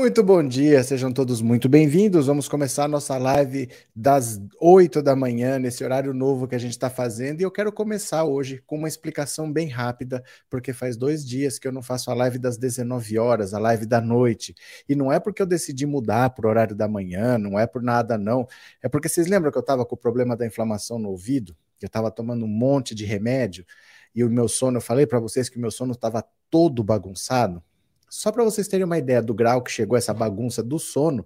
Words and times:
Muito 0.00 0.22
bom 0.22 0.42
dia, 0.42 0.82
sejam 0.82 1.12
todos 1.12 1.42
muito 1.42 1.68
bem-vindos. 1.68 2.26
Vamos 2.26 2.48
começar 2.48 2.88
nossa 2.88 3.18
live 3.18 3.68
das 3.94 4.40
8 4.58 5.02
da 5.02 5.14
manhã, 5.14 5.58
nesse 5.58 5.84
horário 5.84 6.14
novo 6.14 6.48
que 6.48 6.54
a 6.54 6.58
gente 6.58 6.70
está 6.70 6.88
fazendo. 6.88 7.42
E 7.42 7.44
eu 7.44 7.50
quero 7.50 7.70
começar 7.70 8.24
hoje 8.24 8.62
com 8.64 8.78
uma 8.78 8.88
explicação 8.88 9.52
bem 9.52 9.68
rápida, 9.68 10.24
porque 10.48 10.72
faz 10.72 10.96
dois 10.96 11.22
dias 11.22 11.58
que 11.58 11.68
eu 11.68 11.72
não 11.72 11.82
faço 11.82 12.10
a 12.10 12.14
live 12.14 12.38
das 12.38 12.56
19 12.56 13.18
horas, 13.18 13.52
a 13.52 13.58
live 13.58 13.84
da 13.84 14.00
noite. 14.00 14.54
E 14.88 14.94
não 14.94 15.12
é 15.12 15.20
porque 15.20 15.42
eu 15.42 15.46
decidi 15.46 15.84
mudar 15.84 16.30
para 16.30 16.46
o 16.46 16.48
horário 16.48 16.74
da 16.74 16.88
manhã, 16.88 17.36
não 17.36 17.58
é 17.58 17.66
por 17.66 17.82
nada, 17.82 18.16
não. 18.16 18.48
É 18.82 18.88
porque 18.88 19.06
vocês 19.06 19.26
lembram 19.26 19.52
que 19.52 19.58
eu 19.58 19.60
estava 19.60 19.84
com 19.84 19.96
o 19.96 19.98
problema 19.98 20.34
da 20.34 20.46
inflamação 20.46 20.98
no 20.98 21.10
ouvido? 21.10 21.54
Eu 21.78 21.88
estava 21.88 22.10
tomando 22.10 22.46
um 22.46 22.48
monte 22.48 22.94
de 22.94 23.04
remédio 23.04 23.66
e 24.14 24.24
o 24.24 24.30
meu 24.30 24.48
sono, 24.48 24.78
eu 24.78 24.82
falei 24.82 25.06
para 25.06 25.20
vocês 25.20 25.50
que 25.50 25.58
o 25.58 25.60
meu 25.60 25.70
sono 25.70 25.92
estava 25.92 26.24
todo 26.48 26.82
bagunçado. 26.82 27.62
Só 28.10 28.32
para 28.32 28.42
vocês 28.42 28.66
terem 28.66 28.84
uma 28.84 28.98
ideia 28.98 29.22
do 29.22 29.32
grau 29.32 29.62
que 29.62 29.70
chegou 29.70 29.96
essa 29.96 30.12
bagunça 30.12 30.64
do 30.64 30.80
sono, 30.80 31.24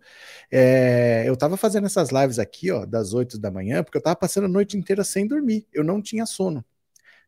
é, 0.50 1.24
eu 1.26 1.32
estava 1.34 1.56
fazendo 1.56 1.86
essas 1.86 2.10
lives 2.10 2.38
aqui, 2.38 2.70
ó, 2.70 2.84
das 2.84 3.14
8 3.14 3.38
da 3.38 3.50
manhã, 3.50 3.82
porque 3.82 3.96
eu 3.96 4.00
estava 4.00 4.14
passando 4.16 4.44
a 4.44 4.48
noite 4.48 4.76
inteira 4.76 5.02
sem 5.02 5.26
dormir. 5.26 5.66
Eu 5.72 5.82
não 5.82 6.02
tinha 6.02 6.26
sono. 6.26 6.64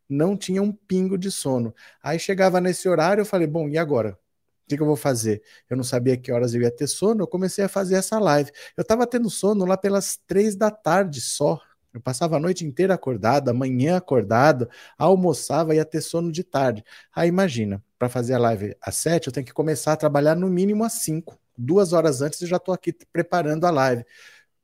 Não 0.08 0.36
tinha 0.36 0.62
um 0.62 0.72
pingo 0.72 1.18
de 1.18 1.30
sono. 1.30 1.74
Aí 2.02 2.18
chegava 2.18 2.60
nesse 2.60 2.88
horário, 2.88 3.22
eu 3.22 3.26
falei, 3.26 3.46
bom, 3.46 3.68
e 3.68 3.78
agora? 3.78 4.18
O 4.66 4.68
que, 4.68 4.76
que, 4.76 4.82
eu 4.82 4.86
vou 4.86 4.96
fazer? 4.96 5.42
Eu 5.70 5.76
não 5.76 5.84
sabia 5.84 6.16
que 6.16 6.32
horas 6.32 6.54
eu 6.54 6.60
ia 6.60 6.70
ter 6.70 6.86
sono, 6.88 7.22
eu 7.22 7.26
comecei 7.28 7.64
a 7.64 7.68
fazer 7.68 7.94
essa 7.96 8.18
live. 8.18 8.50
Eu 8.76 8.82
estava 8.82 9.06
tendo 9.06 9.30
sono 9.30 9.64
lá 9.64 9.76
pelas 9.76 10.18
três 10.26 10.56
da 10.56 10.70
tarde 10.70 11.20
só. 11.20 11.60
Eu 11.96 12.00
passava 12.02 12.36
a 12.36 12.38
noite 12.38 12.62
inteira 12.62 12.92
acordado, 12.92 13.48
a 13.48 13.54
manhã 13.54 13.96
acordado, 13.96 14.68
almoçava 14.98 15.72
e 15.72 15.78
ia 15.78 15.84
ter 15.84 16.02
sono 16.02 16.30
de 16.30 16.44
tarde. 16.44 16.84
Aí 17.14 17.26
imagina, 17.26 17.82
para 17.98 18.10
fazer 18.10 18.34
a 18.34 18.38
live 18.38 18.76
às 18.82 18.96
sete, 18.96 19.28
eu 19.28 19.32
tenho 19.32 19.46
que 19.46 19.52
começar 19.54 19.94
a 19.94 19.96
trabalhar 19.96 20.34
no 20.36 20.46
mínimo 20.46 20.84
às 20.84 20.92
cinco. 20.92 21.38
Duas 21.56 21.94
horas 21.94 22.20
antes 22.20 22.38
eu 22.42 22.48
já 22.48 22.58
estou 22.58 22.74
aqui 22.74 22.92
preparando 23.10 23.64
a 23.64 23.70
live. 23.70 24.04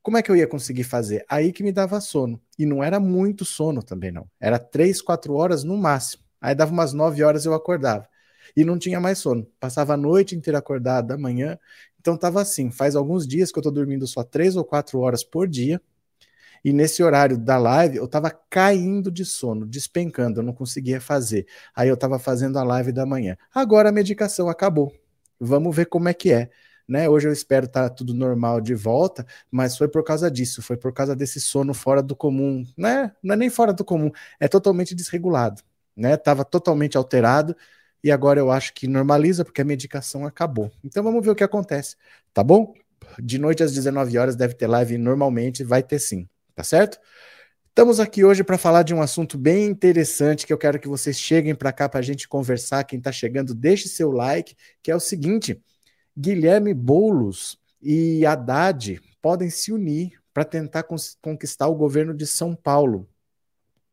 Como 0.03 0.15
é 0.15 0.21
que 0.21 0.29
eu 0.29 0.35
ia 0.35 0.45
conseguir 0.45 0.83
fazer? 0.83 1.25
Aí 1.27 1.51
que 1.51 1.63
me 1.63 1.71
dava 1.71 1.99
sono. 1.99 2.39
E 2.59 2.67
não 2.67 2.83
era 2.83 2.99
muito 2.99 3.43
sono 3.43 3.81
também, 3.81 4.11
não. 4.11 4.29
Era 4.39 4.59
três, 4.59 5.01
quatro 5.01 5.33
horas 5.33 5.63
no 5.63 5.75
máximo. 5.75 6.21
Aí 6.39 6.53
dava 6.53 6.71
umas 6.71 6.93
nove 6.93 7.23
horas 7.23 7.45
eu 7.45 7.55
acordava. 7.55 8.07
E 8.55 8.63
não 8.63 8.77
tinha 8.77 8.99
mais 8.99 9.17
sono. 9.17 9.47
Passava 9.59 9.95
a 9.95 9.97
noite 9.97 10.35
inteira 10.35 10.59
acordado 10.59 11.07
da 11.07 11.17
manhã. 11.17 11.57
Então 11.99 12.15
tava 12.15 12.43
assim. 12.43 12.69
Faz 12.69 12.95
alguns 12.95 13.25
dias 13.25 13.51
que 13.51 13.57
eu 13.57 13.61
estou 13.61 13.73
dormindo 13.73 14.05
só 14.05 14.23
três 14.23 14.55
ou 14.55 14.63
quatro 14.63 14.99
horas 14.99 15.23
por 15.23 15.47
dia. 15.47 15.81
E 16.63 16.71
nesse 16.71 17.03
horário 17.03 17.37
da 17.37 17.57
live, 17.57 17.97
eu 17.97 18.05
estava 18.05 18.31
caindo 18.49 19.11
de 19.11 19.25
sono, 19.25 19.65
despencando, 19.65 20.39
eu 20.39 20.43
não 20.43 20.53
conseguia 20.53 21.01
fazer. 21.01 21.45
Aí 21.75 21.89
eu 21.89 21.95
estava 21.95 22.17
fazendo 22.17 22.57
a 22.57 22.63
live 22.63 22.91
da 22.93 23.05
manhã. 23.05 23.37
Agora 23.53 23.89
a 23.89 23.91
medicação 23.91 24.47
acabou. 24.47 24.93
Vamos 25.39 25.75
ver 25.75 25.87
como 25.87 26.07
é 26.07 26.13
que 26.13 26.31
é. 26.31 26.49
Né? 26.87 27.09
Hoje 27.09 27.27
eu 27.27 27.33
espero 27.33 27.65
estar 27.65 27.89
tá 27.89 27.95
tudo 27.95 28.13
normal 28.13 28.61
de 28.61 28.73
volta, 28.75 29.25
mas 29.51 29.77
foi 29.77 29.87
por 29.87 30.03
causa 30.03 30.29
disso, 30.31 30.61
foi 30.61 30.77
por 30.77 30.93
causa 30.93 31.15
desse 31.15 31.39
sono 31.41 31.73
fora 31.73 32.01
do 32.01 32.15
comum, 32.15 32.65
né? 32.77 33.11
Não 33.23 33.33
é 33.33 33.37
nem 33.37 33.49
fora 33.49 33.73
do 33.73 33.85
comum, 33.85 34.11
é 34.39 34.47
totalmente 34.49 34.93
desregulado, 34.93 35.61
né? 35.95 36.17
Tava 36.17 36.43
totalmente 36.43 36.97
alterado 36.97 37.55
e 38.03 38.11
agora 38.11 38.39
eu 38.39 38.51
acho 38.51 38.73
que 38.73 38.85
normaliza 38.87 39.45
porque 39.45 39.61
a 39.61 39.65
medicação 39.65 40.25
acabou. 40.25 40.71
Então 40.83 41.01
vamos 41.03 41.23
ver 41.23 41.31
o 41.31 41.35
que 41.35 41.43
acontece, 41.43 41.95
tá 42.33 42.43
bom? 42.43 42.73
De 43.19 43.37
noite 43.39 43.63
às 43.63 43.73
19 43.73 44.17
horas 44.17 44.35
deve 44.35 44.53
ter 44.53 44.67
live 44.67 44.97
normalmente, 44.97 45.63
vai 45.63 45.83
ter 45.83 45.99
sim 45.99 46.27
tá 46.55 46.63
certo? 46.63 46.99
Estamos 47.69 47.99
aqui 47.99 48.23
hoje 48.23 48.43
para 48.43 48.57
falar 48.57 48.83
de 48.83 48.93
um 48.93 49.01
assunto 49.01 49.35
bem 49.37 49.65
interessante 49.65 50.45
que 50.45 50.53
eu 50.53 50.57
quero 50.57 50.79
que 50.79 50.87
vocês 50.87 51.17
cheguem 51.17 51.55
para 51.55 51.73
cá 51.73 51.89
para 51.89 51.99
a 51.99 52.03
gente 52.03 52.27
conversar. 52.27 52.83
Quem 52.83 52.99
está 52.99 53.11
chegando, 53.11 53.55
deixe 53.55 53.89
seu 53.89 54.11
like, 54.11 54.55
que 54.81 54.91
é 54.91 54.95
o 54.95 54.99
seguinte: 54.99 55.59
Guilherme 56.15 56.73
Boulos 56.73 57.57
e 57.81 58.25
Haddad 58.25 59.01
podem 59.21 59.49
se 59.49 59.71
unir 59.71 60.21
para 60.31 60.45
tentar 60.45 60.85
conquistar 61.21 61.67
o 61.67 61.75
governo 61.75 62.13
de 62.13 62.27
São 62.27 62.55
Paulo. 62.55 63.09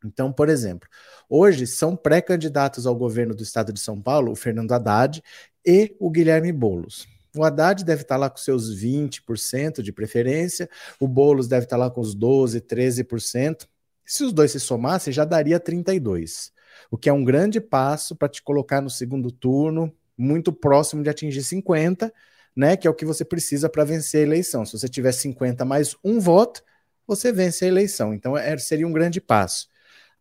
Então, 0.04 0.32
por 0.32 0.48
exemplo, 0.48 0.88
hoje 1.28 1.66
são 1.66 1.96
pré-candidatos 1.96 2.86
ao 2.86 2.94
governo 2.94 3.34
do 3.34 3.42
estado 3.42 3.72
de 3.72 3.80
São 3.80 4.00
Paulo 4.00 4.32
o 4.32 4.36
Fernando 4.36 4.72
Haddad 4.72 5.22
e 5.64 5.96
o 5.98 6.10
Guilherme 6.10 6.52
Boulos. 6.52 7.06
O 7.36 7.44
Haddad 7.44 7.84
deve 7.84 8.02
estar 8.02 8.16
lá 8.16 8.28
com 8.28 8.36
seus 8.36 8.74
20% 8.74 9.82
de 9.82 9.92
preferência, 9.92 10.68
o 10.98 11.06
Boulos 11.06 11.46
deve 11.46 11.64
estar 11.64 11.76
lá 11.76 11.90
com 11.90 12.00
os 12.00 12.16
12%, 12.16 12.60
13%. 12.60 13.66
Se 14.04 14.24
os 14.24 14.32
dois 14.32 14.50
se 14.50 14.58
somassem, 14.58 15.12
já 15.12 15.24
daria 15.24 15.60
32%, 15.60 16.50
o 16.90 16.98
que 16.98 17.08
é 17.08 17.12
um 17.12 17.24
grande 17.24 17.60
passo 17.60 18.16
para 18.16 18.28
te 18.28 18.42
colocar 18.42 18.80
no 18.80 18.90
segundo 18.90 19.30
turno, 19.30 19.94
muito 20.18 20.52
próximo 20.52 21.02
de 21.02 21.10
atingir 21.10 21.42
50%, 21.42 22.10
né, 22.56 22.76
que 22.76 22.86
é 22.86 22.90
o 22.90 22.94
que 22.94 23.04
você 23.04 23.24
precisa 23.24 23.68
para 23.68 23.84
vencer 23.84 24.20
a 24.20 24.26
eleição. 24.26 24.64
Se 24.66 24.72
você 24.72 24.88
tiver 24.88 25.12
50 25.12 25.64
mais 25.64 25.96
um 26.02 26.18
voto, 26.18 26.62
você 27.06 27.32
vence 27.32 27.64
a 27.64 27.68
eleição. 27.68 28.12
Então, 28.12 28.36
é, 28.36 28.56
seria 28.58 28.86
um 28.86 28.92
grande 28.92 29.20
passo. 29.20 29.68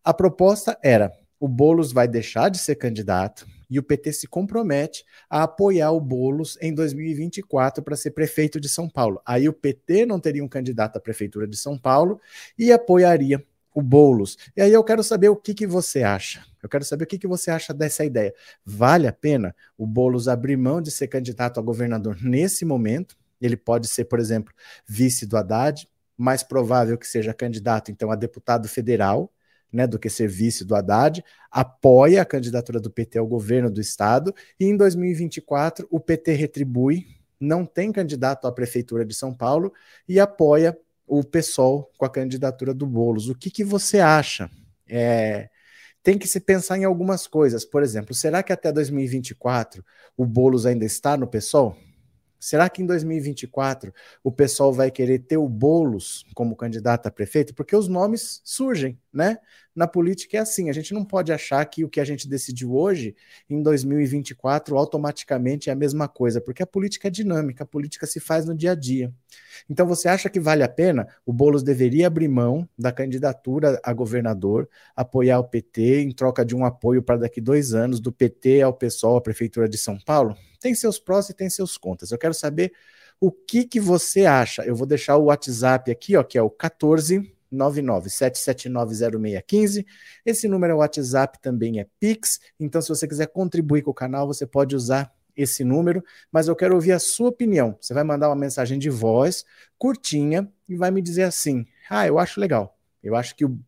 A 0.02 0.14
proposta 0.14 0.78
era: 0.82 1.12
o 1.38 1.48
Boulos 1.48 1.92
vai 1.92 2.08
deixar 2.08 2.48
de 2.48 2.58
ser 2.58 2.76
candidato, 2.76 3.46
e 3.70 3.78
o 3.78 3.82
PT 3.82 4.12
se 4.12 4.26
compromete 4.26 5.04
a 5.28 5.44
apoiar 5.44 5.92
o 5.92 6.00
Bolos 6.00 6.58
em 6.60 6.74
2024 6.74 7.82
para 7.82 7.96
ser 7.96 8.10
prefeito 8.10 8.60
de 8.60 8.68
São 8.68 8.88
Paulo. 8.88 9.20
Aí 9.24 9.48
o 9.48 9.52
PT 9.52 10.04
não 10.04 10.18
teria 10.18 10.44
um 10.44 10.48
candidato 10.48 10.96
à 10.96 11.00
prefeitura 11.00 11.46
de 11.46 11.56
São 11.56 11.78
Paulo 11.78 12.20
e 12.58 12.72
apoiaria 12.72 13.44
o 13.72 13.80
Boulos. 13.80 14.36
E 14.56 14.60
aí 14.60 14.72
eu 14.72 14.82
quero 14.82 15.02
saber 15.02 15.28
o 15.28 15.36
que, 15.36 15.54
que 15.54 15.66
você 15.66 16.02
acha. 16.02 16.44
Eu 16.62 16.68
quero 16.68 16.84
saber 16.84 17.04
o 17.04 17.06
que, 17.06 17.18
que 17.18 17.28
você 17.28 17.50
acha 17.50 17.72
dessa 17.72 18.04
ideia. 18.04 18.34
Vale 18.64 19.06
a 19.06 19.12
pena 19.12 19.54
o 19.78 19.86
Boulos 19.86 20.28
abrir 20.28 20.56
mão 20.56 20.82
de 20.82 20.90
ser 20.90 21.06
candidato 21.06 21.60
a 21.60 21.62
governador 21.62 22.18
nesse 22.20 22.64
momento? 22.64 23.16
Ele 23.40 23.56
pode 23.56 23.88
ser, 23.88 24.04
por 24.04 24.18
exemplo, 24.18 24.52
vice 24.86 25.24
do 25.24 25.36
Haddad, 25.36 25.88
mais 26.16 26.42
provável 26.42 26.98
que 26.98 27.06
seja 27.06 27.32
candidato, 27.32 27.90
então, 27.90 28.10
a 28.10 28.14
deputado 28.14 28.68
federal, 28.68 29.32
né, 29.72 29.86
do 29.86 29.98
que 29.98 30.10
ser 30.10 30.28
vice 30.28 30.64
do 30.64 30.74
Haddad, 30.74 31.24
apoia 31.50 32.22
a 32.22 32.24
candidatura 32.24 32.80
do 32.80 32.90
PT 32.90 33.18
ao 33.18 33.26
governo 33.26 33.70
do 33.70 33.80
estado 33.80 34.34
e 34.58 34.64
em 34.64 34.76
2024 34.76 35.86
o 35.90 36.00
PT 36.00 36.32
retribui, 36.32 37.06
não 37.38 37.64
tem 37.64 37.92
candidato 37.92 38.46
à 38.46 38.52
prefeitura 38.52 39.04
de 39.04 39.14
São 39.14 39.32
Paulo 39.32 39.72
e 40.08 40.20
apoia 40.20 40.76
o 41.06 41.24
PSOL 41.24 41.90
com 41.98 42.04
a 42.04 42.10
candidatura 42.10 42.72
do 42.72 42.86
Bolos. 42.86 43.28
O 43.28 43.34
que, 43.34 43.50
que 43.50 43.64
você 43.64 43.98
acha? 43.98 44.50
É, 44.88 45.48
tem 46.02 46.18
que 46.18 46.28
se 46.28 46.40
pensar 46.40 46.78
em 46.78 46.84
algumas 46.84 47.26
coisas. 47.26 47.64
Por 47.64 47.82
exemplo, 47.82 48.14
será 48.14 48.42
que 48.42 48.52
até 48.52 48.72
2024 48.72 49.84
o 50.16 50.24
Bolos 50.24 50.66
ainda 50.66 50.84
está 50.84 51.16
no 51.16 51.26
PSOL? 51.26 51.76
Será 52.38 52.70
que 52.70 52.82
em 52.82 52.86
2024 52.86 53.92
o 54.24 54.32
pessoal 54.32 54.72
vai 54.72 54.90
querer 54.90 55.18
ter 55.18 55.36
o 55.36 55.46
Bolos 55.46 56.24
como 56.34 56.56
candidato 56.56 57.06
a 57.06 57.10
prefeito? 57.10 57.54
Porque 57.54 57.76
os 57.76 57.86
nomes 57.86 58.40
surgem, 58.42 58.98
né? 59.12 59.38
Na 59.74 59.86
política 59.86 60.36
é 60.36 60.40
assim, 60.40 60.68
a 60.68 60.72
gente 60.72 60.92
não 60.92 61.04
pode 61.04 61.32
achar 61.32 61.64
que 61.64 61.84
o 61.84 61.88
que 61.88 62.00
a 62.00 62.04
gente 62.04 62.28
decidiu 62.28 62.74
hoje, 62.74 63.14
em 63.48 63.62
2024, 63.62 64.76
automaticamente 64.76 65.70
é 65.70 65.72
a 65.72 65.76
mesma 65.76 66.08
coisa, 66.08 66.40
porque 66.40 66.62
a 66.62 66.66
política 66.66 67.08
é 67.08 67.10
dinâmica, 67.10 67.64
a 67.64 67.66
política 67.66 68.06
se 68.06 68.20
faz 68.20 68.44
no 68.44 68.54
dia 68.54 68.72
a 68.72 68.74
dia. 68.74 69.12
Então 69.68 69.86
você 69.86 70.08
acha 70.08 70.28
que 70.28 70.40
vale 70.40 70.62
a 70.62 70.68
pena? 70.68 71.06
O 71.24 71.32
Bolos 71.32 71.62
deveria 71.62 72.06
abrir 72.06 72.28
mão 72.28 72.68
da 72.78 72.92
candidatura 72.92 73.80
a 73.82 73.92
governador, 73.92 74.68
apoiar 74.94 75.38
o 75.38 75.44
PT 75.44 76.02
em 76.02 76.12
troca 76.12 76.44
de 76.44 76.54
um 76.54 76.64
apoio 76.64 77.02
para 77.02 77.16
daqui 77.18 77.40
dois 77.40 77.74
anos 77.74 78.00
do 78.00 78.12
PT 78.12 78.62
ao 78.62 78.72
PSOL, 78.72 79.16
a 79.16 79.20
Prefeitura 79.20 79.68
de 79.68 79.78
São 79.78 79.98
Paulo? 79.98 80.36
tem 80.60 80.74
seus 80.74 80.98
prós 80.98 81.28
e 81.30 81.34
tem 81.34 81.50
seus 81.50 81.76
contras. 81.76 82.12
Eu 82.12 82.18
quero 82.18 82.34
saber 82.34 82.72
o 83.18 83.32
que, 83.32 83.64
que 83.64 83.80
você 83.80 84.26
acha. 84.26 84.62
Eu 84.62 84.76
vou 84.76 84.86
deixar 84.86 85.16
o 85.16 85.24
WhatsApp 85.24 85.90
aqui, 85.90 86.16
ó, 86.16 86.22
que 86.22 86.38
é 86.38 86.42
o 86.42 86.50
14 86.50 87.34
997790615. 87.52 89.84
Esse 90.24 90.48
número 90.48 90.72
é 90.72 90.76
WhatsApp, 90.76 91.38
também 91.40 91.80
é 91.80 91.86
Pix. 91.98 92.38
Então, 92.58 92.80
se 92.80 92.88
você 92.88 93.06
quiser 93.06 93.26
contribuir 93.26 93.82
com 93.82 93.90
o 93.90 93.94
canal, 93.94 94.26
você 94.26 94.46
pode 94.46 94.74
usar 94.76 95.12
esse 95.36 95.64
número, 95.64 96.02
mas 96.30 96.48
eu 96.48 96.56
quero 96.56 96.74
ouvir 96.74 96.92
a 96.92 96.98
sua 96.98 97.28
opinião. 97.28 97.76
Você 97.80 97.94
vai 97.94 98.04
mandar 98.04 98.28
uma 98.28 98.36
mensagem 98.36 98.78
de 98.78 98.90
voz 98.90 99.44
curtinha 99.78 100.50
e 100.68 100.76
vai 100.76 100.90
me 100.90 101.00
dizer 101.00 101.22
assim: 101.22 101.66
"Ah, 101.88 102.06
eu 102.06 102.18
acho 102.18 102.40
legal. 102.40 102.76
Eu 103.02 103.16
acho 103.16 103.34
que 103.34 103.44
o 103.44 103.58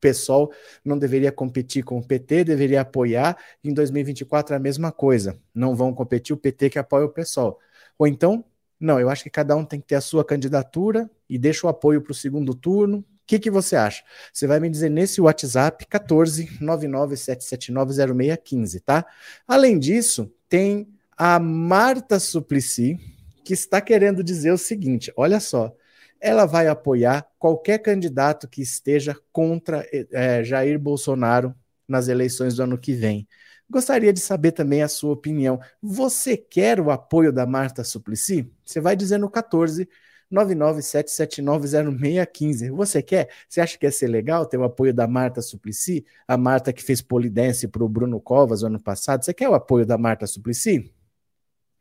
PSOL 0.00 0.52
não 0.84 0.98
deveria 0.98 1.30
competir 1.30 1.84
com 1.84 1.98
o 1.98 2.06
PT, 2.06 2.44
deveria 2.44 2.80
apoiar. 2.80 3.36
Em 3.62 3.72
2024 3.72 4.54
é 4.54 4.56
a 4.56 4.60
mesma 4.60 4.90
coisa. 4.90 5.38
Não 5.54 5.76
vão 5.76 5.94
competir 5.94 6.34
o 6.34 6.36
PT 6.36 6.70
que 6.70 6.78
apoia 6.78 7.06
o 7.06 7.08
PSOL. 7.08 7.58
Ou 7.96 8.06
então, 8.06 8.44
não, 8.80 8.98
eu 8.98 9.08
acho 9.08 9.22
que 9.22 9.30
cada 9.30 9.54
um 9.54 9.64
tem 9.64 9.80
que 9.80 9.86
ter 9.86 9.94
a 9.94 10.00
sua 10.00 10.24
candidatura 10.24 11.08
e 11.30 11.38
deixa 11.38 11.66
o 11.66 11.70
apoio 11.70 12.02
para 12.02 12.10
o 12.10 12.14
segundo 12.14 12.52
turno. 12.52 13.04
Que, 13.26 13.38
que 13.38 13.50
você 13.50 13.76
acha? 13.76 14.02
Você 14.32 14.46
vai 14.46 14.60
me 14.60 14.68
dizer 14.68 14.90
nesse 14.90 15.20
WhatsApp 15.20 15.86
14 15.86 16.58
997790615, 16.60 18.82
tá? 18.84 19.06
Além 19.46 19.78
disso, 19.78 20.32
tem 20.48 20.88
a 21.16 21.38
Marta 21.38 22.18
Suplicy, 22.18 22.98
que 23.44 23.52
está 23.52 23.80
querendo 23.80 24.22
dizer 24.22 24.52
o 24.52 24.58
seguinte: 24.58 25.12
olha 25.16 25.40
só, 25.40 25.74
ela 26.20 26.46
vai 26.46 26.68
apoiar 26.68 27.26
qualquer 27.38 27.78
candidato 27.78 28.48
que 28.48 28.62
esteja 28.62 29.16
contra 29.32 29.86
é, 29.92 30.44
Jair 30.44 30.78
Bolsonaro 30.78 31.54
nas 31.86 32.08
eleições 32.08 32.54
do 32.54 32.62
ano 32.62 32.78
que 32.78 32.92
vem. 32.92 33.26
Gostaria 33.68 34.12
de 34.12 34.20
saber 34.20 34.52
também 34.52 34.82
a 34.82 34.88
sua 34.88 35.12
opinião. 35.12 35.58
Você 35.82 36.36
quer 36.36 36.78
o 36.78 36.90
apoio 36.90 37.32
da 37.32 37.46
Marta 37.46 37.82
Suplicy? 37.82 38.50
Você 38.64 38.80
vai 38.80 38.94
dizer 38.94 39.18
no 39.18 39.30
14 39.30 39.88
997790615. 40.32 42.70
Você 42.72 43.02
quer? 43.02 43.28
Você 43.48 43.60
acha 43.60 43.78
que 43.78 43.86
ia 43.86 43.92
ser 43.92 44.06
legal 44.06 44.46
ter 44.46 44.56
o 44.56 44.64
apoio 44.64 44.94
da 44.94 45.06
Marta 45.06 45.42
Suplicy? 45.42 46.04
A 46.26 46.36
Marta 46.36 46.72
que 46.72 46.82
fez 46.82 47.02
polidense 47.02 47.68
para 47.68 47.84
o 47.84 47.88
Bruno 47.88 48.20
Covas 48.20 48.62
no 48.62 48.68
ano 48.68 48.82
passado. 48.82 49.24
Você 49.24 49.34
quer 49.34 49.48
o 49.48 49.54
apoio 49.54 49.84
da 49.84 49.98
Marta 49.98 50.26
Suplicy? 50.26 50.92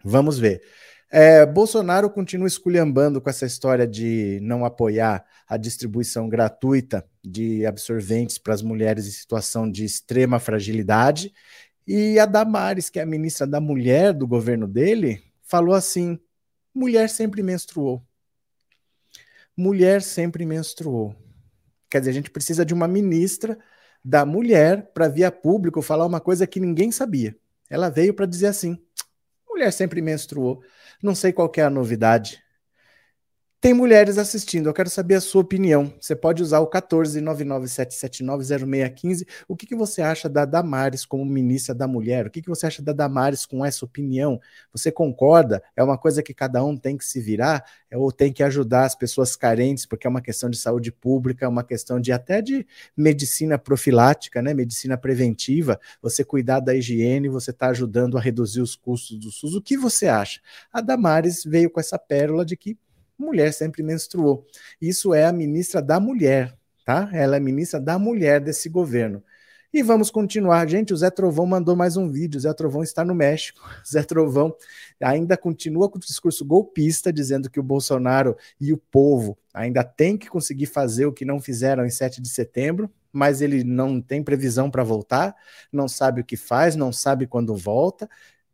Vamos 0.03 0.37
ver. 0.37 0.61
É, 1.13 1.45
Bolsonaro 1.45 2.09
continua 2.09 2.47
esculhambando 2.47 3.19
com 3.19 3.29
essa 3.29 3.45
história 3.45 3.85
de 3.85 4.39
não 4.41 4.63
apoiar 4.63 5.25
a 5.45 5.57
distribuição 5.57 6.29
gratuita 6.29 7.05
de 7.23 7.65
absorventes 7.65 8.37
para 8.37 8.53
as 8.53 8.61
mulheres 8.61 9.07
em 9.07 9.11
situação 9.11 9.69
de 9.69 9.83
extrema 9.83 10.39
fragilidade. 10.39 11.33
E 11.85 12.17
a 12.17 12.25
Damares, 12.25 12.89
que 12.89 12.99
é 12.99 13.01
a 13.01 13.05
ministra 13.05 13.45
da 13.45 13.59
Mulher 13.59 14.13
do 14.13 14.25
governo 14.25 14.67
dele, 14.67 15.21
falou 15.43 15.75
assim: 15.75 16.17
mulher 16.73 17.09
sempre 17.09 17.43
menstruou 17.43 18.01
mulher 19.57 20.01
sempre 20.01 20.45
menstruou. 20.45 21.15
Quer 21.89 21.99
dizer, 21.99 22.11
a 22.11 22.13
gente 22.13 22.31
precisa 22.31 22.65
de 22.65 22.73
uma 22.73 22.87
ministra 22.87 23.57
da 24.03 24.25
mulher 24.25 24.91
para 24.93 25.07
via 25.07 25.31
público 25.31 25.81
falar 25.81 26.05
uma 26.05 26.19
coisa 26.19 26.47
que 26.47 26.59
ninguém 26.59 26.91
sabia. 26.91 27.35
Ela 27.69 27.89
veio 27.89 28.13
para 28.13 28.25
dizer 28.25 28.47
assim: 28.47 28.77
mulher 29.49 29.71
sempre 29.71 30.01
menstruou. 30.01 30.63
Não 31.01 31.13
sei 31.13 31.31
qual 31.31 31.51
é 31.57 31.61
a 31.61 31.69
novidade. 31.69 32.41
Tem 33.61 33.73
mulheres 33.75 34.17
assistindo, 34.17 34.67
eu 34.67 34.73
quero 34.73 34.89
saber 34.89 35.13
a 35.13 35.21
sua 35.21 35.43
opinião. 35.43 35.93
Você 35.99 36.15
pode 36.15 36.41
usar 36.41 36.61
o 36.61 36.67
14997790615. 36.67 39.27
O 39.47 39.55
que, 39.55 39.67
que 39.67 39.75
você 39.75 40.01
acha 40.01 40.27
da 40.27 40.45
Damares 40.45 41.05
como 41.05 41.23
ministra 41.23 41.75
da 41.75 41.87
Mulher? 41.87 42.25
O 42.25 42.31
que, 42.31 42.41
que 42.41 42.49
você 42.49 42.65
acha 42.65 42.81
da 42.81 42.91
Damares 42.91 43.45
com 43.45 43.63
essa 43.63 43.85
opinião? 43.85 44.41
Você 44.73 44.91
concorda? 44.91 45.61
É 45.75 45.83
uma 45.83 45.95
coisa 45.95 46.23
que 46.23 46.33
cada 46.33 46.63
um 46.63 46.75
tem 46.75 46.97
que 46.97 47.05
se 47.05 47.21
virar? 47.21 47.63
É, 47.91 47.95
ou 47.95 48.11
tem 48.11 48.33
que 48.33 48.41
ajudar 48.41 48.85
as 48.85 48.95
pessoas 48.95 49.35
carentes, 49.35 49.85
porque 49.85 50.07
é 50.07 50.09
uma 50.09 50.21
questão 50.21 50.49
de 50.49 50.57
saúde 50.57 50.91
pública, 50.91 51.45
é 51.45 51.47
uma 51.47 51.63
questão 51.63 52.01
de 52.01 52.11
até 52.11 52.41
de 52.41 52.65
medicina 52.97 53.59
profilática, 53.59 54.41
né? 54.41 54.55
medicina 54.55 54.97
preventiva. 54.97 55.79
Você 56.01 56.23
cuidar 56.23 56.61
da 56.61 56.73
higiene, 56.73 57.29
você 57.29 57.51
está 57.51 57.67
ajudando 57.67 58.17
a 58.17 58.21
reduzir 58.21 58.61
os 58.61 58.75
custos 58.75 59.19
do 59.19 59.29
SUS. 59.29 59.53
O 59.53 59.61
que 59.61 59.77
você 59.77 60.07
acha? 60.07 60.41
A 60.73 60.81
Damares 60.81 61.43
veio 61.43 61.69
com 61.69 61.79
essa 61.79 61.99
pérola 61.99 62.43
de 62.43 62.57
que 62.57 62.75
mulher 63.21 63.53
sempre 63.53 63.83
menstruou. 63.83 64.45
Isso 64.81 65.13
é 65.13 65.25
a 65.25 65.31
ministra 65.31 65.81
da 65.81 65.99
mulher, 65.99 66.57
tá? 66.85 67.09
Ela 67.13 67.37
é 67.37 67.39
ministra 67.39 67.79
da 67.79 67.97
mulher 67.97 68.41
desse 68.41 68.67
governo. 68.67 69.23
E 69.73 69.81
vamos 69.81 70.11
continuar. 70.11 70.67
Gente, 70.67 70.93
o 70.93 70.97
Zé 70.97 71.09
Trovão 71.09 71.45
mandou 71.45 71.77
mais 71.77 71.95
um 71.95 72.09
vídeo. 72.09 72.37
O 72.37 72.41
Zé 72.41 72.53
Trovão 72.53 72.83
está 72.83 73.05
no 73.05 73.15
México. 73.15 73.61
Zé 73.89 74.03
Trovão 74.03 74.53
ainda 75.01 75.37
continua 75.37 75.89
com 75.89 75.97
o 75.97 76.01
discurso 76.01 76.43
golpista, 76.43 77.13
dizendo 77.13 77.49
que 77.49 77.57
o 77.57 77.63
Bolsonaro 77.63 78.35
e 78.59 78.73
o 78.73 78.77
povo 78.77 79.37
ainda 79.53 79.81
têm 79.81 80.17
que 80.17 80.29
conseguir 80.29 80.65
fazer 80.65 81.05
o 81.05 81.13
que 81.13 81.23
não 81.23 81.39
fizeram 81.39 81.85
em 81.85 81.89
7 81.89 82.21
de 82.21 82.27
setembro, 82.27 82.91
mas 83.13 83.41
ele 83.41 83.63
não 83.63 84.01
tem 84.01 84.21
previsão 84.21 84.69
para 84.69 84.83
voltar, 84.83 85.33
não 85.71 85.87
sabe 85.87 86.19
o 86.19 86.25
que 86.25 86.35
faz, 86.35 86.75
não 86.75 86.91
sabe 86.91 87.25
quando 87.25 87.55
volta. 87.55 88.09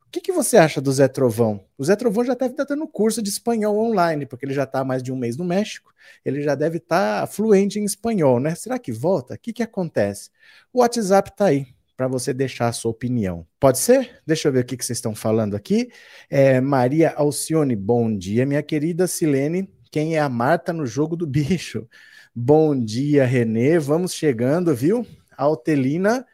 O 0.08 0.10
que, 0.10 0.22
que, 0.22 0.32
você 0.32 0.56
acha 0.56 0.80
do 0.80 0.92
Zé 0.92 1.08
Trovão? 1.08 1.66
O 1.78 1.84
Zé 1.84 1.96
Trovão 1.96 2.24
já 2.24 2.34
deve 2.34 2.54
estar 2.54 2.64
dando 2.64 2.88
curso 2.88 3.22
de 3.22 3.30
espanhol 3.30 3.78
online, 3.78 4.26
porque 4.26 4.46
ele 4.46 4.54
já 4.54 4.64
está 4.64 4.80
há 4.80 4.86
mais 4.86 5.04
de 5.04 5.12
um 5.12 5.18
mês 5.18 5.36
no 5.36 5.44
México, 5.44 5.94
ele 6.24 6.42
já 6.42 6.56
deve 6.56 6.78
estar 6.78 7.28
fluente 7.28 7.78
em 7.78 7.84
espanhol, 7.84 8.40
né? 8.40 8.56
Será 8.56 8.80
que 8.80 8.92
volta? 8.92 9.34
O 9.34 9.38
que, 9.38 9.52
que 9.52 9.62
acontece? 9.62 10.30
O 10.72 10.80
WhatsApp 10.80 11.30
está 11.30 11.48
aí 11.48 11.68
para 11.98 12.08
você 12.08 12.34
deixar 12.34 12.70
a 12.70 12.72
sua 12.72 12.92
opinião. 12.92 13.46
Pode 13.60 13.80
ser? 13.80 14.22
Deixa 14.26 14.48
eu 14.48 14.52
ver 14.54 14.62
o 14.62 14.66
que, 14.66 14.78
que 14.78 14.86
vocês 14.86 14.98
estão 14.98 15.14
falando 15.14 15.56
aqui. 15.56 15.90
É, 16.30 16.62
Maria 16.62 17.12
Alcione, 17.12 17.76
bom 17.76 18.16
dia, 18.16 18.46
minha 18.46 18.64
querida 18.64 19.08
Silene. 19.08 19.70
Quem 19.92 20.16
é 20.16 20.20
a 20.20 20.30
Marta 20.30 20.72
no 20.72 20.86
jogo 20.86 21.18
do 21.18 21.28
bicho? 21.28 21.86
Bom 22.34 22.80
dia, 22.80 23.26
Renê. 23.26 23.78
Vamos 23.78 24.14
chegando, 24.14 24.74
viu? 24.74 25.06
Altelina. 25.36 26.26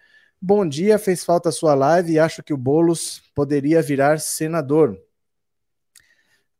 Bom 0.45 0.67
dia, 0.67 0.99
fez 0.99 1.23
falta 1.23 1.47
a 1.47 1.51
sua 1.53 1.73
live 1.73 2.11
e 2.11 2.19
acho 2.19 2.43
que 2.43 2.53
o 2.53 2.57
Bolos 2.57 3.21
poderia 3.33 3.81
virar 3.81 4.19
senador. 4.19 5.01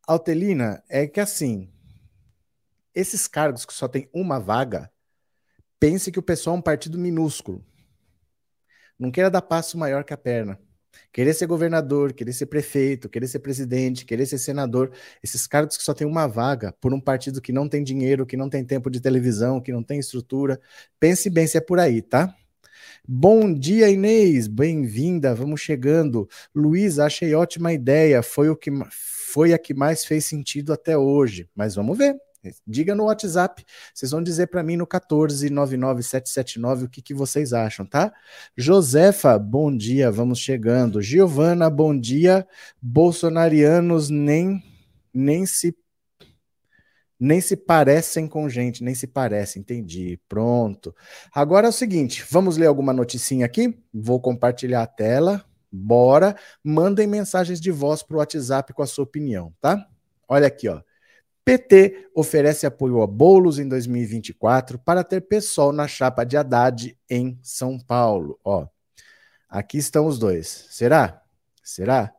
Altelina, 0.07 0.81
é 0.88 1.06
que 1.06 1.19
assim, 1.19 1.69
esses 2.95 3.27
cargos 3.27 3.65
que 3.65 3.74
só 3.74 3.89
tem 3.89 4.09
uma 4.13 4.39
vaga, 4.39 4.89
pense 5.81 6.13
que 6.13 6.18
o 6.18 6.24
pessoal 6.24 6.56
é 6.56 6.59
um 6.59 6.62
partido 6.62 6.97
minúsculo. 6.97 7.62
Não 8.97 9.12
queira 9.12 9.30
dar 9.30 9.41
passo 9.41 9.77
maior 9.77 10.05
que 10.05 10.13
a 10.13 10.17
perna. 10.17 10.58
Querer 11.12 11.34
ser 11.34 11.48
governador, 11.48 12.13
querer 12.13 12.31
ser 12.31 12.46
prefeito, 12.46 13.10
querer 13.10 13.27
ser 13.27 13.39
presidente, 13.39 14.05
querer 14.05 14.25
ser 14.25 14.38
senador, 14.38 14.93
esses 15.22 15.46
cargos 15.46 15.75
que 15.75 15.84
só 15.84 15.93
tem 15.93 16.08
uma 16.08 16.25
vaga 16.25 16.74
por 16.79 16.93
um 16.93 17.01
partido 17.01 17.41
que 17.41 17.51
não 17.51 17.67
tem 17.67 17.84
dinheiro, 17.84 18.25
que 18.25 18.38
não 18.38 18.50
tem 18.50 18.63
tempo 18.63 18.89
de 18.89 19.01
televisão, 19.01 19.60
que 19.60 19.74
não 19.74 19.84
tem 19.84 20.00
estrutura. 20.00 20.58
Pense 21.01 21.29
bem 21.29 21.46
se 21.46 21.58
é 21.58 21.62
por 21.62 21.81
aí, 21.81 22.01
tá? 22.01 22.34
Bom 23.05 23.53
dia, 23.53 23.89
Inês, 23.89 24.48
bem-vinda, 24.48 25.36
vamos 25.36 25.60
chegando. 25.60 26.25
Luiz, 26.55 27.00
achei 27.00 27.36
ótima 27.36 27.74
ideia, 27.74 28.24
foi, 28.24 28.48
o 28.48 28.55
que, 28.55 28.72
foi 28.89 29.51
a 29.51 29.60
que 29.60 29.74
mais 29.74 30.05
fez 30.05 30.25
sentido 30.25 30.72
até 30.72 30.98
hoje, 30.98 31.50
mas 31.53 31.75
vamos 31.75 31.98
ver. 31.98 32.15
Diga 32.65 32.95
no 32.95 33.03
WhatsApp, 33.05 33.65
vocês 33.93 34.12
vão 34.12 34.24
dizer 34.24 34.48
para 34.48 34.63
mim 34.63 34.77
no 34.77 34.88
1499779 34.88 36.86
o 36.86 36.89
que, 36.89 37.01
que 37.01 37.13
vocês 37.13 37.51
acham, 37.51 37.86
tá? 37.86 38.13
Josefa, 38.55 39.38
bom 39.38 39.75
dia, 39.75 40.10
vamos 40.10 40.39
chegando. 40.39 41.01
Giovana, 41.01 41.69
bom 41.69 41.98
dia. 41.98 42.48
Bolsonarianos 42.81 44.10
nem 44.10 44.63
nem 45.13 45.45
se 45.45 45.75
nem 47.24 47.39
se 47.39 47.56
parecem 47.56 48.27
com 48.27 48.50
gente, 48.50 48.84
nem 48.84 48.94
se 48.94 49.08
parecem, 49.08 49.62
entendi. 49.62 50.20
Pronto. 50.27 50.94
Agora 51.34 51.68
é 51.68 51.70
o 51.70 51.74
seguinte, 51.74 52.25
vamos 52.30 52.58
ler 52.58 52.65
alguma 52.65 52.92
noticinha 52.92 53.46
aqui? 53.46 53.80
Vou 53.94 54.20
compartilhar 54.20 54.84
a 54.84 54.88
tela. 54.88 55.46
Bora. 55.72 56.36
Mandem 56.62 57.08
mensagens 57.08 57.62
de 57.62 57.72
voz 57.72 58.03
para 58.03 58.18
o 58.18 58.20
WhatsApp 58.20 58.74
com 58.74 58.84
a 58.84 58.86
sua 58.86 59.06
opinião, 59.06 59.53
tá? 59.62 59.88
Olha 60.27 60.48
aqui, 60.48 60.68
ó. 60.68 60.82
PT 61.46 62.10
oferece 62.13 62.65
apoio 62.65 63.01
a 63.01 63.08
bolos 63.08 63.58
em 63.58 63.70
2024 63.70 64.77
para 64.77 65.01
ter 65.01 65.22
pessoal 65.22 65.72
na 65.72 65.88
chapa 65.88 66.25
de 66.25 66.36
Haddad 66.36 66.98
em 67.10 67.39
São 67.42 67.80
Paulo. 67.80 68.38
Ó, 68.44 68.68
aqui 69.48 69.77
estão 69.77 70.08
os 70.08 70.20
dois. 70.20 70.68
Será? 70.72 71.22
Será? 71.63 72.13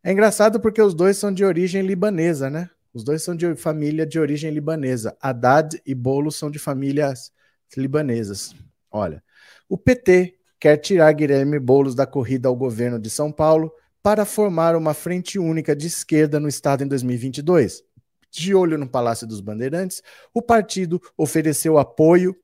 É 0.00 0.12
engraçado 0.12 0.60
porque 0.60 0.80
os 0.80 0.94
dois 0.94 1.16
são 1.16 1.32
de 1.32 1.44
origem 1.44 1.82
libanesa, 1.82 2.48
né? 2.48 2.70
Os 2.94 3.02
dois 3.02 3.24
são 3.24 3.34
de 3.34 3.56
família 3.56 4.06
de 4.06 4.20
origem 4.20 4.52
libanesa. 4.52 5.16
Haddad 5.20 5.82
e 5.84 5.94
Boulos 5.94 6.36
são 6.36 6.48
de 6.48 6.60
famílias 6.60 7.32
libanesas. 7.76 8.54
Olha, 8.88 9.20
o 9.68 9.76
PT 9.76 10.38
quer 10.60 10.76
tirar 10.76 11.12
Guilherme 11.12 11.58
Boulos 11.58 11.96
da 11.96 12.06
corrida 12.06 12.48
ao 12.48 12.54
governo 12.54 12.96
de 12.98 13.10
São 13.10 13.32
Paulo 13.32 13.72
para 14.00 14.24
formar 14.24 14.76
uma 14.76 14.94
frente 14.94 15.40
única 15.40 15.74
de 15.74 15.88
esquerda 15.88 16.38
no 16.38 16.46
estado 16.46 16.84
em 16.84 16.86
2022. 16.86 17.82
De 18.30 18.54
olho 18.54 18.78
no 18.78 18.88
Palácio 18.88 19.26
dos 19.26 19.40
Bandeirantes, 19.40 20.00
o 20.32 20.40
partido 20.40 21.02
ofereceu 21.16 21.78
apoio 21.78 22.36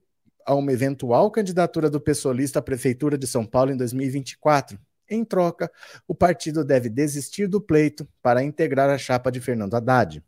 a 0.45 0.55
uma 0.55 0.73
eventual 0.73 1.31
candidatura 1.31 1.89
do 1.89 2.01
pessoalista 2.01 2.59
à 2.59 2.63
prefeitura 2.63 3.17
de 3.17 3.27
São 3.27 3.47
Paulo 3.47 3.71
em 3.71 3.77
2024. 3.77 4.77
Em 5.09 5.25
troca, 5.25 5.71
o 6.09 6.15
partido 6.15 6.65
deve 6.65 6.89
desistir 6.89 7.47
do 7.47 7.61
pleito 7.61 8.09
para 8.21 8.43
integrar 8.43 8.91
a 8.91 8.99
chapa 8.99 9.31
de 9.31 9.41
Fernando 9.41 9.75
Haddad. 9.75 10.23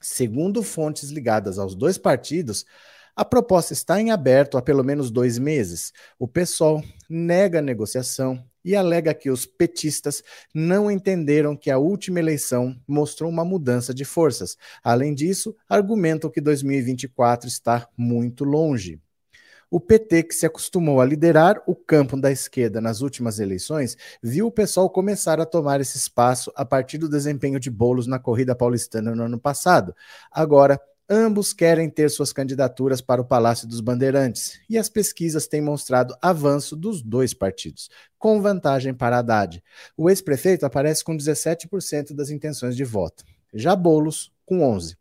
Segundo 0.00 0.62
fontes 0.62 1.10
ligadas 1.10 1.58
aos 1.58 1.74
dois 1.74 1.96
partidos, 1.96 2.64
a 3.16 3.24
proposta 3.24 3.72
está 3.72 4.00
em 4.00 4.10
aberto 4.10 4.58
há 4.58 4.62
pelo 4.62 4.82
menos 4.82 5.10
dois 5.10 5.38
meses. 5.38 5.92
O 6.18 6.26
PSOL 6.26 6.82
nega 7.08 7.60
a 7.60 7.62
negociação 7.62 8.44
e 8.64 8.74
alega 8.74 9.14
que 9.14 9.30
os 9.30 9.46
petistas 9.46 10.22
não 10.52 10.90
entenderam 10.90 11.56
que 11.56 11.70
a 11.70 11.78
última 11.78 12.18
eleição 12.18 12.76
mostrou 12.88 13.30
uma 13.30 13.44
mudança 13.44 13.94
de 13.94 14.04
forças. 14.04 14.56
Além 14.82 15.14
disso, 15.14 15.54
argumentam 15.68 16.30
que 16.30 16.40
2024 16.40 17.46
está 17.46 17.88
muito 17.96 18.42
longe. 18.42 19.00
O 19.74 19.80
PT, 19.80 20.22
que 20.22 20.34
se 20.36 20.46
acostumou 20.46 21.00
a 21.00 21.04
liderar 21.04 21.60
o 21.66 21.74
campo 21.74 22.16
da 22.16 22.30
esquerda 22.30 22.80
nas 22.80 23.00
últimas 23.00 23.40
eleições, 23.40 23.96
viu 24.22 24.46
o 24.46 24.50
pessoal 24.52 24.88
começar 24.88 25.40
a 25.40 25.44
tomar 25.44 25.80
esse 25.80 25.96
espaço 25.96 26.52
a 26.54 26.64
partir 26.64 26.96
do 26.96 27.08
desempenho 27.08 27.58
de 27.58 27.72
Bolos 27.72 28.06
na 28.06 28.20
corrida 28.20 28.54
paulistana 28.54 29.16
no 29.16 29.24
ano 29.24 29.36
passado. 29.36 29.92
Agora, 30.30 30.80
ambos 31.10 31.52
querem 31.52 31.90
ter 31.90 32.08
suas 32.08 32.32
candidaturas 32.32 33.00
para 33.00 33.20
o 33.20 33.24
Palácio 33.24 33.66
dos 33.66 33.80
Bandeirantes, 33.80 34.60
e 34.70 34.78
as 34.78 34.88
pesquisas 34.88 35.48
têm 35.48 35.60
mostrado 35.60 36.14
avanço 36.22 36.76
dos 36.76 37.02
dois 37.02 37.34
partidos, 37.34 37.90
com 38.16 38.40
vantagem 38.40 38.94
para 38.94 39.18
Haddad. 39.18 39.60
O 39.96 40.08
ex-prefeito 40.08 40.64
aparece 40.64 41.02
com 41.02 41.16
17% 41.16 42.14
das 42.14 42.30
intenções 42.30 42.76
de 42.76 42.84
voto, 42.84 43.24
já 43.52 43.74
Bolos 43.74 44.30
com 44.46 44.60
11%. 44.60 44.94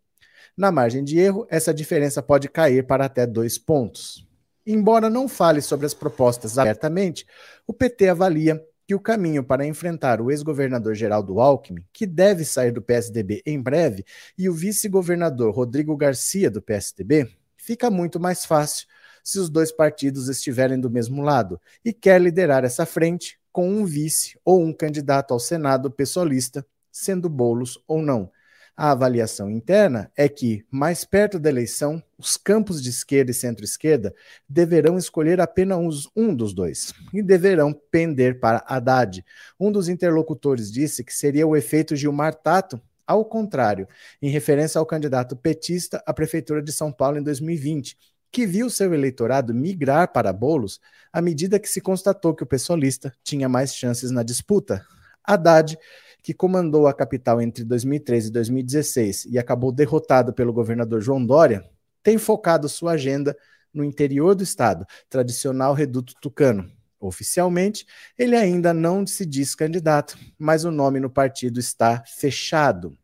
Na 0.57 0.71
margem 0.71 1.03
de 1.03 1.19
erro, 1.19 1.45
essa 1.47 1.71
diferença 1.71 2.23
pode 2.23 2.49
cair 2.49 2.87
para 2.87 3.05
até 3.05 3.27
dois 3.27 3.59
pontos. 3.59 4.32
Embora 4.65 5.09
não 5.09 5.27
fale 5.27 5.61
sobre 5.61 5.85
as 5.85 5.93
propostas 5.93 6.57
abertamente, 6.57 7.25
o 7.67 7.73
PT 7.73 8.09
avalia 8.09 8.63
que 8.87 8.95
o 8.95 8.99
caminho 8.99 9.43
para 9.43 9.65
enfrentar 9.65 10.21
o 10.21 10.29
ex-governador 10.29 10.93
Geraldo 10.93 11.39
Alckmin, 11.39 11.85
que 11.91 12.05
deve 12.05 12.43
sair 12.43 12.71
do 12.71 12.81
PSDB 12.81 13.41
em 13.45 13.61
breve, 13.61 14.05
e 14.37 14.49
o 14.49 14.53
vice-governador 14.53 15.53
Rodrigo 15.53 15.95
Garcia, 15.95 16.49
do 16.49 16.61
PSDB, 16.61 17.29
fica 17.57 17.89
muito 17.89 18.19
mais 18.19 18.45
fácil 18.45 18.87
se 19.23 19.39
os 19.39 19.49
dois 19.49 19.71
partidos 19.71 20.27
estiverem 20.27 20.79
do 20.79 20.89
mesmo 20.89 21.21
lado 21.21 21.59
e 21.83 21.93
quer 21.93 22.21
liderar 22.21 22.65
essa 22.65 22.85
frente 22.85 23.39
com 23.51 23.69
um 23.69 23.85
vice 23.85 24.37
ou 24.43 24.61
um 24.61 24.73
candidato 24.73 25.33
ao 25.33 25.39
Senado 25.39 25.89
pessoalista, 25.89 26.65
sendo 26.91 27.29
Bolos 27.29 27.81
ou 27.87 28.01
não. 28.01 28.29
A 28.75 28.89
avaliação 28.89 29.51
interna 29.51 30.11
é 30.17 30.27
que, 30.27 30.65
mais 30.71 31.05
perto 31.05 31.39
da 31.39 31.47
eleição, 31.47 32.01
os 32.17 32.35
campos 32.35 32.81
de 32.81 32.89
esquerda 32.89 33.29
e 33.29 33.33
centro-esquerda 33.33 34.15
deverão 34.49 34.97
escolher 34.97 35.39
apenas 35.39 36.07
um 36.15 36.33
dos 36.33 36.55
dois 36.55 36.91
e 37.13 37.21
deverão 37.21 37.71
pender 37.91 38.39
para 38.39 38.65
Haddad. 38.67 39.23
Um 39.59 39.71
dos 39.71 39.89
interlocutores 39.89 40.71
disse 40.71 41.03
que 41.03 41.13
seria 41.13 41.45
o 41.45 41.55
efeito 41.55 41.95
Gilmar 41.95 42.33
Tato, 42.33 42.81
ao 43.05 43.23
contrário, 43.23 43.87
em 44.19 44.29
referência 44.29 44.79
ao 44.79 44.87
candidato 44.87 45.35
petista 45.35 46.01
à 46.03 46.11
Prefeitura 46.11 46.61
de 46.61 46.71
São 46.71 46.91
Paulo 46.91 47.19
em 47.19 47.23
2020, 47.23 47.95
que 48.31 48.47
viu 48.47 48.71
seu 48.71 48.91
eleitorado 48.91 49.53
migrar 49.53 50.11
para 50.11 50.33
Bolos 50.33 50.79
à 51.11 51.21
medida 51.21 51.59
que 51.59 51.69
se 51.69 51.79
constatou 51.79 52.33
que 52.33 52.41
o 52.41 52.47
pessoalista 52.47 53.13
tinha 53.23 53.47
mais 53.47 53.75
chances 53.75 54.09
na 54.09 54.23
disputa. 54.23 54.83
Haddad 55.23 55.77
que 56.23 56.33
comandou 56.33 56.87
a 56.87 56.93
capital 56.93 57.41
entre 57.41 57.65
2013 57.65 58.29
e 58.29 58.31
2016 58.31 59.25
e 59.25 59.37
acabou 59.37 59.73
derrotado 59.73 60.33
pelo 60.33 60.53
governador 60.53 61.01
João 61.01 61.23
Dória, 61.23 61.69
tem 62.01 62.17
focado 62.17 62.69
sua 62.69 62.93
agenda 62.93 63.37
no 63.73 63.83
interior 63.83 64.33
do 64.33 64.43
estado, 64.43 64.85
tradicional 65.09 65.73
reduto 65.73 66.13
tucano. 66.21 66.71
Oficialmente, 66.97 67.85
ele 68.17 68.35
ainda 68.37 68.73
não 68.73 69.05
se 69.05 69.25
diz 69.25 69.53
candidato, 69.53 70.17
mas 70.39 70.63
o 70.63 70.71
nome 70.71 71.01
no 71.01 71.09
partido 71.09 71.59
está 71.59 72.01
fechado. 72.05 72.97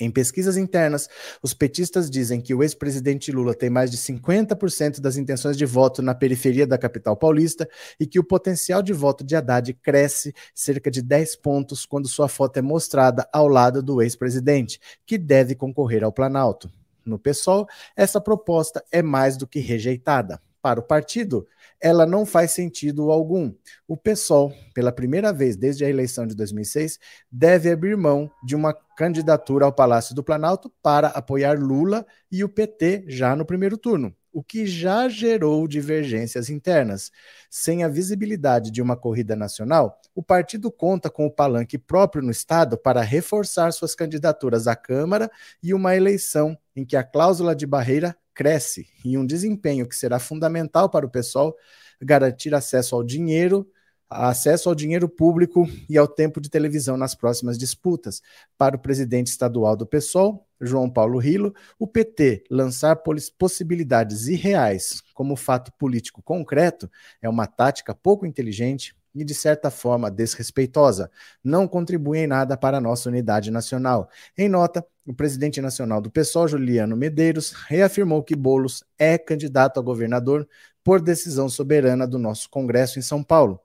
Em 0.00 0.10
pesquisas 0.10 0.56
internas, 0.56 1.08
os 1.42 1.52
petistas 1.52 2.08
dizem 2.08 2.40
que 2.40 2.54
o 2.54 2.62
ex-presidente 2.62 3.32
Lula 3.32 3.52
tem 3.52 3.68
mais 3.68 3.90
de 3.90 3.96
50% 3.96 5.00
das 5.00 5.16
intenções 5.16 5.56
de 5.56 5.66
voto 5.66 6.00
na 6.00 6.14
periferia 6.14 6.66
da 6.66 6.78
capital 6.78 7.16
paulista 7.16 7.68
e 7.98 8.06
que 8.06 8.20
o 8.20 8.24
potencial 8.24 8.80
de 8.80 8.92
voto 8.92 9.24
de 9.24 9.34
Haddad 9.34 9.74
cresce 9.74 10.32
cerca 10.54 10.88
de 10.88 11.02
10 11.02 11.36
pontos 11.36 11.84
quando 11.84 12.06
sua 12.06 12.28
foto 12.28 12.58
é 12.58 12.62
mostrada 12.62 13.28
ao 13.32 13.48
lado 13.48 13.82
do 13.82 14.00
ex-presidente, 14.00 14.78
que 15.04 15.18
deve 15.18 15.56
concorrer 15.56 16.04
ao 16.04 16.12
Planalto. 16.12 16.70
No 17.04 17.18
PSOL, 17.18 17.66
essa 17.96 18.20
proposta 18.20 18.84
é 18.92 19.02
mais 19.02 19.36
do 19.36 19.46
que 19.48 19.58
rejeitada. 19.58 20.40
Para 20.60 20.78
o 20.78 20.82
partido, 20.82 21.46
ela 21.80 22.04
não 22.04 22.26
faz 22.26 22.50
sentido 22.50 23.10
algum. 23.10 23.52
O 23.86 23.96
PSOL, 23.96 24.52
pela 24.74 24.92
primeira 24.92 25.32
vez 25.32 25.56
desde 25.56 25.84
a 25.84 25.88
eleição 25.88 26.26
de 26.26 26.34
2006, 26.34 26.98
deve 27.30 27.70
abrir 27.70 27.96
mão 27.96 28.30
de 28.44 28.56
uma 28.56 28.74
candidatura 28.96 29.64
ao 29.64 29.72
Palácio 29.72 30.14
do 30.14 30.24
Planalto 30.24 30.72
para 30.82 31.08
apoiar 31.08 31.58
Lula 31.58 32.04
e 32.30 32.42
o 32.42 32.48
PT 32.48 33.04
já 33.08 33.36
no 33.36 33.44
primeiro 33.44 33.78
turno, 33.78 34.14
o 34.32 34.42
que 34.42 34.66
já 34.66 35.08
gerou 35.08 35.68
divergências 35.68 36.50
internas. 36.50 37.10
Sem 37.48 37.84
a 37.84 37.88
visibilidade 37.88 38.70
de 38.70 38.82
uma 38.82 38.96
corrida 38.96 39.36
nacional, 39.36 40.00
o 40.14 40.22
partido 40.22 40.70
conta 40.70 41.08
com 41.08 41.26
o 41.26 41.30
palanque 41.30 41.78
próprio 41.78 42.22
no 42.22 42.30
Estado 42.30 42.76
para 42.76 43.02
reforçar 43.02 43.72
suas 43.72 43.94
candidaturas 43.94 44.66
à 44.66 44.74
Câmara 44.74 45.30
e 45.62 45.72
uma 45.72 45.94
eleição 45.94 46.58
em 46.74 46.84
que 46.84 46.96
a 46.96 47.04
cláusula 47.04 47.54
de 47.54 47.66
barreira 47.66 48.16
cresce 48.38 48.86
e 49.04 49.18
um 49.18 49.26
desempenho 49.26 49.88
que 49.88 49.96
será 49.96 50.20
fundamental 50.20 50.88
para 50.88 51.04
o 51.04 51.10
pessoal 51.10 51.56
garantir 52.00 52.54
acesso 52.54 52.94
ao 52.94 53.02
dinheiro, 53.02 53.68
acesso 54.08 54.68
ao 54.68 54.76
dinheiro 54.76 55.08
público 55.08 55.68
e 55.90 55.98
ao 55.98 56.06
tempo 56.06 56.40
de 56.40 56.48
televisão 56.48 56.96
nas 56.96 57.16
próximas 57.16 57.58
disputas. 57.58 58.22
Para 58.56 58.76
o 58.76 58.78
presidente 58.78 59.26
estadual 59.26 59.74
do 59.74 59.84
PSOL, 59.84 60.46
João 60.60 60.88
Paulo 60.88 61.18
Rilo, 61.18 61.52
o 61.80 61.86
PT 61.86 62.44
lançar 62.48 63.02
possibilidades 63.36 64.28
irreais 64.28 65.02
como 65.14 65.34
fato 65.34 65.72
político 65.72 66.22
concreto 66.22 66.88
é 67.20 67.28
uma 67.28 67.48
tática 67.48 67.92
pouco 67.92 68.24
inteligente 68.24 68.94
e, 69.14 69.24
de 69.24 69.34
certa 69.34 69.70
forma, 69.70 70.10
desrespeitosa. 70.10 71.10
Não 71.42 71.66
contribui 71.66 72.18
em 72.18 72.26
nada 72.26 72.56
para 72.56 72.78
a 72.78 72.80
nossa 72.80 73.08
unidade 73.08 73.50
nacional. 73.50 74.08
Em 74.36 74.48
nota, 74.48 74.84
o 75.06 75.14
presidente 75.14 75.60
nacional 75.60 76.00
do 76.00 76.10
PSOL, 76.10 76.48
Juliano 76.48 76.96
Medeiros, 76.96 77.52
reafirmou 77.52 78.22
que 78.22 78.36
Bolos 78.36 78.84
é 78.98 79.16
candidato 79.16 79.80
a 79.80 79.82
governador 79.82 80.46
por 80.84 81.00
decisão 81.00 81.48
soberana 81.48 82.06
do 82.06 82.18
nosso 82.18 82.48
Congresso 82.50 82.98
em 82.98 83.02
São 83.02 83.22
Paulo. 83.22 83.60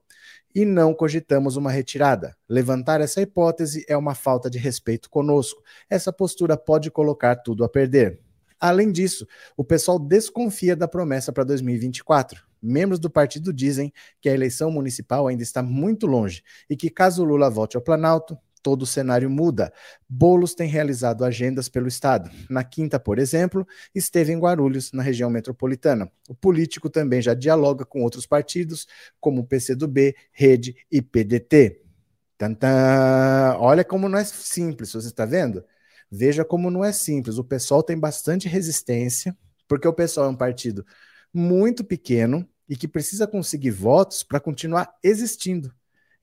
E 0.55 0.65
não 0.65 0.93
cogitamos 0.93 1.55
uma 1.55 1.71
retirada. 1.71 2.35
Levantar 2.47 3.01
essa 3.01 3.21
hipótese 3.21 3.83
é 3.87 3.97
uma 3.97 4.13
falta 4.13 4.49
de 4.49 4.57
respeito 4.57 5.09
conosco. 5.09 5.63
Essa 5.89 6.13
postura 6.13 6.55
pode 6.55 6.91
colocar 6.91 7.37
tudo 7.37 7.63
a 7.63 7.69
perder. 7.69 8.19
Além 8.59 8.91
disso, 8.91 9.27
o 9.57 9.63
pessoal 9.63 9.99
desconfia 9.99 10.75
da 10.75 10.87
promessa 10.87 11.33
para 11.33 11.43
2024. 11.43 12.52
Membros 12.63 12.99
do 12.99 13.09
partido 13.09 13.51
dizem 13.51 13.91
que 14.21 14.29
a 14.29 14.33
eleição 14.33 14.71
municipal 14.71 15.27
ainda 15.27 15.43
está 15.43 15.61
muito 15.61 16.07
longe 16.07 16.41
e 16.69 16.77
que, 16.77 16.89
caso 16.89 17.23
Lula 17.23 17.49
volte 17.49 17.75
ao 17.75 17.83
Planalto, 17.83 18.37
todo 18.63 18.83
o 18.83 18.87
cenário 18.87 19.29
muda. 19.29 19.71
Bolos 20.07 20.55
tem 20.55 20.69
realizado 20.69 21.25
agendas 21.25 21.67
pelo 21.67 21.87
Estado. 21.87 22.31
Na 22.49 22.63
quinta, 22.63 22.97
por 22.97 23.19
exemplo, 23.19 23.67
esteve 23.93 24.31
em 24.31 24.39
Guarulhos, 24.39 24.93
na 24.93 25.03
região 25.03 25.29
metropolitana. 25.29 26.09
O 26.29 26.33
político 26.33 26.89
também 26.89 27.21
já 27.21 27.33
dialoga 27.33 27.83
com 27.83 28.01
outros 28.01 28.25
partidos, 28.25 28.87
como 29.19 29.41
o 29.41 29.45
PCdoB, 29.45 30.15
Rede 30.31 30.75
e 30.89 31.01
PDT. 31.01 31.81
Tantã. 32.37 33.55
Olha 33.59 33.83
como 33.83 34.07
não 34.09 34.17
é 34.17 34.23
simples, 34.23 34.93
você 34.93 35.07
está 35.07 35.25
vendo? 35.25 35.63
Veja 36.09 36.45
como 36.45 36.71
não 36.71 36.83
é 36.83 36.91
simples. 36.91 37.37
O 37.37 37.43
pessoal 37.43 37.83
tem 37.83 37.99
bastante 37.99 38.47
resistência, 38.47 39.35
porque 39.67 39.87
o 39.87 39.93
pessoal 39.93 40.27
é 40.27 40.29
um 40.29 40.35
partido 40.35 40.85
muito 41.33 41.83
pequeno 41.83 42.47
e 42.73 42.75
que 42.75 42.87
precisa 42.87 43.27
conseguir 43.27 43.69
votos 43.69 44.23
para 44.23 44.39
continuar 44.39 44.97
existindo 45.03 45.71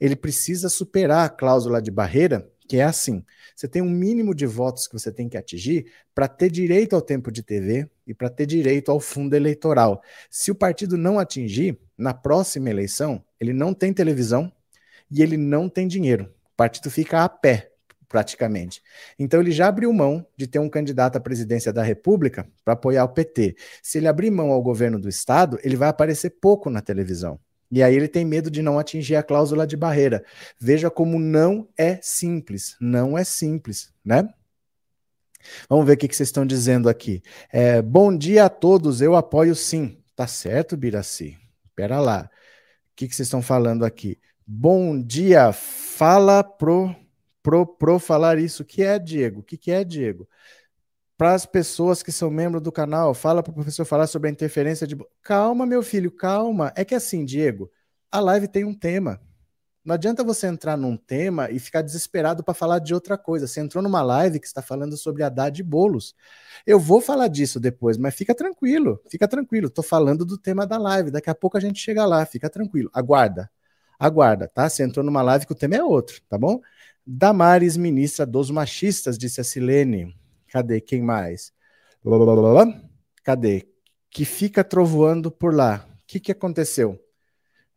ele 0.00 0.16
precisa 0.16 0.68
superar 0.68 1.26
a 1.26 1.28
cláusula 1.28 1.80
de 1.82 1.90
barreira, 1.90 2.50
que 2.66 2.78
é 2.78 2.84
assim: 2.84 3.22
você 3.54 3.68
tem 3.68 3.82
um 3.82 3.90
mínimo 3.90 4.34
de 4.34 4.46
votos 4.46 4.88
que 4.88 4.94
você 4.94 5.12
tem 5.12 5.28
que 5.28 5.36
atingir 5.36 5.92
para 6.14 6.26
ter 6.26 6.50
direito 6.50 6.96
ao 6.96 7.02
tempo 7.02 7.30
de 7.30 7.42
TV 7.42 7.88
e 8.06 8.14
para 8.14 8.30
ter 8.30 8.46
direito 8.46 8.90
ao 8.90 8.98
fundo 8.98 9.36
eleitoral. 9.36 10.02
Se 10.30 10.50
o 10.50 10.54
partido 10.54 10.96
não 10.96 11.18
atingir, 11.18 11.78
na 11.98 12.14
próxima 12.14 12.70
eleição, 12.70 13.22
ele 13.38 13.52
não 13.52 13.74
tem 13.74 13.92
televisão 13.92 14.50
e 15.10 15.22
ele 15.22 15.36
não 15.36 15.68
tem 15.68 15.86
dinheiro. 15.86 16.32
O 16.52 16.56
partido 16.56 16.90
fica 16.90 17.22
a 17.22 17.28
pé, 17.28 17.69
praticamente. 18.10 18.82
Então 19.16 19.40
ele 19.40 19.52
já 19.52 19.68
abriu 19.68 19.92
mão 19.92 20.26
de 20.36 20.48
ter 20.48 20.58
um 20.58 20.68
candidato 20.68 21.16
à 21.16 21.20
presidência 21.20 21.72
da 21.72 21.82
República 21.82 22.46
para 22.64 22.74
apoiar 22.74 23.04
o 23.04 23.08
PT. 23.08 23.54
Se 23.80 23.98
ele 23.98 24.08
abrir 24.08 24.32
mão 24.32 24.50
ao 24.50 24.60
governo 24.60 24.98
do 24.98 25.08
estado, 25.08 25.58
ele 25.62 25.76
vai 25.76 25.88
aparecer 25.88 26.30
pouco 26.40 26.68
na 26.68 26.82
televisão. 26.82 27.38
E 27.70 27.84
aí 27.84 27.94
ele 27.94 28.08
tem 28.08 28.24
medo 28.24 28.50
de 28.50 28.62
não 28.62 28.80
atingir 28.80 29.14
a 29.14 29.22
cláusula 29.22 29.64
de 29.64 29.76
barreira. 29.76 30.24
Veja 30.58 30.90
como 30.90 31.20
não 31.20 31.68
é 31.78 32.00
simples, 32.02 32.76
não 32.80 33.16
é 33.16 33.22
simples, 33.22 33.92
né? 34.04 34.28
Vamos 35.68 35.86
ver 35.86 35.92
o 35.92 35.96
que, 35.96 36.08
vocês 36.08 36.28
estão 36.28 36.44
dizendo 36.44 36.88
aqui. 36.88 37.22
É, 37.52 37.80
bom 37.80 38.14
dia 38.14 38.46
a 38.46 38.48
todos, 38.48 39.00
eu 39.00 39.14
apoio 39.14 39.54
sim. 39.54 39.96
Tá 40.16 40.26
certo, 40.26 40.76
Biraci? 40.76 41.38
Espera 41.64 42.00
lá. 42.00 42.28
O 42.92 42.96
que 42.96 43.06
vocês 43.06 43.28
estão 43.28 43.40
falando 43.40 43.84
aqui? 43.84 44.18
Bom 44.44 45.00
dia, 45.00 45.52
fala 45.52 46.42
pro, 46.42 46.92
pro, 47.42 47.66
pro 47.66 47.98
falar 47.98 48.38
isso. 48.38 48.62
O 48.62 48.66
que 48.66 48.82
é, 48.82 48.98
Diego? 48.98 49.40
O 49.40 49.42
que, 49.42 49.56
que 49.56 49.70
é, 49.70 49.84
Diego? 49.84 50.28
para 51.20 51.34
as 51.34 51.44
pessoas 51.44 52.02
que 52.02 52.10
são 52.10 52.30
membros 52.30 52.62
do 52.62 52.72
canal, 52.72 53.12
fala 53.12 53.42
para 53.42 53.50
o 53.50 53.54
professor 53.54 53.84
falar 53.84 54.06
sobre 54.06 54.30
a 54.30 54.32
interferência 54.32 54.86
de. 54.86 54.96
Calma, 55.22 55.66
meu 55.66 55.82
filho, 55.82 56.10
calma. 56.10 56.72
É 56.74 56.82
que 56.82 56.94
assim, 56.94 57.26
Diego, 57.26 57.70
a 58.10 58.20
live 58.20 58.48
tem 58.48 58.64
um 58.64 58.72
tema. 58.72 59.20
Não 59.84 59.94
adianta 59.94 60.24
você 60.24 60.46
entrar 60.46 60.78
num 60.78 60.96
tema 60.96 61.50
e 61.50 61.58
ficar 61.58 61.82
desesperado 61.82 62.42
para 62.42 62.54
falar 62.54 62.78
de 62.78 62.94
outra 62.94 63.18
coisa. 63.18 63.46
Você 63.46 63.60
entrou 63.60 63.82
numa 63.82 64.00
live 64.00 64.40
que 64.40 64.46
está 64.46 64.62
falando 64.62 64.96
sobre 64.96 65.22
Haddad 65.22 65.60
e 65.60 65.62
bolos. 65.62 66.14
Eu 66.66 66.80
vou 66.80 67.02
falar 67.02 67.28
disso 67.28 67.60
depois, 67.60 67.98
mas 67.98 68.14
fica 68.14 68.34
tranquilo, 68.34 68.98
fica 69.10 69.28
tranquilo. 69.28 69.66
Estou 69.66 69.84
falando 69.84 70.24
do 70.24 70.38
tema 70.38 70.66
da 70.66 70.78
live. 70.78 71.10
Daqui 71.10 71.28
a 71.28 71.34
pouco 71.34 71.58
a 71.58 71.60
gente 71.60 71.78
chega 71.82 72.06
lá, 72.06 72.24
fica 72.24 72.48
tranquilo. 72.48 72.88
Aguarda, 72.94 73.50
aguarda, 73.98 74.48
tá? 74.48 74.70
Você 74.70 74.82
entrou 74.84 75.04
numa 75.04 75.20
live 75.20 75.44
que 75.44 75.52
o 75.52 75.54
tema 75.56 75.76
é 75.76 75.84
outro, 75.84 76.22
tá 76.30 76.38
bom? 76.38 76.62
Damares, 77.12 77.76
ministra 77.76 78.24
dos 78.24 78.52
machistas, 78.52 79.18
disse 79.18 79.40
a 79.40 79.44
Silene. 79.44 80.14
Cadê? 80.46 80.80
Quem 80.80 81.02
mais? 81.02 81.52
Cadê? 83.24 83.66
Que 84.08 84.24
fica 84.24 84.62
trovoando 84.62 85.28
por 85.28 85.52
lá. 85.52 85.88
O 86.02 86.06
que, 86.06 86.20
que 86.20 86.30
aconteceu? 86.30 87.04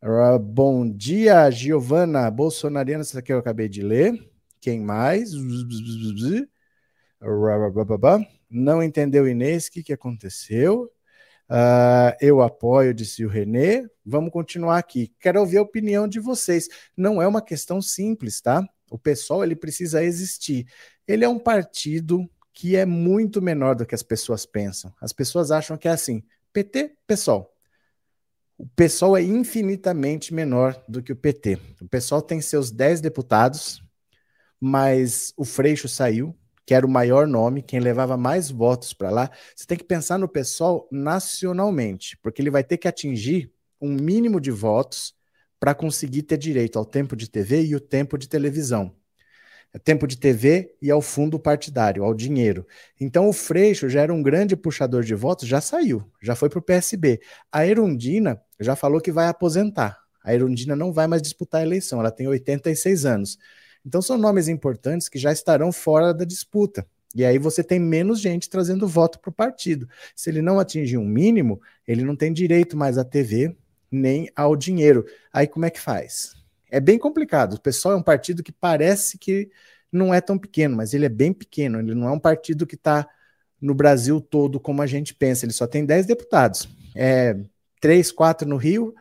Uh, 0.04 0.38
bom 0.38 0.88
dia, 0.88 1.50
Giovana 1.50 2.30
Bolsonariana. 2.30 3.02
Essa 3.02 3.18
aqui 3.18 3.34
eu 3.34 3.40
acabei 3.40 3.68
de 3.68 3.82
ler. 3.82 4.14
Quem 4.62 4.80
mais? 4.80 5.32
Não 8.48 8.84
entendeu, 8.84 9.28
Inês, 9.28 9.66
o 9.66 9.72
que, 9.72 9.82
que 9.82 9.94
aconteceu? 9.94 10.92
Uh, 11.50 12.14
eu 12.22 12.40
apoio, 12.40 12.94
disse 12.94 13.26
o 13.26 13.30
Renê. 13.30 13.84
Vamos 14.06 14.32
continuar 14.32 14.78
aqui. 14.78 15.12
Quero 15.20 15.40
ouvir 15.40 15.58
a 15.58 15.64
opinião 15.64 16.08
de 16.08 16.20
vocês. 16.20 16.68
Não 16.96 17.20
é 17.20 17.28
uma 17.28 17.42
questão 17.42 17.82
simples, 17.82 18.40
tá? 18.40 18.64
O 18.94 18.98
pessoal 19.00 19.44
ele 19.44 19.56
precisa 19.56 20.04
existir. 20.04 20.68
Ele 21.08 21.26
é 21.26 21.28
um 21.28 21.40
partido 21.40 22.30
que 22.54 22.76
é 22.76 22.86
muito 22.86 23.42
menor 23.42 23.74
do 23.74 23.88
que 23.88 23.96
as 23.96 24.04
pessoas 24.04 24.46
pensam. 24.46 24.94
As 25.02 25.12
pessoas 25.12 25.50
acham 25.50 25.76
que 25.76 25.88
é 25.88 25.92
assim: 25.92 26.24
PT, 26.54 26.96
pessoal. 27.08 27.52
O 28.56 28.68
pessoal 28.68 29.18
é 29.18 29.24
infinitamente 29.24 30.32
menor 30.32 30.80
do 30.88 31.02
que 31.02 31.12
o 31.12 31.16
PT. 31.16 31.58
O 31.82 31.90
pessoal 31.90 32.22
tem 32.22 32.40
seus 32.40 32.70
10 32.70 33.02
deputados, 33.02 33.84
mas 34.62 35.34
o 35.36 35.44
Freixo 35.44 35.88
saiu, 35.88 36.38
que 36.64 36.76
era 36.76 36.86
o 36.86 36.90
maior 36.90 37.26
nome, 37.26 37.64
quem 37.64 37.80
levava 37.80 38.16
mais 38.16 38.52
votos 38.52 38.94
para 38.94 39.10
lá. 39.10 39.32
Você 39.56 39.66
tem 39.66 39.76
que 39.76 39.84
pensar 39.84 40.20
no 40.20 40.30
pessoal 40.30 40.88
nacionalmente, 40.92 42.16
porque 42.22 42.44
ele 42.44 42.52
vai 42.52 42.64
ter 42.64 42.78
que 42.78 42.88
atingir 42.88 43.52
um 43.82 43.92
mínimo 43.92 44.40
de 44.40 44.52
votos 44.52 45.16
para 45.64 45.74
conseguir 45.74 46.24
ter 46.24 46.36
direito 46.36 46.78
ao 46.78 46.84
tempo 46.84 47.16
de 47.16 47.30
TV 47.30 47.64
e 47.64 47.74
o 47.74 47.80
tempo 47.80 48.18
de 48.18 48.28
televisão. 48.28 48.94
É 49.74 49.80
tempo 49.80 50.06
de 50.06 50.18
TV 50.18 50.76
e 50.82 50.92
ao 50.92 51.02
fundo 51.02 51.40
partidário, 51.40 52.04
ao 52.04 52.14
dinheiro. 52.14 52.68
Então 53.00 53.30
o 53.30 53.32
Freixo 53.32 53.88
já 53.88 54.02
era 54.02 54.14
um 54.14 54.22
grande 54.22 54.58
puxador 54.58 55.04
de 55.04 55.16
votos, 55.16 55.48
já 55.48 55.62
saiu, 55.62 56.04
já 56.22 56.36
foi 56.36 56.50
para 56.50 56.60
o 56.60 56.62
PSB. 56.62 57.22
A 57.50 57.66
Erundina 57.66 58.42
já 58.60 58.76
falou 58.76 59.00
que 59.00 59.10
vai 59.10 59.28
aposentar. 59.28 59.98
A 60.22 60.34
Erundina 60.34 60.76
não 60.76 60.92
vai 60.92 61.08
mais 61.08 61.22
disputar 61.22 61.62
a 61.62 61.64
eleição, 61.64 62.02
ela 62.02 62.12
tem 62.12 62.28
86 62.28 63.06
anos. 63.06 63.40
Então 63.86 64.02
são 64.02 64.18
nomes 64.18 64.50
importantes 64.50 65.08
que 65.08 65.18
já 65.18 65.32
estarão 65.32 65.72
fora 65.72 66.14
da 66.14 66.26
disputa. 66.26 66.86
E 67.16 67.24
aí 67.24 67.40
você 67.40 67.64
tem 67.64 67.80
menos 67.80 68.20
gente 68.20 68.50
trazendo 68.50 68.86
voto 68.86 69.18
para 69.18 69.30
o 69.30 69.34
partido. 69.34 69.88
Se 70.14 70.30
ele 70.30 70.42
não 70.42 70.60
atingir 70.60 70.98
um 70.98 71.06
mínimo, 71.06 71.62
ele 71.88 72.04
não 72.04 72.18
tem 72.18 72.34
direito 72.34 72.76
mais 72.76 72.98
à 72.98 73.06
TV 73.06 73.56
nem 73.94 74.30
ao 74.36 74.56
dinheiro. 74.56 75.06
Aí 75.32 75.48
como 75.48 75.66
é 75.66 75.70
que 75.70 75.80
faz? 75.80 76.36
É 76.70 76.80
bem 76.80 76.98
complicado. 76.98 77.54
O 77.54 77.62
pessoal 77.62 77.94
é 77.94 77.98
um 77.98 78.04
partido 78.04 78.44
que 78.44 78.52
parece 78.52 79.18
que 79.18 79.50
não 79.92 80.14
é 80.14 80.20
tão 80.20 80.38
pequeno, 80.38 80.76
mas 80.76 80.94
ele 80.94 81.06
é 81.06 81.10
bem 81.10 81.32
pequeno. 81.32 81.80
Ele 81.80 81.94
não 81.94 82.08
é 82.08 82.12
um 82.12 82.20
partido 82.20 82.66
que 82.66 82.76
está 82.76 83.08
no 83.62 83.74
Brasil 83.74 84.20
todo 84.20 84.60
como 84.60 84.82
a 84.82 84.88
gente 84.88 85.14
pensa. 85.14 85.46
Ele 85.46 85.54
só 85.54 85.68
tem 85.68 85.86
10 85.86 86.06
deputados. 86.06 86.68
É, 86.96 87.38
3, 87.80 88.12
4 88.12 88.48
no 88.48 88.58
Rio, 88.58 88.94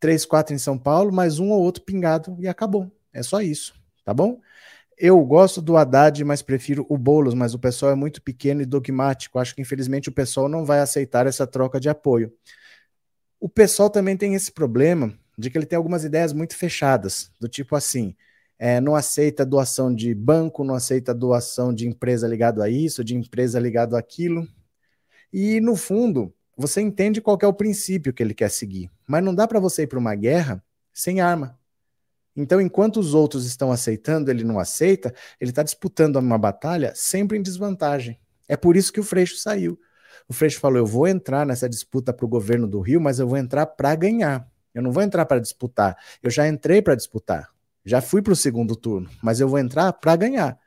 3, 0.00 0.24
4 0.24 0.54
em 0.54 0.58
São 0.58 0.78
Paulo, 0.78 1.12
mais 1.12 1.38
um 1.38 1.50
ou 1.50 1.60
outro 1.60 1.82
pingado 1.82 2.36
e 2.40 2.48
acabou. 2.48 2.90
É 3.12 3.22
só 3.22 3.40
isso, 3.40 3.74
tá 4.04 4.14
bom? 4.14 4.40
Eu 4.96 5.20
gosto 5.24 5.62
do 5.62 5.76
Haddad, 5.76 6.24
mas 6.24 6.42
prefiro 6.42 6.84
o 6.88 6.98
Boulos, 6.98 7.34
mas 7.34 7.54
o 7.54 7.58
pessoal 7.58 7.92
é 7.92 7.94
muito 7.94 8.20
pequeno 8.20 8.60
e 8.60 8.66
dogmático. 8.66 9.38
Acho 9.38 9.54
que 9.54 9.62
infelizmente 9.62 10.08
o 10.08 10.12
pessoal 10.12 10.48
não 10.48 10.64
vai 10.64 10.80
aceitar 10.80 11.26
essa 11.26 11.46
troca 11.46 11.78
de 11.78 11.88
apoio. 11.88 12.32
O 13.40 13.48
pessoal 13.48 13.88
também 13.88 14.16
tem 14.16 14.34
esse 14.34 14.50
problema 14.50 15.16
de 15.36 15.50
que 15.50 15.56
ele 15.56 15.66
tem 15.66 15.76
algumas 15.76 16.04
ideias 16.04 16.32
muito 16.32 16.56
fechadas, 16.56 17.30
do 17.38 17.48
tipo 17.48 17.76
assim, 17.76 18.16
é, 18.58 18.80
não 18.80 18.96
aceita 18.96 19.46
doação 19.46 19.94
de 19.94 20.12
banco, 20.14 20.64
não 20.64 20.74
aceita 20.74 21.14
doação 21.14 21.72
de 21.72 21.86
empresa 21.86 22.26
ligado 22.26 22.60
a 22.60 22.68
isso, 22.68 23.04
de 23.04 23.14
empresa 23.14 23.60
ligado 23.60 23.96
àquilo. 23.96 24.48
E 25.32 25.60
no 25.60 25.76
fundo, 25.76 26.34
você 26.56 26.80
entende 26.80 27.20
qual 27.20 27.38
é 27.40 27.46
o 27.46 27.52
princípio 27.52 28.12
que 28.12 28.20
ele 28.20 28.34
quer 28.34 28.50
seguir, 28.50 28.90
mas 29.06 29.22
não 29.22 29.32
dá 29.32 29.46
para 29.46 29.60
você 29.60 29.82
ir 29.82 29.86
para 29.86 29.98
uma 29.98 30.14
guerra 30.16 30.62
sem 30.92 31.20
arma. 31.20 31.56
Então, 32.34 32.60
enquanto 32.60 32.98
os 32.98 33.14
outros 33.14 33.46
estão 33.46 33.70
aceitando, 33.70 34.30
ele 34.30 34.44
não 34.44 34.58
aceita, 34.58 35.14
ele 35.40 35.50
está 35.50 35.62
disputando 35.62 36.16
uma 36.16 36.38
batalha 36.38 36.92
sempre 36.94 37.38
em 37.38 37.42
desvantagem. 37.42 38.18
É 38.48 38.56
por 38.56 38.76
isso 38.76 38.92
que 38.92 39.00
o 39.00 39.04
Freixo 39.04 39.36
saiu. 39.36 39.78
O 40.28 40.32
Freixo 40.32 40.58
falou: 40.58 40.78
eu 40.78 40.86
vou 40.86 41.06
entrar 41.06 41.44
nessa 41.46 41.68
disputa 41.68 42.12
para 42.12 42.24
o 42.24 42.28
governo 42.28 42.66
do 42.66 42.80
Rio, 42.80 43.00
mas 43.00 43.18
eu 43.18 43.28
vou 43.28 43.36
entrar 43.36 43.66
para 43.66 43.94
ganhar. 43.94 44.48
Eu 44.74 44.82
não 44.82 44.92
vou 44.92 45.02
entrar 45.02 45.26
para 45.26 45.40
disputar. 45.40 45.96
Eu 46.22 46.30
já 46.30 46.46
entrei 46.48 46.80
para 46.80 46.94
disputar. 46.94 47.50
Já 47.84 48.00
fui 48.00 48.20
para 48.22 48.32
o 48.32 48.36
segundo 48.36 48.76
turno, 48.76 49.08
mas 49.22 49.40
eu 49.40 49.48
vou 49.48 49.58
entrar 49.58 49.92
para 49.92 50.14
ganhar. 50.16 50.58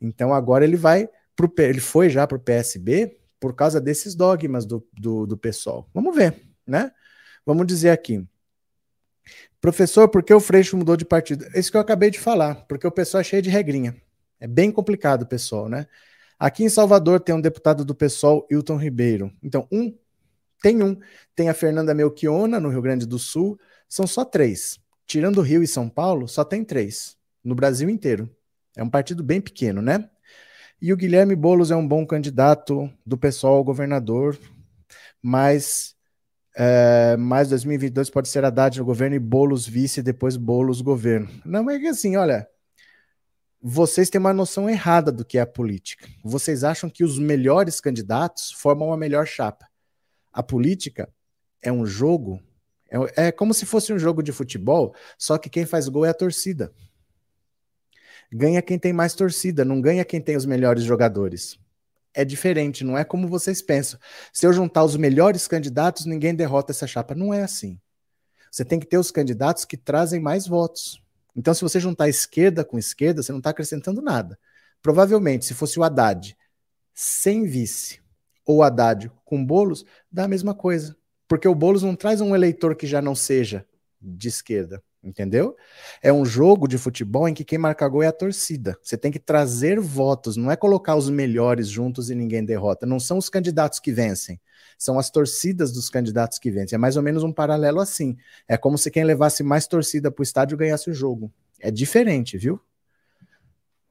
Então 0.00 0.32
agora 0.32 0.64
ele 0.64 0.76
vai 0.76 1.08
pro, 1.34 1.52
ele 1.58 1.80
foi 1.80 2.08
já 2.08 2.26
para 2.26 2.36
o 2.36 2.40
PSB 2.40 3.18
por 3.40 3.54
causa 3.54 3.80
desses 3.80 4.14
dogmas 4.14 4.64
do, 4.64 4.86
do, 4.92 5.26
do 5.26 5.36
pessoal. 5.36 5.88
Vamos 5.92 6.14
ver, 6.14 6.34
né? 6.66 6.92
Vamos 7.44 7.66
dizer 7.66 7.90
aqui. 7.90 8.26
Professor, 9.60 10.08
por 10.08 10.22
que 10.22 10.32
o 10.32 10.40
Freixo 10.40 10.76
mudou 10.76 10.96
de 10.96 11.04
partido? 11.04 11.46
Isso 11.54 11.70
que 11.70 11.76
eu 11.76 11.80
acabei 11.80 12.10
de 12.10 12.18
falar, 12.18 12.66
porque 12.66 12.86
o 12.86 12.92
pessoal 12.92 13.20
é 13.20 13.24
cheio 13.24 13.42
de 13.42 13.50
regrinha. 13.50 13.96
É 14.40 14.46
bem 14.46 14.70
complicado, 14.70 15.26
pessoal, 15.26 15.68
né? 15.68 15.86
Aqui 16.38 16.64
em 16.64 16.68
Salvador 16.68 17.20
tem 17.20 17.34
um 17.34 17.40
deputado 17.40 17.84
do 17.84 17.94
PSOL, 17.94 18.46
Hilton 18.50 18.76
Ribeiro. 18.76 19.32
Então, 19.42 19.66
um 19.72 19.92
tem 20.62 20.82
um. 20.82 20.96
Tem 21.34 21.48
a 21.48 21.54
Fernanda 21.54 21.94
Melchiona, 21.94 22.60
no 22.60 22.68
Rio 22.68 22.82
Grande 22.82 23.06
do 23.06 23.18
Sul. 23.18 23.58
São 23.88 24.06
só 24.06 24.24
três. 24.24 24.78
Tirando 25.06 25.40
Rio 25.40 25.62
e 25.62 25.66
São 25.66 25.88
Paulo, 25.88 26.28
só 26.28 26.44
tem 26.44 26.64
três. 26.64 27.16
No 27.42 27.54
Brasil 27.54 27.88
inteiro. 27.88 28.28
É 28.76 28.82
um 28.82 28.90
partido 28.90 29.22
bem 29.22 29.40
pequeno, 29.40 29.80
né? 29.80 30.08
E 30.80 30.92
o 30.92 30.96
Guilherme 30.96 31.34
Boulos 31.34 31.70
é 31.70 31.76
um 31.76 31.86
bom 31.86 32.06
candidato 32.06 32.88
do 33.04 33.18
pessoal 33.18 33.54
ao 33.54 33.64
governador, 33.64 34.38
mas 35.20 35.96
é, 36.56 37.16
mais 37.16 37.48
2022 37.48 38.10
pode 38.10 38.28
ser 38.28 38.44
Haddad 38.44 38.78
no 38.78 38.84
governo 38.84 39.16
e 39.16 39.18
Boulos 39.18 39.66
vice, 39.66 40.02
depois 40.02 40.36
Boulos 40.36 40.80
governo. 40.80 41.28
Não 41.44 41.68
é 41.68 41.80
que 41.80 41.88
assim, 41.88 42.16
olha, 42.16 42.48
vocês 43.60 44.08
têm 44.08 44.20
uma 44.20 44.32
noção 44.32 44.68
errada 44.68 45.10
do 45.10 45.24
que 45.24 45.38
é 45.38 45.40
a 45.40 45.46
política. 45.46 46.06
Vocês 46.24 46.62
acham 46.62 46.88
que 46.88 47.04
os 47.04 47.18
melhores 47.18 47.80
candidatos 47.80 48.52
formam 48.52 48.92
a 48.92 48.96
melhor 48.96 49.26
chapa 49.26 49.68
a 50.38 50.42
política 50.42 51.12
é 51.60 51.72
um 51.72 51.84
jogo, 51.84 52.40
é, 53.16 53.26
é 53.26 53.32
como 53.32 53.52
se 53.52 53.66
fosse 53.66 53.92
um 53.92 53.98
jogo 53.98 54.22
de 54.22 54.30
futebol, 54.30 54.94
só 55.18 55.36
que 55.36 55.50
quem 55.50 55.66
faz 55.66 55.88
gol 55.88 56.04
é 56.04 56.10
a 56.10 56.14
torcida. 56.14 56.72
Ganha 58.32 58.62
quem 58.62 58.78
tem 58.78 58.92
mais 58.92 59.14
torcida, 59.14 59.64
não 59.64 59.80
ganha 59.80 60.04
quem 60.04 60.20
tem 60.20 60.36
os 60.36 60.46
melhores 60.46 60.84
jogadores. 60.84 61.58
É 62.14 62.24
diferente, 62.24 62.84
não 62.84 62.96
é 62.96 63.04
como 63.04 63.26
vocês 63.26 63.60
pensam. 63.60 63.98
Se 64.32 64.46
eu 64.46 64.52
juntar 64.52 64.84
os 64.84 64.96
melhores 64.96 65.48
candidatos, 65.48 66.06
ninguém 66.06 66.34
derrota 66.34 66.70
essa 66.70 66.86
chapa. 66.86 67.16
Não 67.16 67.34
é 67.34 67.42
assim. 67.42 67.80
Você 68.50 68.64
tem 68.64 68.78
que 68.78 68.86
ter 68.86 68.98
os 68.98 69.10
candidatos 69.10 69.64
que 69.64 69.76
trazem 69.76 70.20
mais 70.20 70.46
votos. 70.46 71.02
Então, 71.38 71.54
se 71.54 71.62
você 71.62 71.78
juntar 71.78 72.08
esquerda 72.08 72.64
com 72.64 72.76
esquerda, 72.76 73.22
você 73.22 73.30
não 73.30 73.38
está 73.38 73.50
acrescentando 73.50 74.02
nada. 74.02 74.36
Provavelmente, 74.82 75.46
se 75.46 75.54
fosse 75.54 75.78
o 75.78 75.84
Haddad 75.84 76.36
sem 76.92 77.44
vice, 77.44 78.00
ou 78.44 78.60
Haddad 78.60 79.08
com 79.24 79.46
Bolos, 79.46 79.84
dá 80.10 80.24
a 80.24 80.28
mesma 80.28 80.52
coisa. 80.52 80.96
Porque 81.28 81.46
o 81.46 81.54
Bolos 81.54 81.84
não 81.84 81.94
traz 81.94 82.20
um 82.20 82.34
eleitor 82.34 82.74
que 82.74 82.88
já 82.88 83.00
não 83.00 83.14
seja 83.14 83.64
de 84.02 84.26
esquerda, 84.26 84.82
entendeu? 85.08 85.56
É 86.02 86.12
um 86.12 86.24
jogo 86.24 86.68
de 86.68 86.78
futebol 86.78 87.28
em 87.28 87.34
que 87.34 87.44
quem 87.44 87.58
marca 87.58 87.88
gol 87.88 88.02
é 88.02 88.06
a 88.06 88.12
torcida. 88.12 88.78
Você 88.82 88.96
tem 88.96 89.10
que 89.10 89.18
trazer 89.18 89.80
votos, 89.80 90.36
não 90.36 90.50
é 90.50 90.56
colocar 90.56 90.94
os 90.94 91.08
melhores 91.10 91.68
juntos 91.68 92.10
e 92.10 92.14
ninguém 92.14 92.44
derrota. 92.44 92.86
Não 92.86 93.00
são 93.00 93.18
os 93.18 93.28
candidatos 93.28 93.80
que 93.80 93.90
vencem, 93.90 94.40
são 94.76 94.98
as 94.98 95.10
torcidas 95.10 95.72
dos 95.72 95.90
candidatos 95.90 96.38
que 96.38 96.50
vencem. 96.50 96.76
É 96.76 96.78
mais 96.78 96.96
ou 96.96 97.02
menos 97.02 97.22
um 97.24 97.32
paralelo 97.32 97.80
assim. 97.80 98.16
É 98.46 98.56
como 98.56 98.78
se 98.78 98.90
quem 98.90 99.02
levasse 99.02 99.42
mais 99.42 99.66
torcida 99.66 100.10
para 100.10 100.22
o 100.22 100.24
estádio 100.24 100.56
ganhasse 100.56 100.90
o 100.90 100.94
jogo. 100.94 101.32
É 101.58 101.70
diferente, 101.70 102.38
viu? 102.38 102.60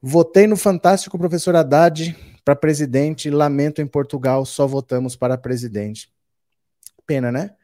Votei 0.02 0.48
no 0.48 0.56
fantástico 0.56 1.18
professor 1.18 1.56
Haddad 1.56 2.16
para 2.46 2.56
presidente, 2.56 3.30
lamento 3.30 3.82
em 3.82 3.88
Portugal, 3.88 4.46
só 4.46 4.66
votamos 4.66 5.18
para 5.18 5.38
presidente. 5.38 6.10
Pena, 7.06 7.30
né? 7.32 7.57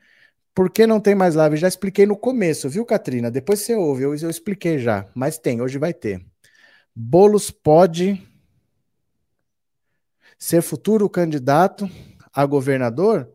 Por 0.54 0.70
que 0.70 0.86
não 0.86 1.00
tem 1.00 1.16
mais 1.16 1.36
live? 1.36 1.58
Já 1.58 1.68
expliquei 1.68 2.06
no 2.06 2.16
começo, 2.16 2.70
viu, 2.70 2.86
Katrina? 2.86 3.32
Depois 3.32 3.62
você 3.62 3.74
ouve, 3.76 4.04
eu, 4.04 4.16
eu 4.16 4.30
expliquei 4.30 4.78
já, 4.78 5.10
mas 5.16 5.38
tem, 5.38 5.62
hoje 5.62 5.78
vai 5.78 5.94
ter. 5.94 6.24
Bolos 6.96 7.50
pode 7.50 8.22
ser 10.38 10.62
futuro 10.62 11.10
candidato 11.10 11.90
a 12.32 12.46
governador? 12.46 13.32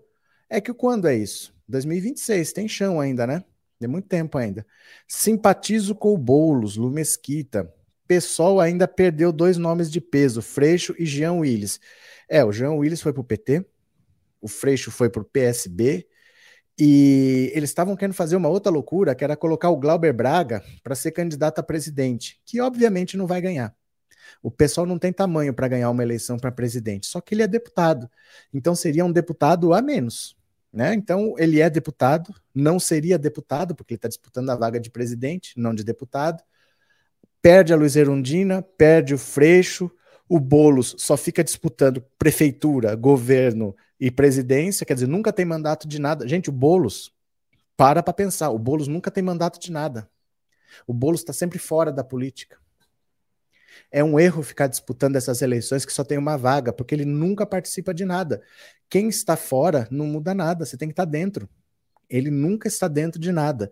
É 0.49 0.61
que 0.61 0.73
quando 0.73 1.09
é 1.09 1.17
isso? 1.17 1.53
2026, 1.69 2.53
tem 2.53 2.69
chão 2.69 3.01
ainda, 3.01 3.27
né? 3.27 3.45
Tem 3.79 3.89
muito 3.89 4.09
tempo 4.09 4.39
ainda. 4.39 4.67
Simpatizo 5.07 5.95
com 5.95 6.15
o 6.15 6.19
Boulos, 6.19 6.77
Lu 6.77 6.91
Mesquita. 6.91 7.73
PSOL 8.07 8.61
ainda 8.61 8.89
perdeu 8.89 9.33
dois 9.33 9.57
nomes 9.57 9.91
de 9.91 10.01
peso, 10.01 10.41
Freixo 10.41 10.95
e 10.99 11.05
Jean 11.05 11.35
Willis. 11.35 11.79
É, 12.29 12.45
o 12.45 12.53
Jean 12.53 12.73
Willis 12.73 13.03
foi 13.03 13.13
para 13.13 13.21
o 13.21 13.25
PT, 13.25 13.65
o 14.41 14.49
Freixo 14.49 14.91
foi 14.91 15.11
para 15.11 15.23
o 15.23 15.25
PSB, 15.25 16.07
e 16.79 17.51
eles 17.55 17.71
estavam 17.71 17.97
querendo 17.97 18.15
fazer 18.15 18.37
uma 18.37 18.49
outra 18.49 18.71
loucura, 18.71 19.15
que 19.15 19.25
era 19.25 19.37
colocar 19.37 19.71
o 19.71 19.77
Glauber 19.77 20.13
Braga 20.13 20.63
para 20.83 20.95
ser 20.95 21.11
candidato 21.11 21.59
a 21.59 21.63
presidente, 21.63 22.41
que 22.45 22.61
obviamente 22.61 23.17
não 23.17 23.27
vai 23.27 23.41
ganhar. 23.41 23.75
O 24.43 24.51
pessoal 24.51 24.87
não 24.87 24.99
tem 24.99 25.13
tamanho 25.13 25.53
para 25.53 25.69
ganhar 25.69 25.91
uma 25.91 26.03
eleição 26.03 26.39
para 26.39 26.53
presidente, 26.53 27.07
só 27.07 27.21
que 27.21 27.35
ele 27.35 27.43
é 27.43 27.49
deputado. 27.49 28.09
Então 28.53 28.75
seria 28.75 29.05
um 29.05 29.11
deputado 29.11 29.73
a 29.73 29.83
menos. 29.83 30.37
Né? 30.73 30.95
Então 30.95 31.35
ele 31.39 31.61
é 31.61 31.69
deputado, 31.69 32.33
não 32.55 32.79
seria 32.79 33.19
deputado, 33.19 33.75
porque 33.75 33.95
ele 33.95 33.99
está 33.99 34.09
disputando 34.09 34.51
a 34.51 34.55
vaga 34.55 34.79
de 34.79 34.91
presidente, 34.91 35.55
não 35.57 35.75
de 35.75 35.83
deputado 35.83 36.43
perde 37.43 37.73
a 37.73 37.77
Luiz 37.77 37.97
Erundina, 37.97 38.63
perde 38.63 39.15
o 39.15 39.19
Freixo, 39.19 39.91
O 40.29 40.39
Boulos 40.39 40.95
só 40.99 41.17
fica 41.17 41.43
disputando 41.43 42.05
prefeitura, 42.19 42.95
governo 42.95 43.75
e 43.99 44.11
presidência, 44.11 44.85
quer 44.85 44.95
dizer, 44.95 45.09
nunca 45.09 45.33
tem 45.33 45.45
mandato 45.45 45.89
de 45.89 45.99
nada. 45.99 46.29
Gente, 46.29 46.51
o 46.51 46.53
Boulos, 46.53 47.13
para 47.77 48.03
para 48.03 48.13
pensar, 48.13 48.51
o 48.51 48.59
Boulos 48.59 48.89
nunca 48.89 49.11
tem 49.11 49.23
mandato 49.23 49.59
de 49.59 49.73
nada. 49.73 50.09
O 50.87 50.93
Boulos 50.93 51.21
está 51.21 51.33
sempre 51.33 51.59
fora 51.59 51.91
da 51.91 52.05
política. 52.05 52.59
É 53.91 54.05
um 54.05 54.19
erro 54.19 54.43
ficar 54.43 54.67
disputando 54.67 55.17
essas 55.17 55.41
eleições 55.41 55.85
que 55.85 55.93
só 55.93 56.05
tem 56.05 56.19
uma 56.19 56.37
vaga, 56.37 56.73
porque 56.73 56.95
ele 56.95 57.05
nunca 57.05 57.47
participa 57.47 57.95
de 57.95 58.05
nada. 58.05 58.43
Quem 58.89 59.09
está 59.09 59.37
fora 59.37 59.89
não 59.91 60.07
muda 60.07 60.35
nada, 60.35 60.67
você 60.67 60.77
tem 60.77 60.89
que 60.89 60.93
estar 60.93 61.05
dentro. 61.05 61.49
Ele 62.09 62.31
nunca 62.31 62.69
está 62.69 62.89
dentro 62.89 63.21
de 63.21 63.33
nada. 63.33 63.71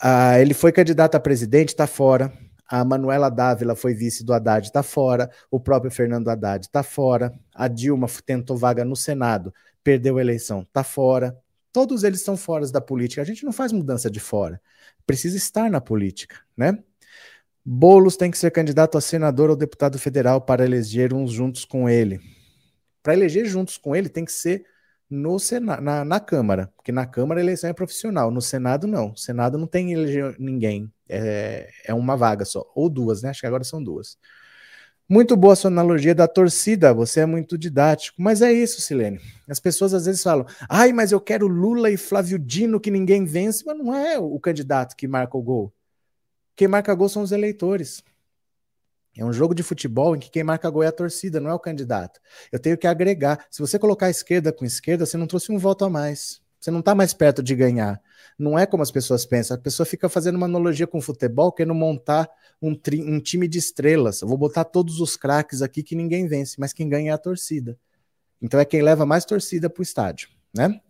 Ah, 0.00 0.38
ele 0.40 0.54
foi 0.54 0.72
candidato 0.72 1.14
a 1.14 1.20
presidente, 1.20 1.68
está 1.68 1.86
fora. 1.86 2.32
A 2.68 2.84
Manuela 2.84 3.30
Dávila 3.30 3.76
foi 3.76 3.94
vice 3.94 4.24
do 4.24 4.32
Haddad, 4.32 4.66
está 4.66 4.82
fora. 4.82 5.30
O 5.50 5.60
próprio 5.60 5.90
Fernando 5.90 6.28
Haddad 6.28 6.66
está 6.66 6.82
fora. 6.82 7.32
A 7.54 7.68
Dilma 7.68 8.06
tentou 8.24 8.56
vaga 8.56 8.84
no 8.84 8.96
Senado, 8.96 9.52
perdeu 9.82 10.18
a 10.18 10.20
eleição, 10.20 10.62
está 10.62 10.82
fora. 10.82 11.36
Todos 11.72 12.04
eles 12.04 12.22
são 12.22 12.36
fora 12.36 12.66
da 12.70 12.80
política. 12.80 13.20
A 13.20 13.24
gente 13.24 13.44
não 13.44 13.52
faz 13.52 13.72
mudança 13.72 14.10
de 14.10 14.20
fora. 14.20 14.60
Precisa 15.06 15.36
estar 15.36 15.70
na 15.70 15.80
política, 15.80 16.36
né? 16.56 16.78
Bolos 17.64 18.16
tem 18.16 18.30
que 18.30 18.38
ser 18.38 18.50
candidato 18.50 18.98
a 18.98 19.00
senador 19.00 19.50
ou 19.50 19.56
deputado 19.56 19.98
federal 19.98 20.40
para 20.40 20.64
eleger 20.64 21.14
uns 21.14 21.32
juntos 21.32 21.64
com 21.64 21.88
ele. 21.88 22.20
Para 23.02 23.14
eleger 23.14 23.46
juntos 23.46 23.78
com 23.78 23.96
ele, 23.96 24.08
tem 24.08 24.24
que 24.24 24.32
ser 24.32 24.66
no 25.08 25.38
Senado, 25.38 25.82
na, 25.82 26.04
na, 26.04 26.20
Câmara, 26.20 26.72
porque 26.76 26.92
na 26.92 27.06
Câmara 27.06 27.40
a 27.40 27.42
eleição 27.42 27.70
é 27.70 27.72
profissional, 27.72 28.30
no 28.30 28.40
Senado 28.40 28.86
não. 28.86 29.12
O 29.12 29.16
Senado 29.16 29.56
não 29.56 29.66
tem 29.66 29.92
eleger 29.92 30.36
ninguém, 30.38 30.92
é, 31.08 31.70
é 31.86 31.94
uma 31.94 32.16
vaga 32.16 32.44
só, 32.44 32.64
ou 32.74 32.88
duas, 32.88 33.22
né? 33.22 33.30
Acho 33.30 33.40
que 33.40 33.46
agora 33.46 33.64
são 33.64 33.82
duas. 33.82 34.18
Muito 35.06 35.36
boa 35.36 35.52
a 35.52 35.56
sua 35.56 35.68
analogia 35.68 36.14
da 36.14 36.26
torcida, 36.26 36.94
você 36.94 37.20
é 37.20 37.26
muito 37.26 37.58
didático. 37.58 38.22
Mas 38.22 38.40
é 38.40 38.50
isso, 38.50 38.80
Silene. 38.80 39.20
As 39.46 39.60
pessoas 39.60 39.92
às 39.92 40.06
vezes 40.06 40.22
falam, 40.22 40.46
ai, 40.68 40.92
mas 40.94 41.12
eu 41.12 41.20
quero 41.20 41.46
Lula 41.46 41.90
e 41.90 41.96
Flávio 41.98 42.38
Dino 42.38 42.80
que 42.80 42.90
ninguém 42.90 43.24
vence, 43.26 43.62
mas 43.66 43.76
não 43.76 43.94
é 43.94 44.18
o 44.18 44.40
candidato 44.40 44.96
que 44.96 45.06
marca 45.06 45.36
o 45.36 45.42
gol. 45.42 45.72
Quem 46.56 46.68
marca 46.68 46.94
gol 46.94 47.08
são 47.10 47.22
os 47.22 47.32
eleitores. 47.32 48.02
É 49.16 49.24
um 49.24 49.32
jogo 49.32 49.54
de 49.54 49.62
futebol 49.62 50.16
em 50.16 50.18
que 50.18 50.30
quem 50.30 50.42
marca 50.42 50.70
gol 50.70 50.82
é 50.82 50.86
a 50.86 50.92
torcida, 50.92 51.38
não 51.38 51.50
é 51.50 51.54
o 51.54 51.58
candidato. 51.58 52.18
Eu 52.50 52.58
tenho 52.58 52.78
que 52.78 52.86
agregar. 52.86 53.46
Se 53.50 53.60
você 53.60 53.78
colocar 53.78 54.08
esquerda 54.08 54.52
com 54.52 54.64
esquerda, 54.64 55.04
você 55.04 55.16
não 55.16 55.26
trouxe 55.26 55.52
um 55.52 55.58
voto 55.58 55.84
a 55.84 55.90
mais. 55.90 56.40
Você 56.58 56.70
não 56.70 56.80
está 56.80 56.94
mais 56.94 57.12
perto 57.12 57.42
de 57.42 57.54
ganhar. 57.54 58.00
Não 58.38 58.58
é 58.58 58.66
como 58.66 58.82
as 58.82 58.90
pessoas 58.90 59.24
pensam. 59.24 59.56
A 59.56 59.60
pessoa 59.60 59.86
fica 59.86 60.08
fazendo 60.08 60.36
uma 60.36 60.46
analogia 60.46 60.86
com 60.86 61.00
futebol, 61.00 61.52
querendo 61.52 61.74
montar 61.74 62.28
um, 62.60 62.76
um 63.06 63.20
time 63.20 63.46
de 63.46 63.58
estrelas. 63.58 64.22
Eu 64.22 64.28
vou 64.28 64.36
botar 64.36 64.64
todos 64.64 65.00
os 65.00 65.16
craques 65.16 65.62
aqui 65.62 65.82
que 65.82 65.94
ninguém 65.94 66.26
vence, 66.26 66.56
mas 66.58 66.72
quem 66.72 66.88
ganha 66.88 67.12
é 67.12 67.14
a 67.14 67.18
torcida. 67.18 67.78
Então 68.40 68.58
é 68.60 68.64
quem 68.64 68.82
leva 68.82 69.06
mais 69.06 69.24
torcida 69.24 69.70
para 69.70 69.80
o 69.80 69.82
estádio, 69.82 70.28
né? 70.54 70.80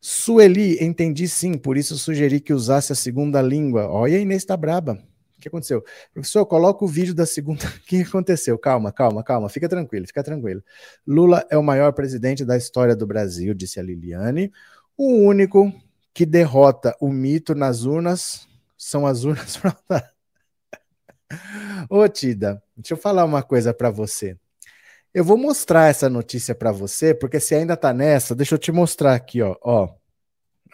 Sueli, 0.00 0.82
entendi 0.82 1.28
sim, 1.28 1.54
por 1.54 1.76
isso 1.76 1.96
sugeri 1.96 2.40
que 2.40 2.52
usasse 2.52 2.92
a 2.92 2.96
segunda 2.96 3.40
língua. 3.40 3.88
Olha, 3.88 4.16
a 4.16 4.20
Inês 4.20 4.44
tá 4.44 4.56
braba. 4.56 4.98
O 5.36 5.40
que 5.40 5.48
aconteceu? 5.48 5.84
Professor, 6.12 6.44
coloca 6.44 6.84
o 6.84 6.88
vídeo 6.88 7.14
da 7.14 7.24
segunda. 7.24 7.64
O 7.78 7.86
que 7.86 8.02
aconteceu? 8.02 8.58
Calma, 8.58 8.92
calma, 8.92 9.22
calma. 9.22 9.48
Fica 9.48 9.68
tranquilo, 9.68 10.06
fica 10.06 10.22
tranquilo. 10.22 10.62
Lula 11.06 11.46
é 11.50 11.56
o 11.56 11.62
maior 11.62 11.92
presidente 11.92 12.44
da 12.44 12.56
história 12.56 12.96
do 12.96 13.06
Brasil, 13.06 13.54
disse 13.54 13.78
a 13.78 13.82
Liliane. 13.82 14.52
O 14.96 15.18
único 15.24 15.72
que 16.14 16.26
derrota 16.26 16.96
o 17.00 17.10
mito 17.10 17.54
nas 17.54 17.84
urnas 17.84 18.46
são 18.76 19.06
as 19.06 19.24
urnas 19.24 19.56
fraudadas. 19.56 20.12
Ô, 21.88 22.06
Tida, 22.08 22.62
deixa 22.76 22.94
eu 22.94 22.98
falar 22.98 23.24
uma 23.24 23.42
coisa 23.42 23.72
para 23.74 23.90
você. 23.90 24.36
Eu 25.14 25.24
vou 25.24 25.38
mostrar 25.38 25.88
essa 25.88 26.08
notícia 26.10 26.54
para 26.54 26.72
você, 26.72 27.14
porque 27.14 27.40
se 27.40 27.54
ainda 27.54 27.76
tá 27.76 27.92
nessa, 27.92 28.34
deixa 28.34 28.54
eu 28.54 28.58
te 28.58 28.72
mostrar 28.72 29.14
aqui, 29.14 29.42
ó, 29.42 29.56
ó, 29.62 29.94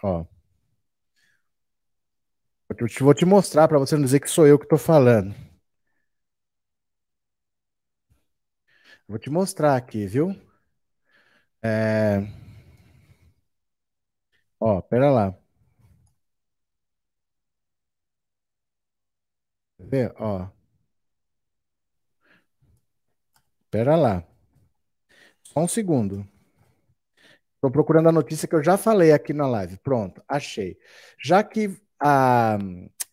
ó. 0.03 0.25
Eu 2.69 2.87
vou 3.01 3.13
te 3.13 3.25
mostrar 3.25 3.67
para 3.67 3.77
você 3.77 3.95
não 3.95 4.03
dizer 4.05 4.19
que 4.21 4.29
sou 4.29 4.47
eu 4.47 4.57
que 4.57 4.67
tô 4.67 4.77
falando. 4.77 5.35
Vou 9.07 9.19
te 9.19 9.29
mostrar 9.29 9.75
aqui, 9.75 10.05
viu? 10.05 10.33
É... 11.61 12.38
Ó, 14.59 14.81
pera 14.81 15.09
lá. 15.11 15.35
Ver? 19.77 20.13
Ó. 20.19 20.49
Pera 23.71 23.95
lá. 23.95 24.23
Só 25.43 25.59
um 25.61 25.67
segundo. 25.67 26.25
Estou 27.55 27.69
procurando 27.71 28.07
a 28.09 28.11
notícia 28.11 28.47
que 28.47 28.55
eu 28.55 28.63
já 28.63 28.77
falei 28.77 29.11
aqui 29.11 29.33
na 29.33 29.45
live. 29.47 29.77
Pronto, 29.77 30.23
achei. 30.27 30.77
Já 31.21 31.43
que 31.43 31.77
a, 31.99 32.57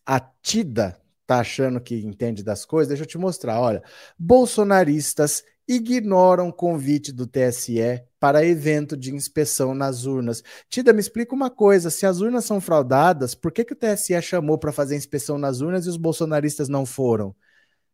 a 0.05 0.19
Tida 0.41 0.97
tá 1.25 1.39
achando 1.39 1.81
que 1.81 1.95
entende 2.05 2.43
das 2.43 2.63
coisas, 2.65 2.87
deixa 2.87 3.03
eu 3.03 3.07
te 3.07 3.17
mostrar. 3.17 3.59
Olha, 3.59 3.83
bolsonaristas 4.17 5.43
ignoram 5.67 6.51
convite 6.51 7.11
do 7.11 7.27
TSE 7.27 8.01
para 8.19 8.45
evento 8.45 8.95
de 8.95 9.13
inspeção 9.13 9.75
nas 9.75 10.05
urnas. 10.05 10.43
Tida, 10.69 10.93
me 10.93 10.99
explica 10.99 11.35
uma 11.35 11.49
coisa: 11.49 11.89
se 11.89 12.05
as 12.05 12.21
urnas 12.21 12.45
são 12.45 12.61
fraudadas, 12.61 13.35
por 13.35 13.51
que, 13.51 13.65
que 13.65 13.73
o 13.73 13.75
TSE 13.75 14.21
chamou 14.21 14.57
para 14.57 14.71
fazer 14.71 14.95
inspeção 14.95 15.37
nas 15.37 15.59
urnas 15.61 15.85
e 15.85 15.89
os 15.89 15.97
bolsonaristas 15.97 16.69
não 16.69 16.85
foram? 16.85 17.35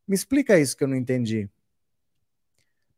Me 0.07 0.15
explica 0.15 0.59
isso 0.59 0.77
que 0.77 0.83
eu 0.83 0.88
não 0.88 0.95
entendi. 0.95 1.49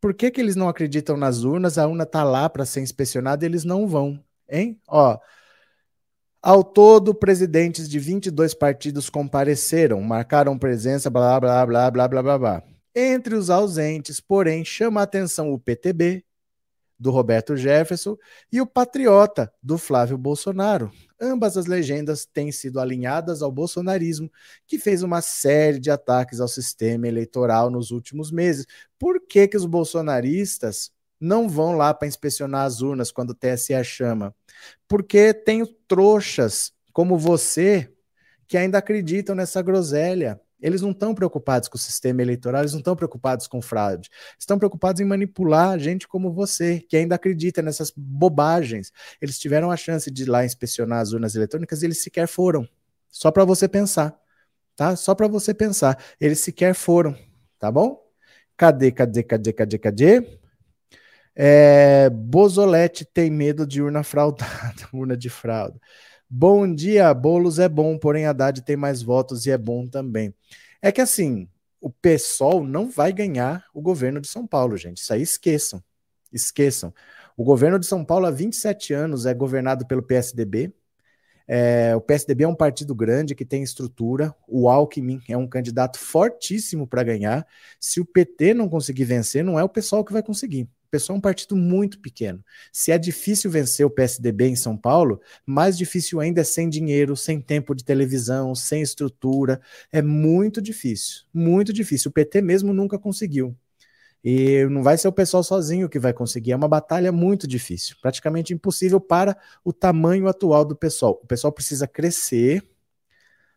Por 0.01 0.13
que, 0.13 0.29
que 0.29 0.41
eles 0.41 0.55
não 0.55 0.67
acreditam 0.69 1.17
nas 1.17 1.43
urnas? 1.43 1.77
A 1.77 1.87
urna 1.87 2.03
está 2.03 2.23
lá 2.23 2.49
para 2.49 2.65
ser 2.65 2.81
inspecionada 2.81 3.45
e 3.45 3.47
eles 3.47 3.63
não 3.63 3.87
vão, 3.87 4.23
hein? 4.49 4.79
Ó, 4.87 5.17
ao 6.41 6.63
todo, 6.63 7.15
presidentes 7.15 7.89
de 7.89 7.97
22 7.97 8.53
partidos 8.53 9.09
compareceram, 9.09 9.99
marcaram 10.01 10.59
presença, 10.59 11.09
blá, 11.09 11.39
blá, 11.39 11.65
blá, 11.65 11.89
blá, 11.89 12.07
blá, 12.07 12.21
blá, 12.21 12.37
blá. 12.37 12.74
Entre 12.95 13.35
os 13.35 13.49
ausentes, 13.49 14.21
porém, 14.21 14.63
chama 14.63 15.01
a 15.01 15.03
atenção 15.03 15.51
o 15.51 15.59
PTB, 15.59 16.23
do 16.97 17.11
Roberto 17.11 17.57
Jefferson, 17.57 18.17
e 18.49 18.61
o 18.61 18.65
Patriota, 18.65 19.51
do 19.61 19.77
Flávio 19.77 20.17
Bolsonaro. 20.17 20.89
Ambas 21.19 21.57
as 21.57 21.65
legendas 21.65 22.25
têm 22.25 22.51
sido 22.53 22.79
alinhadas 22.79 23.41
ao 23.41 23.51
bolsonarismo, 23.51 24.31
que 24.65 24.79
fez 24.79 25.03
uma 25.03 25.21
série 25.21 25.79
de 25.79 25.91
ataques 25.91 26.39
ao 26.39 26.47
sistema 26.47 27.05
eleitoral 27.07 27.69
nos 27.69 27.91
últimos 27.91 28.31
meses. 28.31 28.65
Por 28.97 29.19
que, 29.19 29.47
que 29.47 29.57
os 29.57 29.65
bolsonaristas 29.65 30.89
não 31.19 31.49
vão 31.49 31.75
lá 31.75 31.93
para 31.93 32.07
inspecionar 32.07 32.65
as 32.65 32.81
urnas 32.81 33.11
quando 33.11 33.31
o 33.31 33.35
TSE 33.35 33.83
chama? 33.83 34.33
Porque 34.87 35.33
tem 35.33 35.65
trouxas 35.87 36.71
como 36.93 37.17
você 37.17 37.91
que 38.47 38.57
ainda 38.57 38.77
acreditam 38.77 39.35
nessa 39.35 39.61
groselha. 39.61 40.39
Eles 40.65 40.81
não 40.81 40.89
estão 40.89 41.13
preocupados 41.13 41.69
com 41.69 41.77
o 41.77 41.79
sistema 41.79 42.23
eleitoral, 42.23 42.61
eles 42.61 42.71
não 42.71 42.79
estão 42.79 42.95
preocupados 42.95 43.45
com 43.45 43.61
fraude. 43.61 44.09
Estão 44.39 44.57
preocupados 44.57 44.99
em 44.99 45.05
manipular 45.05 45.77
gente 45.77 46.07
como 46.07 46.33
você, 46.33 46.79
que 46.79 46.97
ainda 46.97 47.13
acredita 47.13 47.61
nessas 47.61 47.93
bobagens. 47.95 48.91
Eles 49.21 49.37
tiveram 49.37 49.69
a 49.69 49.77
chance 49.77 50.09
de 50.09 50.23
ir 50.23 50.25
lá 50.25 50.43
inspecionar 50.43 51.01
as 51.01 51.11
urnas 51.11 51.35
eletrônicas 51.35 51.83
e 51.83 51.85
eles 51.85 52.01
sequer 52.01 52.27
foram. 52.27 52.67
Só 53.11 53.29
para 53.29 53.45
você 53.45 53.67
pensar, 53.67 54.19
tá? 54.75 54.95
Só 54.95 55.13
para 55.13 55.27
você 55.27 55.53
pensar. 55.53 56.03
Eles 56.19 56.39
sequer 56.39 56.73
foram, 56.73 57.15
tá 57.59 57.71
bom? 57.71 58.03
Cadê, 58.57 58.91
cadê, 58.91 59.21
cadê, 59.21 59.53
cadê, 59.53 59.77
cadê? 59.77 60.39
É, 61.35 62.09
Bozolete 62.09 63.05
tem 63.05 63.29
medo 63.29 63.67
de 63.67 63.83
urna 63.83 64.01
fraudada, 64.01 64.49
urna 64.91 65.15
de 65.15 65.29
fraude. 65.29 65.79
Bom 66.29 66.73
dia, 66.73 67.13
Bolos 67.13 67.59
é 67.59 67.69
bom, 67.69 67.97
porém 67.97 68.25
Haddad 68.25 68.61
tem 68.63 68.75
mais 68.75 69.01
votos 69.01 69.45
e 69.45 69.51
é 69.51 69.57
bom 69.57 69.87
também. 69.87 70.33
É 70.81 70.91
que 70.91 71.01
assim, 71.01 71.47
o 71.79 71.89
PSOL 71.89 72.63
não 72.63 72.89
vai 72.89 73.13
ganhar 73.13 73.65
o 73.73 73.81
governo 73.81 74.19
de 74.19 74.27
São 74.27 74.47
Paulo, 74.47 74.75
gente. 74.75 74.97
Isso 74.97 75.13
aí 75.13 75.21
esqueçam. 75.21 75.83
Esqueçam. 76.33 76.93
O 77.37 77.43
governo 77.43 77.77
de 77.77 77.85
São 77.85 78.03
Paulo 78.03 78.25
há 78.25 78.31
27 78.31 78.93
anos 78.93 79.25
é 79.25 79.33
governado 79.33 79.85
pelo 79.85 80.01
PSDB. 80.01 80.73
É, 81.47 81.95
o 81.95 82.01
PSDB 82.01 82.43
é 82.43 82.47
um 82.47 82.55
partido 82.55 82.95
grande 82.95 83.35
que 83.35 83.45
tem 83.45 83.61
estrutura. 83.61 84.35
O 84.47 84.67
Alckmin 84.67 85.21
é 85.29 85.37
um 85.37 85.47
candidato 85.47 85.99
fortíssimo 85.99 86.87
para 86.87 87.03
ganhar. 87.03 87.45
Se 87.79 87.99
o 87.99 88.05
PT 88.05 88.53
não 88.55 88.67
conseguir 88.67 89.05
vencer, 89.05 89.43
não 89.43 89.59
é 89.59 89.63
o 89.63 89.69
pessoal 89.69 90.03
que 90.03 90.13
vai 90.13 90.23
conseguir. 90.23 90.67
PSOL 90.95 91.15
é 91.15 91.17
um 91.17 91.21
partido 91.21 91.55
muito 91.55 91.99
pequeno. 91.99 92.43
Se 92.71 92.91
é 92.91 92.97
difícil 92.97 93.51
vencer 93.51 93.85
o 93.85 93.89
PSDB 93.89 94.47
em 94.47 94.55
São 94.55 94.77
Paulo, 94.77 95.19
mais 95.45 95.77
difícil 95.77 96.19
ainda 96.19 96.41
é 96.41 96.43
sem 96.43 96.69
dinheiro, 96.69 97.15
sem 97.15 97.41
tempo 97.41 97.75
de 97.75 97.83
televisão, 97.83 98.55
sem 98.55 98.81
estrutura. 98.81 99.59
É 99.91 100.01
muito 100.01 100.61
difícil, 100.61 101.23
muito 101.33 101.73
difícil. 101.73 102.09
O 102.09 102.13
PT 102.13 102.41
mesmo 102.41 102.73
nunca 102.73 102.97
conseguiu. 102.97 103.55
E 104.23 104.65
não 104.71 104.81
vai 104.81 104.97
ser 104.97 105.07
o 105.07 105.11
pessoal 105.11 105.43
sozinho 105.43 105.87
que 105.87 105.99
vai 105.99 106.11
conseguir. 106.11 106.51
É 106.51 106.55
uma 106.55 106.67
batalha 106.67 107.11
muito 107.11 107.47
difícil, 107.47 107.95
praticamente 108.01 108.53
impossível 108.53 108.99
para 108.99 109.37
o 109.63 109.71
tamanho 109.71 110.27
atual 110.27 110.65
do 110.65 110.75
pessoal. 110.75 111.19
O 111.23 111.27
pessoal 111.27 111.53
precisa 111.53 111.87
crescer 111.87 112.63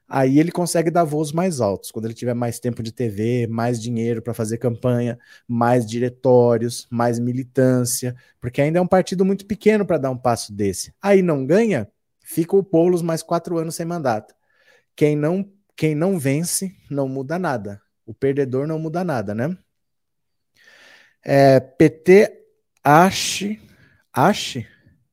Aí 0.08 0.38
ele 0.38 0.50
consegue 0.50 0.90
dar 0.90 1.04
voos 1.04 1.32
mais 1.32 1.60
altos, 1.60 1.90
quando 1.90 2.06
ele 2.06 2.14
tiver 2.14 2.32
mais 2.32 2.58
tempo 2.58 2.82
de 2.82 2.90
TV, 2.90 3.46
mais 3.46 3.80
dinheiro 3.80 4.22
para 4.22 4.32
fazer 4.32 4.56
campanha, 4.56 5.18
mais 5.46 5.84
diretórios, 5.84 6.86
mais 6.90 7.18
militância, 7.18 8.16
porque 8.40 8.62
ainda 8.62 8.78
é 8.78 8.82
um 8.82 8.86
partido 8.86 9.24
muito 9.24 9.44
pequeno 9.44 9.84
para 9.84 9.98
dar 9.98 10.10
um 10.10 10.16
passo 10.16 10.52
desse. 10.52 10.94
Aí 11.02 11.20
não 11.20 11.44
ganha, 11.44 11.86
fica 12.22 12.56
o 12.56 12.62
Boulos 12.62 13.02
mais 13.02 13.22
quatro 13.22 13.58
anos 13.58 13.74
sem 13.74 13.84
mandato. 13.84 14.34
Quem 14.96 15.14
não, 15.14 15.46
quem 15.76 15.94
não 15.94 16.18
vence 16.18 16.74
não 16.90 17.06
muda 17.06 17.38
nada. 17.38 17.80
O 18.06 18.14
perdedor 18.14 18.66
não 18.66 18.78
muda 18.78 19.04
nada, 19.04 19.34
né? 19.34 19.56
É, 21.22 21.60
PT 21.60 22.32
ache, 22.82 23.60
ache, 24.10 24.66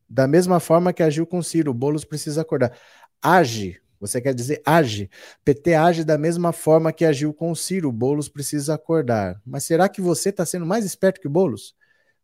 da 0.10 0.28
mesma 0.28 0.62
forma 0.62 0.94
que 0.94 1.04
agiu 1.04 1.28
com 1.28 1.44
Ciro, 1.44 1.72
o 1.72 1.74
Boulos 1.74 2.06
precisa 2.06 2.42
acordar. 2.42 2.72
Age, 3.22 3.82
você 4.00 4.22
quer 4.22 4.34
dizer 4.34 4.62
age. 4.66 5.10
PT 5.44 5.74
age 5.74 6.04
da 6.04 6.18
mesma 6.18 6.52
forma 6.52 6.94
que 6.94 7.06
agiu 7.06 7.34
com 7.34 7.52
o 7.52 7.56
Ciro. 7.56 7.92
Boulos 7.92 8.30
precisa 8.30 8.76
acordar. 8.76 9.42
Mas 9.46 9.64
será 9.64 9.90
que 9.90 10.02
você 10.02 10.30
está 10.30 10.46
sendo 10.46 10.66
mais 10.66 10.86
esperto 10.86 11.22
que? 11.22 11.28
O 11.28 11.32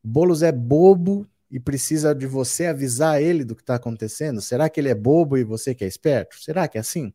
Boulos 0.03 0.43
é 0.43 0.51
bobo 0.51 1.27
e 1.51 1.59
precisa 1.59 2.15
de 2.15 2.25
você 2.25 2.67
avisar 2.67 3.21
ele 3.21 3.43
do 3.43 3.55
que 3.55 3.61
está 3.61 3.75
acontecendo? 3.75 4.41
Será 4.41 4.69
que 4.69 4.79
ele 4.79 4.89
é 4.89 4.95
bobo 4.95 5.37
e 5.37 5.43
você 5.43 5.75
que 5.75 5.83
é 5.83 5.87
esperto? 5.87 6.41
Será 6.41 6.67
que 6.67 6.77
é 6.77 6.81
assim? 6.81 7.13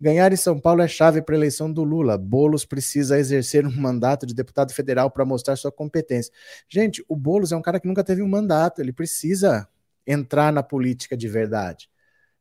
Ganhar 0.00 0.32
em 0.32 0.36
São 0.36 0.58
Paulo 0.60 0.80
é 0.82 0.88
chave 0.88 1.20
para 1.22 1.34
a 1.34 1.38
eleição 1.38 1.72
do 1.72 1.82
Lula. 1.82 2.16
Boulos 2.16 2.64
precisa 2.64 3.18
exercer 3.18 3.66
um 3.66 3.76
mandato 3.76 4.26
de 4.26 4.34
deputado 4.34 4.72
federal 4.72 5.10
para 5.10 5.24
mostrar 5.24 5.56
sua 5.56 5.72
competência. 5.72 6.32
Gente, 6.68 7.04
o 7.08 7.16
Boulos 7.16 7.52
é 7.52 7.56
um 7.56 7.62
cara 7.62 7.80
que 7.80 7.88
nunca 7.88 8.04
teve 8.04 8.22
um 8.22 8.28
mandato, 8.28 8.80
ele 8.80 8.92
precisa 8.92 9.68
entrar 10.06 10.52
na 10.52 10.62
política 10.62 11.16
de 11.16 11.28
verdade. 11.28 11.88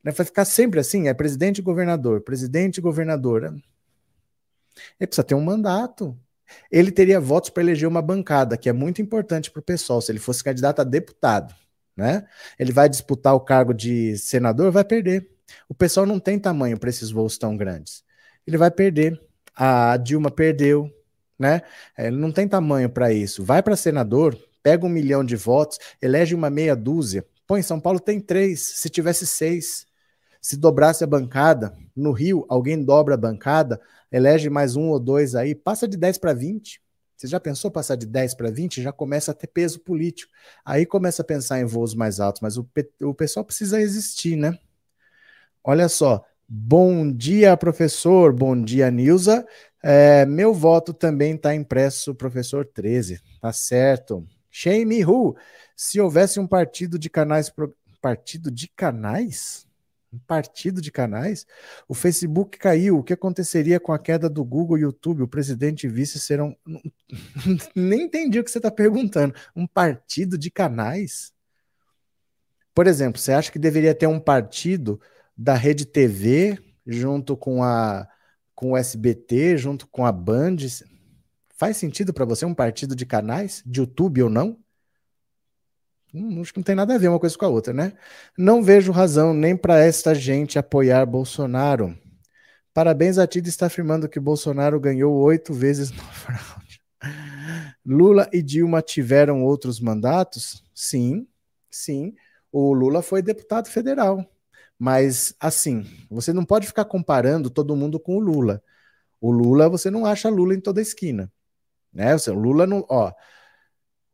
Né? 0.04 0.12
Vai 0.12 0.26
ficar 0.26 0.46
sempre 0.46 0.80
assim, 0.80 1.08
é 1.08 1.14
presidente 1.14 1.60
e 1.60 1.62
governador, 1.62 2.22
presidente 2.22 2.78
e 2.78 2.82
governador. 2.82 3.44
Ele 3.44 5.08
precisa 5.08 5.24
ter 5.24 5.36
um 5.36 5.42
mandato. 5.42 6.18
Ele 6.72 6.92
teria 6.92 7.20
votos 7.20 7.50
para 7.50 7.64
eleger 7.64 7.88
uma 7.88 8.02
bancada, 8.02 8.58
que 8.58 8.70
é 8.70 8.74
muito 8.74 9.02
importante 9.02 9.50
para 9.50 9.60
o 9.60 9.64
pessoal, 9.64 10.02
se 10.02 10.12
ele 10.12 10.20
fosse 10.20 10.44
candidato 10.44 10.82
a 10.82 10.84
deputado. 10.84 11.54
Né? 11.96 12.26
Ele 12.60 12.72
vai 12.72 12.90
disputar 12.90 13.34
o 13.34 13.40
cargo 13.40 13.74
de 13.74 14.18
senador, 14.18 14.72
vai 14.72 14.84
perder. 14.84 15.30
O 15.70 15.74
pessoal 15.74 16.06
não 16.06 16.20
tem 16.20 16.40
tamanho 16.40 16.78
para 16.78 16.90
esses 16.90 17.12
voos 17.12 17.38
tão 17.38 17.56
grandes. 17.56 18.04
Ele 18.46 18.58
vai 18.58 18.72
perder. 18.72 19.20
A 19.56 19.98
Dilma 19.98 20.32
perdeu, 20.32 20.92
né? 21.38 21.62
Ele 21.96 22.18
não 22.18 22.32
tem 22.32 22.48
tamanho 22.48 22.90
para 22.90 23.14
isso. 23.14 23.44
Vai 23.44 23.62
para 23.62 23.76
senador, 23.76 24.36
pega 24.64 24.84
um 24.84 24.90
milhão 24.90 25.24
de 25.24 25.36
votos, 25.36 25.78
elege 26.02 26.34
uma 26.34 26.50
meia 26.50 26.76
dúzia. 26.76 27.24
Pô, 27.46 27.56
em 27.56 27.62
São 27.62 27.80
Paulo 27.80 28.00
tem 28.00 28.20
três. 28.20 28.62
Se 28.62 28.90
tivesse 28.90 29.28
seis, 29.28 29.86
se 30.44 30.58
dobrasse 30.58 31.06
a 31.06 31.08
bancada, 31.08 31.74
no 31.96 32.12
Rio, 32.12 32.46
alguém 32.50 32.84
dobra 32.84 33.14
a 33.14 33.18
bancada, 33.18 33.80
elege 34.12 34.50
mais 34.50 34.76
um 34.76 34.90
ou 34.90 35.00
dois 35.00 35.36
aí, 35.36 35.56
passa 35.56 35.88
de 35.88 35.96
10 35.96 36.18
para 36.18 36.34
20. 36.34 36.82
Você 37.16 37.28
já 37.28 37.40
pensou 37.40 37.72
passar 37.72 37.96
de 37.96 38.06
10 38.06 38.34
para 38.36 38.52
20? 38.52 38.82
Já 38.82 38.92
começa 38.92 39.32
a 39.32 39.34
ter 39.34 39.48
peso 39.48 39.80
político. 39.80 40.30
Aí 40.66 40.86
começa 40.86 41.22
a 41.22 41.26
pensar 41.26 41.62
em 41.62 41.66
voos 41.66 41.96
mais 41.96 42.20
altos, 42.20 42.42
mas 42.42 42.58
o, 42.58 42.70
o 43.04 43.14
pessoal 43.14 43.46
precisa 43.46 43.80
existir, 43.80 44.36
né? 44.36 44.60
Olha 45.64 45.88
só. 45.88 46.26
Bom 46.46 47.10
dia, 47.10 47.56
professor. 47.56 48.34
Bom 48.34 48.62
dia, 48.62 48.92
Nilza. 48.92 49.48
É, 49.82 50.26
meu 50.26 50.54
voto 50.54 50.94
também 50.94 51.36
está 51.36 51.56
impresso, 51.56 52.14
professor 52.14 52.66
13. 52.66 53.22
Tá 53.40 53.54
certo. 53.54 54.28
Shame 54.52 55.06
who? 55.06 55.38
Se 55.74 56.02
houvesse 56.02 56.38
um 56.38 56.48
partido 56.48 57.00
de 57.00 57.10
canais. 57.10 57.50
Pro... 57.50 57.74
Partido 58.02 58.52
de 58.52 58.68
canais? 58.68 59.66
Um 60.14 60.20
partido 60.20 60.80
de 60.80 60.92
canais, 60.92 61.46
o 61.88 61.94
Facebook 61.94 62.58
caiu. 62.60 63.00
O 63.00 63.04
que 63.04 63.14
aconteceria 63.14 63.80
com 63.80 63.92
a 63.92 64.00
queda 64.00 64.30
do 64.30 64.46
Google 64.46 64.78
e 64.78 64.82
YouTube? 64.82 65.24
O 65.24 65.28
presidente 65.28 65.86
e 65.86 65.90
vice 65.90 66.20
serão. 66.20 66.56
Nem 67.76 68.04
entendi 68.04 68.40
o 68.40 68.44
que 68.44 68.52
você 68.52 68.60
está 68.60 68.70
perguntando. 68.70 69.34
Um 69.56 69.66
partido 69.66 70.38
de 70.38 70.52
canais? 70.52 71.34
Por 72.76 72.86
exemplo, 72.86 73.20
você 73.20 73.32
acha 73.32 73.52
que 73.52 73.60
deveria 73.60 73.96
ter 73.96 74.08
um 74.08 74.20
partido 74.20 75.02
da 75.36 75.56
Rede 75.56 75.86
TV 75.86 76.60
junto 76.86 77.36
com 77.36 77.64
a 77.64 78.08
com 78.56 78.72
o 78.72 78.78
SBT, 78.78 79.58
junto 79.58 79.88
com 79.88 80.06
a 80.06 80.12
Band? 80.12 80.58
Faz 81.58 81.78
sentido 81.78 82.14
para 82.14 82.26
você 82.26 82.46
um 82.46 82.54
partido 82.54 82.96
de 82.96 83.06
canais, 83.06 83.64
de 83.66 83.80
YouTube 83.80 84.22
ou 84.22 84.30
não? 84.30 84.63
Hum, 86.14 86.42
acho 86.42 86.54
que 86.54 86.60
não 86.60 86.64
tem 86.64 86.76
nada 86.76 86.94
a 86.94 86.98
ver 86.98 87.08
uma 87.08 87.20
coisa 87.20 87.38
com 87.38 87.46
a 87.46 87.50
outra, 87.50 87.74
né? 87.74 87.94
Não 88.38 88.62
vejo 88.62 88.92
razão 88.92 89.34
nem 89.34 89.58
para 89.58 89.80
esta 89.80 90.14
gente 90.14 90.60
apoiar 90.60 91.06
Bolsonaro. 91.06 91.98
Parabéns 92.74 93.18
a 93.18 93.26
Tida 93.26 93.50
está 93.50 93.66
afirmando 93.66 94.08
que 94.08 94.20
Bolsonaro 94.20 94.80
ganhou 94.80 95.14
oito 95.16 95.54
vezes 95.54 95.92
no 95.92 96.04
fraude. 96.14 96.82
Lula 97.86 98.30
e 98.32 98.42
Dilma 98.42 98.82
tiveram 98.82 99.44
outros 99.44 99.80
mandatos? 99.80 100.64
Sim, 100.74 101.28
sim. 101.70 102.16
O 102.52 102.74
Lula 102.74 103.02
foi 103.02 103.22
deputado 103.22 103.68
federal. 103.68 104.26
Mas, 104.78 105.36
assim, 105.40 105.86
você 106.10 106.34
não 106.34 106.46
pode 106.46 106.68
ficar 106.68 106.86
comparando 106.86 107.50
todo 107.50 107.76
mundo 107.76 108.00
com 108.00 108.18
o 108.18 108.20
Lula. 108.20 108.62
O 109.20 109.32
Lula, 109.32 109.70
você 109.70 109.90
não 109.90 110.06
acha 110.06 110.30
Lula 110.30 110.54
em 110.54 110.60
toda 110.60 110.82
esquina. 110.82 111.32
Né? 111.92 112.16
O 112.16 112.34
Lula 112.34 112.68
não. 112.68 112.86
Ó, 112.90 113.12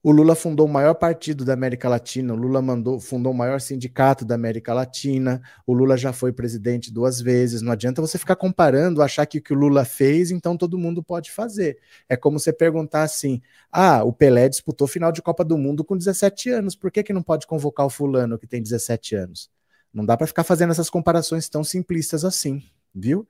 o 0.01 0.12
Lula 0.12 0.33
fundou 0.33 0.65
o 0.65 0.69
maior 0.69 0.93
partido 0.93 1.43
da 1.43 1.53
América 1.53 1.89
Latina, 1.89 2.33
o 2.33 2.38
Lula 2.38 2.62
mandou, 2.62 2.99
fundou 3.01 3.33
o 3.33 3.35
maior 3.35 3.59
sindicato 3.59 4.23
da 4.23 4.35
América 4.35 4.73
Latina, 4.73 5.41
o 5.67 5.73
Lula 5.73 5.97
já 5.97 6.13
foi 6.13 6.31
presidente 6.31 6.91
duas 6.91 7.19
vezes. 7.19 7.62
Não 7.62 7.73
adianta 7.73 8.01
você 8.01 8.17
ficar 8.17 8.38
comparando, 8.38 9.01
achar 9.01 9.25
que 9.25 9.39
o 9.39 9.41
que 9.41 9.53
o 9.53 9.57
Lula 9.57 9.83
fez, 9.83 10.31
então 10.31 10.55
todo 10.55 10.77
mundo 10.77 11.03
pode 11.03 11.31
fazer. 11.31 11.79
É 12.07 12.15
como 12.15 12.39
você 12.39 12.53
perguntar 12.53 13.03
assim: 13.03 13.41
ah, 13.71 14.03
o 14.03 14.13
Pelé 14.13 14.47
disputou 14.47 14.88
final 14.88 15.12
de 15.12 15.21
Copa 15.21 15.43
do 15.43 15.57
Mundo 15.57 15.83
com 15.83 15.97
17 15.97 16.49
anos, 16.49 16.75
por 16.75 16.91
que, 16.91 17.03
que 17.03 17.13
não 17.13 17.21
pode 17.21 17.45
convocar 17.45 17.85
o 17.85 17.89
fulano 17.89 18.39
que 18.39 18.47
tem 18.47 18.62
17 18.62 19.15
anos? 19.15 19.49
Não 19.93 20.05
dá 20.05 20.15
para 20.15 20.27
ficar 20.27 20.43
fazendo 20.43 20.71
essas 20.71 20.89
comparações 20.89 21.49
tão 21.49 21.63
simplistas 21.63 22.23
assim, 22.23 22.63
viu? 22.95 23.27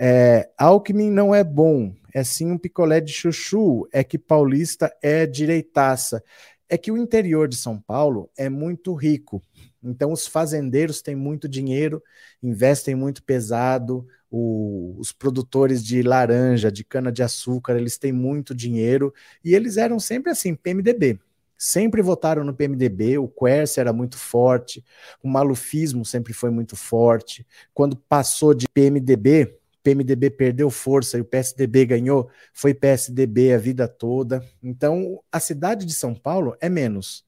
É, 0.00 0.48
Alckmin 0.56 1.10
não 1.10 1.34
é 1.34 1.42
bom, 1.42 1.92
é 2.14 2.22
sim 2.22 2.52
um 2.52 2.58
picolé 2.58 3.00
de 3.00 3.12
chuchu, 3.12 3.88
é 3.92 4.04
que 4.04 4.16
paulista 4.16 4.94
é 5.02 5.26
direitaça. 5.26 6.22
É 6.68 6.78
que 6.78 6.92
o 6.92 6.96
interior 6.96 7.48
de 7.48 7.56
São 7.56 7.80
Paulo 7.80 8.30
é 8.36 8.48
muito 8.48 8.94
rico, 8.94 9.42
então 9.82 10.12
os 10.12 10.26
fazendeiros 10.26 11.02
têm 11.02 11.16
muito 11.16 11.48
dinheiro, 11.48 12.02
investem 12.42 12.94
muito 12.94 13.22
pesado, 13.24 14.06
o, 14.30 14.94
os 14.98 15.10
produtores 15.10 15.82
de 15.82 16.02
laranja, 16.02 16.70
de 16.70 16.84
cana-de-açúcar, 16.84 17.76
eles 17.76 17.98
têm 17.98 18.12
muito 18.12 18.54
dinheiro, 18.54 19.12
e 19.42 19.54
eles 19.54 19.76
eram 19.76 19.98
sempre 19.98 20.30
assim, 20.30 20.54
PMDB. 20.54 21.18
Sempre 21.56 22.02
votaram 22.02 22.44
no 22.44 22.54
PMDB, 22.54 23.18
o 23.18 23.26
Quercia 23.26 23.80
era 23.80 23.92
muito 23.92 24.16
forte, 24.16 24.84
o 25.20 25.28
malufismo 25.28 26.04
sempre 26.04 26.32
foi 26.32 26.50
muito 26.50 26.76
forte. 26.76 27.44
Quando 27.74 27.96
passou 27.96 28.54
de 28.54 28.68
PMDB, 28.68 29.57
PMDB 29.88 30.30
perdeu 30.30 30.70
força 30.70 31.16
e 31.16 31.20
o 31.20 31.24
PSDB 31.24 31.86
ganhou, 31.86 32.28
foi 32.52 32.74
PSDB 32.74 33.54
a 33.54 33.58
vida 33.58 33.88
toda. 33.88 34.44
Então, 34.62 35.22
a 35.32 35.40
cidade 35.40 35.86
de 35.86 35.94
São 35.94 36.14
Paulo 36.14 36.54
é 36.60 36.68
menos. 36.68 37.24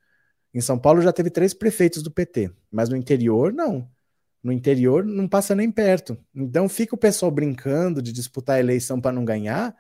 Em 0.53 0.61
São 0.61 0.79
Paulo 0.79 1.01
já 1.01 1.13
teve 1.13 1.31
três 1.31 1.55
prefeitos 1.55 2.03
do 2.03 2.11
PT, 2.11 2.51
mas 2.71 2.89
no 2.89 2.97
interior, 2.97 3.53
não. 3.53 3.89
No 4.43 4.53
interior 4.53 5.05
não 5.05 5.29
passa 5.29 5.55
nem 5.55 5.71
perto. 5.71 6.19
Então 6.35 6.69
fica 6.69 6.95
o 6.95 6.99
pessoal 6.99 7.31
brincando 7.31 8.03
de 8.03 8.13
disputar 8.13 8.57
a 8.57 8.61
eleição 8.61 9.01
para 9.01 9.13
não 9.13 9.25
ganhar. 9.25 9.75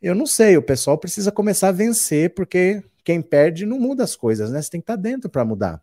Eu 0.00 0.14
não 0.14 0.26
sei, 0.26 0.56
o 0.56 0.62
pessoal 0.62 0.98
precisa 0.98 1.32
começar 1.32 1.68
a 1.68 1.72
vencer, 1.72 2.34
porque 2.34 2.82
quem 3.04 3.20
perde 3.20 3.66
não 3.66 3.78
muda 3.78 4.04
as 4.04 4.16
coisas, 4.16 4.50
né? 4.50 4.62
Você 4.62 4.70
tem 4.70 4.80
que 4.80 4.84
estar 4.84 4.96
tá 4.96 5.02
dentro 5.02 5.28
para 5.28 5.44
mudar. 5.44 5.82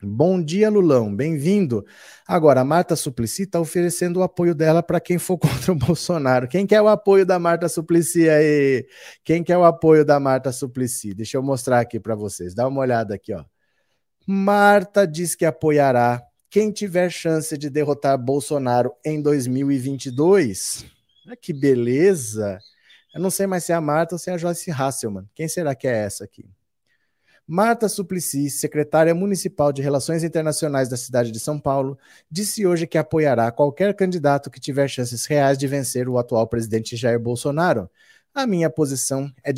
Bom 0.00 0.40
dia, 0.40 0.70
Lulão, 0.70 1.12
bem-vindo. 1.12 1.84
Agora, 2.24 2.60
a 2.60 2.64
Marta 2.64 2.94
Suplicy 2.94 3.42
está 3.42 3.58
oferecendo 3.58 4.20
o 4.20 4.22
apoio 4.22 4.54
dela 4.54 4.80
para 4.80 5.00
quem 5.00 5.18
for 5.18 5.36
contra 5.38 5.72
o 5.72 5.74
Bolsonaro. 5.74 6.46
Quem 6.46 6.64
quer 6.68 6.80
o 6.80 6.86
apoio 6.86 7.26
da 7.26 7.36
Marta 7.36 7.68
Suplicy 7.68 8.28
aí? 8.30 8.86
Quem 9.24 9.42
quer 9.42 9.58
o 9.58 9.64
apoio 9.64 10.04
da 10.04 10.20
Marta 10.20 10.52
Suplicy? 10.52 11.14
Deixa 11.14 11.36
eu 11.36 11.42
mostrar 11.42 11.80
aqui 11.80 11.98
para 11.98 12.14
vocês. 12.14 12.54
Dá 12.54 12.68
uma 12.68 12.80
olhada 12.80 13.16
aqui, 13.16 13.34
ó. 13.34 13.44
Marta 14.24 15.04
diz 15.04 15.34
que 15.34 15.44
apoiará 15.44 16.22
quem 16.48 16.70
tiver 16.70 17.10
chance 17.10 17.58
de 17.58 17.68
derrotar 17.68 18.16
Bolsonaro 18.16 18.92
em 19.04 19.20
2022. 19.20 20.86
Olha 21.26 21.36
que 21.36 21.52
beleza! 21.52 22.60
Eu 23.12 23.20
não 23.20 23.30
sei 23.30 23.48
mais 23.48 23.64
se 23.64 23.72
é 23.72 23.74
a 23.74 23.80
Marta 23.80 24.14
ou 24.14 24.18
se 24.18 24.30
é 24.30 24.34
a 24.34 24.38
Joyce 24.38 24.70
Hasselman. 24.70 25.28
Quem 25.34 25.48
será 25.48 25.74
que 25.74 25.88
é 25.88 26.04
essa 26.04 26.22
aqui? 26.22 26.48
Marta 27.50 27.88
Suplicy, 27.88 28.50
secretária 28.50 29.14
municipal 29.14 29.72
de 29.72 29.80
Relações 29.80 30.22
Internacionais 30.22 30.86
da 30.86 30.98
cidade 30.98 31.32
de 31.32 31.40
São 31.40 31.58
Paulo, 31.58 31.98
disse 32.30 32.66
hoje 32.66 32.86
que 32.86 32.98
apoiará 32.98 33.50
qualquer 33.50 33.94
candidato 33.94 34.50
que 34.50 34.60
tiver 34.60 34.86
chances 34.86 35.24
reais 35.24 35.56
de 35.56 35.66
vencer 35.66 36.10
o 36.10 36.18
atual 36.18 36.46
presidente 36.46 36.94
Jair 36.94 37.18
Bolsonaro. 37.18 37.88
A 38.34 38.46
minha 38.46 38.68
posição 38.68 39.32
é, 39.42 39.50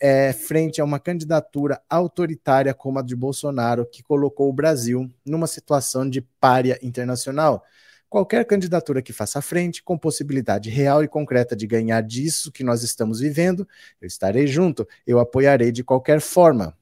é 0.00 0.32
frente 0.32 0.80
a 0.80 0.84
uma 0.84 0.98
candidatura 0.98 1.80
autoritária 1.88 2.74
como 2.74 2.98
a 2.98 3.02
de 3.02 3.14
Bolsonaro, 3.14 3.86
que 3.86 4.02
colocou 4.02 4.48
o 4.48 4.52
Brasil 4.52 5.08
numa 5.24 5.46
situação 5.46 6.10
de 6.10 6.20
párea 6.20 6.76
internacional. 6.82 7.62
Qualquer 8.10 8.44
candidatura 8.46 9.00
que 9.00 9.12
faça 9.12 9.40
frente, 9.40 9.80
com 9.80 9.96
possibilidade 9.96 10.70
real 10.70 11.04
e 11.04 11.08
concreta 11.08 11.54
de 11.54 11.68
ganhar 11.68 12.00
disso 12.02 12.50
que 12.50 12.64
nós 12.64 12.82
estamos 12.82 13.20
vivendo, 13.20 13.64
eu 14.00 14.08
estarei 14.08 14.48
junto, 14.48 14.84
eu 15.06 15.20
apoiarei 15.20 15.70
de 15.70 15.84
qualquer 15.84 16.20
forma. 16.20 16.76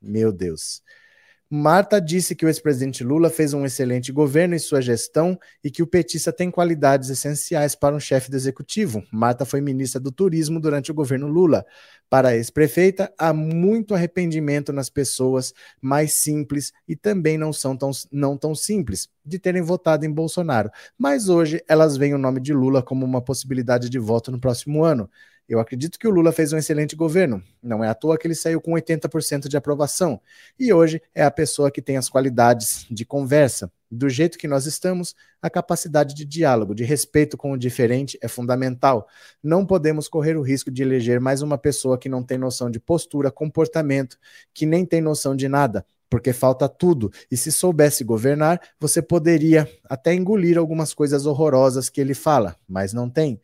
Meu 0.00 0.32
Deus. 0.32 0.82
Marta 1.52 2.00
disse 2.00 2.36
que 2.36 2.44
o 2.44 2.48
ex-presidente 2.48 3.02
Lula 3.02 3.28
fez 3.28 3.52
um 3.52 3.66
excelente 3.66 4.12
governo 4.12 4.54
em 4.54 4.58
sua 4.60 4.80
gestão 4.80 5.36
e 5.64 5.68
que 5.68 5.82
o 5.82 5.86
petista 5.86 6.32
tem 6.32 6.48
qualidades 6.48 7.10
essenciais 7.10 7.74
para 7.74 7.92
um 7.92 7.98
chefe 7.98 8.30
do 8.30 8.36
executivo. 8.36 9.02
Marta 9.12 9.44
foi 9.44 9.60
ministra 9.60 10.00
do 10.00 10.12
Turismo 10.12 10.60
durante 10.60 10.92
o 10.92 10.94
governo 10.94 11.26
Lula. 11.26 11.66
Para 12.08 12.28
a 12.28 12.36
ex-prefeita, 12.36 13.12
há 13.18 13.32
muito 13.34 13.96
arrependimento 13.96 14.72
nas 14.72 14.88
pessoas 14.88 15.52
mais 15.80 16.22
simples 16.22 16.72
e 16.86 16.94
também 16.94 17.36
não 17.36 17.52
são 17.52 17.76
tão, 17.76 17.90
não 18.12 18.36
tão 18.36 18.54
simples 18.54 19.08
de 19.26 19.36
terem 19.36 19.60
votado 19.60 20.06
em 20.06 20.12
Bolsonaro. 20.12 20.70
Mas 20.96 21.28
hoje 21.28 21.60
elas 21.66 21.96
veem 21.96 22.14
o 22.14 22.18
nome 22.18 22.40
de 22.40 22.52
Lula 22.52 22.80
como 22.80 23.04
uma 23.04 23.20
possibilidade 23.20 23.90
de 23.90 23.98
voto 23.98 24.30
no 24.30 24.38
próximo 24.38 24.84
ano. 24.84 25.10
Eu 25.50 25.58
acredito 25.58 25.98
que 25.98 26.06
o 26.06 26.12
Lula 26.12 26.30
fez 26.30 26.52
um 26.52 26.58
excelente 26.58 26.94
governo. 26.94 27.42
Não 27.60 27.82
é 27.82 27.88
à 27.88 27.94
toa 27.94 28.16
que 28.16 28.24
ele 28.24 28.36
saiu 28.36 28.60
com 28.60 28.70
80% 28.70 29.48
de 29.48 29.56
aprovação. 29.56 30.20
E 30.56 30.72
hoje 30.72 31.02
é 31.12 31.24
a 31.24 31.30
pessoa 31.30 31.72
que 31.72 31.82
tem 31.82 31.96
as 31.96 32.08
qualidades 32.08 32.86
de 32.88 33.04
conversa. 33.04 33.68
Do 33.90 34.08
jeito 34.08 34.38
que 34.38 34.46
nós 34.46 34.64
estamos, 34.64 35.12
a 35.42 35.50
capacidade 35.50 36.14
de 36.14 36.24
diálogo, 36.24 36.72
de 36.72 36.84
respeito 36.84 37.36
com 37.36 37.50
o 37.50 37.58
diferente 37.58 38.16
é 38.22 38.28
fundamental. 38.28 39.08
Não 39.42 39.66
podemos 39.66 40.06
correr 40.06 40.36
o 40.36 40.40
risco 40.40 40.70
de 40.70 40.84
eleger 40.84 41.18
mais 41.18 41.42
uma 41.42 41.58
pessoa 41.58 41.98
que 41.98 42.08
não 42.08 42.22
tem 42.22 42.38
noção 42.38 42.70
de 42.70 42.78
postura, 42.78 43.28
comportamento, 43.28 44.18
que 44.54 44.64
nem 44.64 44.86
tem 44.86 45.00
noção 45.00 45.34
de 45.34 45.48
nada, 45.48 45.84
porque 46.08 46.32
falta 46.32 46.68
tudo. 46.68 47.10
E 47.28 47.36
se 47.36 47.50
soubesse 47.50 48.04
governar, 48.04 48.60
você 48.78 49.02
poderia 49.02 49.68
até 49.88 50.14
engolir 50.14 50.56
algumas 50.56 50.94
coisas 50.94 51.26
horrorosas 51.26 51.90
que 51.90 52.00
ele 52.00 52.14
fala, 52.14 52.54
mas 52.68 52.92
não 52.92 53.10
tem. 53.10 53.40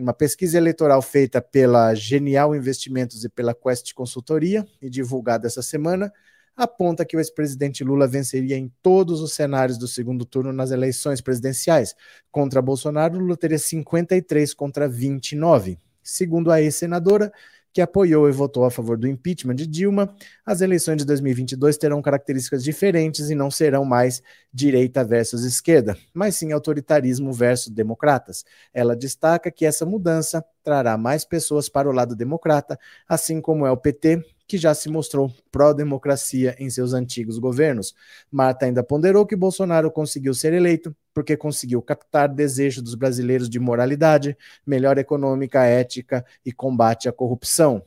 Uma 0.00 0.12
pesquisa 0.12 0.56
eleitoral 0.56 1.02
feita 1.02 1.42
pela 1.42 1.92
Genial 1.92 2.54
Investimentos 2.54 3.24
e 3.24 3.28
pela 3.28 3.52
Quest 3.52 3.92
Consultoria 3.94 4.64
e 4.80 4.88
divulgada 4.88 5.48
essa 5.48 5.60
semana 5.60 6.12
aponta 6.56 7.04
que 7.04 7.16
o 7.16 7.20
ex-presidente 7.20 7.82
Lula 7.82 8.06
venceria 8.06 8.56
em 8.56 8.72
todos 8.80 9.20
os 9.20 9.32
cenários 9.32 9.76
do 9.76 9.88
segundo 9.88 10.24
turno 10.24 10.52
nas 10.52 10.70
eleições 10.70 11.20
presidenciais. 11.20 11.96
Contra 12.30 12.62
Bolsonaro, 12.62 13.18
Lula 13.18 13.36
teria 13.36 13.58
53 13.58 14.54
contra 14.54 14.88
29. 14.88 15.78
Segundo 16.00 16.52
a 16.52 16.62
ex-senadora, 16.62 17.32
que 17.78 17.82
apoiou 17.82 18.28
e 18.28 18.32
votou 18.32 18.64
a 18.64 18.72
favor 18.72 18.98
do 18.98 19.06
impeachment 19.06 19.54
de 19.54 19.64
Dilma, 19.64 20.12
as 20.44 20.60
eleições 20.60 20.96
de 20.96 21.04
2022 21.04 21.78
terão 21.78 22.02
características 22.02 22.64
diferentes 22.64 23.30
e 23.30 23.36
não 23.36 23.52
serão 23.52 23.84
mais 23.84 24.20
direita 24.52 25.04
versus 25.04 25.44
esquerda, 25.44 25.96
mas 26.12 26.34
sim 26.34 26.50
autoritarismo 26.50 27.32
versus 27.32 27.72
democratas. 27.72 28.44
Ela 28.74 28.96
destaca 28.96 29.48
que 29.48 29.64
essa 29.64 29.86
mudança 29.86 30.44
trará 30.64 30.98
mais 30.98 31.24
pessoas 31.24 31.68
para 31.68 31.88
o 31.88 31.92
lado 31.92 32.16
democrata, 32.16 32.76
assim 33.08 33.40
como 33.40 33.64
é 33.64 33.70
o 33.70 33.76
PT, 33.76 34.24
que 34.48 34.56
já 34.56 34.74
se 34.74 34.88
mostrou 34.88 35.30
pró-democracia 35.52 36.56
em 36.58 36.70
seus 36.70 36.94
antigos 36.94 37.38
governos. 37.38 37.94
Marta 38.30 38.64
ainda 38.64 38.82
ponderou 38.82 39.26
que 39.26 39.36
Bolsonaro 39.36 39.90
conseguiu 39.90 40.32
ser 40.32 40.54
eleito 40.54 40.96
porque 41.12 41.36
conseguiu 41.36 41.82
captar 41.82 42.28
desejo 42.28 42.82
dos 42.82 42.94
brasileiros 42.94 43.50
de 43.50 43.60
moralidade, 43.60 44.36
melhora 44.66 45.00
econômica, 45.00 45.64
ética 45.64 46.24
e 46.44 46.50
combate 46.50 47.10
à 47.10 47.12
corrupção. 47.12 47.82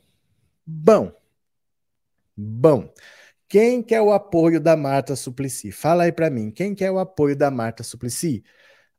Bom, 0.64 1.12
bom. 2.36 2.88
Quem 3.48 3.82
quer 3.82 4.00
o 4.00 4.12
apoio 4.12 4.60
da 4.60 4.76
Marta 4.76 5.16
Suplicy? 5.16 5.72
Fala 5.72 6.04
aí 6.04 6.12
para 6.12 6.30
mim, 6.30 6.50
quem 6.50 6.74
quer 6.74 6.90
o 6.92 6.98
apoio 6.98 7.36
da 7.36 7.50
Marta 7.50 7.82
Suplicy? 7.82 8.44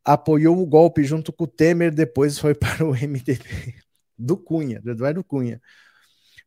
Apoiou 0.04 0.62
o 0.62 0.65
golpe 0.65 1.04
junto 1.06 1.32
com 1.32 1.45
o 1.45 1.47
Temer, 1.47 1.93
depois 1.93 2.38
foi 2.38 2.54
para 2.54 2.86
o 2.86 2.93
MDB 2.93 3.73
do 4.17 4.38
Cunha, 4.38 4.82
do 4.82 4.91
Eduardo 4.91 5.23
Cunha. 5.23 5.62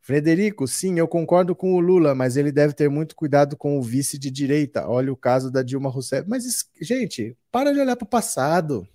Frederico, 0.07 0.69
sim, 0.69 1.01
eu 1.01 1.09
concordo 1.09 1.53
com 1.53 1.75
o 1.75 1.81
Lula, 1.81 2.15
mas 2.15 2.37
ele 2.37 2.53
deve 2.53 2.73
ter 2.73 2.89
muito 2.89 3.17
cuidado 3.17 3.57
com 3.57 3.77
o 3.77 3.83
vice 3.83 4.17
de 4.17 4.31
direita. 4.31 4.89
Olha 4.89 5.13
o 5.13 5.17
caso 5.17 5.51
da 5.51 5.65
Dilma 5.65 5.91
Rousseff. 5.91 6.29
Mas, 6.29 6.45
gente, 6.81 7.37
para 7.51 7.73
de 7.73 7.81
olhar 7.81 7.97
para 7.97 8.05
o 8.05 8.09
passado. 8.09 8.87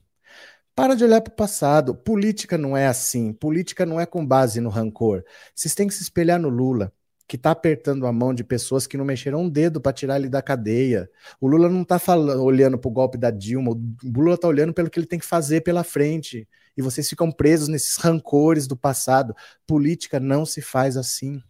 Para 0.74 0.96
de 0.96 1.04
olhar 1.04 1.20
para 1.20 1.34
o 1.34 1.36
passado. 1.36 1.94
Política 1.94 2.58
não 2.58 2.78
é 2.78 2.88
assim. 2.88 3.34
Política 3.34 3.86
não 3.86 4.00
é 4.00 4.06
com 4.06 4.26
base 4.26 4.62
no 4.62 4.70
rancor. 4.70 5.22
Vocês 5.54 5.76
têm 5.76 5.86
que 5.86 5.94
se 5.94 6.02
espelhar 6.02 6.40
no 6.40 6.48
Lula, 6.48 6.94
que 7.28 7.36
está 7.36 7.52
apertando 7.52 8.06
a 8.06 8.12
mão 8.12 8.34
de 8.34 8.44
pessoas 8.44 8.86
que 8.86 8.98
não 8.98 9.06
mexeram 9.06 9.44
um 9.44 9.50
dedo 9.50 9.80
para 9.80 9.94
tirar 9.94 10.20
ele 10.20 10.30
da 10.30 10.42
cadeia. 10.42 11.10
O 11.40 11.48
Lula 11.48 11.70
não 11.70 11.84
está 11.84 12.00
olhando 12.16 12.78
para 12.78 12.90
o 12.90 12.92
golpe 12.92 13.18
da 13.18 13.32
Dilma. 13.32 13.72
O 13.72 13.80
Lula 14.04 14.36
está 14.36 14.48
olhando 14.48 14.74
pelo 14.74 14.90
que 14.90 15.00
ele 15.00 15.08
tem 15.08 15.20
que 15.20 15.26
fazer 15.26 15.62
pela 15.62 15.84
frente 15.84 16.48
e 16.76 16.82
vocês 16.82 17.08
ficam 17.08 17.32
presos 17.32 17.68
nesses 17.68 17.96
rancores 17.98 18.68
do 18.68 18.76
passado. 18.76 19.36
Política 19.66 20.20
não 20.20 20.46
se 20.46 20.62
faz 20.62 20.98
assim. 20.98 21.42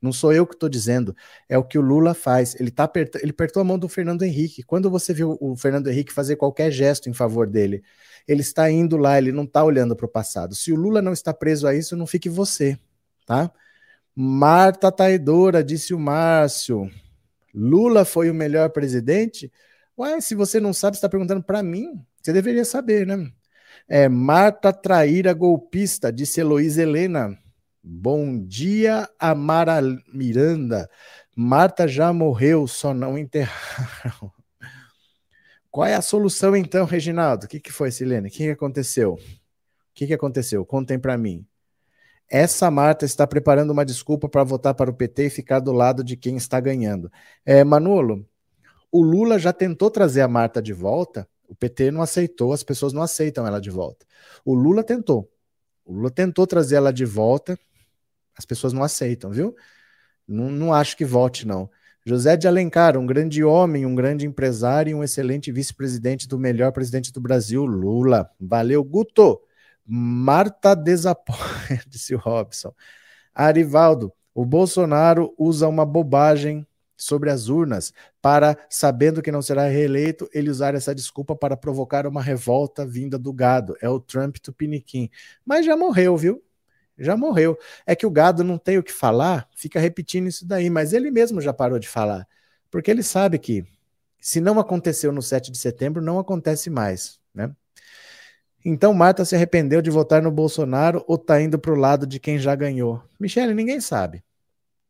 Não 0.00 0.12
sou 0.12 0.32
eu 0.32 0.46
que 0.46 0.54
estou 0.54 0.68
dizendo, 0.68 1.16
é 1.48 1.56
o 1.56 1.64
que 1.64 1.78
o 1.78 1.80
Lula 1.80 2.14
faz. 2.14 2.54
Ele, 2.60 2.70
tá 2.70 2.90
ele 2.94 3.30
apertou 3.30 3.60
a 3.60 3.64
mão 3.64 3.78
do 3.78 3.88
Fernando 3.88 4.22
Henrique. 4.22 4.62
Quando 4.62 4.90
você 4.90 5.12
viu 5.12 5.36
o 5.40 5.56
Fernando 5.56 5.88
Henrique 5.88 6.12
fazer 6.12 6.36
qualquer 6.36 6.70
gesto 6.70 7.08
em 7.08 7.14
favor 7.14 7.46
dele, 7.46 7.82
ele 8.28 8.42
está 8.42 8.70
indo 8.70 8.96
lá, 8.96 9.18
ele 9.18 9.32
não 9.32 9.44
está 9.44 9.64
olhando 9.64 9.96
para 9.96 10.06
o 10.06 10.08
passado. 10.08 10.54
Se 10.54 10.70
o 10.72 10.76
Lula 10.76 11.00
não 11.00 11.12
está 11.12 11.32
preso 11.32 11.66
a 11.66 11.74
isso, 11.74 11.96
não 11.96 12.06
fique 12.06 12.28
você, 12.28 12.78
tá? 13.26 13.50
Marta 14.18 14.90
traidora, 14.90 15.62
disse 15.62 15.92
o 15.92 15.98
Márcio. 15.98 16.90
Lula 17.54 18.02
foi 18.02 18.30
o 18.30 18.34
melhor 18.34 18.70
presidente? 18.70 19.52
Ué, 19.98 20.20
se 20.22 20.34
você 20.34 20.58
não 20.58 20.72
sabe, 20.72 20.96
está 20.96 21.06
perguntando 21.06 21.42
para 21.42 21.62
mim. 21.62 22.02
Você 22.22 22.32
deveria 22.32 22.64
saber, 22.64 23.06
né? 23.06 23.30
É, 23.86 24.08
Marta 24.08 24.72
Traíra 24.72 25.34
Golpista, 25.34 26.10
disse 26.10 26.40
Heloísa 26.40 26.82
Helena. 26.82 27.38
Bom 27.82 28.42
dia, 28.42 29.06
Amara 29.18 29.80
Miranda. 30.12 30.88
Marta 31.36 31.86
já 31.86 32.10
morreu, 32.10 32.66
só 32.66 32.94
não 32.94 33.18
enterraram. 33.18 34.32
Qual 35.70 35.86
é 35.86 35.94
a 35.94 36.00
solução 36.00 36.56
então, 36.56 36.86
Reginaldo? 36.86 37.44
O 37.44 37.48
que, 37.48 37.60
que 37.60 37.70
foi, 37.70 37.90
Silene? 37.90 38.28
O 38.28 38.30
que, 38.30 38.38
que 38.38 38.50
aconteceu? 38.50 39.12
O 39.12 39.20
que, 39.94 40.06
que 40.06 40.14
aconteceu? 40.14 40.64
Contem 40.64 40.98
para 40.98 41.18
mim. 41.18 41.46
Essa 42.28 42.70
Marta 42.70 43.04
está 43.04 43.26
preparando 43.26 43.70
uma 43.70 43.84
desculpa 43.84 44.28
para 44.28 44.44
votar 44.44 44.74
para 44.74 44.90
o 44.90 44.94
PT 44.94 45.26
e 45.26 45.30
ficar 45.30 45.60
do 45.60 45.72
lado 45.72 46.02
de 46.02 46.16
quem 46.16 46.36
está 46.36 46.58
ganhando. 46.60 47.10
É, 47.44 47.62
Manolo, 47.62 48.26
o 48.90 49.02
Lula 49.02 49.38
já 49.38 49.52
tentou 49.52 49.90
trazer 49.90 50.22
a 50.22 50.28
Marta 50.28 50.60
de 50.60 50.72
volta 50.72 51.28
o 51.48 51.54
PT 51.54 51.90
não 51.90 52.02
aceitou, 52.02 52.52
as 52.52 52.62
pessoas 52.62 52.92
não 52.92 53.02
aceitam 53.02 53.46
ela 53.46 53.60
de 53.60 53.70
volta. 53.70 54.04
O 54.44 54.54
Lula 54.54 54.82
tentou. 54.82 55.30
O 55.84 55.92
Lula 55.92 56.10
tentou 56.10 56.46
trazer 56.46 56.76
ela 56.76 56.92
de 56.92 57.04
volta, 57.04 57.58
as 58.36 58.44
pessoas 58.44 58.72
não 58.72 58.82
aceitam, 58.82 59.30
viu? 59.30 59.54
Não, 60.26 60.50
não 60.50 60.74
acho 60.74 60.96
que 60.96 61.04
volte, 61.04 61.46
não. 61.46 61.70
José 62.04 62.36
de 62.36 62.46
Alencar, 62.46 62.96
um 62.96 63.06
grande 63.06 63.42
homem, 63.42 63.86
um 63.86 63.94
grande 63.94 64.26
empresário 64.26 64.90
e 64.90 64.94
um 64.94 65.02
excelente 65.02 65.50
vice-presidente 65.50 66.28
do 66.28 66.38
melhor 66.38 66.72
presidente 66.72 67.12
do 67.12 67.20
Brasil, 67.20 67.64
Lula. 67.64 68.30
Valeu, 68.40 68.82
Guto. 68.82 69.40
Marta 69.86 70.74
desapoia, 70.74 71.80
disse 71.86 72.14
o 72.14 72.18
Robson. 72.18 72.74
Arivaldo, 73.34 74.12
o 74.34 74.44
Bolsonaro 74.44 75.34
usa 75.38 75.68
uma 75.68 75.84
bobagem 75.86 76.66
sobre 76.96 77.30
as 77.30 77.48
urnas, 77.48 77.92
para, 78.22 78.56
sabendo 78.70 79.20
que 79.20 79.30
não 79.30 79.42
será 79.42 79.66
reeleito, 79.68 80.28
ele 80.32 80.50
usar 80.50 80.74
essa 80.74 80.94
desculpa 80.94 81.36
para 81.36 81.56
provocar 81.56 82.06
uma 82.06 82.22
revolta 82.22 82.86
vinda 82.86 83.18
do 83.18 83.32
gado. 83.32 83.76
É 83.82 83.88
o 83.88 84.00
Trump 84.00 84.36
Tupiniquim. 84.38 85.10
Mas 85.44 85.66
já 85.66 85.76
morreu, 85.76 86.16
viu? 86.16 86.42
Já 86.98 87.16
morreu. 87.16 87.58
É 87.84 87.94
que 87.94 88.06
o 88.06 88.10
gado 88.10 88.42
não 88.42 88.56
tem 88.56 88.78
o 88.78 88.82
que 88.82 88.92
falar, 88.92 89.46
fica 89.54 89.78
repetindo 89.78 90.26
isso 90.26 90.46
daí, 90.46 90.70
mas 90.70 90.92
ele 90.92 91.10
mesmo 91.10 91.40
já 91.40 91.52
parou 91.52 91.78
de 91.78 91.88
falar. 91.88 92.26
Porque 92.70 92.90
ele 92.90 93.02
sabe 93.02 93.38
que 93.38 93.64
se 94.18 94.40
não 94.40 94.58
aconteceu 94.58 95.12
no 95.12 95.22
7 95.22 95.52
de 95.52 95.58
setembro, 95.58 96.02
não 96.02 96.18
acontece 96.18 96.70
mais, 96.70 97.20
né? 97.34 97.54
Então 98.68 98.92
Marta 98.92 99.24
se 99.24 99.36
arrependeu 99.36 99.80
de 99.80 99.90
votar 99.90 100.20
no 100.20 100.28
Bolsonaro 100.28 101.04
ou 101.06 101.16
tá 101.16 101.40
indo 101.40 101.56
para 101.56 101.72
o 101.72 101.76
lado 101.76 102.04
de 102.04 102.18
quem 102.18 102.36
já 102.36 102.52
ganhou? 102.56 103.00
Michele, 103.16 103.54
ninguém 103.54 103.80
sabe. 103.80 104.24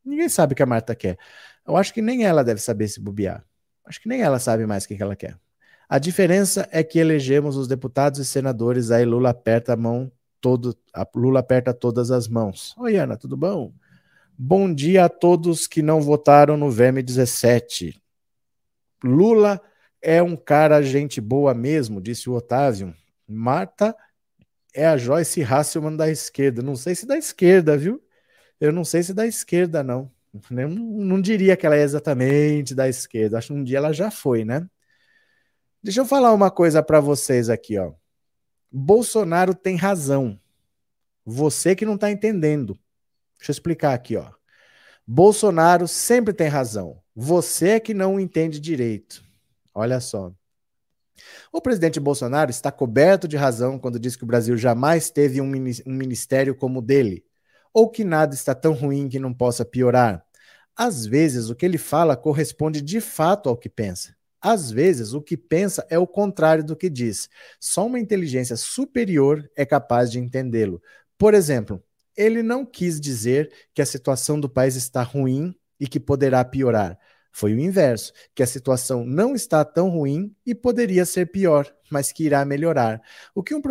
Ninguém 0.03 0.27
sabe 0.27 0.53
o 0.53 0.55
que 0.55 0.63
a 0.63 0.65
Marta 0.65 0.95
quer. 0.95 1.15
Eu 1.63 1.77
acho 1.77 1.93
que 1.93 2.01
nem 2.01 2.25
ela 2.25 2.43
deve 2.43 2.59
saber 2.59 2.87
se 2.87 2.99
bobear. 2.99 3.45
Acho 3.85 4.01
que 4.01 4.09
nem 4.09 4.23
ela 4.23 4.39
sabe 4.39 4.65
mais 4.65 4.83
o 4.83 4.87
que, 4.87 4.99
ela 4.99 5.15
quer. 5.15 5.37
A 5.87 5.99
diferença 5.99 6.67
é 6.71 6.83
que 6.83 6.97
elegemos 6.97 7.55
os 7.55 7.67
deputados 7.67 8.19
e 8.19 8.25
senadores, 8.25 8.89
aí 8.89 9.05
Lula 9.05 9.29
aperta 9.29 9.73
a 9.73 9.77
mão 9.77 10.11
todo, 10.41 10.75
a 10.91 11.07
Lula 11.15 11.41
aperta 11.41 11.71
todas 11.71 12.09
as 12.09 12.27
mãos. 12.27 12.73
Oi, 12.79 12.95
Ana, 12.95 13.15
tudo 13.15 13.37
bom? 13.37 13.71
Bom 14.35 14.73
dia 14.73 15.05
a 15.05 15.09
todos 15.09 15.67
que 15.67 15.83
não 15.83 16.01
votaram 16.01 16.57
no 16.57 16.71
VEM 16.71 17.03
17. 17.03 18.01
Lula 19.03 19.61
é 20.01 20.23
um 20.23 20.35
cara 20.35 20.81
gente 20.81 21.21
boa 21.21 21.53
mesmo, 21.53 22.01
disse 22.01 22.27
o 22.27 22.33
Otávio. 22.33 22.91
Marta 23.27 23.95
é 24.73 24.85
a 24.85 24.97
Joyce 24.97 25.43
Hasselman 25.43 25.95
da 25.95 26.09
esquerda. 26.09 26.61
Não 26.61 26.75
sei 26.75 26.95
se 26.95 27.05
da 27.05 27.17
esquerda, 27.17 27.77
viu? 27.77 28.01
Eu 28.59 28.71
não 28.71 28.85
sei 28.85 29.03
se 29.03 29.13
da 29.13 29.25
esquerda, 29.25 29.83
não. 29.83 30.11
Eu 30.51 30.69
não, 30.69 31.21
diria 31.21 31.57
que 31.57 31.65
ela 31.65 31.75
é 31.75 31.81
exatamente 31.81 32.75
da 32.75 32.87
esquerda. 32.87 33.37
Acho 33.37 33.47
que 33.47 33.53
um 33.53 33.63
dia 33.63 33.77
ela 33.77 33.93
já 33.93 34.11
foi, 34.11 34.45
né? 34.45 34.67
Deixa 35.81 36.01
eu 36.01 36.05
falar 36.05 36.33
uma 36.33 36.51
coisa 36.51 36.83
para 36.83 36.99
vocês 36.99 37.49
aqui, 37.49 37.77
ó. 37.77 37.93
Bolsonaro 38.71 39.55
tem 39.55 39.75
razão. 39.75 40.39
Você 41.25 41.75
que 41.75 41.85
não 41.85 41.95
está 41.95 42.11
entendendo. 42.11 42.77
Deixa 43.37 43.51
eu 43.51 43.53
explicar 43.53 43.93
aqui, 43.93 44.15
ó. 44.15 44.31
Bolsonaro 45.05 45.87
sempre 45.87 46.33
tem 46.33 46.47
razão. 46.47 47.01
Você 47.15 47.69
é 47.69 47.79
que 47.79 47.93
não 47.93 48.19
entende 48.19 48.59
direito. 48.59 49.23
Olha 49.73 49.99
só. 49.99 50.33
O 51.51 51.61
presidente 51.61 51.99
Bolsonaro 51.99 52.51
está 52.51 52.71
coberto 52.71 53.27
de 53.27 53.37
razão 53.37 53.79
quando 53.79 53.99
diz 53.99 54.15
que 54.15 54.23
o 54.23 54.27
Brasil 54.27 54.57
jamais 54.57 55.09
teve 55.09 55.41
um 55.41 55.47
ministério 55.47 56.55
como 56.55 56.79
o 56.79 56.81
dele, 56.81 57.23
ou 57.73 57.89
que 57.89 58.03
nada 58.03 58.33
está 58.33 58.53
tão 58.55 58.73
ruim 58.73 59.07
que 59.09 59.19
não 59.19 59.33
possa 59.33 59.65
piorar. 59.65 60.23
Às 60.75 61.05
vezes, 61.05 61.49
o 61.49 61.55
que 61.55 61.65
ele 61.65 61.77
fala 61.77 62.15
corresponde 62.15 62.81
de 62.81 63.01
fato 63.01 63.49
ao 63.49 63.57
que 63.57 63.69
pensa. 63.69 64.15
Às 64.39 64.69
vezes, 64.69 65.13
o 65.13 65.21
que 65.21 65.35
pensa 65.35 65.85
é 65.89 65.97
o 65.97 66.05
contrário 66.05 66.63
do 66.63 66.75
que 66.75 66.89
diz. 66.89 67.27
Só 67.59 67.87
uma 67.87 67.99
inteligência 67.99 68.55
superior 68.55 69.49
é 69.55 69.65
capaz 69.65 70.11
de 70.11 70.19
entendê-lo. 70.19 70.81
Por 71.17 71.33
exemplo, 71.33 71.83
ele 72.15 72.43
não 72.43 72.63
quis 72.63 72.99
dizer 73.01 73.51
que 73.73 73.81
a 73.81 73.85
situação 73.85 74.39
do 74.39 74.47
país 74.47 74.75
está 74.75 75.01
ruim 75.01 75.55
e 75.79 75.87
que 75.87 75.99
poderá 75.99 76.45
piorar. 76.45 76.97
Foi 77.31 77.53
o 77.53 77.59
inverso, 77.59 78.11
que 78.33 78.41
a 78.41 78.47
situação 78.47 79.05
não 79.05 79.35
está 79.35 79.63
tão 79.63 79.89
ruim 79.89 80.35
e 80.45 80.55
poderia 80.55 81.05
ser 81.05 81.27
pior, 81.27 81.71
mas 81.91 82.11
que 82.11 82.23
irá 82.23 82.43
melhorar. 82.43 83.01
O 83.35 83.43
que 83.43 83.53
um 83.53 83.61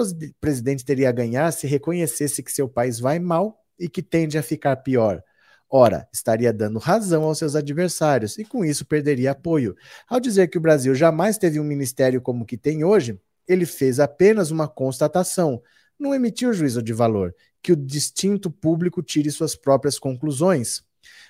presidente 0.40 0.84
teria 0.84 1.08
a 1.08 1.12
ganhar 1.12 1.52
se 1.52 1.66
reconhecesse 1.66 2.42
que 2.42 2.52
seu 2.52 2.68
país 2.68 3.00
vai 3.00 3.18
mal 3.18 3.64
e 3.78 3.88
que 3.88 4.02
tende 4.02 4.38
a 4.38 4.42
ficar 4.42 4.76
pior? 4.76 5.22
Ora, 5.68 6.08
estaria 6.12 6.52
dando 6.52 6.78
razão 6.78 7.24
aos 7.24 7.38
seus 7.38 7.56
adversários 7.56 8.38
e 8.38 8.44
com 8.44 8.64
isso 8.64 8.86
perderia 8.86 9.32
apoio. 9.32 9.74
Ao 10.08 10.20
dizer 10.20 10.48
que 10.48 10.58
o 10.58 10.60
Brasil 10.60 10.94
jamais 10.94 11.38
teve 11.38 11.58
um 11.58 11.64
ministério 11.64 12.20
como 12.20 12.44
o 12.44 12.46
que 12.46 12.56
tem 12.56 12.84
hoje, 12.84 13.20
ele 13.48 13.66
fez 13.66 13.98
apenas 13.98 14.50
uma 14.50 14.68
constatação, 14.68 15.60
não 15.98 16.14
emitiu 16.14 16.52
juízo 16.52 16.82
de 16.82 16.92
valor, 16.92 17.34
que 17.60 17.72
o 17.72 17.76
distinto 17.76 18.48
público 18.48 19.02
tire 19.02 19.30
suas 19.30 19.56
próprias 19.56 19.98
conclusões. 19.98 20.84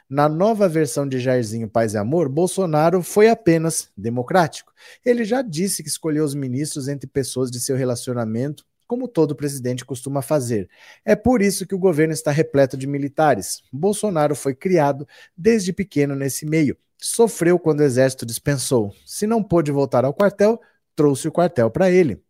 Na 0.08 0.28
nova 0.28 0.68
versão 0.68 1.08
de 1.08 1.18
Jairzinho 1.18 1.68
Paz 1.68 1.94
e 1.94 1.98
Amor, 1.98 2.28
Bolsonaro 2.28 3.02
foi 3.02 3.28
apenas 3.28 3.90
democrático. 3.96 4.72
Ele 5.04 5.24
já 5.24 5.42
disse 5.42 5.82
que 5.82 5.88
escolheu 5.88 6.24
os 6.24 6.34
ministros 6.34 6.86
entre 6.86 7.08
pessoas 7.08 7.50
de 7.50 7.58
seu 7.58 7.76
relacionamento, 7.76 8.64
como 8.86 9.08
todo 9.08 9.34
presidente 9.34 9.84
costuma 9.84 10.22
fazer. 10.22 10.68
É 11.04 11.16
por 11.16 11.42
isso 11.42 11.66
que 11.66 11.74
o 11.74 11.78
governo 11.78 12.12
está 12.12 12.30
repleto 12.30 12.76
de 12.76 12.86
militares. 12.86 13.62
Bolsonaro 13.72 14.36
foi 14.36 14.54
criado 14.54 15.06
desde 15.36 15.72
pequeno 15.72 16.14
nesse 16.14 16.46
meio. 16.46 16.76
Sofreu 16.98 17.58
quando 17.58 17.80
o 17.80 17.84
exército 17.84 18.24
dispensou. 18.24 18.94
Se 19.04 19.26
não 19.26 19.42
pôde 19.42 19.72
voltar 19.72 20.04
ao 20.04 20.14
quartel, 20.14 20.60
trouxe 20.94 21.26
o 21.28 21.32
quartel 21.32 21.70
para 21.70 21.90
ele. 21.90 22.22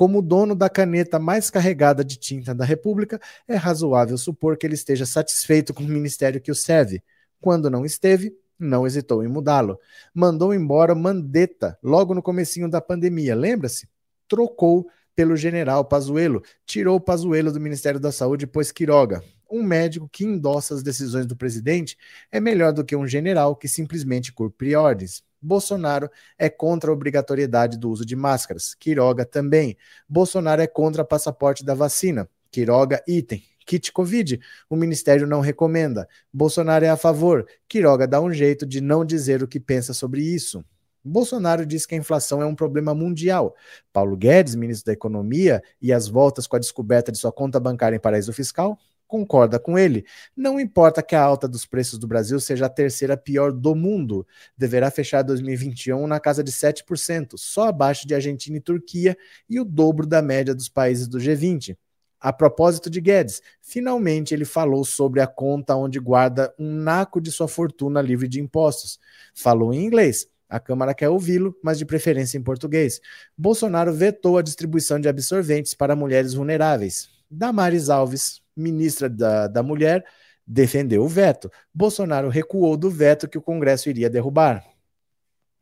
Como 0.00 0.22
dono 0.22 0.54
da 0.54 0.70
caneta 0.70 1.18
mais 1.18 1.50
carregada 1.50 2.02
de 2.02 2.16
tinta 2.16 2.54
da 2.54 2.64
República, 2.64 3.20
é 3.46 3.54
razoável 3.54 4.16
supor 4.16 4.56
que 4.56 4.66
ele 4.66 4.72
esteja 4.72 5.04
satisfeito 5.04 5.74
com 5.74 5.84
o 5.84 5.86
ministério 5.86 6.40
que 6.40 6.50
o 6.50 6.54
serve. 6.54 7.02
Quando 7.38 7.68
não 7.68 7.84
esteve, 7.84 8.34
não 8.58 8.86
hesitou 8.86 9.22
em 9.22 9.28
mudá-lo. 9.28 9.78
Mandou 10.14 10.54
embora 10.54 10.94
Mandetta 10.94 11.78
logo 11.82 12.14
no 12.14 12.22
comecinho 12.22 12.66
da 12.66 12.80
pandemia, 12.80 13.34
lembra-se? 13.34 13.90
Trocou 14.26 14.88
pelo 15.14 15.36
general 15.36 15.84
Pazuello, 15.84 16.42
tirou 16.64 16.98
Pazuello 16.98 17.52
do 17.52 17.60
Ministério 17.60 18.00
da 18.00 18.10
Saúde 18.10 18.44
e 18.44 18.48
pôs 18.48 18.72
Quiroga. 18.72 19.22
Um 19.50 19.62
médico 19.62 20.08
que 20.10 20.24
endossa 20.24 20.72
as 20.72 20.82
decisões 20.82 21.26
do 21.26 21.36
presidente 21.36 21.98
é 22.32 22.40
melhor 22.40 22.72
do 22.72 22.86
que 22.86 22.96
um 22.96 23.06
general 23.06 23.54
que 23.54 23.68
simplesmente 23.68 24.32
cumpre 24.32 24.74
ordens. 24.74 25.22
Bolsonaro 25.40 26.10
é 26.38 26.48
contra 26.48 26.90
a 26.90 26.92
obrigatoriedade 26.92 27.78
do 27.78 27.90
uso 27.90 28.04
de 28.04 28.14
máscaras. 28.14 28.74
Quiroga 28.74 29.24
também. 29.24 29.76
Bolsonaro 30.08 30.60
é 30.60 30.66
contra 30.66 31.04
passaporte 31.04 31.64
da 31.64 31.74
vacina. 31.74 32.28
Quiroga, 32.50 33.02
item. 33.06 33.42
Kit 33.64 33.92
Covid, 33.92 34.40
o 34.68 34.74
ministério 34.74 35.26
não 35.26 35.40
recomenda. 35.40 36.08
Bolsonaro 36.32 36.84
é 36.84 36.88
a 36.88 36.96
favor. 36.96 37.46
Quiroga 37.68 38.06
dá 38.06 38.20
um 38.20 38.32
jeito 38.32 38.66
de 38.66 38.80
não 38.80 39.04
dizer 39.04 39.42
o 39.42 39.48
que 39.48 39.60
pensa 39.60 39.94
sobre 39.94 40.22
isso. 40.22 40.64
Bolsonaro 41.04 41.64
diz 41.64 41.86
que 41.86 41.94
a 41.94 41.98
inflação 41.98 42.42
é 42.42 42.46
um 42.46 42.54
problema 42.54 42.94
mundial. 42.94 43.54
Paulo 43.92 44.16
Guedes, 44.16 44.54
ministro 44.54 44.86
da 44.86 44.92
Economia, 44.92 45.62
e 45.80 45.92
as 45.92 46.08
voltas 46.08 46.46
com 46.46 46.56
a 46.56 46.58
descoberta 46.58 47.10
de 47.10 47.18
sua 47.18 47.32
conta 47.32 47.58
bancária 47.58 47.96
em 47.96 48.00
paraíso 48.00 48.32
fiscal? 48.32 48.78
Concorda 49.10 49.58
com 49.58 49.76
ele. 49.76 50.06
Não 50.36 50.60
importa 50.60 51.02
que 51.02 51.16
a 51.16 51.22
alta 51.22 51.48
dos 51.48 51.66
preços 51.66 51.98
do 51.98 52.06
Brasil 52.06 52.38
seja 52.38 52.66
a 52.66 52.70
terceira 52.70 53.16
pior 53.16 53.52
do 53.52 53.74
mundo, 53.74 54.26
deverá 54.56 54.90
fechar 54.90 55.22
2021 55.22 56.06
na 56.06 56.20
casa 56.20 56.42
de 56.44 56.52
7%, 56.52 57.32
só 57.36 57.68
abaixo 57.68 58.06
de 58.06 58.14
Argentina 58.14 58.56
e 58.56 58.60
Turquia 58.60 59.16
e 59.48 59.58
o 59.60 59.64
dobro 59.64 60.06
da 60.06 60.22
média 60.22 60.54
dos 60.54 60.68
países 60.68 61.08
do 61.08 61.18
G20. 61.18 61.76
A 62.20 62.32
propósito 62.32 62.90
de 62.90 63.00
Guedes, 63.00 63.42
finalmente 63.62 64.34
ele 64.34 64.44
falou 64.44 64.84
sobre 64.84 65.20
a 65.20 65.26
conta 65.26 65.74
onde 65.74 65.98
guarda 65.98 66.54
um 66.58 66.70
naco 66.70 67.20
de 67.20 67.32
sua 67.32 67.48
fortuna 67.48 68.02
livre 68.02 68.28
de 68.28 68.40
impostos. 68.40 69.00
Falou 69.34 69.72
em 69.72 69.84
inglês. 69.84 70.28
A 70.46 70.60
Câmara 70.60 70.92
quer 70.92 71.08
ouvi-lo, 71.08 71.56
mas 71.62 71.78
de 71.78 71.86
preferência 71.86 72.36
em 72.36 72.42
português. 72.42 73.00
Bolsonaro 73.38 73.92
vetou 73.92 74.36
a 74.36 74.42
distribuição 74.42 75.00
de 75.00 75.08
absorventes 75.08 75.74
para 75.74 75.96
mulheres 75.96 76.34
vulneráveis. 76.34 77.19
Damares 77.30 77.88
Alves, 77.88 78.42
ministra 78.56 79.08
da, 79.08 79.46
da 79.46 79.62
Mulher, 79.62 80.04
defendeu 80.46 81.04
o 81.04 81.08
veto. 81.08 81.50
Bolsonaro 81.72 82.28
recuou 82.28 82.76
do 82.76 82.90
veto 82.90 83.28
que 83.28 83.38
o 83.38 83.42
Congresso 83.42 83.88
iria 83.88 84.10
derrubar. 84.10 84.64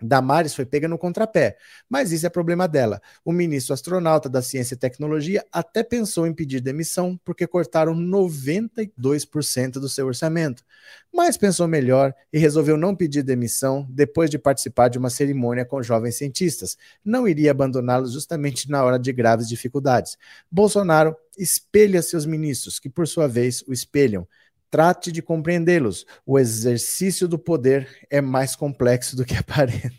Damares 0.01 0.55
foi 0.55 0.65
pega 0.65 0.87
no 0.87 0.97
contrapé, 0.97 1.57
mas 1.89 2.13
isso 2.13 2.27
é 2.27 2.29
problema 2.29 2.69
dela. 2.69 3.01
O 3.25 3.33
ministro 3.33 3.75
astronauta 3.75 4.29
da 4.29 4.41
Ciência 4.41 4.75
e 4.75 4.79
Tecnologia 4.79 5.45
até 5.53 5.83
pensou 5.83 6.27
em 6.27 6.33
pedir 6.33 6.61
demissão 6.61 7.19
porque 7.25 7.47
cortaram 7.47 7.95
92% 7.95 9.73
do 9.73 9.89
seu 9.89 10.07
orçamento, 10.07 10.65
mas 11.13 11.37
pensou 11.37 11.67
melhor 11.67 12.15
e 12.33 12.39
resolveu 12.39 12.77
não 12.77 12.95
pedir 12.95 13.23
demissão 13.23 13.87
depois 13.91 14.31
de 14.31 14.39
participar 14.39 14.89
de 14.89 14.99
uma 14.99 15.11
cerimônia 15.11 15.65
com 15.65 15.83
jovens 15.83 16.17
cientistas. 16.17 16.77
Não 17.05 17.27
iria 17.27 17.51
abandoná-los 17.51 18.13
justamente 18.13 18.71
na 18.71 18.85
hora 18.85 18.99
de 18.99 19.13
graves 19.13 19.49
dificuldades. 19.49 20.17
Bolsonaro 20.51 21.17
espelha 21.37 22.03
seus 22.03 22.25
ministros, 22.25 22.79
que 22.79 22.89
por 22.89 23.07
sua 23.07 23.27
vez 23.27 23.63
o 23.67 23.73
espelham. 23.73 24.27
Trate 24.71 25.11
de 25.11 25.23
compreendê-los. 25.23 26.07
O 26.27 26.39
exercício 26.39 27.27
do 27.27 27.39
poder 27.39 27.89
é 28.11 28.21
mais 28.21 28.55
complexo 28.55 29.17
do 29.17 29.25
que 29.25 29.35
aparenta. 29.39 29.97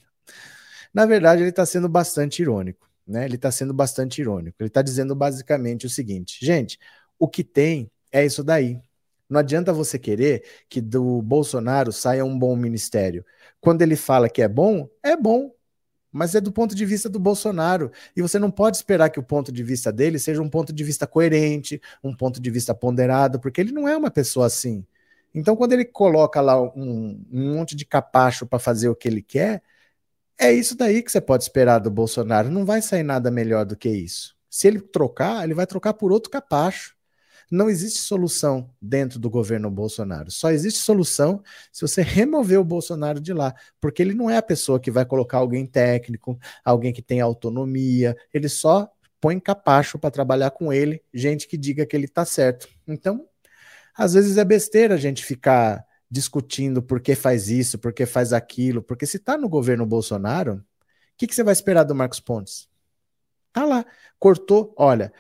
Na 0.94 1.06
verdade, 1.06 1.42
ele 1.42 1.50
está 1.50 1.66
sendo 1.66 1.88
bastante 1.90 2.42
irônico. 2.42 2.90
Né? 3.08 3.26
Ele 3.26 3.36
está 3.36 3.52
sendo 3.52 3.74
bastante 3.74 4.22
irônico. 4.22 4.58
Ele 4.60 4.68
está 4.68 4.82
dizendo 4.82 5.16
basicamente 5.16 5.86
o 5.86 5.90
seguinte: 5.90 6.44
gente, 6.44 6.80
o 7.18 7.28
que 7.28 7.44
tem 7.44 7.92
é 8.12 8.26
isso 8.26 8.44
daí. 8.44 8.80
Não 9.30 9.40
adianta 9.40 9.72
você 9.72 10.00
querer 10.00 10.44
que 10.68 10.82
do 10.82 11.22
Bolsonaro 11.22 11.92
saia 11.92 12.26
um 12.26 12.38
bom 12.38 12.56
ministério. 12.56 13.24
Quando 13.62 13.82
ele 13.82 13.96
fala 13.96 14.30
que 14.30 14.42
é 14.42 14.48
bom, 14.48 14.90
é 15.04 15.16
bom 15.16 15.52
mas 16.12 16.36
é 16.36 16.42
do 16.42 16.52
ponto 16.52 16.76
de 16.76 16.86
vista 16.86 17.10
do 17.10 17.20
Bolsonaro. 17.20 17.92
E 18.16 18.22
você 18.22 18.40
não 18.40 18.52
pode 18.52 18.78
esperar 18.78 19.10
que 19.10 19.20
o 19.20 19.24
ponto 19.24 19.52
de 19.52 19.64
vista 19.64 19.92
dele 19.92 20.20
seja 20.20 20.42
um 20.42 20.50
ponto 20.50 20.74
de 20.74 20.84
vista 20.84 21.06
coerente, 21.08 21.82
um 22.04 22.16
ponto 22.16 22.42
de 22.42 22.50
vista 22.52 22.74
ponderado, 22.74 23.40
porque 23.40 23.62
ele 23.62 23.72
não 23.72 23.88
é 23.88 23.96
uma 23.96 24.12
pessoa 24.12 24.48
assim. 24.48 24.86
Então, 25.34 25.56
quando 25.56 25.74
ele 25.74 25.86
coloca 25.86 26.42
lá 26.42 26.60
um, 26.62 27.24
um 27.32 27.54
monte 27.54 27.76
de 27.76 27.86
capacho 27.86 28.46
para 28.48 28.60
fazer 28.60 28.90
o 28.90 28.96
que 28.96 29.08
ele 29.08 29.22
quer, 29.22 29.62
é 30.38 30.52
isso 30.52 30.76
daí 30.76 31.04
que 31.04 31.12
você 31.12 31.22
pode 31.22 31.44
esperar 31.44 31.80
do 31.80 31.92
Bolsonaro. 31.92 32.50
Não 32.50 32.66
vai 32.66 32.82
sair 32.82 33.04
nada 33.04 33.30
melhor 33.30 33.66
do 33.66 33.76
que 33.76 33.90
isso. 33.90 34.36
Se 34.50 34.68
ele 34.68 34.82
trocar, 34.82 35.44
ele 35.44 35.54
vai 35.54 35.68
trocar 35.68 35.94
por 35.94 36.12
outro 36.12 36.32
capacho. 36.32 36.96
Não 37.50 37.70
existe 37.70 38.00
solução 38.00 38.70
dentro 38.82 39.18
do 39.20 39.30
governo 39.30 39.72
Bolsonaro. 39.72 40.30
Só 40.30 40.52
existe 40.52 40.80
solução 40.80 41.42
se 41.72 41.82
você 41.82 42.02
remover 42.02 42.60
o 42.60 42.64
Bolsonaro 42.64 43.20
de 43.20 43.34
lá, 43.34 43.56
porque 43.82 44.02
ele 44.02 44.14
não 44.14 44.30
é 44.30 44.38
a 44.38 44.42
pessoa 44.42 44.80
que 44.80 44.92
vai 44.92 45.06
colocar 45.06 45.40
alguém 45.40 45.66
técnico, 45.66 46.40
alguém 46.64 46.94
que 46.94 47.02
tem 47.02 47.22
autonomia. 47.22 48.16
Ele 48.34 48.48
só 48.48 48.92
põe 49.20 49.40
capacho 49.40 49.98
para 49.98 50.12
trabalhar 50.12 50.52
com 50.52 50.72
ele, 50.72 51.02
gente 51.14 51.48
que 51.48 51.58
diga 51.58 51.86
que 51.86 51.96
ele 51.96 52.06
está 52.06 52.24
certo. 52.24 52.68
Então, 52.88 53.28
às 53.96 54.14
vezes 54.14 54.38
é 54.38 54.46
besteira 54.46 54.96
a 54.96 54.98
gente 54.98 55.26
ficar 55.26 55.86
discutindo 56.10 56.82
por 56.82 57.00
que 57.00 57.16
faz 57.16 57.50
isso, 57.50 57.78
por 57.78 57.94
que 57.94 58.06
faz 58.06 58.34
aquilo, 58.34 58.82
porque 58.82 59.06
se 59.06 59.18
está 59.18 59.38
no 59.38 59.50
governo 59.50 59.86
Bolsonaro, 59.86 60.54
o 60.54 60.64
que, 61.18 61.28
que 61.28 61.36
você 61.36 61.44
vai 61.44 61.54
esperar 61.54 61.84
do 61.84 61.94
Marcos 61.94 62.20
Pontes? 62.20 62.68
Tá 63.52 63.66
lá, 63.66 63.86
cortou, 64.18 64.74
olha, 64.78 65.12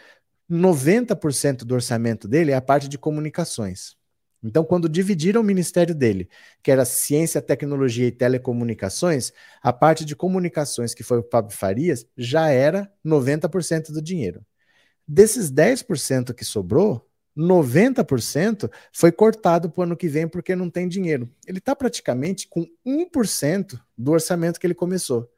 90% 0.50 1.64
do 1.64 1.76
orçamento 1.76 2.28
dele 2.28 2.52
é 2.52 2.56
a 2.56 2.62
parte 2.62 2.88
de 2.88 2.97
comunicações. 2.97 3.97
Então, 4.41 4.64
quando 4.64 4.88
dividiram 4.88 5.41
o 5.41 5.43
ministério 5.43 5.93
dele, 5.93 6.30
que 6.64 6.72
era 6.72 6.86
ciência, 6.86 7.41
tecnologia 7.41 8.08
e 8.08 8.12
telecomunicações, 8.12 9.34
a 9.62 9.74
parte 9.74 10.06
de 10.06 10.16
comunicações, 10.16 10.93
que 10.93 11.04
foi 11.04 11.20
o 11.20 11.28
Fábio 11.30 11.56
Farias, 11.56 12.06
já 12.18 12.50
era 12.50 12.91
90% 13.06 13.91
do 13.91 14.02
dinheiro. 14.02 14.41
Desses 15.06 15.52
10% 15.52 16.34
que 16.34 16.45
sobrou, 16.45 17.06
90% 17.38 18.72
foi 18.93 19.12
cortado 19.12 19.70
para 19.70 19.82
o 19.82 19.84
ano 19.84 19.97
que 19.97 20.08
vem 20.08 20.28
porque 20.28 20.56
não 20.56 20.70
tem 20.70 20.88
dinheiro. 20.88 21.30
Ele 21.45 21.60
está 21.60 21.76
praticamente 21.76 22.47
com 22.47 22.66
1% 22.86 23.80
do 23.97 24.12
orçamento 24.12 24.60
que 24.60 24.68
ele 24.68 24.74
começou. 24.74 25.30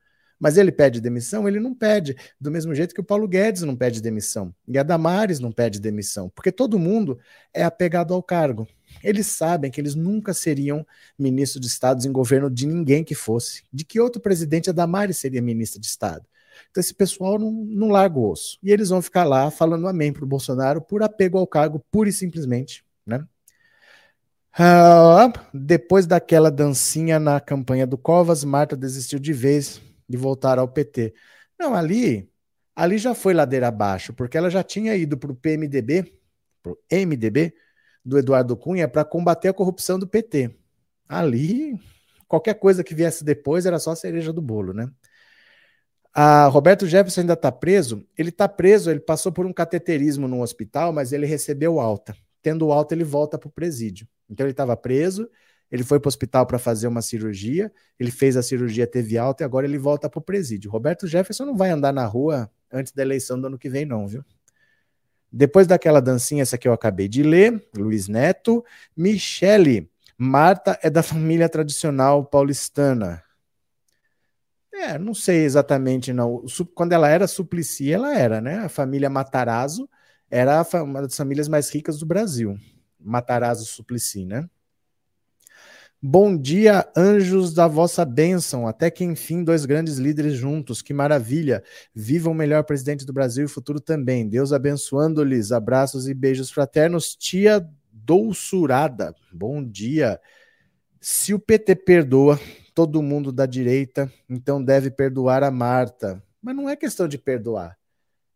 Mas 0.41 0.57
ele 0.57 0.71
pede 0.71 0.99
demissão? 0.99 1.47
Ele 1.47 1.59
não 1.59 1.71
pede. 1.71 2.17
Do 2.39 2.49
mesmo 2.49 2.73
jeito 2.73 2.95
que 2.95 2.99
o 2.99 3.03
Paulo 3.03 3.27
Guedes 3.27 3.61
não 3.61 3.75
pede 3.75 4.01
demissão. 4.01 4.51
E 4.67 4.75
a 4.75 4.81
Damares 4.81 5.39
não 5.39 5.51
pede 5.51 5.79
demissão. 5.79 6.29
Porque 6.29 6.51
todo 6.51 6.79
mundo 6.79 7.19
é 7.53 7.63
apegado 7.63 8.11
ao 8.11 8.23
cargo. 8.23 8.67
Eles 9.03 9.27
sabem 9.27 9.69
que 9.69 9.79
eles 9.79 9.93
nunca 9.93 10.33
seriam 10.33 10.83
ministro 11.17 11.61
de 11.61 11.67
Estado 11.67 12.03
em 12.07 12.11
governo 12.11 12.49
de 12.49 12.65
ninguém 12.65 13.03
que 13.03 13.13
fosse. 13.13 13.61
De 13.71 13.85
que 13.85 13.99
outro 13.99 14.19
presidente 14.19 14.67
a 14.67 14.73
Damares 14.73 15.17
seria 15.17 15.43
ministra 15.43 15.79
de 15.79 15.85
Estado? 15.85 16.25
Então 16.71 16.81
esse 16.81 16.93
pessoal 16.95 17.37
não, 17.37 17.51
não 17.51 17.89
larga 17.89 18.17
o 18.17 18.27
osso. 18.27 18.57
E 18.63 18.71
eles 18.71 18.89
vão 18.89 18.99
ficar 18.99 19.25
lá 19.25 19.51
falando 19.51 19.87
amém 19.87 20.11
para 20.11 20.23
o 20.23 20.27
Bolsonaro 20.27 20.81
por 20.81 21.03
apego 21.03 21.37
ao 21.37 21.45
cargo, 21.45 21.85
pura 21.91 22.09
e 22.09 22.13
simplesmente. 22.13 22.83
Né? 23.05 23.23
Ah, 24.57 25.31
depois 25.53 26.07
daquela 26.07 26.49
dancinha 26.49 27.19
na 27.19 27.39
campanha 27.39 27.85
do 27.85 27.95
Covas, 27.95 28.43
Marta 28.43 28.75
desistiu 28.75 29.19
de 29.19 29.33
vez 29.33 29.79
de 30.11 30.17
voltar 30.17 30.59
ao 30.59 30.67
PT. 30.67 31.13
Não, 31.59 31.73
ali, 31.73 32.29
ali 32.75 32.97
já 32.97 33.15
foi 33.15 33.33
ladeira 33.33 33.69
abaixo, 33.69 34.13
porque 34.13 34.37
ela 34.37 34.49
já 34.49 34.63
tinha 34.63 34.95
ido 34.95 35.17
para 35.17 35.31
o 35.31 35.35
PMDB, 35.35 36.13
para 36.61 36.73
o 36.73 36.77
MDB, 36.91 37.53
do 38.03 38.17
Eduardo 38.17 38.55
Cunha, 38.57 38.87
para 38.87 39.05
combater 39.05 39.47
a 39.49 39.53
corrupção 39.53 39.97
do 39.97 40.07
PT. 40.07 40.51
Ali, 41.07 41.79
qualquer 42.27 42.55
coisa 42.55 42.83
que 42.83 42.95
viesse 42.95 43.23
depois 43.23 43.65
era 43.65 43.79
só 43.79 43.91
a 43.91 43.95
cereja 43.95 44.31
do 44.33 44.41
bolo, 44.41 44.73
né? 44.73 44.89
A 46.13 46.47
Roberto 46.47 46.85
Jefferson 46.85 47.21
ainda 47.21 47.33
está 47.33 47.51
preso. 47.51 48.05
Ele 48.17 48.29
está 48.29 48.47
preso, 48.47 48.91
ele 48.91 48.99
passou 48.99 49.31
por 49.31 49.45
um 49.45 49.53
cateterismo 49.53 50.27
no 50.27 50.41
hospital, 50.41 50.91
mas 50.91 51.13
ele 51.13 51.25
recebeu 51.25 51.79
alta. 51.79 52.15
Tendo 52.41 52.71
alta, 52.71 52.93
ele 52.93 53.03
volta 53.03 53.37
para 53.37 53.47
o 53.47 53.51
presídio. 53.51 54.07
Então 54.29 54.45
ele 54.45 54.51
estava 54.51 54.75
preso, 54.75 55.29
ele 55.71 55.83
foi 55.83 55.99
para 55.99 56.07
o 56.07 56.09
hospital 56.09 56.45
para 56.45 56.59
fazer 56.59 56.87
uma 56.87 57.01
cirurgia, 57.01 57.71
ele 57.97 58.11
fez 58.11 58.35
a 58.35 58.43
cirurgia, 58.43 58.85
teve 58.85 59.17
alta 59.17 59.43
e 59.43 59.45
agora 59.45 59.65
ele 59.65 59.77
volta 59.77 60.09
para 60.09 60.19
o 60.19 60.21
presídio. 60.21 60.69
Roberto 60.69 61.07
Jefferson 61.07 61.45
não 61.45 61.55
vai 61.55 61.69
andar 61.69 61.93
na 61.93 62.05
rua 62.05 62.51
antes 62.71 62.91
da 62.91 63.01
eleição 63.01 63.39
do 63.39 63.47
ano 63.47 63.57
que 63.57 63.69
vem, 63.69 63.85
não, 63.85 64.07
viu? 64.07 64.23
Depois 65.31 65.65
daquela 65.65 66.01
dancinha, 66.01 66.41
essa 66.41 66.57
que 66.57 66.67
eu 66.67 66.73
acabei 66.73 67.07
de 67.07 67.23
ler, 67.23 67.65
Luiz 67.75 68.09
Neto, 68.09 68.65
Michele, 68.97 69.89
Marta 70.17 70.77
é 70.83 70.89
da 70.89 71.01
família 71.01 71.47
tradicional 71.47 72.25
paulistana. 72.25 73.23
É, 74.73 74.97
não 74.97 75.13
sei 75.13 75.43
exatamente, 75.43 76.11
não. 76.11 76.45
Quando 76.73 76.93
ela 76.93 77.07
era 77.07 77.27
Suplicy, 77.27 77.91
ela 77.91 78.17
era, 78.17 78.41
né? 78.41 78.59
A 78.59 78.69
família 78.69 79.09
Matarazzo 79.09 79.89
era 80.29 80.65
uma 80.83 81.01
das 81.01 81.15
famílias 81.15 81.47
mais 81.47 81.69
ricas 81.69 81.99
do 81.99 82.05
Brasil. 82.05 82.57
Matarazzo 82.99 83.65
Suplicy, 83.65 84.25
né? 84.25 84.49
Bom 86.03 86.35
dia, 86.35 86.91
anjos 86.97 87.53
da 87.53 87.67
vossa 87.67 88.03
bênção. 88.03 88.65
Até 88.65 88.89
que 88.89 89.03
enfim, 89.03 89.43
dois 89.43 89.65
grandes 89.67 89.97
líderes 89.97 90.33
juntos. 90.33 90.81
Que 90.81 90.95
maravilha. 90.95 91.63
Viva 91.93 92.27
o 92.27 92.33
melhor 92.33 92.63
presidente 92.63 93.05
do 93.05 93.13
Brasil 93.13 93.45
e 93.45 93.47
futuro 93.47 93.79
também. 93.79 94.27
Deus 94.27 94.51
abençoando-lhes. 94.51 95.51
Abraços 95.51 96.07
e 96.07 96.13
beijos 96.15 96.49
fraternos. 96.49 97.15
Tia 97.15 97.63
Douçurada. 97.91 99.13
Bom 99.31 99.63
dia. 99.63 100.19
Se 100.99 101.35
o 101.35 101.39
PT 101.39 101.75
perdoa 101.75 102.39
todo 102.73 103.03
mundo 103.03 103.31
da 103.31 103.45
direita, 103.45 104.11
então 104.27 104.63
deve 104.63 104.89
perdoar 104.89 105.43
a 105.43 105.51
Marta. 105.51 106.23
Mas 106.41 106.55
não 106.55 106.67
é 106.67 106.75
questão 106.75 107.07
de 107.07 107.19
perdoar. 107.19 107.77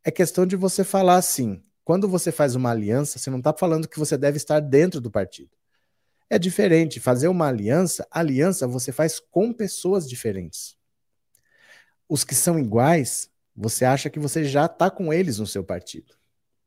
É 0.03 0.11
questão 0.11 0.45
de 0.45 0.55
você 0.55 0.83
falar 0.83 1.15
assim. 1.15 1.59
Quando 1.83 2.07
você 2.07 2.31
faz 2.31 2.53
uma 2.53 2.69
aliança, 2.69 3.17
você 3.17 3.31
não 3.31 3.39
está 3.39 3.51
falando 3.51 3.87
que 3.87 3.97
você 3.97 4.15
deve 4.15 4.37
estar 4.37 4.59
dentro 4.59 5.01
do 5.01 5.09
partido. 5.09 5.49
É 6.29 6.39
diferente. 6.39 6.99
Fazer 6.99 7.27
uma 7.27 7.47
aliança, 7.47 8.07
aliança 8.09 8.67
você 8.67 8.91
faz 8.91 9.19
com 9.19 9.53
pessoas 9.53 10.09
diferentes. 10.09 10.75
Os 12.09 12.23
que 12.23 12.35
são 12.35 12.59
iguais, 12.59 13.29
você 13.55 13.85
acha 13.85 14.09
que 14.09 14.19
você 14.19 14.43
já 14.43 14.65
está 14.65 14.89
com 14.89 15.13
eles 15.13 15.39
no 15.39 15.47
seu 15.47 15.63
partido. 15.63 16.15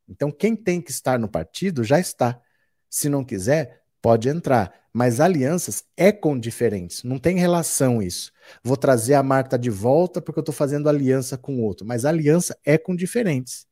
Então, 0.09 0.31
quem 0.31 0.57
tem 0.57 0.81
que 0.81 0.91
estar 0.91 1.19
no 1.19 1.29
partido 1.29 1.85
já 1.85 2.01
está. 2.01 2.41
Se 2.89 3.09
não 3.09 3.25
quiser, 3.25 3.83
pode 4.01 4.29
entrar. 4.29 4.73
Mas 4.93 5.21
alianças 5.21 5.85
é 5.97 6.11
com 6.11 6.39
diferentes. 6.39 7.05
Não 7.05 7.19
tem 7.19 7.39
relação 7.39 8.01
isso. 8.03 8.33
Vou 8.65 8.77
trazer 8.77 9.15
a 9.15 9.23
Marta 9.23 9.59
de 9.59 9.71
volta 9.71 10.21
porque 10.21 10.39
eu 10.39 10.43
estou 10.43 10.55
fazendo 10.55 10.89
aliança 10.89 11.37
com 11.37 11.61
outro. 11.61 11.87
Mas 11.87 12.05
aliança 12.05 12.59
é 12.65 12.79
com 12.79 12.97
diferentes. 12.97 13.67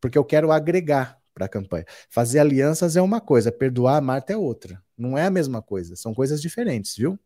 Porque 0.00 0.16
eu 0.16 0.24
quero 0.24 0.52
agregar 0.52 1.18
para 1.34 1.46
a 1.46 1.48
campanha. 1.48 1.84
Fazer 2.08 2.38
alianças 2.38 2.96
é 2.96 3.02
uma 3.02 3.20
coisa, 3.20 3.50
perdoar 3.50 3.96
a 3.96 4.00
Marta 4.00 4.32
é 4.32 4.36
outra. 4.36 4.80
Não 5.00 5.16
é 5.16 5.24
a 5.24 5.30
mesma 5.30 5.62
coisa, 5.62 5.96
são 5.96 6.12
coisas 6.12 6.42
diferentes, 6.42 6.94
viu? 6.94 7.18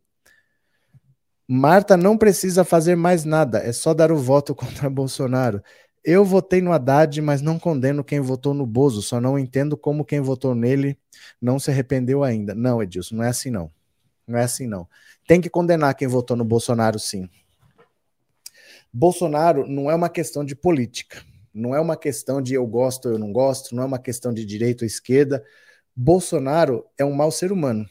Marta 1.46 1.96
não 1.96 2.16
precisa 2.16 2.64
fazer 2.64 2.96
mais 2.96 3.24
nada, 3.24 3.58
é 3.58 3.72
só 3.72 3.92
dar 3.92 4.12
o 4.12 4.16
voto 4.16 4.54
contra 4.56 4.88
Bolsonaro. 4.88 5.62
Eu 6.04 6.24
votei 6.24 6.60
no 6.60 6.72
Haddad, 6.72 7.20
mas 7.20 7.42
não 7.42 7.58
condeno 7.58 8.04
quem 8.04 8.20
votou 8.20 8.54
no 8.54 8.66
Bozo, 8.66 9.02
só 9.02 9.20
não 9.20 9.38
entendo 9.38 9.76
como 9.76 10.04
quem 10.04 10.20
votou 10.20 10.54
nele 10.54 10.98
não 11.40 11.58
se 11.58 11.70
arrependeu 11.70 12.22
ainda. 12.22 12.54
Não, 12.54 12.82
Edilson, 12.82 13.16
não 13.16 13.24
é 13.24 13.28
assim 13.28 13.50
não. 13.50 13.72
Não 14.26 14.38
é 14.38 14.44
assim 14.44 14.66
não. 14.66 14.86
Tem 15.26 15.40
que 15.40 15.50
condenar 15.50 15.94
quem 15.94 16.06
votou 16.06 16.36
no 16.36 16.44
Bolsonaro, 16.44 16.98
sim. 16.98 17.28
Bolsonaro 18.92 19.66
não 19.66 19.90
é 19.90 19.94
uma 19.94 20.08
questão 20.08 20.44
de 20.44 20.54
política. 20.54 21.24
Não 21.52 21.74
é 21.74 21.80
uma 21.80 21.96
questão 21.96 22.40
de 22.40 22.54
eu 22.54 22.66
gosto 22.66 23.06
ou 23.06 23.12
eu 23.14 23.18
não 23.18 23.32
gosto, 23.32 23.74
não 23.74 23.82
é 23.82 23.86
uma 23.86 23.98
questão 23.98 24.32
de 24.32 24.44
direita 24.44 24.84
ou 24.84 24.86
esquerda. 24.86 25.42
Bolsonaro 25.96 26.84
é 26.98 27.04
um 27.04 27.12
mau 27.12 27.30
ser 27.30 27.52
humano. 27.52 27.88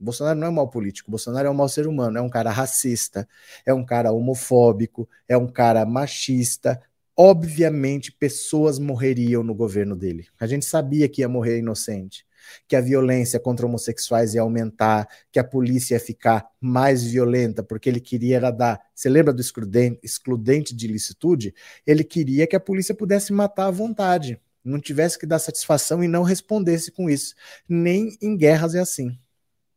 Bolsonaro 0.00 0.38
não 0.38 0.46
é 0.46 0.50
um 0.50 0.54
mau 0.54 0.68
político, 0.68 1.10
Bolsonaro 1.10 1.46
é 1.46 1.50
um 1.50 1.54
mau 1.54 1.68
ser 1.68 1.86
humano, 1.86 2.18
é 2.18 2.20
um 2.22 2.28
cara 2.28 2.50
racista, 2.50 3.28
é 3.66 3.72
um 3.72 3.84
cara 3.84 4.12
homofóbico, 4.12 5.08
é 5.28 5.36
um 5.36 5.46
cara 5.46 5.84
machista. 5.84 6.80
Obviamente, 7.16 8.10
pessoas 8.10 8.78
morreriam 8.78 9.42
no 9.42 9.54
governo 9.54 9.94
dele. 9.94 10.26
A 10.40 10.46
gente 10.46 10.64
sabia 10.64 11.08
que 11.08 11.20
ia 11.20 11.28
morrer 11.28 11.58
inocente 11.58 12.26
que 12.66 12.76
a 12.76 12.80
violência 12.80 13.40
contra 13.40 13.66
homossexuais 13.66 14.34
ia 14.34 14.42
aumentar, 14.42 15.08
que 15.32 15.38
a 15.38 15.44
polícia 15.44 15.94
ia 15.94 16.00
ficar 16.00 16.46
mais 16.60 17.04
violenta, 17.04 17.62
porque 17.62 17.88
ele 17.88 18.00
queria 18.00 18.36
era 18.36 18.50
dar. 18.50 18.80
Você 18.94 19.08
lembra 19.08 19.32
do 19.32 19.40
excludente, 19.40 19.98
excludente 20.02 20.74
de 20.74 20.86
ilicitude? 20.86 21.54
Ele 21.86 22.04
queria 22.04 22.46
que 22.46 22.56
a 22.56 22.60
polícia 22.60 22.94
pudesse 22.94 23.32
matar 23.32 23.66
à 23.66 23.70
vontade, 23.70 24.40
não 24.64 24.80
tivesse 24.80 25.18
que 25.18 25.26
dar 25.26 25.38
satisfação 25.38 26.02
e 26.02 26.08
não 26.08 26.22
respondesse 26.22 26.90
com 26.90 27.10
isso. 27.10 27.34
Nem 27.68 28.16
em 28.22 28.36
guerras 28.36 28.74
é 28.74 28.80
assim. 28.80 29.18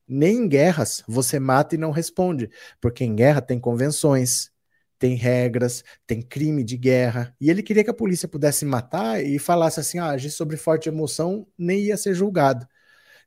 Nem 0.08 0.38
em 0.38 0.48
guerras 0.48 1.04
você 1.08 1.40
mata 1.40 1.76
e 1.76 1.78
não 1.78 1.92
responde, 1.92 2.50
porque 2.80 3.04
em 3.04 3.14
guerra 3.14 3.42
tem 3.42 3.60
convenções, 3.60 4.50
tem 4.98 5.16
regras, 5.16 5.84
tem 6.06 6.22
crime 6.22 6.64
de 6.64 6.78
guerra. 6.78 7.36
E 7.40 7.50
ele 7.50 7.62
queria 7.62 7.84
que 7.84 7.90
a 7.90 7.94
polícia 7.94 8.28
pudesse 8.28 8.66
matar 8.66 9.24
e 9.24 9.38
falasse 9.38 9.80
assim: 9.80 10.00
ah, 10.00 10.10
agir 10.10 10.32
sobre 10.32 10.58
forte 10.58 10.90
emoção 10.90 11.46
nem 11.58 11.82
ia 11.82 11.98
ser 11.98 12.14
julgado. 12.14 12.68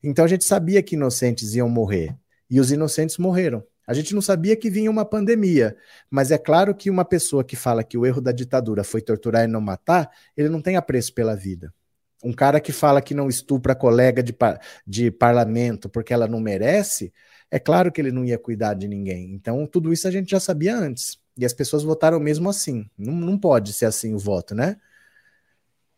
Então 0.03 0.25
a 0.25 0.29
gente 0.29 0.45
sabia 0.45 0.83
que 0.83 0.95
inocentes 0.95 1.55
iam 1.55 1.69
morrer. 1.69 2.17
E 2.49 2.59
os 2.59 2.73
inocentes 2.73 3.19
morreram. 3.19 3.63
A 3.91 3.93
gente 3.93 4.15
não 4.15 4.23
sabia 4.23 4.55
que 4.55 4.71
vinha 4.71 4.89
uma 4.89 5.05
pandemia, 5.05 5.77
mas 6.09 6.31
é 6.31 6.39
claro 6.39 6.73
que 6.77 6.89
uma 6.89 7.05
pessoa 7.05 7.43
que 7.43 7.57
fala 7.57 7.83
que 7.83 7.99
o 7.99 8.07
erro 8.07 8.21
da 8.21 8.31
ditadura 8.31 8.85
foi 8.85 9.01
torturar 9.01 9.43
e 9.43 9.49
não 9.49 9.61
matar, 9.61 10.09
ele 10.37 10.49
não 10.49 10.63
tem 10.63 10.77
apreço 10.77 11.13
pela 11.13 11.35
vida. 11.35 11.75
Um 12.23 12.33
cara 12.33 12.61
que 12.61 12.71
fala 12.71 13.03
que 13.03 13.15
não 13.15 13.29
estupra 13.29 13.75
colega 13.75 14.23
de, 14.23 14.33
par 14.33 14.61
de 14.87 15.11
parlamento 15.11 15.89
porque 15.89 16.15
ela 16.15 16.29
não 16.29 16.39
merece, 16.39 17.13
é 17.51 17.59
claro 17.59 17.91
que 17.91 18.01
ele 18.01 18.13
não 18.13 18.25
ia 18.25 18.39
cuidar 18.39 18.75
de 18.75 18.87
ninguém. 18.87 19.35
Então, 19.35 19.67
tudo 19.67 19.93
isso 19.93 20.07
a 20.07 20.11
gente 20.13 20.31
já 20.31 20.39
sabia 20.39 20.77
antes. 20.77 21.19
E 21.37 21.45
as 21.45 21.53
pessoas 21.53 21.83
votaram 21.83 22.21
mesmo 22.21 22.49
assim. 22.49 22.89
Não, 22.97 23.13
não 23.13 23.37
pode 23.37 23.73
ser 23.73 23.87
assim 23.87 24.15
o 24.15 24.21
voto, 24.21 24.55
né? 24.55 24.77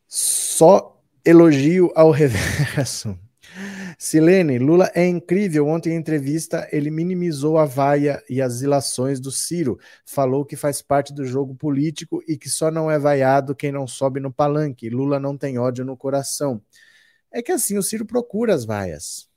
Só 0.09 0.99
elogio 1.23 1.93
ao 1.95 2.09
reverso. 2.11 3.19
Silene, 4.05 4.59
Lula 4.59 4.91
é 4.97 5.07
incrível. 5.07 5.69
Ontem 5.69 5.93
em 5.93 5.97
entrevista 5.97 6.69
ele 6.73 6.91
minimizou 6.91 7.57
a 7.57 7.65
vaia 7.65 8.21
e 8.29 8.43
as 8.43 8.61
ilações 8.61 9.21
do 9.21 9.31
Ciro. 9.31 9.79
Falou 10.05 10.45
que 10.45 10.57
faz 10.57 10.83
parte 10.83 11.15
do 11.15 11.25
jogo 11.25 11.55
político 11.55 12.21
e 12.27 12.37
que 12.37 12.49
só 12.51 12.69
não 12.69 12.91
é 12.91 12.99
vaiado 12.99 13.55
quem 13.55 13.71
não 13.71 13.87
sobe 13.87 14.19
no 14.19 14.33
palanque. 14.33 14.91
Lula 14.91 15.21
não 15.21 15.39
tem 15.39 15.57
ódio 15.57 15.85
no 15.85 15.97
coração. 15.97 16.61
É 17.31 17.41
que 17.41 17.53
assim, 17.53 17.79
o 17.79 17.83
Ciro 17.83 18.05
procura 18.05 18.53
as 18.53 18.65
vaias. 18.65 19.29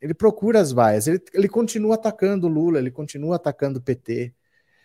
Ele 0.00 0.12
procura 0.12 0.58
as 0.58 0.72
vaias. 0.72 1.06
Ele, 1.06 1.22
ele 1.32 1.48
continua 1.48 1.94
atacando 1.94 2.48
o 2.48 2.50
Lula, 2.50 2.80
ele 2.80 2.90
continua 2.90 3.36
atacando 3.36 3.78
o 3.78 3.82
PT. 3.82 4.34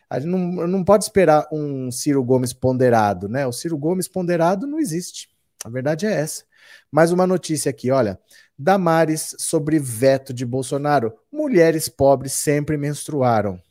A 0.07 0.19
gente 0.19 0.30
não, 0.30 0.67
não 0.67 0.84
pode 0.84 1.03
esperar 1.03 1.47
um 1.51 1.89
Ciro 1.89 2.23
Gomes 2.23 2.53
ponderado, 2.53 3.28
né? 3.28 3.47
O 3.47 3.51
Ciro 3.51 3.76
Gomes 3.76 4.07
ponderado 4.07 4.67
não 4.67 4.78
existe. 4.78 5.34
A 5.65 5.69
verdade 5.69 6.05
é 6.05 6.13
essa. 6.13 6.43
Mais 6.91 7.11
uma 7.11 7.26
notícia 7.26 7.71
aqui, 7.71 7.89
olha. 7.89 8.19
Damares 8.57 9.35
sobre 9.37 9.79
veto 9.79 10.33
de 10.33 10.45
Bolsonaro. 10.45 11.13
Mulheres 11.31 11.89
pobres 11.89 12.33
sempre 12.33 12.77
menstruaram. 12.77 13.61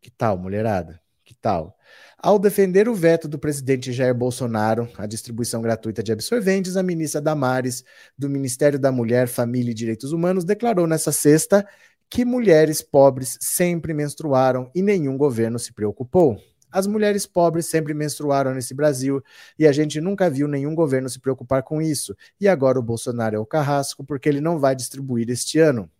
Que 0.00 0.10
tal, 0.10 0.38
mulherada? 0.38 1.00
Que 1.24 1.34
tal? 1.34 1.76
Ao 2.16 2.38
defender 2.38 2.88
o 2.88 2.94
veto 2.94 3.28
do 3.28 3.38
presidente 3.38 3.92
Jair 3.92 4.14
Bolsonaro 4.14 4.88
à 4.96 5.06
distribuição 5.06 5.62
gratuita 5.62 6.02
de 6.02 6.10
absorventes, 6.10 6.76
a 6.76 6.82
ministra 6.82 7.20
Damares, 7.20 7.84
do 8.16 8.28
Ministério 8.28 8.78
da 8.78 8.90
Mulher, 8.90 9.28
Família 9.28 9.70
e 9.70 9.74
Direitos 9.74 10.12
Humanos, 10.12 10.44
declarou 10.44 10.86
nessa 10.86 11.12
sexta 11.12 11.66
que 12.10 12.24
mulheres 12.24 12.80
pobres 12.82 13.36
sempre 13.40 13.92
menstruaram 13.92 14.70
e 14.74 14.82
nenhum 14.82 15.16
governo 15.16 15.58
se 15.58 15.72
preocupou. 15.72 16.38
As 16.70 16.86
mulheres 16.86 17.26
pobres 17.26 17.66
sempre 17.66 17.94
menstruaram 17.94 18.54
nesse 18.54 18.74
Brasil 18.74 19.22
e 19.58 19.66
a 19.66 19.72
gente 19.72 20.00
nunca 20.00 20.28
viu 20.28 20.46
nenhum 20.46 20.74
governo 20.74 21.08
se 21.08 21.18
preocupar 21.18 21.62
com 21.62 21.80
isso. 21.80 22.16
E 22.40 22.46
agora 22.46 22.78
o 22.78 22.82
Bolsonaro 22.82 23.36
é 23.36 23.38
o 23.38 23.46
carrasco 23.46 24.04
porque 24.04 24.28
ele 24.28 24.40
não 24.40 24.58
vai 24.58 24.76
distribuir 24.76 25.30
este 25.30 25.58
ano. 25.58 25.90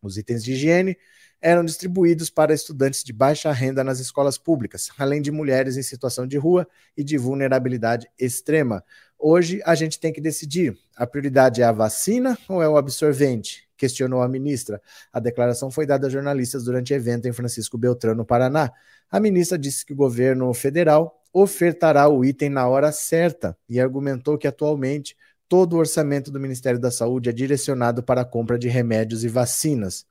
Os 0.00 0.16
itens 0.16 0.42
de 0.42 0.52
higiene 0.52 0.96
eram 1.40 1.64
distribuídos 1.64 2.30
para 2.30 2.54
estudantes 2.54 3.02
de 3.02 3.12
baixa 3.12 3.50
renda 3.50 3.82
nas 3.82 3.98
escolas 3.98 4.38
públicas, 4.38 4.90
além 4.96 5.20
de 5.20 5.32
mulheres 5.32 5.76
em 5.76 5.82
situação 5.82 6.26
de 6.26 6.36
rua 6.36 6.66
e 6.96 7.02
de 7.02 7.18
vulnerabilidade 7.18 8.08
extrema. 8.18 8.84
Hoje 9.18 9.60
a 9.64 9.74
gente 9.74 9.98
tem 9.98 10.12
que 10.12 10.20
decidir: 10.20 10.76
a 10.96 11.06
prioridade 11.06 11.60
é 11.60 11.64
a 11.64 11.72
vacina 11.72 12.38
ou 12.48 12.62
é 12.62 12.68
o 12.68 12.76
absorvente? 12.76 13.68
Questionou 13.82 14.22
a 14.22 14.28
ministra. 14.28 14.80
A 15.12 15.18
declaração 15.18 15.68
foi 15.68 15.84
dada 15.84 16.06
a 16.06 16.10
jornalistas 16.10 16.62
durante 16.62 16.94
evento 16.94 17.26
em 17.26 17.32
Francisco 17.32 17.76
Beltrão, 17.76 18.14
no 18.14 18.24
Paraná. 18.24 18.70
A 19.10 19.18
ministra 19.18 19.58
disse 19.58 19.84
que 19.84 19.92
o 19.92 19.96
governo 19.96 20.54
federal 20.54 21.20
ofertará 21.32 22.08
o 22.08 22.24
item 22.24 22.48
na 22.48 22.68
hora 22.68 22.92
certa 22.92 23.58
e 23.68 23.80
argumentou 23.80 24.38
que 24.38 24.46
atualmente 24.46 25.16
todo 25.48 25.72
o 25.72 25.78
orçamento 25.80 26.30
do 26.30 26.38
Ministério 26.38 26.78
da 26.78 26.92
Saúde 26.92 27.28
é 27.28 27.32
direcionado 27.32 28.04
para 28.04 28.20
a 28.20 28.24
compra 28.24 28.56
de 28.56 28.68
remédios 28.68 29.24
e 29.24 29.28
vacinas. 29.28 30.06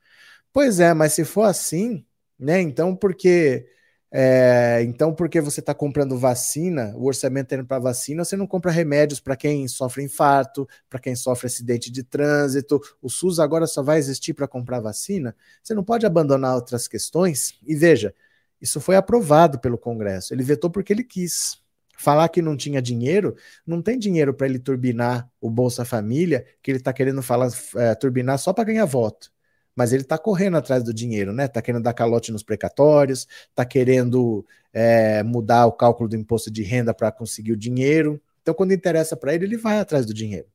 Pois 0.51 0.82
é, 0.82 0.93
mas 0.93 1.13
se 1.13 1.24
for 1.24 1.43
assim, 1.43 2.05
né? 2.38 2.59
Então, 2.59 2.93
porque 2.93 3.65
é, 4.14 4.84
então, 4.84 5.14
porque 5.14 5.39
você 5.39 5.62
está 5.62 5.74
comprando 5.74 6.18
vacina, 6.18 6.93
o 6.97 7.05
orçamento 7.05 7.55
indo 7.55 7.66
para 7.66 7.80
vacina, 7.80 8.26
você 8.26 8.36
não 8.36 8.45
compra 8.45 8.70
remédios 8.70 9.22
para 9.22 9.38
quem 9.38 9.66
sofre 9.70 10.03
infarto, 10.03 10.68
para 10.89 10.99
quem 10.99 11.16
sofre 11.16 11.47
acidente 11.47 11.89
de 11.89 12.03
trânsito. 12.03 12.82
O 13.01 13.09
SUS 13.09 13.39
agora 13.39 13.66
só 13.66 13.82
vai 13.82 13.97
existir 13.99 14.34
para 14.34 14.49
comprar 14.49 14.82
vacina. 14.82 15.34
Você 15.64 15.74
não 15.74 15.84
pode 15.84 16.05
abandonar 16.05 16.55
outras 16.55 16.89
questões. 16.89 17.55
E 17.66 17.74
veja, 17.74 18.14
isso 18.62 18.82
foi 18.82 18.97
aprovado 18.97 19.59
pelo 19.59 19.78
Congresso. 19.78 20.34
Ele 20.34 20.43
vetou 20.43 20.70
porque 20.70 20.91
ele 20.91 21.03
quis. 21.03 21.59
Falar 21.97 22.30
que 22.30 22.41
não 22.41 22.57
tinha 22.57 22.82
dinheiro, 22.82 23.36
não 23.66 23.80
tem 23.80 23.99
dinheiro 23.99 24.34
para 24.34 24.47
ele 24.47 24.57
turbinar 24.57 25.30
o 25.39 25.51
Bolsa 25.51 25.86
Família, 25.86 26.43
que 26.59 26.72
ele 26.72 26.80
está 26.80 26.91
querendo 26.91 27.22
falar, 27.22 27.49
é, 27.76 27.93
turbinar 27.93 28.39
só 28.39 28.51
para 28.51 28.64
ganhar 28.64 28.86
voto 28.86 29.32
mas 29.76 29.93
ele 29.93 30.03
está 30.03 30.17
correndo 30.17 30.57
atrás 30.57 30.84
do 30.84 30.93
dinheiro, 30.93 31.32
né? 31.34 31.45
Está 31.45 31.61
querendo 31.61 31.84
dar 31.84 31.93
calote 31.93 32.32
nos 32.32 32.43
precatórios, 32.43 33.28
está 33.49 33.65
querendo 33.65 34.45
é, 34.74 35.24
mudar 35.24 35.65
o 35.65 35.72
cálculo 35.72 36.09
do 36.09 36.15
imposto 36.15 36.51
de 36.51 36.63
renda 36.63 36.93
para 36.93 37.11
conseguir 37.11 37.53
o 37.53 37.57
dinheiro. 37.57 38.22
Então, 38.41 38.53
quando 38.53 38.74
interessa 38.74 39.15
para 39.15 39.34
ele, 39.34 39.45
ele 39.45 39.57
vai 39.57 39.80
atrás 39.80 40.05
do 40.05 40.13
dinheiro. 40.13 40.47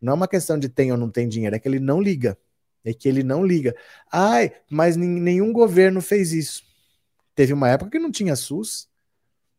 Não 0.00 0.12
é 0.12 0.16
uma 0.16 0.28
questão 0.28 0.58
de 0.58 0.68
tem 0.68 0.92
ou 0.92 0.98
não 0.98 1.10
tem 1.10 1.28
dinheiro, 1.28 1.56
é 1.56 1.58
que 1.58 1.68
ele 1.68 1.80
não 1.80 2.00
liga. 2.00 2.38
É 2.84 2.92
que 2.92 3.08
ele 3.08 3.22
não 3.22 3.44
liga. 3.44 3.74
Ai, 4.12 4.52
mas 4.68 4.96
nenhum 4.96 5.52
governo 5.52 6.02
fez 6.02 6.32
isso. 6.32 6.62
Teve 7.34 7.52
uma 7.52 7.70
época 7.70 7.90
que 7.90 7.98
não 7.98 8.12
tinha 8.12 8.36
SUS, 8.36 8.88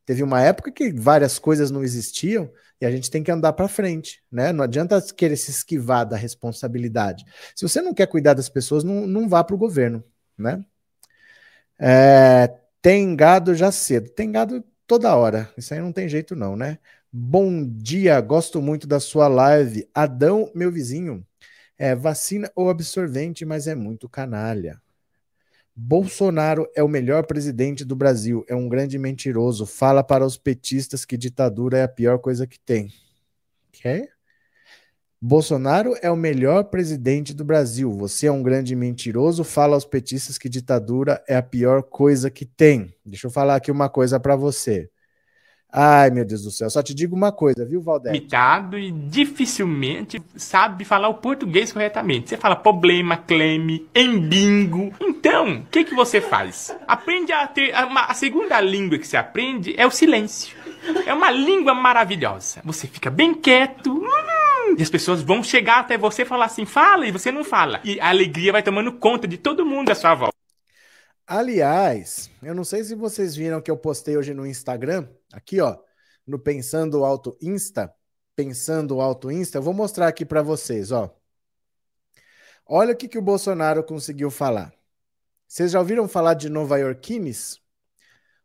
teve 0.06 0.22
uma 0.24 0.42
época 0.42 0.72
que 0.72 0.92
várias 0.94 1.40
coisas 1.40 1.72
não 1.72 1.84
existiam, 1.84 2.50
a 2.86 2.92
gente 2.92 3.10
tem 3.10 3.24
que 3.24 3.32
andar 3.32 3.54
para 3.54 3.68
frente, 3.68 4.22
né? 4.32 4.52
Não 4.52 4.64
adianta 4.64 5.02
querer 5.16 5.36
se 5.38 5.52
esquivar 5.52 6.06
da 6.06 6.18
responsabilidade. 6.18 7.26
Se 7.56 7.68
você 7.68 7.82
não 7.82 7.94
quer 7.94 8.08
cuidar 8.08 8.34
das 8.34 8.50
pessoas, 8.50 8.84
não, 8.84 9.08
não 9.08 9.28
vá 9.30 9.44
para 9.44 9.56
o 9.56 9.60
governo, 9.60 10.04
né? 10.38 10.64
É, 11.80 12.54
tem 12.82 13.16
gado 13.16 13.56
já 13.56 13.72
cedo. 13.72 14.10
Tem 14.10 14.32
gado 14.32 14.64
toda 14.88 15.16
hora. 15.16 15.52
Isso 15.58 15.74
aí 15.74 15.80
não 15.80 15.92
tem 15.92 16.08
jeito, 16.08 16.36
não, 16.36 16.56
né? 16.56 16.80
Bom 17.12 17.66
dia, 17.66 18.20
gosto 18.22 18.62
muito 18.62 18.88
da 18.88 19.00
sua 19.00 19.28
live. 19.28 19.90
Adão, 19.94 20.52
meu 20.54 20.72
vizinho, 20.72 21.26
é 21.78 21.96
vacina 21.96 22.52
ou 22.56 22.70
absorvente, 22.70 23.46
mas 23.46 23.68
é 23.68 23.76
muito 23.76 24.10
canalha. 24.10 24.82
Bolsonaro 25.76 26.66
é 26.74 26.82
o 26.82 26.88
melhor 26.88 27.26
presidente 27.26 27.84
do 27.84 27.98
Brasil, 27.98 28.46
é 28.48 28.56
um 28.56 28.70
grande 28.70 28.98
mentiroso. 28.98 29.66
Fala 29.66 30.02
para 30.02 30.26
os 30.26 30.38
petistas 30.38 31.04
que 31.04 31.18
ditadura 31.18 31.78
é 31.78 31.84
a 31.84 31.88
pior 31.88 32.18
coisa 32.20 32.48
que 32.48 32.58
tem. 32.58 32.94
Quê? 33.74 34.08
Bolsonaro 35.22 35.94
é 36.02 36.10
o 36.10 36.16
melhor 36.16 36.66
presidente 36.66 37.34
do 37.34 37.44
Brasil. 37.44 37.92
Você 37.92 38.28
é 38.28 38.32
um 38.32 38.42
grande 38.42 38.74
mentiroso. 38.74 39.44
Fala 39.44 39.76
aos 39.76 39.84
petistas 39.84 40.38
que 40.38 40.48
ditadura 40.48 41.22
é 41.28 41.36
a 41.36 41.44
pior 41.44 41.84
coisa 41.84 42.30
que 42.30 42.46
tem. 42.46 42.94
Deixa 43.06 43.28
eu 43.28 43.32
falar 43.32 43.56
aqui 43.56 43.70
uma 43.70 43.90
coisa 43.90 44.18
para 44.18 44.36
você. 44.36 44.90
Ai, 45.78 46.10
meu 46.10 46.24
Deus 46.24 46.42
do 46.42 46.52
céu. 46.52 46.70
Só 46.70 46.82
te 46.82 46.94
digo 46.94 47.14
uma 47.14 47.34
coisa, 47.34 47.66
viu, 47.66 47.82
Valdez? 47.82 48.16
Limitado 48.16 48.80
e 48.80 48.90
dificilmente 48.90 50.22
sabe 50.38 50.86
falar 50.86 51.10
o 51.10 51.16
português 51.16 51.74
corretamente. 51.74 52.30
Você 52.30 52.38
fala 52.38 52.56
problema, 52.56 53.18
cleme, 53.18 53.86
embingo. 53.94 54.94
Então, 55.02 55.58
o 55.58 55.66
que, 55.66 55.84
que 55.84 55.94
você 55.94 56.22
faz? 56.22 56.74
Aprende 56.88 57.34
a 57.34 57.46
ter. 57.46 57.76
Uma, 57.84 58.06
a 58.06 58.14
segunda 58.14 58.62
língua 58.62 58.98
que 58.98 59.06
você 59.06 59.18
aprende 59.18 59.76
é 59.78 59.86
o 59.86 59.92
silêncio. 59.92 60.56
É 61.06 61.14
uma 61.14 61.30
língua 61.30 61.74
maravilhosa. 61.74 62.62
Você 62.64 62.88
fica 62.88 63.10
bem 63.10 63.34
quieto. 63.34 63.92
Hum, 63.92 64.76
e 64.78 64.82
as 64.82 64.90
pessoas 64.90 65.22
vão 65.22 65.44
chegar 65.44 65.80
até 65.80 65.98
você 65.98 66.22
e 66.22 66.26
falar 66.26 66.46
assim: 66.46 66.66
fala, 66.66 67.06
e 67.06 67.12
você 67.12 67.34
não 67.34 67.44
fala. 67.44 67.82
E 67.84 68.00
a 68.00 68.08
alegria 68.08 68.54
vai 68.54 68.64
tomando 68.64 68.94
conta 68.94 69.28
de 69.28 69.38
todo 69.38 69.66
mundo 69.66 69.90
à 69.90 69.96
sua 69.96 70.16
volta. 70.16 70.45
Aliás, 71.28 72.30
eu 72.44 72.54
não 72.54 72.64
sei 72.64 72.84
se 72.84 72.94
vocês 72.94 73.36
viram 73.36 73.60
que 73.60 73.72
eu 73.72 73.78
postei 73.78 74.16
hoje 74.16 74.34
no 74.34 74.46
Instagram, 74.46 75.08
aqui 75.34 75.60
ó, 75.60 75.78
no 76.26 76.38
Pensando 76.38 77.04
Alto 77.04 77.36
Insta, 77.42 77.92
Pensando 78.36 79.02
Alto 79.02 79.32
Insta, 79.32 79.58
eu 79.58 79.62
vou 79.62 79.74
mostrar 79.74 80.08
aqui 80.08 80.24
para 80.24 80.44
vocês, 80.44 80.92
ó. 80.92 81.16
Olha 82.68 82.94
o 82.94 82.98
que, 82.98 83.08
que 83.08 83.18
o 83.18 83.22
Bolsonaro 83.22 83.84
conseguiu 83.84 84.30
falar. 84.30 84.74
Vocês 85.48 85.72
já 85.72 85.80
ouviram 85.80 86.08
falar 86.08 86.36
de 86.36 86.50
Nova 86.50 86.78
Yorkines? 86.78 87.60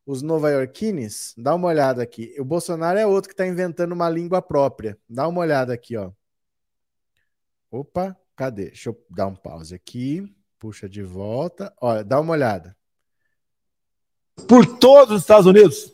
Os 0.07 0.23
Nova 0.23 0.51
Yorkines? 0.51 1.35
Dá 1.37 1.55
uma 1.55 1.69
olhada 1.69 2.03
aqui. 2.03 2.35
O 2.39 2.45
Bolsonaro 2.45 2.99
é 2.99 3.07
outro 3.07 3.29
que 3.29 3.35
está 3.35 3.47
inventando 3.47 3.93
uma 3.93 4.09
língua 4.09 4.41
própria. 4.43 4.99
Dá 5.09 5.27
uma 5.29 5.41
olhada 5.41 5.73
aqui, 5.75 5.97
ó. 5.97 6.13
Opa, 7.71 8.17
cadê? 8.37 8.67
Deixa 8.67 8.91
eu 8.91 9.07
dar 9.11 9.27
um 9.27 9.37
pause 9.37 9.75
aqui. 9.75 10.35
Puxa 10.61 10.87
de 10.87 11.03
volta. 11.03 11.73
Olha, 11.81 12.05
dá 12.05 12.21
uma 12.21 12.35
olhada. 12.35 12.77
Por 14.47 14.67
todos 14.67 15.17
os 15.17 15.23
Estados 15.23 15.47
Unidos, 15.47 15.91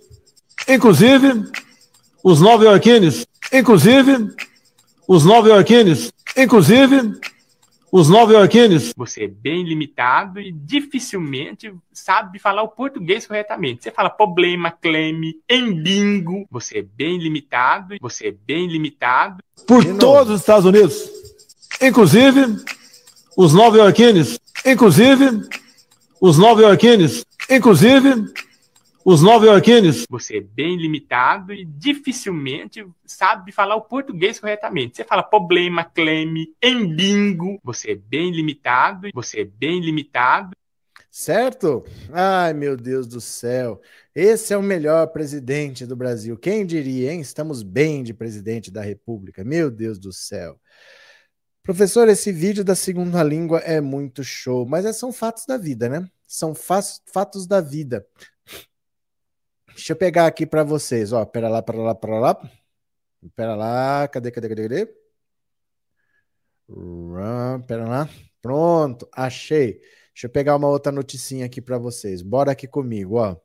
inclusive 0.69 1.29
os 2.23 2.41
nova-iorquinos, 2.41 3.25
inclusive 3.53 4.29
os 5.07 5.25
nova-iorquinos, 5.25 6.13
inclusive 6.37 7.17
os 7.93 8.09
nova-iorquinos. 8.09 8.93
Você 8.97 9.25
é 9.25 9.29
bem 9.29 9.63
limitado 9.63 10.41
e 10.41 10.51
dificilmente 10.51 11.73
sabe 11.93 12.41
falar 12.41 12.65
o 12.65 12.69
português 12.69 13.25
corretamente. 13.25 13.85
Você 13.85 13.93
fala 13.93 14.11
problema, 14.11 14.73
cleme, 14.73 15.41
embingo. 15.49 16.45
Você 16.51 16.79
é 16.79 16.83
bem 16.83 17.19
limitado, 17.19 17.95
você 18.01 18.29
é 18.29 18.33
bem 18.33 18.67
limitado. 18.67 19.45
Por 19.65 19.85
todos 19.97 20.35
os 20.35 20.41
Estados 20.41 20.65
Unidos, 20.65 21.09
inclusive 21.81 22.57
os 23.37 23.55
nova-iorquinos, 23.55 24.41
inclusive 24.67 25.49
os 26.21 26.37
nova-iorquinos, 26.37 27.25
inclusive 27.49 28.27
os 29.05 29.23
nova-iorquinos. 29.23 30.05
Você 30.11 30.39
é 30.39 30.41
bem 30.41 30.77
limitado 30.77 31.53
e 31.53 31.65
dificilmente 31.65 32.85
sabe 33.05 33.53
falar 33.53 33.77
o 33.77 33.83
português 33.83 34.41
corretamente. 34.41 34.97
Você 34.97 35.05
fala 35.05 35.23
problema, 35.23 35.85
cleme, 35.85 36.49
embingo. 36.61 37.61
Você 37.63 37.93
é 37.93 37.95
bem 37.95 38.33
limitado, 38.33 39.09
você 39.15 39.43
é 39.43 39.45
bem 39.45 39.81
limitado. 39.81 40.51
Certo? 41.09 41.85
Ai, 42.13 42.53
meu 42.53 42.77
Deus 42.77 43.07
do 43.07 43.21
céu. 43.21 43.81
Esse 44.15 44.53
é 44.53 44.57
o 44.57 44.63
melhor 44.63 45.07
presidente 45.07 45.87
do 45.87 45.95
Brasil. 45.95 46.37
Quem 46.37 46.67
diria, 46.67 47.13
hein? 47.13 47.21
Estamos 47.21 47.63
bem 47.63 48.03
de 48.03 48.13
presidente 48.13 48.71
da 48.71 48.83
República. 48.83 49.45
Meu 49.45 49.71
Deus 49.71 49.99
do 49.99 50.13
céu. 50.13 50.61
Professor, 51.67 52.09
esse 52.09 52.31
vídeo 52.31 52.63
da 52.65 52.77
segunda 52.77 53.21
língua 53.25 53.59
é 53.59 53.81
muito 53.81 54.23
show, 54.23 54.65
mas 54.65 54.85
é, 54.85 54.93
são 54.93 55.13
fatos 55.13 55.45
da 55.47 55.59
vida, 55.59 55.89
né? 55.89 56.09
São 56.25 56.55
fatos 56.55 57.45
da 57.45 57.61
vida. 57.61 58.07
Deixa 59.71 59.93
eu 59.93 59.97
pegar 59.97 60.27
aqui 60.29 60.47
para 60.47 60.63
vocês, 60.63 61.13
ó. 61.13 61.25
Pera 61.27 61.49
lá, 61.49 61.61
pera 61.61 61.79
lá, 61.79 61.93
pera 61.93 62.19
lá. 62.21 62.51
Pera 63.35 63.57
lá, 63.57 64.07
cadê, 64.07 64.31
cadê, 64.31 64.49
cadê, 64.49 64.63
cadê? 64.63 64.95
Pera 67.67 67.85
lá. 67.89 68.09
Pronto, 68.41 69.09
achei. 69.13 69.81
Deixa 70.15 70.29
eu 70.29 70.31
pegar 70.31 70.55
uma 70.55 70.69
outra 70.69 70.93
noticinha 70.93 71.47
aqui 71.47 71.61
para 71.61 71.79
vocês. 71.79 72.23
Bora 72.23 72.53
aqui 72.53 72.69
comigo, 72.69 73.17
ó. 73.17 73.37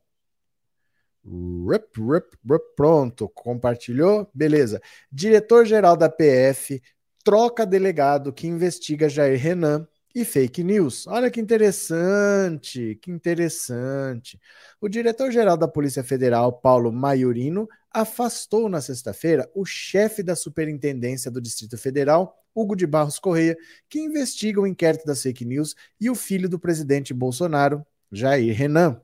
Pronto, 2.76 3.28
compartilhou? 3.30 4.30
Beleza. 4.32 4.80
Diretor-geral 5.12 5.98
da 5.98 6.08
PF 6.08 6.80
troca 7.24 7.66
delegado 7.66 8.34
que 8.34 8.48
investiga 8.48 9.10
Jair 9.10 9.40
Renan 9.40 9.88
e 10.14 10.26
fake 10.26 10.64
news. 10.64 11.08
Olha 11.08 11.32
que 11.32 11.40
interessante, 11.40 13.00
que 13.02 13.10
interessante. 13.10 14.40
O 14.80 14.90
diretor-geral 14.90 15.58
da 15.58 15.68
Polícia 15.68 16.04
Federal, 16.04 16.52
Paulo 16.54 16.92
Maiorino, 16.92 17.68
afastou 17.92 18.68
na 18.70 18.82
sexta-feira 18.82 19.50
o 19.56 19.66
chefe 19.66 20.22
da 20.24 20.36
Superintendência 20.36 21.32
do 21.32 21.42
Distrito 21.42 21.78
Federal, 21.78 22.38
Hugo 22.54 22.76
de 22.76 22.86
Barros 22.86 23.20
Correia, 23.20 23.56
que 23.90 24.00
investiga 24.00 24.60
o 24.60 24.68
inquérito 24.68 25.06
das 25.06 25.22
fake 25.22 25.46
news, 25.46 25.76
e 26.00 26.10
o 26.10 26.16
filho 26.16 26.50
do 26.50 26.60
presidente 26.60 27.14
Bolsonaro, 27.14 27.86
Jair 28.12 28.56
Renan. 28.56 29.02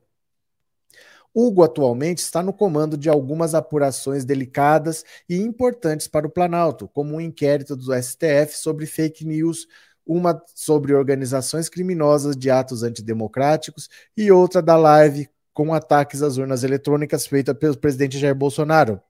Hugo 1.40 1.62
atualmente 1.62 2.18
está 2.18 2.42
no 2.42 2.52
comando 2.52 2.98
de 2.98 3.08
algumas 3.08 3.54
apurações 3.54 4.24
delicadas 4.24 5.04
e 5.28 5.36
importantes 5.36 6.08
para 6.08 6.26
o 6.26 6.30
Planalto, 6.30 6.88
como 6.88 7.14
um 7.14 7.20
inquérito 7.20 7.76
do 7.76 7.94
STF 7.94 8.58
sobre 8.58 8.86
fake 8.86 9.24
news, 9.24 9.68
uma 10.04 10.42
sobre 10.52 10.92
organizações 10.92 11.68
criminosas 11.68 12.36
de 12.36 12.50
atos 12.50 12.82
antidemocráticos 12.82 13.88
e 14.16 14.32
outra 14.32 14.60
da 14.60 14.76
live 14.76 15.28
com 15.54 15.72
ataques 15.72 16.22
às 16.22 16.38
urnas 16.38 16.64
eletrônicas 16.64 17.24
feita 17.24 17.54
pelo 17.54 17.78
presidente 17.78 18.18
Jair 18.18 18.34
Bolsonaro. 18.34 19.00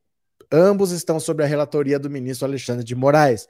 Ambos 0.53 0.91
estão 0.91 1.19
sob 1.19 1.43
a 1.43 1.47
relatoria 1.47 1.99
do 1.99 2.11
ministro 2.11 2.47
Alexandre 2.47 2.85
de 2.85 2.95
Moraes. 2.95 3.49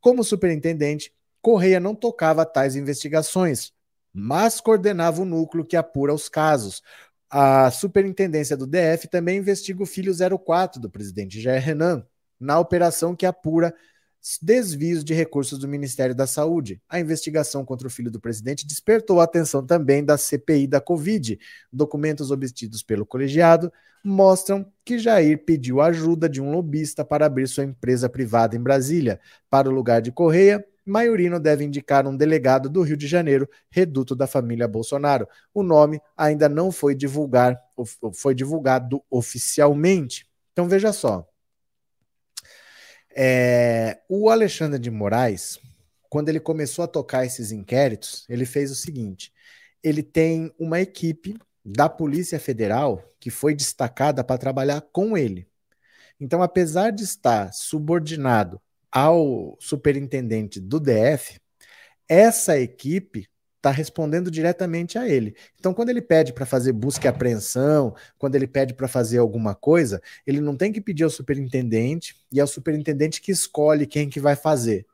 Como 0.00 0.24
superintendente, 0.24 1.12
Correia 1.42 1.78
não 1.78 1.94
tocava 1.94 2.46
tais 2.46 2.74
investigações, 2.74 3.70
mas 4.14 4.62
coordenava 4.62 5.20
o 5.20 5.26
núcleo 5.26 5.64
que 5.64 5.76
apura 5.76 6.14
os 6.14 6.26
casos. 6.26 6.82
A 7.30 7.70
superintendência 7.70 8.56
do 8.56 8.66
DF 8.66 9.08
também 9.08 9.38
investiga 9.38 9.82
o 9.82 9.86
filho 9.86 10.12
04 10.38 10.80
do 10.80 10.90
presidente 10.90 11.40
Jair 11.40 11.62
Renan, 11.62 12.06
na 12.38 12.58
operação 12.58 13.16
que 13.16 13.26
apura 13.26 13.74
desvios 14.40 15.04
de 15.04 15.12
recursos 15.12 15.58
do 15.58 15.68
Ministério 15.68 16.14
da 16.14 16.26
Saúde. 16.26 16.80
A 16.88 16.98
investigação 16.98 17.64
contra 17.64 17.86
o 17.86 17.90
filho 17.90 18.10
do 18.10 18.20
presidente 18.20 18.66
despertou 18.66 19.20
a 19.20 19.24
atenção 19.24 19.64
também 19.64 20.04
da 20.04 20.16
CPI 20.16 20.66
da 20.66 20.80
Covid. 20.80 21.38
Documentos 21.72 22.30
obtidos 22.30 22.82
pelo 22.82 23.04
colegiado 23.04 23.70
mostram 24.02 24.70
que 24.84 24.98
Jair 24.98 25.44
pediu 25.44 25.80
ajuda 25.80 26.28
de 26.28 26.40
um 26.40 26.50
lobista 26.50 27.04
para 27.04 27.26
abrir 27.26 27.48
sua 27.48 27.64
empresa 27.64 28.08
privada 28.08 28.56
em 28.56 28.60
Brasília. 28.60 29.20
Para 29.50 29.68
o 29.68 29.72
lugar 29.72 30.00
de 30.00 30.10
Correia, 30.10 30.64
Maiorino 30.84 31.40
deve 31.40 31.64
indicar 31.64 32.06
um 32.06 32.16
delegado 32.16 32.68
do 32.68 32.82
Rio 32.82 32.96
de 32.96 33.06
Janeiro, 33.06 33.48
reduto 33.70 34.14
da 34.14 34.26
família 34.26 34.68
Bolsonaro. 34.68 35.26
O 35.52 35.62
nome 35.62 36.00
ainda 36.16 36.48
não 36.48 36.70
foi, 36.70 36.94
divulgar, 36.94 37.58
foi 38.12 38.34
divulgado 38.34 39.02
oficialmente. 39.10 40.26
Então 40.52 40.68
veja 40.68 40.92
só. 40.92 41.26
É, 43.16 44.00
o 44.08 44.28
Alexandre 44.28 44.78
de 44.78 44.90
Moraes, 44.90 45.58
quando 46.08 46.28
ele 46.28 46.40
começou 46.40 46.84
a 46.84 46.88
tocar 46.88 47.24
esses 47.24 47.52
inquéritos, 47.52 48.26
ele 48.28 48.44
fez 48.44 48.70
o 48.70 48.74
seguinte: 48.74 49.32
ele 49.82 50.02
tem 50.02 50.52
uma 50.58 50.80
equipe 50.80 51.38
da 51.64 51.88
Polícia 51.88 52.38
Federal 52.38 53.02
que 53.18 53.30
foi 53.30 53.54
destacada 53.54 54.22
para 54.22 54.36
trabalhar 54.36 54.82
com 54.92 55.16
ele. 55.16 55.48
Então, 56.20 56.42
apesar 56.42 56.90
de 56.90 57.04
estar 57.04 57.52
subordinado 57.52 58.60
ao 58.94 59.56
superintendente 59.58 60.60
do 60.60 60.78
DF, 60.78 61.40
essa 62.08 62.56
equipe 62.56 63.28
está 63.56 63.72
respondendo 63.72 64.30
diretamente 64.30 64.96
a 64.96 65.08
ele. 65.08 65.34
Então, 65.58 65.74
quando 65.74 65.88
ele 65.88 66.00
pede 66.00 66.32
para 66.32 66.46
fazer 66.46 66.72
busca 66.72 67.06
e 67.06 67.08
apreensão, 67.08 67.96
quando 68.16 68.36
ele 68.36 68.46
pede 68.46 68.72
para 68.74 68.86
fazer 68.86 69.18
alguma 69.18 69.54
coisa, 69.54 70.00
ele 70.24 70.40
não 70.40 70.56
tem 70.56 70.70
que 70.70 70.80
pedir 70.80 71.02
ao 71.02 71.10
superintendente 71.10 72.14
e 72.30 72.38
é 72.38 72.44
o 72.44 72.46
superintendente 72.46 73.20
que 73.20 73.32
escolhe 73.32 73.86
quem 73.86 74.08
que 74.08 74.20
vai 74.20 74.36
fazer. 74.36 74.86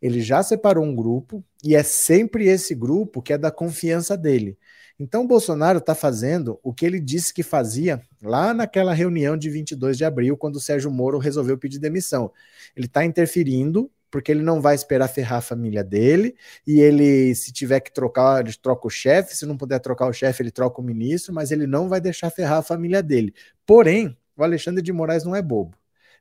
Ele 0.00 0.20
já 0.20 0.42
separou 0.42 0.84
um 0.84 0.94
grupo 0.94 1.44
e 1.64 1.74
é 1.74 1.82
sempre 1.82 2.46
esse 2.46 2.74
grupo 2.74 3.22
que 3.22 3.32
é 3.32 3.38
da 3.38 3.50
confiança 3.50 4.16
dele. 4.16 4.58
Então, 4.98 5.26
Bolsonaro 5.26 5.78
está 5.78 5.94
fazendo 5.94 6.58
o 6.62 6.72
que 6.72 6.86
ele 6.86 6.98
disse 6.98 7.32
que 7.32 7.42
fazia 7.42 8.00
lá 8.22 8.54
naquela 8.54 8.94
reunião 8.94 9.36
de 9.36 9.50
22 9.50 9.98
de 9.98 10.04
abril, 10.06 10.38
quando 10.38 10.56
o 10.56 10.60
Sérgio 10.60 10.90
Moro 10.90 11.18
resolveu 11.18 11.58
pedir 11.58 11.78
demissão. 11.78 12.32
Ele 12.74 12.86
está 12.86 13.04
interferindo, 13.04 13.90
porque 14.10 14.32
ele 14.32 14.42
não 14.42 14.58
vai 14.58 14.74
esperar 14.74 15.08
ferrar 15.08 15.38
a 15.38 15.42
família 15.42 15.84
dele, 15.84 16.34
e 16.66 16.80
ele, 16.80 17.34
se 17.34 17.52
tiver 17.52 17.80
que 17.80 17.92
trocar, 17.92 18.40
ele 18.40 18.56
troca 18.56 18.86
o 18.86 18.90
chefe, 18.90 19.36
se 19.36 19.44
não 19.44 19.56
puder 19.56 19.78
trocar 19.80 20.06
o 20.06 20.14
chefe, 20.14 20.42
ele 20.42 20.50
troca 20.50 20.80
o 20.80 20.84
ministro, 20.84 21.34
mas 21.34 21.50
ele 21.50 21.66
não 21.66 21.90
vai 21.90 22.00
deixar 22.00 22.30
ferrar 22.30 22.58
a 22.58 22.62
família 22.62 23.02
dele. 23.02 23.34
Porém, 23.66 24.16
o 24.34 24.42
Alexandre 24.42 24.82
de 24.82 24.92
Moraes 24.94 25.24
não 25.24 25.36
é 25.36 25.42
bobo. 25.42 25.76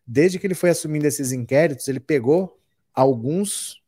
Desde 0.05 0.37
que 0.37 0.45
ele 0.45 0.53
foi 0.53 0.69
assumindo 0.69 1.07
esses 1.07 1.31
inquéritos, 1.31 1.87
ele 1.87 1.99
pegou 2.01 2.59
alguns 2.95 3.81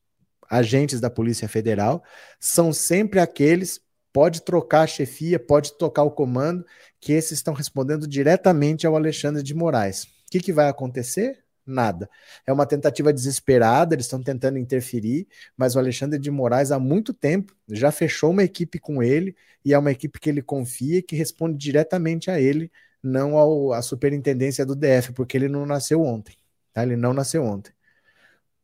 agentes 0.50 1.00
da 1.00 1.10
Polícia 1.10 1.48
Federal, 1.48 2.04
são 2.40 2.72
sempre 2.72 3.20
aqueles 3.20 3.82
pode 4.14 4.42
trocar 4.42 4.82
a 4.82 4.88
chefia, 4.88 5.38
pode 5.38 5.78
tocar 5.78 6.02
o 6.02 6.10
comando, 6.10 6.66
que 7.00 7.14
esses 7.14 7.34
estão 7.34 7.54
respondendo 7.54 8.08
diretamente 8.08 8.88
ao 8.88 8.96
Alexandre 8.96 9.44
de 9.44 9.54
Moraes. 9.54 10.06
O 10.06 10.32
que, 10.32 10.40
que 10.40 10.52
vai 10.52 10.68
acontecer? 10.68 11.44
Nada. 11.64 12.10
É 12.46 12.52
uma 12.52 12.66
tentativa 12.66 13.14
desesperada, 13.14 13.94
eles 13.94 14.06
estão 14.06 14.24
tentando 14.24 14.58
interferir, 14.58 15.28
mas 15.56 15.76
o 15.76 15.80
Alexandre 15.80 16.18
de 16.18 16.32
Moraes 16.32 16.72
há 16.72 16.80
muito 16.80 17.14
tempo 17.14 17.54
já 17.70 17.92
fechou 17.92 18.32
uma 18.32 18.44
equipe 18.44 18.80
com 18.80 19.04
ele 19.04 19.36
e 19.64 19.74
é 19.74 19.78
uma 19.78 19.92
equipe 19.92 20.20
que 20.20 20.30
ele 20.30 20.42
confia 20.42 20.98
e 20.98 21.04
que 21.04 21.16
responde 21.16 21.58
diretamente 21.58 22.32
a 22.32 22.40
ele, 22.40 22.72
não 23.04 23.38
ao, 23.38 23.72
à 23.74 23.82
superintendência 23.84 24.66
do 24.66 24.76
DF, 24.76 25.14
porque 25.14 25.38
ele 25.38 25.48
não 25.48 25.66
nasceu 25.66 26.02
ontem. 26.02 26.36
Tá? 26.74 26.84
Ele 26.84 26.96
não 26.96 27.14
nasceu 27.14 27.44
ontem. 27.44 27.72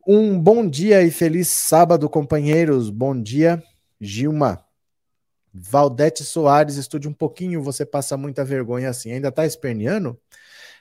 Um 0.06 0.38
bom 0.38 0.68
dia 0.68 1.02
e 1.02 1.10
feliz 1.10 1.48
sábado, 1.48 2.10
companheiros. 2.10 2.90
Bom 2.90 3.18
dia, 3.18 3.62
Gilma. 3.98 4.62
Valdete 5.50 6.22
Soares, 6.22 6.76
estude 6.76 7.08
um 7.08 7.12
pouquinho, 7.12 7.62
você 7.62 7.86
passa 7.86 8.14
muita 8.14 8.44
vergonha 8.44 8.90
assim. 8.90 9.12
Ainda 9.12 9.32
tá 9.32 9.46
esperneando? 9.46 10.20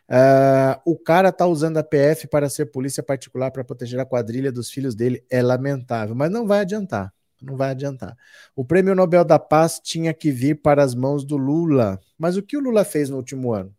Uh, 0.09 0.75
o 0.83 0.97
cara 0.97 1.31
tá 1.31 1.47
usando 1.47 1.77
a 1.77 1.83
PF 1.83 2.27
para 2.27 2.49
ser 2.49 2.65
polícia 2.65 3.01
particular 3.01 3.49
para 3.49 3.63
proteger 3.63 3.97
a 3.97 4.05
quadrilha 4.05 4.51
dos 4.51 4.69
filhos 4.69 4.93
dele. 4.93 5.23
É 5.29 5.41
lamentável, 5.41 6.13
mas 6.13 6.29
não 6.29 6.45
vai 6.45 6.59
adiantar. 6.59 7.13
Não 7.41 7.55
vai 7.55 7.71
adiantar. 7.71 8.17
O 8.53 8.65
prêmio 8.65 8.93
Nobel 8.93 9.23
da 9.23 9.39
Paz 9.39 9.79
tinha 9.81 10.13
que 10.13 10.31
vir 10.31 10.61
para 10.61 10.83
as 10.83 10.93
mãos 10.93 11.23
do 11.23 11.37
Lula. 11.37 11.97
Mas 12.17 12.35
o 12.35 12.43
que 12.43 12.57
o 12.57 12.59
Lula 12.59 12.83
fez 12.83 13.09
no 13.09 13.15
último 13.15 13.53
ano? 13.53 13.73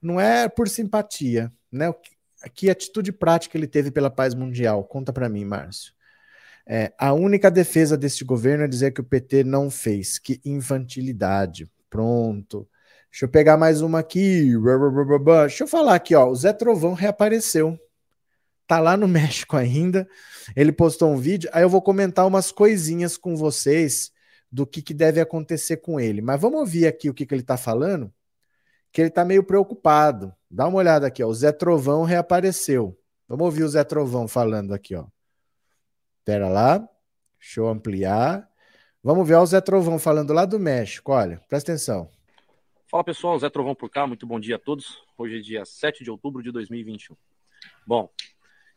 Não 0.00 0.20
é 0.20 0.48
por 0.48 0.68
simpatia, 0.68 1.52
né? 1.72 1.92
Que 2.48 2.70
atitude 2.70 3.12
prática 3.12 3.56
ele 3.56 3.66
teve 3.66 3.90
pela 3.90 4.10
paz 4.10 4.34
mundial? 4.34 4.84
Conta 4.84 5.12
para 5.12 5.28
mim, 5.28 5.44
Márcio. 5.44 5.92
É, 6.66 6.92
a 6.98 7.12
única 7.12 7.50
defesa 7.50 7.96
deste 7.96 8.24
governo 8.24 8.64
é 8.64 8.68
dizer 8.68 8.92
que 8.92 9.00
o 9.00 9.04
PT 9.04 9.44
não 9.44 9.70
fez. 9.70 10.18
Que 10.18 10.40
infantilidade. 10.44 11.70
Pronto. 11.90 12.68
Deixa 13.10 13.26
eu 13.26 13.28
pegar 13.28 13.56
mais 13.56 13.80
uma 13.80 14.00
aqui. 14.00 14.52
Deixa 15.46 15.64
eu 15.64 15.68
falar 15.68 15.94
aqui, 15.94 16.14
ó. 16.14 16.28
O 16.28 16.34
Zé 16.34 16.52
Trovão 16.52 16.94
reapareceu. 16.94 17.78
Tá 18.66 18.80
lá 18.80 18.96
no 18.96 19.06
México 19.08 19.56
ainda. 19.56 20.08
Ele 20.56 20.72
postou 20.72 21.12
um 21.12 21.16
vídeo. 21.16 21.48
Aí 21.52 21.62
eu 21.62 21.68
vou 21.68 21.82
comentar 21.82 22.26
umas 22.26 22.50
coisinhas 22.50 23.16
com 23.16 23.36
vocês 23.36 24.10
do 24.50 24.66
que, 24.66 24.80
que 24.80 24.94
deve 24.94 25.20
acontecer 25.20 25.78
com 25.78 26.00
ele. 26.00 26.22
Mas 26.22 26.40
vamos 26.40 26.60
ouvir 26.60 26.86
aqui 26.86 27.10
o 27.10 27.14
que, 27.14 27.26
que 27.26 27.34
ele 27.34 27.42
tá 27.42 27.56
falando. 27.56 28.12
Que 28.94 29.00
ele 29.00 29.10
tá 29.10 29.24
meio 29.24 29.42
preocupado. 29.42 30.32
Dá 30.48 30.68
uma 30.68 30.78
olhada 30.78 31.08
aqui, 31.08 31.20
ó. 31.20 31.26
O 31.26 31.34
Zé 31.34 31.50
Trovão 31.50 32.04
reapareceu. 32.04 32.96
Vamos 33.26 33.44
ouvir 33.44 33.64
o 33.64 33.68
Zé 33.68 33.82
Trovão 33.82 34.28
falando 34.28 34.72
aqui, 34.72 34.94
ó. 34.94 35.04
Pera 36.24 36.48
lá, 36.48 36.78
deixa 37.40 37.58
eu 37.58 37.66
ampliar. 37.66 38.48
Vamos 39.02 39.26
ver 39.26 39.34
o 39.34 39.46
Zé 39.46 39.60
Trovão 39.60 39.98
falando 39.98 40.32
lá 40.32 40.44
do 40.44 40.60
México. 40.60 41.10
Olha, 41.10 41.40
presta 41.48 41.72
atenção. 41.72 42.08
Fala 42.88 43.02
pessoal, 43.02 43.36
Zé 43.36 43.50
Trovão 43.50 43.74
por 43.74 43.90
cá, 43.90 44.06
muito 44.06 44.28
bom 44.28 44.38
dia 44.38 44.54
a 44.54 44.60
todos. 44.60 45.02
Hoje 45.18 45.38
é 45.38 45.40
dia 45.40 45.64
7 45.64 46.04
de 46.04 46.10
outubro 46.12 46.40
de 46.40 46.52
2021. 46.52 47.16
Bom, 47.84 48.08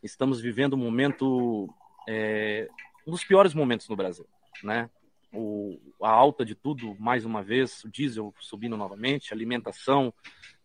estamos 0.02 0.40
vivendo 0.40 0.74
um 0.74 0.78
momento, 0.78 1.72
é, 2.08 2.66
um 3.06 3.12
dos 3.12 3.22
piores 3.22 3.54
momentos 3.54 3.88
no 3.88 3.94
Brasil, 3.94 4.26
né? 4.64 4.90
O, 5.32 5.78
a 6.02 6.10
alta 6.10 6.44
de 6.44 6.54
tudo, 6.54 6.96
mais 6.98 7.24
uma 7.24 7.42
vez, 7.42 7.84
o 7.84 7.90
diesel 7.90 8.34
subindo 8.40 8.76
novamente, 8.76 9.32
alimentação, 9.32 10.12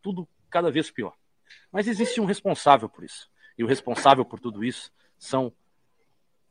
tudo 0.01 0.27
cada 0.49 0.71
vez 0.71 0.89
pior. 0.89 1.13
Mas 1.71 1.87
existe 1.87 2.21
um 2.21 2.25
responsável 2.25 2.87
por 2.87 3.03
isso. 3.03 3.29
E 3.57 3.63
o 3.63 3.67
responsável 3.67 4.23
por 4.23 4.39
tudo 4.39 4.63
isso 4.63 4.91
são 5.17 5.53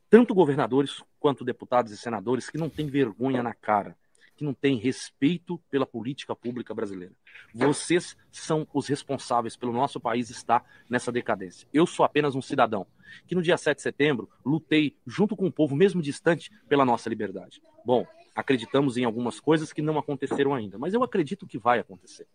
tanto 0.09 0.35
governadores 0.35 1.01
quanto 1.19 1.43
deputados 1.43 1.91
e 1.91 1.97
senadores 1.97 2.49
que 2.49 2.57
não 2.57 2.69
têm 2.69 2.87
vergonha 2.87 3.41
na 3.41 3.53
cara, 3.53 3.97
que 4.43 4.45
não 4.45 4.53
têm 4.53 4.75
respeito 4.75 5.57
pela 5.71 5.85
política 5.85 6.35
pública 6.35 6.73
brasileira. 6.73 7.13
Vocês 7.53 8.17
são 8.29 8.67
os 8.73 8.87
responsáveis 8.87 9.55
pelo 9.55 9.71
nosso 9.71 10.01
país 10.01 10.29
estar 10.29 10.65
nessa 10.89 11.11
decadência. 11.11 11.65
Eu 11.73 11.85
sou 11.85 12.05
apenas 12.05 12.35
um 12.35 12.41
cidadão 12.41 12.85
que 13.25 13.35
no 13.35 13.41
dia 13.41 13.55
7 13.55 13.77
de 13.77 13.81
setembro 13.81 14.29
lutei 14.45 14.97
junto 15.07 15.35
com 15.37 15.47
o 15.47 15.51
povo, 15.51 15.75
mesmo 15.75 16.01
distante, 16.01 16.51
pela 16.67 16.83
nossa 16.83 17.07
liberdade. 17.07 17.61
Bom, 17.85 18.05
acreditamos 18.35 18.97
em 18.97 19.05
algumas 19.05 19.39
coisas 19.39 19.71
que 19.71 19.81
não 19.81 19.97
aconteceram 19.97 20.53
ainda, 20.53 20.77
mas 20.77 20.93
eu 20.93 21.03
acredito 21.03 21.47
que 21.47 21.57
vai 21.57 21.79
acontecer. 21.79 22.27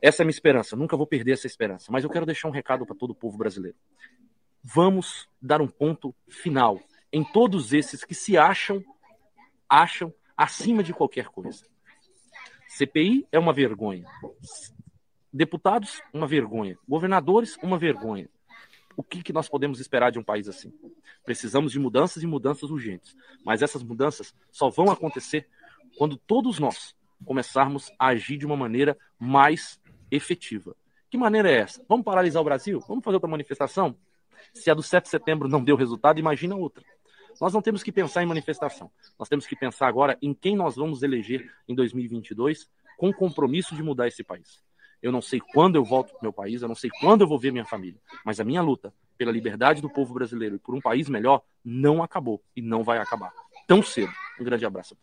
Essa 0.00 0.22
é 0.22 0.24
a 0.24 0.26
minha 0.26 0.34
esperança, 0.34 0.74
nunca 0.74 0.96
vou 0.96 1.06
perder 1.06 1.32
essa 1.32 1.46
esperança. 1.46 1.92
Mas 1.92 2.02
eu 2.02 2.10
quero 2.10 2.26
deixar 2.26 2.48
um 2.48 2.52
recado 2.52 2.84
para 2.84 2.96
todo 2.96 3.10
o 3.10 3.14
povo 3.14 3.38
brasileiro 3.38 3.76
vamos 4.62 5.28
dar 5.40 5.60
um 5.60 5.66
ponto 5.66 6.14
final 6.28 6.78
em 7.12 7.24
todos 7.24 7.72
esses 7.72 8.04
que 8.04 8.14
se 8.14 8.38
acham 8.38 8.82
acham 9.68 10.14
acima 10.36 10.82
de 10.82 10.92
qualquer 10.92 11.26
coisa. 11.26 11.64
CPI 12.68 13.26
é 13.30 13.38
uma 13.38 13.52
vergonha. 13.52 14.04
Deputados, 15.32 16.00
uma 16.12 16.26
vergonha. 16.26 16.78
Governadores, 16.88 17.56
uma 17.62 17.78
vergonha. 17.78 18.28
O 18.96 19.02
que, 19.02 19.22
que 19.22 19.32
nós 19.32 19.48
podemos 19.48 19.80
esperar 19.80 20.10
de 20.10 20.18
um 20.18 20.22
país 20.22 20.48
assim? 20.48 20.72
Precisamos 21.24 21.72
de 21.72 21.78
mudanças 21.78 22.22
e 22.22 22.26
mudanças 22.26 22.70
urgentes. 22.70 23.16
Mas 23.44 23.62
essas 23.62 23.82
mudanças 23.82 24.34
só 24.50 24.68
vão 24.68 24.90
acontecer 24.90 25.48
quando 25.96 26.16
todos 26.16 26.58
nós 26.58 26.94
começarmos 27.24 27.90
a 27.98 28.08
agir 28.08 28.36
de 28.36 28.46
uma 28.46 28.56
maneira 28.56 28.96
mais 29.18 29.80
efetiva. 30.10 30.76
Que 31.10 31.16
maneira 31.16 31.50
é 31.50 31.60
essa? 31.60 31.84
Vamos 31.88 32.04
paralisar 32.04 32.40
o 32.40 32.44
Brasil? 32.44 32.80
Vamos 32.88 33.04
fazer 33.04 33.16
outra 33.16 33.30
manifestação? 33.30 33.96
Se 34.52 34.70
a 34.70 34.74
do 34.74 34.82
7 34.82 35.04
de 35.04 35.10
setembro 35.10 35.48
não 35.48 35.62
deu 35.62 35.76
resultado, 35.76 36.18
imagina 36.18 36.56
outra. 36.56 36.84
Nós 37.40 37.52
não 37.52 37.62
temos 37.62 37.82
que 37.82 37.92
pensar 37.92 38.22
em 38.22 38.26
manifestação. 38.26 38.90
Nós 39.18 39.28
temos 39.28 39.46
que 39.46 39.56
pensar 39.56 39.86
agora 39.86 40.18
em 40.20 40.32
quem 40.34 40.56
nós 40.56 40.76
vamos 40.76 41.02
eleger 41.02 41.50
em 41.68 41.74
2022 41.74 42.68
com 42.96 43.08
o 43.08 43.14
compromisso 43.14 43.74
de 43.74 43.82
mudar 43.82 44.08
esse 44.08 44.22
país. 44.22 44.62
Eu 45.02 45.10
não 45.10 45.20
sei 45.20 45.40
quando 45.40 45.74
eu 45.76 45.84
volto 45.84 46.10
para 46.10 46.20
o 46.20 46.22
meu 46.22 46.32
país, 46.32 46.62
eu 46.62 46.68
não 46.68 46.74
sei 46.74 46.88
quando 47.00 47.22
eu 47.22 47.26
vou 47.26 47.38
ver 47.38 47.50
minha 47.50 47.64
família, 47.64 48.00
mas 48.24 48.38
a 48.38 48.44
minha 48.44 48.62
luta 48.62 48.94
pela 49.18 49.32
liberdade 49.32 49.82
do 49.82 49.90
povo 49.90 50.14
brasileiro 50.14 50.56
e 50.56 50.58
por 50.58 50.74
um 50.74 50.80
país 50.80 51.08
melhor 51.08 51.42
não 51.64 52.02
acabou 52.02 52.42
e 52.54 52.62
não 52.62 52.84
vai 52.84 52.98
acabar 52.98 53.32
tão 53.66 53.82
cedo. 53.82 54.12
Um 54.40 54.44
grande 54.44 54.64
abraço. 54.64 54.96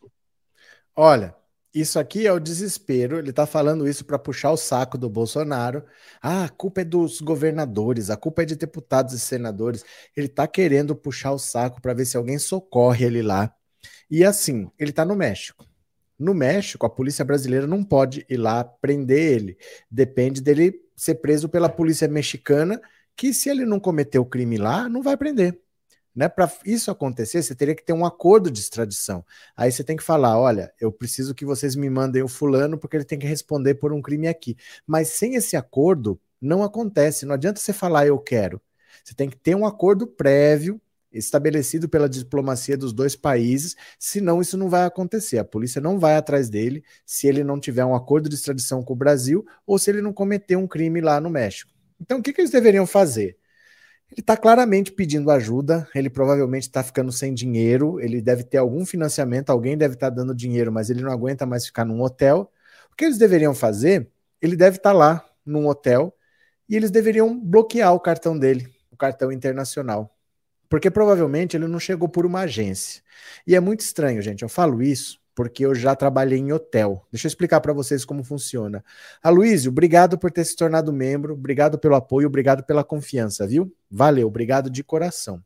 Olha, 0.95 1.35
isso 1.73 1.99
aqui 1.99 2.25
é 2.25 2.33
o 2.33 2.39
desespero. 2.39 3.17
Ele 3.19 3.29
está 3.29 3.45
falando 3.45 3.87
isso 3.87 4.03
para 4.05 4.17
puxar 4.17 4.51
o 4.51 4.57
saco 4.57 4.97
do 4.97 5.09
Bolsonaro. 5.09 5.83
Ah, 6.21 6.45
a 6.45 6.49
culpa 6.49 6.81
é 6.81 6.83
dos 6.83 7.21
governadores, 7.21 8.09
a 8.09 8.17
culpa 8.17 8.41
é 8.41 8.45
de 8.45 8.55
deputados 8.55 9.13
e 9.13 9.19
senadores. 9.19 9.83
Ele 10.15 10.27
está 10.27 10.47
querendo 10.47 10.95
puxar 10.95 11.31
o 11.31 11.39
saco 11.39 11.81
para 11.81 11.93
ver 11.93 12.05
se 12.05 12.17
alguém 12.17 12.39
socorre 12.39 13.05
ele 13.05 13.21
lá. 13.21 13.53
E 14.09 14.23
assim, 14.25 14.69
ele 14.79 14.89
está 14.89 15.05
no 15.05 15.15
México. 15.15 15.65
No 16.17 16.33
México, 16.33 16.85
a 16.85 16.89
polícia 16.89 17.23
brasileira 17.23 17.65
não 17.65 17.83
pode 17.83 18.25
ir 18.29 18.37
lá 18.37 18.63
prender 18.63 19.33
ele. 19.33 19.57
Depende 19.89 20.41
dele 20.41 20.73
ser 20.95 21.15
preso 21.15 21.47
pela 21.47 21.69
polícia 21.69 22.07
mexicana, 22.07 22.81
que 23.15 23.33
se 23.33 23.49
ele 23.49 23.65
não 23.65 23.79
cometeu 23.79 24.25
crime 24.25 24.57
lá, 24.57 24.89
não 24.89 25.01
vai 25.01 25.15
prender. 25.15 25.61
Né? 26.19 26.27
Para 26.27 26.51
isso 26.65 26.91
acontecer, 26.91 27.41
você 27.41 27.55
teria 27.55 27.73
que 27.73 27.81
ter 27.81 27.93
um 27.93 28.05
acordo 28.05 28.51
de 28.51 28.59
extradição. 28.59 29.23
Aí 29.55 29.71
você 29.71 29.85
tem 29.85 29.95
que 29.95 30.03
falar: 30.03 30.37
olha, 30.37 30.69
eu 30.77 30.91
preciso 30.91 31.33
que 31.33 31.45
vocês 31.45 31.77
me 31.77 31.89
mandem 31.89 32.21
o 32.21 32.27
fulano, 32.27 32.77
porque 32.77 32.97
ele 32.97 33.05
tem 33.05 33.17
que 33.17 33.25
responder 33.25 33.75
por 33.75 33.93
um 33.93 34.01
crime 34.01 34.27
aqui. 34.27 34.57
Mas 34.85 35.07
sem 35.07 35.35
esse 35.35 35.55
acordo, 35.55 36.19
não 36.41 36.61
acontece. 36.61 37.25
Não 37.25 37.35
adianta 37.35 37.61
você 37.61 37.71
falar 37.71 38.05
eu 38.05 38.19
quero. 38.19 38.61
Você 39.01 39.13
tem 39.13 39.29
que 39.29 39.37
ter 39.37 39.55
um 39.55 39.65
acordo 39.65 40.05
prévio 40.05 40.81
estabelecido 41.09 41.87
pela 41.87 42.09
diplomacia 42.09 42.75
dos 42.75 42.91
dois 42.91 43.15
países, 43.15 43.77
senão 43.97 44.41
isso 44.41 44.57
não 44.57 44.69
vai 44.69 44.83
acontecer. 44.83 45.37
A 45.37 45.45
polícia 45.45 45.79
não 45.79 45.97
vai 45.97 46.17
atrás 46.17 46.49
dele 46.49 46.83
se 47.05 47.27
ele 47.27 47.45
não 47.45 47.61
tiver 47.61 47.85
um 47.85 47.95
acordo 47.95 48.27
de 48.27 48.35
extradição 48.35 48.83
com 48.83 48.91
o 48.91 48.97
Brasil 48.97 49.45
ou 49.65 49.79
se 49.79 49.89
ele 49.89 50.01
não 50.01 50.11
cometer 50.11 50.57
um 50.57 50.67
crime 50.67 50.99
lá 50.99 51.21
no 51.21 51.29
México. 51.29 51.71
Então, 51.97 52.19
o 52.19 52.21
que, 52.21 52.33
que 52.33 52.41
eles 52.41 52.51
deveriam 52.51 52.85
fazer? 52.85 53.37
Ele 54.11 54.21
está 54.21 54.35
claramente 54.35 54.91
pedindo 54.91 55.29
ajuda, 55.29 55.87
ele 55.93 56.09
provavelmente 56.09 56.63
está 56.63 56.83
ficando 56.83 57.11
sem 57.11 57.33
dinheiro, 57.33 57.99
ele 57.99 58.21
deve 58.21 58.43
ter 58.43 58.57
algum 58.57 58.85
financiamento, 58.85 59.51
alguém 59.51 59.77
deve 59.77 59.93
estar 59.93 60.09
tá 60.09 60.15
dando 60.15 60.33
dinheiro, 60.33 60.71
mas 60.71 60.89
ele 60.89 61.01
não 61.01 61.11
aguenta 61.11 61.45
mais 61.45 61.65
ficar 61.65 61.85
num 61.85 62.01
hotel. 62.01 62.51
O 62.91 62.95
que 62.95 63.05
eles 63.05 63.17
deveriam 63.19 63.53
fazer? 63.53 64.09
Ele 64.41 64.55
deve 64.55 64.77
estar 64.77 64.91
tá 64.91 64.97
lá 64.97 65.29
num 65.45 65.67
hotel 65.67 66.13
e 66.67 66.75
eles 66.75 66.89
deveriam 66.89 67.39
bloquear 67.39 67.93
o 67.93 67.99
cartão 67.99 68.37
dele, 68.37 68.67
o 68.91 68.97
cartão 68.97 69.31
internacional. 69.31 70.15
Porque 70.67 70.89
provavelmente 70.89 71.55
ele 71.55 71.67
não 71.67 71.79
chegou 71.79 72.09
por 72.09 72.25
uma 72.25 72.41
agência. 72.41 73.01
E 73.45 73.55
é 73.55 73.59
muito 73.59 73.81
estranho, 73.81 74.21
gente. 74.21 74.43
Eu 74.43 74.49
falo 74.49 74.81
isso 74.81 75.18
porque 75.39 75.65
eu 75.65 75.73
já 75.73 75.95
trabalhei 75.95 76.37
em 76.37 76.51
hotel. 76.51 77.07
Deixa 77.09 77.25
eu 77.25 77.29
explicar 77.29 77.61
para 77.61 77.71
vocês 77.71 78.03
como 78.03 78.25
funciona. 78.25 78.83
Aloysio, 79.23 79.71
obrigado 79.71 80.17
por 80.17 80.29
ter 80.29 80.43
se 80.43 80.53
tornado 80.53 80.91
membro, 80.91 81.33
obrigado 81.33 81.79
pelo 81.79 81.95
apoio, 81.95 82.27
obrigado 82.27 82.61
pela 82.65 82.83
confiança, 82.83 83.47
viu? 83.47 83.73
Valeu, 83.89 84.27
obrigado 84.27 84.69
de 84.69 84.83
coração. 84.83 85.41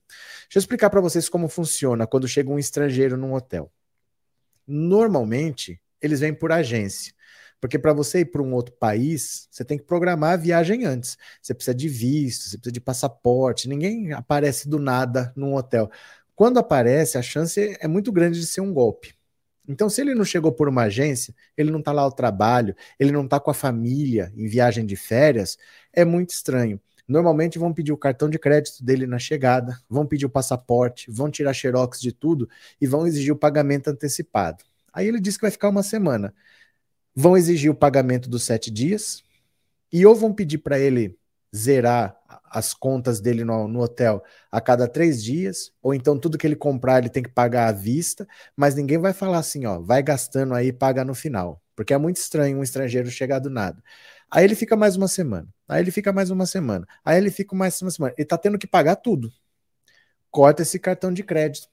Deixa 0.46 0.58
eu 0.58 0.60
explicar 0.62 0.89
para 0.89 1.00
vocês 1.00 1.30
como 1.30 1.48
funciona 1.48 2.08
quando 2.08 2.28
chega 2.28 2.50
um 2.50 2.58
estrangeiro 2.58 3.16
num 3.16 3.36
hotel. 3.36 3.72
Normalmente, 4.66 5.80
eles 6.02 6.22
vêm 6.22 6.34
por 6.34 6.52
agência. 6.52 7.14
Porque 7.62 7.78
para 7.78 7.94
você 7.94 8.22
ir 8.22 8.26
para 8.32 8.41
um 8.41 8.52
outro 8.52 8.74
país, 8.74 9.48
você 9.52 9.64
tem 9.64 9.78
que 9.78 9.84
programar 9.84 10.34
a 10.34 10.38
viagem 10.38 10.86
antes. 10.86 11.20
Você 11.39 11.54
precisa 11.54 11.76
de 11.76 11.88
visto, 11.88 12.46
você 12.46 12.58
precisa 12.58 12.72
de 12.72 12.82
passaporte. 12.82 13.70
Ninguém 13.70 14.12
aparece 14.12 14.68
do 14.68 14.80
nada 14.80 15.32
num 15.36 15.54
hotel. 15.54 15.88
Quando 16.34 16.58
aparece, 16.58 17.16
a 17.16 17.22
chance 17.22 17.78
é 17.80 17.88
muito 17.88 18.12
grande 18.12 18.39
de 18.39 18.48
ser 18.48 18.62
um 18.62 18.74
golpe. 18.74 19.14
Então, 19.68 19.89
se 19.89 20.01
ele 20.01 20.14
não 20.14 20.26
chegou 20.26 20.51
por 20.51 20.68
uma 20.68 20.84
agência, 20.84 21.34
ele 21.57 21.72
não 21.72 21.80
está 21.80 21.91
lá 21.91 22.01
ao 22.01 22.11
trabalho, 22.11 22.76
ele 22.99 23.11
não 23.11 23.24
está 23.24 23.39
com 23.39 23.49
a 23.49 23.53
família 23.53 24.32
em 24.36 24.47
viagem 24.47 24.86
de 24.86 24.95
férias, 24.95 25.57
é 25.93 26.03
muito 26.03 26.32
estranho. 26.32 26.80
Normalmente 27.07 27.59
vão 27.59 27.74
pedir 27.74 27.91
o 27.91 27.97
cartão 27.97 28.30
de 28.30 28.39
crédito 28.39 28.84
dele 28.84 29.05
na 29.07 29.20
chegada, 29.20 29.78
vão 29.89 30.05
pedir 30.05 30.26
o 30.26 30.30
passaporte, 30.30 31.09
vão 31.11 31.30
tirar 31.30 31.53
xerox 31.53 31.99
de 31.99 32.11
tudo 32.11 32.49
e 32.80 32.88
vão 32.88 33.07
exigir 33.07 33.34
o 33.34 33.38
pagamento 33.38 33.89
antecipado. 33.89 34.64
Aí 34.91 35.07
ele 35.07 35.20
diz 35.20 35.36
que 35.38 35.41
vai 35.41 35.51
ficar 35.51 35.70
uma 35.70 35.84
semana 35.84 36.34
vão 37.16 37.38
exigir 37.38 37.70
o 37.70 37.76
pagamento 37.76 38.30
dos 38.30 38.43
sete 38.43 38.72
dias 38.72 39.24
e 39.91 40.05
ou 40.05 40.16
vão 40.16 40.34
pedir 40.34 40.59
para 40.59 40.80
ele 40.80 41.18
zerar 41.56 42.18
as 42.49 42.74
contas 42.74 43.20
dele 43.20 43.43
no, 43.43 43.68
no, 43.68 43.82
hotel 43.82 44.24
a 44.51 44.60
cada 44.60 44.88
três 44.88 45.24
dias, 45.24 45.72
ou 45.82 45.93
então 45.93 46.18
tudo 46.18 46.38
que 46.38 46.47
ele 46.47 46.56
comprar 46.56 46.99
ele 46.99 47.10
tem 47.10 47.22
que 47.22 47.30
pagar 47.30 47.68
à 47.68 47.72
vista, 47.72 48.28
mas 48.56 48.76
ninguém 48.76 48.97
vai 48.97 49.14
falar 49.14 49.39
assim, 49.39 49.66
ó, 49.66 49.80
vai 49.80 50.01
gastando 50.01 50.54
aí 50.54 50.68
e 50.68 50.74
paga 50.74 51.04
no 51.06 51.14
final, 51.14 51.62
porque 51.76 51.93
é 51.93 51.97
muito 51.97 52.18
estranho 52.18 52.58
um 52.58 52.64
estrangeiro 52.64 53.10
chegar 53.10 53.39
do 53.39 53.49
nada. 53.49 53.82
Aí 54.32 54.43
ele 54.43 54.56
fica 54.56 54.76
mais 54.76 54.95
uma 54.95 55.08
semana, 55.08 55.47
aí 55.68 55.82
ele 55.82 55.91
fica 55.91 56.12
mais 56.12 56.32
uma 56.32 56.45
semana, 56.45 56.88
aí 57.06 57.18
ele 57.18 57.30
fica 57.30 57.56
mais 57.56 57.80
uma 57.82 57.91
semana, 57.91 58.14
ele 58.18 58.28
tá 58.28 58.38
tendo 58.38 58.58
que 58.58 58.68
pagar 58.68 58.95
tudo. 58.95 59.32
Corta 60.32 60.64
esse 60.64 60.80
cartão 60.80 61.14
de 61.14 61.24
crédito. 61.24 61.68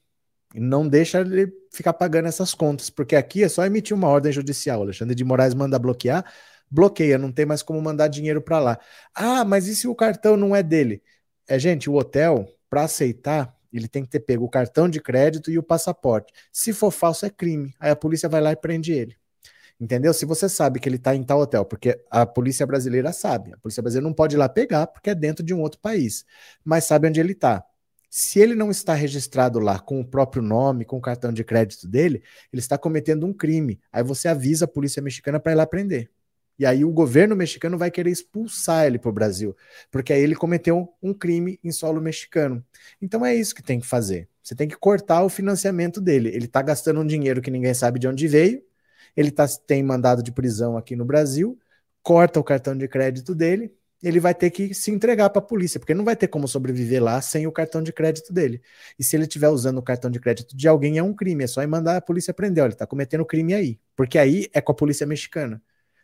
Não 0.53 0.87
deixa 0.87 1.21
ele 1.21 1.51
ficar 1.71 1.93
pagando 1.93 2.27
essas 2.27 2.53
contas, 2.53 2.89
porque 2.89 3.15
aqui 3.15 3.43
é 3.43 3.49
só 3.49 3.65
emitir 3.65 3.95
uma 3.95 4.07
ordem 4.09 4.31
judicial. 4.31 4.81
Alexandre 4.81 5.15
de 5.15 5.23
Moraes 5.23 5.53
manda 5.53 5.79
bloquear, 5.79 6.25
bloqueia, 6.71 7.17
não 7.17 7.31
tem 7.31 7.45
mais 7.45 7.61
como 7.61 7.81
mandar 7.81 8.07
dinheiro 8.07 8.41
para 8.41 8.59
lá. 8.59 8.79
Ah, 9.13 9.43
mas 9.43 9.67
e 9.67 9.75
se 9.75 9.87
o 9.87 9.95
cartão 9.95 10.37
não 10.37 10.55
é 10.55 10.63
dele? 10.63 11.03
É, 11.47 11.59
gente, 11.59 11.89
o 11.89 11.95
hotel, 11.95 12.47
para 12.69 12.83
aceitar, 12.83 13.55
ele 13.73 13.87
tem 13.87 14.03
que 14.03 14.09
ter 14.09 14.21
pego 14.21 14.45
o 14.45 14.49
cartão 14.49 14.89
de 14.89 15.01
crédito 15.01 15.51
e 15.51 15.57
o 15.57 15.63
passaporte. 15.63 16.33
Se 16.51 16.73
for 16.73 16.91
falso, 16.91 17.25
é 17.25 17.29
crime. 17.29 17.73
Aí 17.79 17.91
a 17.91 17.95
polícia 17.95 18.29
vai 18.29 18.41
lá 18.41 18.51
e 18.51 18.55
prende 18.55 18.93
ele. 18.93 19.15
Entendeu? 19.79 20.13
Se 20.13 20.25
você 20.25 20.47
sabe 20.47 20.79
que 20.79 20.87
ele 20.87 20.97
está 20.97 21.15
em 21.15 21.23
tal 21.23 21.39
hotel, 21.39 21.65
porque 21.65 21.99
a 22.09 22.25
polícia 22.25 22.67
brasileira 22.67 23.11
sabe, 23.11 23.51
a 23.53 23.57
polícia 23.57 23.81
brasileira 23.81 24.07
não 24.07 24.13
pode 24.13 24.35
ir 24.35 24.37
lá 24.37 24.47
pegar 24.47 24.85
porque 24.87 25.09
é 25.09 25.15
dentro 25.15 25.43
de 25.43 25.55
um 25.55 25.59
outro 25.61 25.79
país, 25.79 26.23
mas 26.63 26.85
sabe 26.85 27.07
onde 27.07 27.19
ele 27.19 27.31
está. 27.31 27.65
Se 28.07 28.39
ele 28.39 28.53
não 28.53 28.69
está 28.69 28.93
registrado 28.93 29.57
lá 29.59 29.79
com 29.79 29.99
o 29.99 30.05
próprio 30.05 30.43
nome, 30.43 30.85
com 30.85 30.97
o 30.97 31.01
cartão 31.01 31.33
de 31.33 31.43
crédito 31.43 31.87
dele, 31.87 32.21
ele 32.53 32.59
está 32.59 32.77
cometendo 32.77 33.25
um 33.25 33.33
crime. 33.33 33.79
Aí 33.91 34.03
você 34.03 34.27
avisa 34.27 34.65
a 34.65 34.67
polícia 34.67 35.01
mexicana 35.01 35.39
para 35.39 35.53
ir 35.53 35.55
lá 35.55 35.65
prender. 35.65 36.11
E 36.61 36.65
aí 36.67 36.85
o 36.85 36.91
governo 36.91 37.35
mexicano 37.35 37.75
vai 37.75 37.89
querer 37.89 38.11
expulsar 38.11 38.85
ele 38.85 38.99
para 38.99 39.09
o 39.09 39.11
Brasil, 39.11 39.57
porque 39.89 40.13
aí 40.13 40.21
ele 40.21 40.35
cometeu 40.35 40.93
um 41.01 41.11
crime 41.11 41.59
em 41.63 41.71
solo 41.71 41.99
mexicano. 41.99 42.63
Então 43.01 43.25
é 43.25 43.33
isso 43.33 43.55
que 43.55 43.63
tem 43.63 43.79
que 43.79 43.87
fazer. 43.87 44.29
Você 44.43 44.53
tem 44.53 44.67
que 44.67 44.75
cortar 44.77 45.23
o 45.23 45.29
financiamento 45.29 45.99
dele. 45.99 46.29
Ele 46.29 46.45
está 46.45 46.61
gastando 46.61 46.99
um 47.01 47.07
dinheiro 47.07 47.41
que 47.41 47.49
ninguém 47.49 47.73
sabe 47.73 47.97
de 47.97 48.07
onde 48.07 48.27
veio. 48.27 48.63
Ele 49.17 49.31
tá, 49.31 49.47
tem 49.65 49.81
mandado 49.81 50.21
de 50.21 50.31
prisão 50.31 50.77
aqui 50.77 50.95
no 50.95 51.03
Brasil. 51.03 51.57
Corta 52.03 52.39
o 52.39 52.43
cartão 52.43 52.77
de 52.77 52.87
crédito 52.87 53.33
dele 53.33 53.75
ele 54.03 54.19
vai 54.19 54.33
ter 54.33 54.49
que 54.49 54.73
se 54.73 54.91
entregar 54.91 55.29
para 55.29 55.39
a 55.39 55.45
polícia, 55.45 55.79
porque 55.79 55.93
não 55.93 56.03
vai 56.03 56.15
ter 56.15 56.27
como 56.27 56.47
sobreviver 56.47 57.03
lá 57.03 57.21
sem 57.21 57.45
o 57.45 57.51
cartão 57.51 57.83
de 57.83 57.93
crédito 57.93 58.33
dele. 58.33 58.61
E 58.97 59.03
se 59.03 59.15
ele 59.15 59.23
estiver 59.23 59.49
usando 59.49 59.77
o 59.77 59.81
cartão 59.83 60.09
de 60.09 60.19
crédito 60.19 60.57
de 60.57 60.67
alguém, 60.67 60.97
é 60.97 61.03
um 61.03 61.13
crime, 61.13 61.43
é 61.43 61.47
só 61.47 61.65
mandar 61.67 61.97
a 61.97 62.01
polícia 62.01 62.33
prender. 62.33 62.63
Olha, 62.63 62.69
ele 62.69 62.75
está 62.75 62.87
cometendo 62.87 63.25
crime 63.25 63.53
aí, 63.53 63.79
porque 63.95 64.17
aí 64.17 64.49
é 64.53 64.61
com 64.61 64.71
a 64.71 64.75
polícia 64.75 65.05
mexicana. 65.05 65.61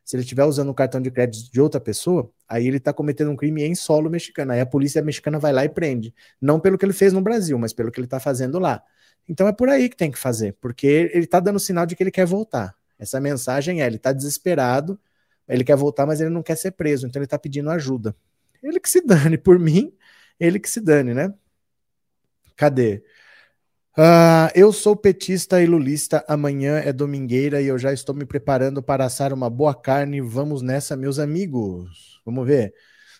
Se 0.07 0.15
ele 0.15 0.23
estiver 0.23 0.45
usando 0.45 0.69
o 0.69 0.73
cartão 0.73 1.01
de 1.01 1.11
crédito 1.11 1.51
de 1.51 1.59
outra 1.59 1.81
pessoa, 1.81 2.31
aí 2.47 2.65
ele 2.65 2.77
está 2.77 2.93
cometendo 2.93 3.29
um 3.29 3.35
crime 3.35 3.65
em 3.65 3.75
solo 3.75 4.09
mexicano. 4.09 4.53
Aí 4.53 4.61
a 4.61 4.65
polícia 4.65 5.01
mexicana 5.01 5.37
vai 5.37 5.51
lá 5.51 5.65
e 5.65 5.69
prende. 5.69 6.15
Não 6.39 6.61
pelo 6.61 6.77
que 6.77 6.85
ele 6.85 6.93
fez 6.93 7.11
no 7.11 7.19
Brasil, 7.19 7.59
mas 7.59 7.73
pelo 7.73 7.91
que 7.91 7.99
ele 7.99 8.07
está 8.07 8.17
fazendo 8.17 8.57
lá. 8.57 8.81
Então 9.27 9.49
é 9.49 9.51
por 9.51 9.67
aí 9.67 9.89
que 9.89 9.97
tem 9.97 10.09
que 10.09 10.17
fazer, 10.17 10.55
porque 10.61 10.87
ele 11.13 11.25
está 11.25 11.41
dando 11.41 11.59
sinal 11.59 11.85
de 11.85 11.93
que 11.93 12.01
ele 12.01 12.09
quer 12.09 12.25
voltar. 12.25 12.73
Essa 12.97 13.19
mensagem 13.19 13.81
é: 13.81 13.85
ele 13.85 13.97
está 13.97 14.13
desesperado, 14.13 14.97
ele 15.45 15.65
quer 15.65 15.75
voltar, 15.75 16.05
mas 16.05 16.21
ele 16.21 16.29
não 16.29 16.41
quer 16.41 16.55
ser 16.55 16.71
preso, 16.71 17.05
então 17.05 17.19
ele 17.19 17.25
está 17.25 17.37
pedindo 17.37 17.69
ajuda. 17.69 18.15
Ele 18.63 18.79
que 18.79 18.89
se 18.89 19.01
dane, 19.01 19.37
por 19.37 19.59
mim, 19.59 19.91
ele 20.39 20.57
que 20.57 20.69
se 20.69 20.79
dane, 20.79 21.13
né? 21.13 21.33
Cadê? 22.55 23.03
Uh, 23.97 24.53
eu 24.53 24.71
sou 24.71 24.95
petista 24.95 25.59
e 25.59 25.65
lulista. 25.65 26.23
Amanhã 26.27 26.77
é 26.77 26.93
domingueira 26.93 27.59
e 27.59 27.65
eu 27.65 27.79
já 27.79 27.91
estou 27.91 28.13
me 28.13 28.25
preparando 28.25 28.83
para 28.83 29.05
assar 29.05 29.33
uma 29.33 29.49
boa 29.49 29.73
carne. 29.73 30.21
Vamos 30.21 30.61
nessa, 30.61 30.95
meus 30.95 31.17
amigos. 31.17 32.21
Vamos 32.23 32.45
ver. 32.45 32.75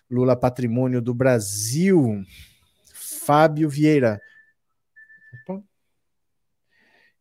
Lula 0.08 0.36
Patrimônio 0.36 1.02
do 1.02 1.12
Brasil. 1.12 2.22
Fábio 2.94 3.68
Vieira. 3.68 4.20
Opa. 5.42 5.60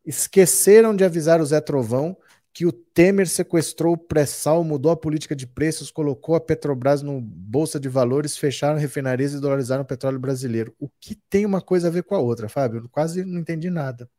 Esqueceram 0.06 0.96
de 0.96 1.04
avisar 1.04 1.42
o 1.42 1.46
Zé 1.46 1.60
Trovão 1.60 2.16
que 2.58 2.66
o 2.66 2.72
Temer 2.72 3.30
sequestrou 3.30 3.94
o 3.94 3.98
pré-sal, 3.98 4.64
mudou 4.64 4.92
a 4.92 4.98
política 4.98 5.36
de 5.36 5.46
preços, 5.46 5.92
colocou 5.92 6.34
a 6.34 6.42
Petrobras 6.42 7.04
no 7.04 7.22
bolsa 7.22 7.80
de 7.80 7.88
valores, 7.88 8.36
fecharam 8.36 8.80
refinarias 8.80 9.32
e 9.36 9.40
dolarizaram 9.40 9.84
o 9.84 9.86
petróleo 9.86 10.18
brasileiro. 10.18 10.74
O 10.80 10.90
que 11.00 11.14
tem 11.30 11.46
uma 11.46 11.62
coisa 11.62 11.88
a 11.88 11.92
ver 11.92 12.02
com 12.02 12.16
a 12.16 12.18
outra, 12.18 12.50
Fábio? 12.50 12.80
Eu 12.80 12.90
quase 12.90 13.24
não 13.24 13.42
entendi 13.42 13.70
nada. 13.70 14.10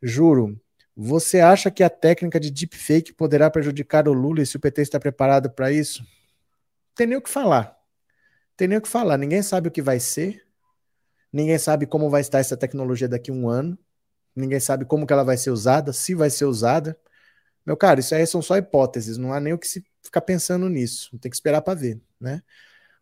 Juro. 0.00 0.60
Você 0.94 1.40
acha 1.40 1.72
que 1.72 1.82
a 1.82 1.90
técnica 1.90 2.38
de 2.38 2.52
deepfake 2.52 3.12
poderá 3.12 3.50
prejudicar 3.50 4.06
o 4.06 4.12
Lula 4.12 4.42
e 4.42 4.46
se 4.46 4.56
o 4.56 4.60
PT 4.60 4.82
está 4.82 5.00
preparado 5.00 5.50
para 5.50 5.72
isso? 5.72 6.04
Tem 6.94 7.04
nem 7.04 7.18
o 7.18 7.20
que 7.20 7.28
falar. 7.28 7.76
Tem 8.56 8.68
nem 8.68 8.78
o 8.78 8.80
que 8.80 8.88
falar. 8.88 9.18
Ninguém 9.18 9.42
sabe 9.42 9.66
o 9.66 9.72
que 9.72 9.82
vai 9.82 9.98
ser. 9.98 10.40
Ninguém 11.32 11.58
sabe 11.58 11.84
como 11.84 12.08
vai 12.08 12.20
estar 12.20 12.38
essa 12.38 12.56
tecnologia 12.56 13.08
daqui 13.08 13.32
a 13.32 13.34
um 13.34 13.48
ano. 13.48 13.76
Ninguém 14.36 14.60
sabe 14.60 14.84
como 14.84 15.04
que 15.04 15.12
ela 15.12 15.24
vai 15.24 15.36
ser 15.36 15.50
usada, 15.50 15.92
se 15.92 16.14
vai 16.14 16.30
ser 16.30 16.44
usada. 16.44 16.96
Meu 17.64 17.76
cara, 17.76 18.00
isso 18.00 18.14
aí 18.14 18.26
são 18.26 18.40
só 18.42 18.56
hipóteses, 18.56 19.16
não 19.16 19.32
há 19.32 19.40
nem 19.40 19.52
o 19.52 19.58
que 19.58 19.68
se 19.68 19.84
ficar 20.02 20.20
pensando 20.22 20.68
nisso. 20.68 21.16
Tem 21.18 21.30
que 21.30 21.36
esperar 21.36 21.62
para 21.62 21.78
ver, 21.78 22.00
né? 22.20 22.42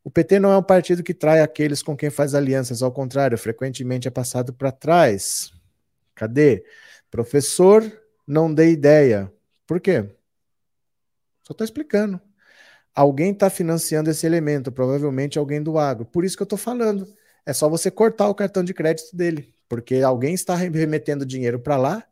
O 0.02 0.10
PT 0.10 0.38
não 0.38 0.50
é 0.50 0.56
um 0.56 0.62
partido 0.62 1.02
que 1.02 1.12
trai 1.12 1.40
aqueles 1.40 1.82
com 1.82 1.96
quem 1.96 2.10
faz 2.10 2.34
alianças, 2.34 2.82
ao 2.82 2.92
contrário, 2.92 3.36
frequentemente 3.36 4.08
é 4.08 4.10
passado 4.10 4.52
para 4.52 4.72
trás. 4.72 5.52
Cadê? 6.14 6.64
Professor, 7.10 7.84
não 8.26 8.52
dê 8.52 8.70
ideia. 8.70 9.32
Por 9.66 9.80
quê? 9.80 10.08
Só 11.42 11.52
estou 11.52 11.64
explicando. 11.64 12.20
Alguém 12.94 13.32
está 13.32 13.48
financiando 13.48 14.10
esse 14.10 14.26
elemento, 14.26 14.72
provavelmente 14.72 15.38
alguém 15.38 15.62
do 15.62 15.78
agro. 15.78 16.04
Por 16.04 16.24
isso 16.24 16.36
que 16.36 16.42
eu 16.42 16.46
estou 16.46 16.58
falando. 16.58 17.06
É 17.46 17.52
só 17.52 17.68
você 17.68 17.90
cortar 17.90 18.28
o 18.28 18.34
cartão 18.34 18.64
de 18.64 18.74
crédito 18.74 19.16
dele, 19.16 19.54
porque 19.68 19.96
alguém 19.96 20.34
está 20.34 20.54
remetendo 20.54 21.24
dinheiro 21.24 21.60
para 21.60 21.76
lá 21.76 22.04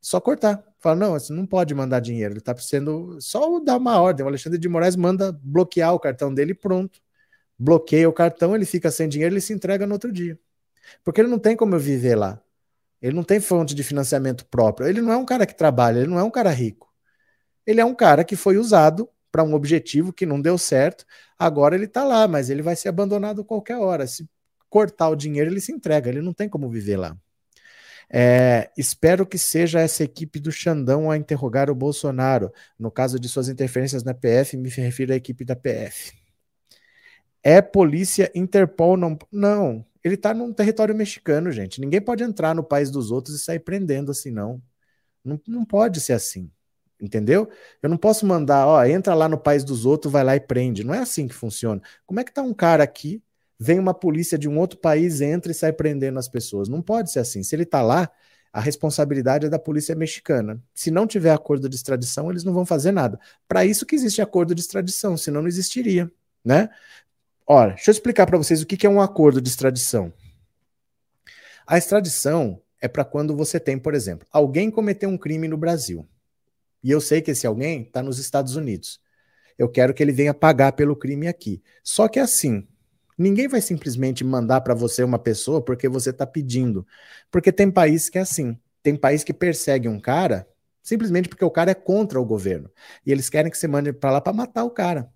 só 0.00 0.20
cortar. 0.20 0.62
Fala, 0.84 0.96
não, 0.96 1.12
você 1.12 1.32
não 1.32 1.46
pode 1.46 1.74
mandar 1.74 1.98
dinheiro. 2.00 2.34
Ele 2.34 2.40
está 2.40 2.54
sendo. 2.58 3.18
Só 3.18 3.58
dar 3.58 3.78
uma 3.78 3.98
ordem. 3.98 4.22
O 4.22 4.28
Alexandre 4.28 4.58
de 4.58 4.68
Moraes 4.68 4.96
manda 4.96 5.32
bloquear 5.42 5.94
o 5.94 5.98
cartão 5.98 6.32
dele 6.34 6.54
pronto. 6.54 7.00
Bloqueia 7.58 8.06
o 8.06 8.12
cartão, 8.12 8.54
ele 8.54 8.66
fica 8.66 8.90
sem 8.90 9.08
dinheiro, 9.08 9.32
ele 9.32 9.40
se 9.40 9.54
entrega 9.54 9.86
no 9.86 9.94
outro 9.94 10.12
dia. 10.12 10.38
Porque 11.02 11.22
ele 11.22 11.28
não 11.28 11.38
tem 11.38 11.56
como 11.56 11.74
eu 11.74 11.78
viver 11.80 12.16
lá. 12.16 12.38
Ele 13.00 13.16
não 13.16 13.24
tem 13.24 13.40
fonte 13.40 13.74
de 13.74 13.82
financiamento 13.82 14.44
próprio. 14.46 14.86
Ele 14.86 15.00
não 15.00 15.10
é 15.10 15.16
um 15.16 15.24
cara 15.24 15.46
que 15.46 15.54
trabalha, 15.56 16.00
ele 16.00 16.08
não 16.10 16.18
é 16.18 16.22
um 16.22 16.30
cara 16.30 16.50
rico. 16.50 16.92
Ele 17.66 17.80
é 17.80 17.84
um 17.84 17.94
cara 17.94 18.22
que 18.22 18.36
foi 18.36 18.58
usado 18.58 19.08
para 19.32 19.42
um 19.42 19.54
objetivo 19.54 20.12
que 20.12 20.26
não 20.26 20.38
deu 20.38 20.58
certo. 20.58 21.06
Agora 21.38 21.74
ele 21.74 21.86
está 21.86 22.04
lá, 22.04 22.28
mas 22.28 22.50
ele 22.50 22.60
vai 22.60 22.76
ser 22.76 22.90
abandonado 22.90 23.42
qualquer 23.42 23.78
hora. 23.78 24.06
Se 24.06 24.28
cortar 24.68 25.08
o 25.08 25.16
dinheiro, 25.16 25.50
ele 25.50 25.62
se 25.62 25.72
entrega. 25.72 26.10
Ele 26.10 26.20
não 26.20 26.34
tem 26.34 26.46
como 26.46 26.68
viver 26.68 26.98
lá. 26.98 27.16
É, 28.10 28.70
espero 28.76 29.26
que 29.26 29.38
seja 29.38 29.80
essa 29.80 30.04
equipe 30.04 30.38
do 30.38 30.52
Xandão 30.52 31.10
a 31.10 31.16
interrogar 31.16 31.70
o 31.70 31.74
Bolsonaro. 31.74 32.52
No 32.78 32.90
caso 32.90 33.18
de 33.18 33.28
suas 33.28 33.48
interferências 33.48 34.04
na 34.04 34.14
PF, 34.14 34.56
me 34.56 34.68
refiro 34.68 35.12
à 35.12 35.16
equipe 35.16 35.44
da 35.44 35.56
PF. 35.56 36.12
É 37.42 37.60
polícia 37.60 38.30
Interpol? 38.34 38.96
Não, 38.96 39.18
não. 39.30 39.84
ele 40.02 40.14
está 40.14 40.32
num 40.32 40.52
território 40.52 40.94
mexicano, 40.94 41.52
gente. 41.52 41.80
Ninguém 41.80 42.00
pode 42.00 42.24
entrar 42.24 42.54
no 42.54 42.64
país 42.64 42.90
dos 42.90 43.10
outros 43.10 43.36
e 43.36 43.38
sair 43.38 43.60
prendendo 43.60 44.10
assim, 44.10 44.30
não. 44.30 44.62
Não, 45.24 45.40
não 45.46 45.64
pode 45.64 46.00
ser 46.00 46.14
assim. 46.14 46.50
Entendeu? 47.00 47.48
Eu 47.82 47.90
não 47.90 47.96
posso 47.98 48.24
mandar, 48.26 48.66
ó, 48.66 48.82
entra 48.84 49.14
lá 49.14 49.28
no 49.28 49.38
país 49.38 49.64
dos 49.64 49.84
outros, 49.84 50.12
vai 50.12 50.24
lá 50.24 50.36
e 50.36 50.40
prende. 50.40 50.84
Não 50.84 50.94
é 50.94 51.00
assim 51.00 51.28
que 51.28 51.34
funciona. 51.34 51.82
Como 52.06 52.20
é 52.20 52.24
que 52.24 52.32
tá 52.32 52.42
um 52.42 52.54
cara 52.54 52.82
aqui 52.84 53.22
vem 53.58 53.78
uma 53.78 53.94
polícia 53.94 54.36
de 54.36 54.48
um 54.48 54.58
outro 54.58 54.78
país, 54.78 55.20
entra 55.20 55.52
e 55.52 55.54
sai 55.54 55.72
prendendo 55.72 56.18
as 56.18 56.28
pessoas. 56.28 56.68
Não 56.68 56.82
pode 56.82 57.12
ser 57.12 57.20
assim. 57.20 57.42
Se 57.42 57.54
ele 57.54 57.62
está 57.62 57.82
lá, 57.82 58.10
a 58.52 58.60
responsabilidade 58.60 59.46
é 59.46 59.48
da 59.48 59.58
polícia 59.58 59.94
mexicana. 59.94 60.62
Se 60.74 60.90
não 60.90 61.06
tiver 61.06 61.32
acordo 61.32 61.68
de 61.68 61.74
extradição, 61.74 62.30
eles 62.30 62.44
não 62.44 62.52
vão 62.52 62.64
fazer 62.64 62.92
nada. 62.92 63.18
Para 63.48 63.64
isso 63.64 63.84
que 63.84 63.96
existe 63.96 64.22
acordo 64.22 64.54
de 64.54 64.60
extradição, 64.60 65.16
senão 65.16 65.42
não 65.42 65.48
existiria, 65.48 66.10
né? 66.44 66.68
Ora, 67.46 67.74
deixa 67.74 67.90
eu 67.90 67.92
explicar 67.92 68.26
para 68.26 68.38
vocês 68.38 68.62
o 68.62 68.66
que 68.66 68.86
é 68.86 68.90
um 68.90 69.00
acordo 69.00 69.40
de 69.40 69.48
extradição. 69.48 70.12
A 71.66 71.76
extradição 71.76 72.60
é 72.80 72.86
para 72.86 73.04
quando 73.04 73.34
você 73.34 73.58
tem, 73.58 73.78
por 73.78 73.94
exemplo, 73.94 74.26
alguém 74.30 74.70
cometeu 74.70 75.08
um 75.08 75.18
crime 75.18 75.48
no 75.48 75.56
Brasil. 75.56 76.06
E 76.82 76.90
eu 76.90 77.00
sei 77.00 77.22
que 77.22 77.30
esse 77.30 77.46
alguém 77.46 77.82
está 77.82 78.02
nos 78.02 78.18
Estados 78.18 78.56
Unidos. 78.56 79.00
Eu 79.58 79.68
quero 79.68 79.94
que 79.94 80.02
ele 80.02 80.12
venha 80.12 80.34
pagar 80.34 80.72
pelo 80.72 80.94
crime 80.94 81.26
aqui. 81.26 81.62
Só 81.82 82.08
que 82.08 82.20
assim, 82.20 82.68
Ninguém 83.16 83.48
vai 83.48 83.60
simplesmente 83.60 84.24
mandar 84.24 84.60
para 84.60 84.74
você 84.74 85.04
uma 85.04 85.18
pessoa 85.18 85.62
porque 85.62 85.88
você 85.88 86.10
está 86.10 86.26
pedindo. 86.26 86.86
Porque 87.30 87.52
tem 87.52 87.70
país 87.70 88.08
que 88.08 88.18
é 88.18 88.22
assim. 88.22 88.58
Tem 88.82 88.96
país 88.96 89.24
que 89.24 89.32
persegue 89.32 89.88
um 89.88 90.00
cara 90.00 90.46
simplesmente 90.84 91.28
porque 91.28 91.44
o 91.44 91.50
cara 91.50 91.70
é 91.72 91.74
contra 91.74 92.20
o 92.20 92.24
governo. 92.24 92.70
E 93.04 93.10
eles 93.10 93.28
querem 93.30 93.50
que 93.50 93.58
você 93.58 93.66
mande 93.66 93.92
para 93.92 94.12
lá 94.12 94.20
para 94.20 94.32
matar 94.32 94.62
o 94.64 94.70
cara. 94.70 95.10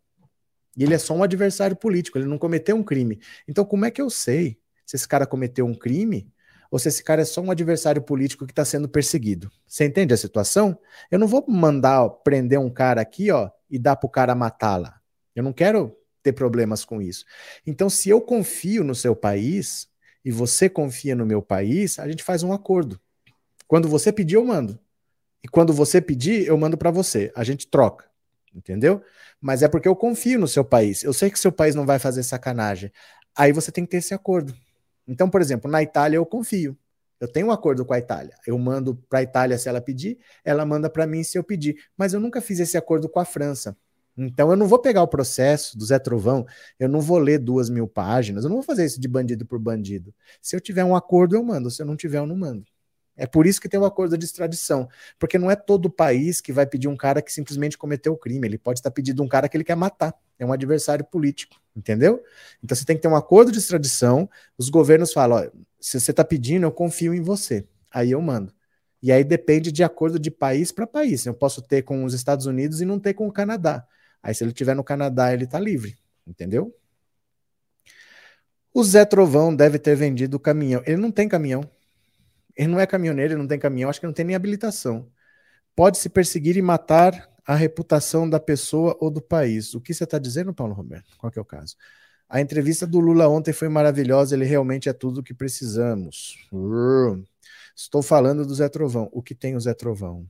E 0.76 0.82
ele 0.82 0.94
é 0.94 0.98
só 0.98 1.14
um 1.14 1.22
adversário 1.22 1.76
político, 1.76 2.16
ele 2.18 2.26
não 2.26 2.38
cometeu 2.38 2.74
um 2.74 2.82
crime. 2.82 3.20
Então, 3.46 3.64
como 3.64 3.84
é 3.84 3.90
que 3.90 4.00
eu 4.00 4.08
sei 4.08 4.58
se 4.86 4.96
esse 4.96 5.06
cara 5.06 5.26
cometeu 5.26 5.66
um 5.66 5.74
crime 5.74 6.32
ou 6.70 6.78
se 6.78 6.88
esse 6.88 7.02
cara 7.04 7.22
é 7.22 7.24
só 7.24 7.40
um 7.40 7.50
adversário 7.50 8.00
político 8.00 8.46
que 8.46 8.52
está 8.52 8.64
sendo 8.64 8.88
perseguido? 8.88 9.50
Você 9.66 9.84
entende 9.84 10.14
a 10.14 10.16
situação? 10.16 10.78
Eu 11.10 11.18
não 11.18 11.26
vou 11.26 11.44
mandar 11.48 12.08
prender 12.24 12.58
um 12.58 12.70
cara 12.70 13.00
aqui 13.00 13.30
ó, 13.30 13.50
e 13.68 13.78
dar 13.78 13.96
para 13.96 14.06
o 14.06 14.10
cara 14.10 14.34
matá-la. 14.34 15.00
Eu 15.34 15.42
não 15.42 15.52
quero 15.52 15.97
ter 16.22 16.32
problemas 16.32 16.84
com 16.84 17.00
isso. 17.00 17.24
Então, 17.66 17.88
se 17.88 18.08
eu 18.08 18.20
confio 18.20 18.84
no 18.84 18.94
seu 18.94 19.14
país 19.14 19.88
e 20.24 20.30
você 20.30 20.68
confia 20.68 21.14
no 21.14 21.26
meu 21.26 21.42
país, 21.42 21.98
a 21.98 22.08
gente 22.08 22.22
faz 22.22 22.42
um 22.42 22.52
acordo. 22.52 23.00
Quando 23.66 23.88
você 23.88 24.12
pedir, 24.12 24.36
eu 24.36 24.44
mando. 24.44 24.78
E 25.42 25.48
quando 25.48 25.72
você 25.72 26.00
pedir, 26.00 26.46
eu 26.46 26.56
mando 26.58 26.76
para 26.76 26.90
você. 26.90 27.30
A 27.34 27.44
gente 27.44 27.66
troca. 27.68 28.06
Entendeu? 28.54 29.02
Mas 29.40 29.62
é 29.62 29.68
porque 29.68 29.86
eu 29.86 29.94
confio 29.94 30.38
no 30.38 30.48
seu 30.48 30.64
país. 30.64 31.04
Eu 31.04 31.12
sei 31.12 31.30
que 31.30 31.38
seu 31.38 31.52
país 31.52 31.74
não 31.74 31.86
vai 31.86 31.98
fazer 31.98 32.22
sacanagem. 32.22 32.90
Aí 33.36 33.52
você 33.52 33.70
tem 33.70 33.84
que 33.84 33.90
ter 33.90 33.98
esse 33.98 34.14
acordo. 34.14 34.54
Então, 35.06 35.30
por 35.30 35.40
exemplo, 35.40 35.70
na 35.70 35.82
Itália 35.82 36.16
eu 36.16 36.26
confio. 36.26 36.76
Eu 37.20 37.28
tenho 37.28 37.48
um 37.48 37.50
acordo 37.50 37.84
com 37.84 37.92
a 37.92 37.98
Itália. 37.98 38.34
Eu 38.46 38.56
mando 38.58 38.96
para 39.08 39.20
a 39.20 39.22
Itália 39.22 39.58
se 39.58 39.68
ela 39.68 39.80
pedir, 39.80 40.18
ela 40.44 40.64
manda 40.64 40.88
para 40.88 41.06
mim 41.06 41.22
se 41.22 41.36
eu 41.36 41.44
pedir. 41.44 41.76
Mas 41.96 42.12
eu 42.12 42.20
nunca 42.20 42.40
fiz 42.40 42.60
esse 42.60 42.76
acordo 42.76 43.08
com 43.08 43.18
a 43.18 43.24
França. 43.24 43.76
Então 44.18 44.50
eu 44.50 44.56
não 44.56 44.66
vou 44.66 44.80
pegar 44.80 45.02
o 45.02 45.08
processo 45.08 45.78
do 45.78 45.86
Zé 45.86 45.98
Trovão, 45.98 46.44
eu 46.78 46.88
não 46.88 47.00
vou 47.00 47.18
ler 47.18 47.38
duas 47.38 47.70
mil 47.70 47.86
páginas, 47.86 48.42
eu 48.44 48.50
não 48.50 48.56
vou 48.56 48.64
fazer 48.64 48.84
isso 48.84 49.00
de 49.00 49.06
bandido 49.06 49.46
por 49.46 49.60
bandido. 49.60 50.12
Se 50.42 50.56
eu 50.56 50.60
tiver 50.60 50.84
um 50.84 50.96
acordo, 50.96 51.36
eu 51.36 51.42
mando. 51.42 51.70
Se 51.70 51.80
eu 51.80 51.86
não 51.86 51.96
tiver, 51.96 52.18
eu 52.18 52.26
não 52.26 52.36
mando. 52.36 52.64
É 53.16 53.26
por 53.26 53.46
isso 53.46 53.60
que 53.60 53.68
tem 53.68 53.78
o 53.78 53.82
um 53.82 53.86
acordo 53.86 54.16
de 54.16 54.24
extradição. 54.24 54.88
Porque 55.18 55.38
não 55.38 55.50
é 55.50 55.56
todo 55.56 55.90
país 55.90 56.40
que 56.40 56.52
vai 56.52 56.64
pedir 56.66 56.86
um 56.88 56.96
cara 56.96 57.20
que 57.20 57.32
simplesmente 57.32 57.76
cometeu 57.76 58.12
o 58.12 58.16
crime. 58.16 58.46
Ele 58.46 58.58
pode 58.58 58.78
estar 58.78 58.92
pedindo 58.92 59.22
um 59.22 59.28
cara 59.28 59.48
que 59.48 59.56
ele 59.56 59.64
quer 59.64 59.74
matar. 59.76 60.14
É 60.38 60.46
um 60.46 60.52
adversário 60.52 61.04
político. 61.04 61.56
Entendeu? 61.76 62.22
Então 62.62 62.76
você 62.76 62.84
tem 62.84 62.96
que 62.96 63.02
ter 63.02 63.08
um 63.08 63.16
acordo 63.16 63.50
de 63.52 63.58
extradição. 63.58 64.30
Os 64.56 64.68
governos 64.68 65.12
falam: 65.12 65.38
ó, 65.38 65.50
se 65.80 66.00
você 66.00 66.12
está 66.12 66.24
pedindo, 66.24 66.64
eu 66.64 66.72
confio 66.72 67.12
em 67.12 67.20
você. 67.20 67.66
Aí 67.90 68.12
eu 68.12 68.20
mando. 68.20 68.52
E 69.02 69.12
aí 69.12 69.24
depende 69.24 69.70
de 69.72 69.82
acordo 69.82 70.18
de 70.18 70.30
país 70.30 70.72
para 70.72 70.86
país. 70.86 71.26
Eu 71.26 71.34
posso 71.34 71.60
ter 71.62 71.82
com 71.82 72.04
os 72.04 72.14
Estados 72.14 72.46
Unidos 72.46 72.80
e 72.80 72.84
não 72.84 72.98
ter 72.98 73.14
com 73.14 73.26
o 73.28 73.32
Canadá. 73.32 73.86
Aí, 74.28 74.34
se 74.34 74.44
ele 74.44 74.50
estiver 74.50 74.76
no 74.76 74.84
Canadá, 74.84 75.32
ele 75.32 75.44
está 75.44 75.58
livre, 75.58 75.96
entendeu? 76.26 76.76
O 78.74 78.84
Zé 78.84 79.06
Trovão 79.06 79.56
deve 79.56 79.78
ter 79.78 79.96
vendido 79.96 80.36
o 80.36 80.40
caminhão. 80.40 80.82
Ele 80.84 80.98
não 80.98 81.10
tem 81.10 81.26
caminhão. 81.26 81.62
Ele 82.54 82.68
não 82.68 82.78
é 82.78 82.86
caminhoneiro, 82.86 83.32
ele 83.32 83.40
não 83.40 83.48
tem 83.48 83.58
caminhão, 83.58 83.88
acho 83.88 83.98
que 83.98 84.06
não 84.06 84.12
tem 84.12 84.26
nem 84.26 84.36
habilitação. 84.36 85.10
Pode 85.74 85.96
se 85.96 86.10
perseguir 86.10 86.58
e 86.58 86.60
matar 86.60 87.26
a 87.46 87.54
reputação 87.54 88.28
da 88.28 88.38
pessoa 88.38 88.94
ou 89.00 89.10
do 89.10 89.22
país. 89.22 89.72
O 89.72 89.80
que 89.80 89.94
você 89.94 90.04
está 90.04 90.18
dizendo, 90.18 90.52
Paulo 90.52 90.74
Roberto? 90.74 91.16
Qual 91.16 91.32
é 91.34 91.40
o 91.40 91.44
caso? 91.44 91.74
A 92.28 92.38
entrevista 92.38 92.86
do 92.86 93.00
Lula 93.00 93.26
ontem 93.28 93.54
foi 93.54 93.70
maravilhosa, 93.70 94.36
ele 94.36 94.44
realmente 94.44 94.90
é 94.90 94.92
tudo 94.92 95.20
o 95.20 95.22
que 95.22 95.32
precisamos. 95.32 96.46
Estou 97.74 98.02
falando 98.02 98.44
do 98.44 98.54
Zé 98.54 98.68
Trovão. 98.68 99.08
O 99.10 99.22
que 99.22 99.34
tem 99.34 99.56
o 99.56 99.60
Zé 99.60 99.72
Trovão? 99.72 100.28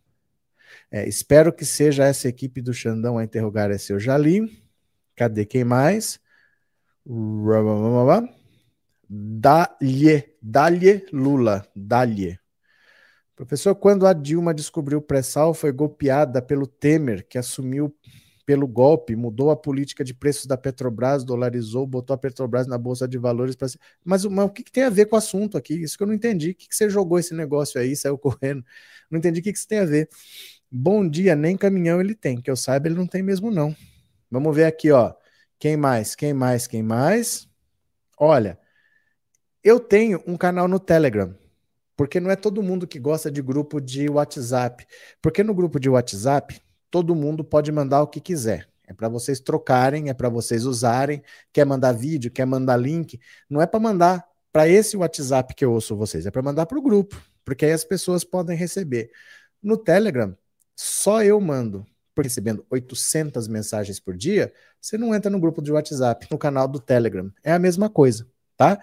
É, 0.91 1.09
espero 1.09 1.53
que 1.53 1.65
seja 1.65 2.05
essa 2.05 2.29
equipe 2.29 2.61
do 2.61 2.73
Xandão 2.73 3.19
a 3.19 3.25
interrogar 3.25 3.71
esse 3.71 3.93
eu 3.93 4.01
já 4.01 4.17
li. 4.17 4.63
Cadê 5.17 5.45
quem 5.45 5.65
mais? 5.65 6.21
Dalhe, 9.09 10.35
Dalhe 10.43 11.07
Lula, 11.13 11.67
Dalhe. 11.75 12.39
Professor, 13.35 13.75
quando 13.75 14.07
a 14.07 14.13
Dilma 14.13 14.53
descobriu 14.53 14.99
o 14.99 15.03
pré-sal, 15.03 15.55
foi 15.55 15.73
golpeada 15.73 16.43
pelo 16.43 16.67
Temer, 16.67 17.27
que 17.27 17.39
assumiu 17.39 17.95
pelo 18.49 18.67
golpe, 18.67 19.15
mudou 19.15 19.51
a 19.51 19.57
política 19.57 20.03
de 20.03 20.15
preços 20.15 20.47
da 20.47 20.57
Petrobras, 20.57 21.23
dolarizou, 21.23 21.87
botou 21.87 22.15
a 22.15 22.17
Petrobras 22.17 22.67
na 22.67 22.79
bolsa 22.79 23.07
de 23.07 23.19
valores. 23.19 23.55
Pra... 23.55 23.69
Mas, 24.03 24.25
mas 24.25 24.47
o 24.47 24.49
que, 24.49 24.65
que, 24.65 24.73
tem 24.73 24.85
a 24.85 24.91
ver 24.91 25.05
com 25.05 25.17
o 25.17 25.19
assunto 25.19 25.59
aqui? 25.59 25.75
Isso 25.75 25.99
que 25.99 26.03
eu 26.03 26.07
não 26.07 26.15
entendi. 26.15 26.51
O 26.51 26.55
que, 26.55 26.67
que 26.67 26.75
você 26.75 26.89
jogou 26.89 27.19
esse 27.19 27.35
negócio 27.35 27.79
aí, 27.79 27.95
saiu 27.95 28.17
correndo? 28.17 28.65
Não 29.11 29.19
entendi 29.19 29.41
o 29.41 29.43
que, 29.43 29.53
que 29.53 29.59
isso 29.59 29.69
tem 29.69 29.81
a 29.81 29.85
ver. 29.85 30.09
Bom 30.71 31.09
dia, 31.09 31.35
nem 31.35 31.57
caminhão 31.57 32.01
ele 32.01 32.15
tem, 32.15 32.41
que 32.41 32.51
eu 32.51 32.57
saiba, 32.57 32.89
ele 32.89 32.95
não 32.97 33.07
tem 33.07 33.23
mesmo, 33.23 33.51
não. 33.51 33.75
Vamos 34.31 34.55
ver 34.55 34.65
aqui, 34.65 34.91
ó. 34.91 35.15
Quem 35.59 35.77
mais? 35.77 36.15
Quem 36.15 36.35
mais? 36.35 36.67
Quem 36.67 36.83
mais? 36.83 37.49
Olha, 38.19 38.59
eu 39.65 39.81
tenho 39.81 40.23
um 40.27 40.37
canal 40.37 40.69
no 40.69 40.79
Telegram. 40.79 41.35
Porque 41.97 42.21
não 42.21 42.31
é 42.31 42.37
todo 42.37 42.63
mundo 42.63 42.87
que 42.87 42.99
gosta 42.99 43.31
de 43.31 43.43
grupo 43.43 43.81
de 43.81 44.09
WhatsApp. 44.09 44.87
Porque 45.21 45.43
no 45.43 45.53
grupo 45.53 45.81
de 45.81 45.89
WhatsApp, 45.89 46.61
todo 46.91 47.15
mundo 47.15 47.43
pode 47.43 47.73
mandar 47.73 48.03
o 48.03 48.07
que 48.07 48.21
quiser. 48.21 48.69
É 48.87 48.95
para 48.95 49.09
vocês 49.09 49.41
trocarem, 49.41 50.09
é 50.09 50.15
para 50.15 50.29
vocês 50.29 50.65
usarem. 50.65 51.23
Quer 51.53 51.67
mandar 51.67 51.93
vídeo, 51.93 52.31
quer 52.31 52.47
mandar 52.47 52.77
link. 52.77 53.19
Não 53.51 53.61
é 53.61 53.67
para 53.67 53.81
mandar 53.81 54.25
para 54.53 54.69
esse 54.69 54.97
WhatsApp 54.97 55.55
que 55.55 55.65
eu 55.65 55.73
ouço 55.73 55.97
vocês, 55.97 56.27
é 56.27 56.31
para 56.31 56.43
mandar 56.43 56.67
para 56.67 56.79
o 56.79 56.83
grupo, 56.83 57.21
porque 57.45 57.65
aí 57.67 57.73
as 57.73 57.85
pessoas 57.85 58.25
podem 58.25 58.57
receber. 58.57 59.11
No 59.63 59.77
Telegram, 59.77 60.37
só 60.81 61.25
eu 61.25 61.41
mando, 61.41 61.85
recebendo 62.17 62.65
800 62.71 63.49
mensagens 63.49 63.99
por 63.99 64.17
dia, 64.17 64.53
você 64.81 64.97
não 64.97 65.13
entra 65.13 65.29
no 65.29 65.41
grupo 65.41 65.61
de 65.61 65.73
WhatsApp, 65.73 66.29
no 66.31 66.39
canal 66.39 66.69
do 66.69 66.79
Telegram. 66.79 67.33
É 67.43 67.53
a 67.53 67.59
mesma 67.59 67.91
coisa, 67.91 68.29
tá? 68.57 68.81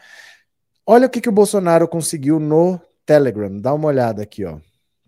Olha 0.85 1.07
o 1.07 1.09
que, 1.09 1.21
que 1.21 1.29
o 1.29 1.33
Bolsonaro 1.33 1.87
conseguiu 1.87 2.37
no 2.37 2.79
Telegram. 3.05 3.59
Dá 3.59 3.73
uma 3.73 3.87
olhada 3.87 4.21
aqui, 4.21 4.43
ó. 4.43 4.59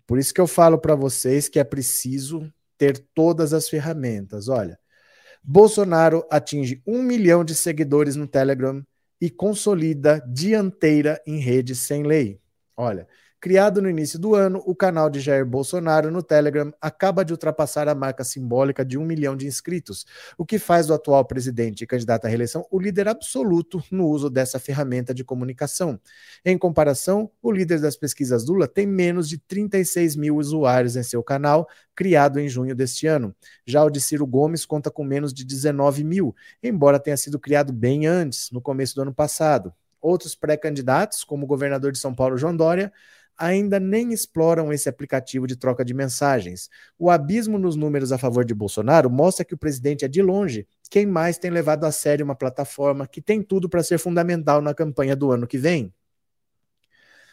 Por 0.06 0.18
isso 0.18 0.32
que 0.32 0.40
eu 0.40 0.46
falo 0.46 0.78
para 0.78 0.94
vocês 0.94 1.46
que 1.46 1.58
é 1.58 1.64
preciso 1.64 2.50
ter 2.78 2.98
todas 3.14 3.52
as 3.52 3.68
ferramentas. 3.68 4.48
Olha, 4.48 4.78
Bolsonaro 5.42 6.26
atinge 6.30 6.82
um 6.86 7.02
milhão 7.02 7.44
de 7.44 7.54
seguidores 7.54 8.16
no 8.16 8.26
Telegram 8.26 8.82
e 9.20 9.28
consolida 9.28 10.24
dianteira 10.26 11.20
em 11.26 11.38
rede 11.38 11.74
sem 11.74 12.02
lei. 12.02 12.40
Olha, 12.74 13.06
Criado 13.40 13.80
no 13.80 13.88
início 13.88 14.18
do 14.18 14.34
ano, 14.34 14.60
o 14.66 14.74
canal 14.74 15.08
de 15.08 15.20
Jair 15.20 15.46
Bolsonaro 15.46 16.10
no 16.10 16.24
Telegram 16.24 16.74
acaba 16.80 17.24
de 17.24 17.32
ultrapassar 17.32 17.86
a 17.86 17.94
marca 17.94 18.24
simbólica 18.24 18.84
de 18.84 18.98
um 18.98 19.04
milhão 19.04 19.36
de 19.36 19.46
inscritos, 19.46 20.04
o 20.36 20.44
que 20.44 20.58
faz 20.58 20.88
do 20.88 20.94
atual 20.94 21.24
presidente 21.24 21.84
e 21.84 21.86
candidato 21.86 22.24
à 22.24 22.28
reeleição 22.28 22.66
o 22.68 22.80
líder 22.80 23.06
absoluto 23.06 23.80
no 23.92 24.08
uso 24.08 24.28
dessa 24.28 24.58
ferramenta 24.58 25.14
de 25.14 25.22
comunicação. 25.22 26.00
Em 26.44 26.58
comparação, 26.58 27.30
o 27.40 27.52
líder 27.52 27.80
das 27.80 27.96
pesquisas 27.96 28.44
Lula 28.44 28.66
tem 28.66 28.88
menos 28.88 29.28
de 29.28 29.38
36 29.38 30.16
mil 30.16 30.36
usuários 30.36 30.96
em 30.96 31.04
seu 31.04 31.22
canal, 31.22 31.68
criado 31.94 32.40
em 32.40 32.48
junho 32.48 32.74
deste 32.74 33.06
ano. 33.06 33.32
Já 33.64 33.84
o 33.84 33.90
de 33.90 34.00
Ciro 34.00 34.26
Gomes 34.26 34.66
conta 34.66 34.90
com 34.90 35.04
menos 35.04 35.32
de 35.32 35.44
19 35.44 36.02
mil, 36.02 36.34
embora 36.60 36.98
tenha 36.98 37.16
sido 37.16 37.38
criado 37.38 37.72
bem 37.72 38.04
antes, 38.04 38.50
no 38.50 38.60
começo 38.60 38.96
do 38.96 39.02
ano 39.02 39.14
passado. 39.14 39.72
Outros 40.00 40.34
pré-candidatos, 40.34 41.22
como 41.22 41.44
o 41.44 41.46
governador 41.46 41.92
de 41.92 41.98
São 41.98 42.12
Paulo, 42.12 42.36
João 42.36 42.56
Dória, 42.56 42.92
ainda 43.38 43.78
nem 43.78 44.12
exploram 44.12 44.72
esse 44.72 44.88
aplicativo 44.88 45.46
de 45.46 45.56
troca 45.56 45.84
de 45.84 45.94
mensagens. 45.94 46.68
O 46.98 47.10
abismo 47.10 47.58
nos 47.58 47.76
números 47.76 48.10
a 48.10 48.18
favor 48.18 48.44
de 48.44 48.54
Bolsonaro 48.54 49.08
mostra 49.08 49.44
que 49.44 49.54
o 49.54 49.58
presidente 49.58 50.04
é 50.04 50.08
de 50.08 50.20
longe 50.20 50.66
quem 50.90 51.06
mais 51.06 51.38
tem 51.38 51.50
levado 51.50 51.84
a 51.84 51.92
sério 51.92 52.24
uma 52.24 52.34
plataforma 52.34 53.06
que 53.06 53.20
tem 53.20 53.42
tudo 53.42 53.68
para 53.68 53.82
ser 53.82 53.98
fundamental 53.98 54.60
na 54.60 54.74
campanha 54.74 55.14
do 55.14 55.30
ano 55.30 55.46
que 55.46 55.58
vem. 55.58 55.92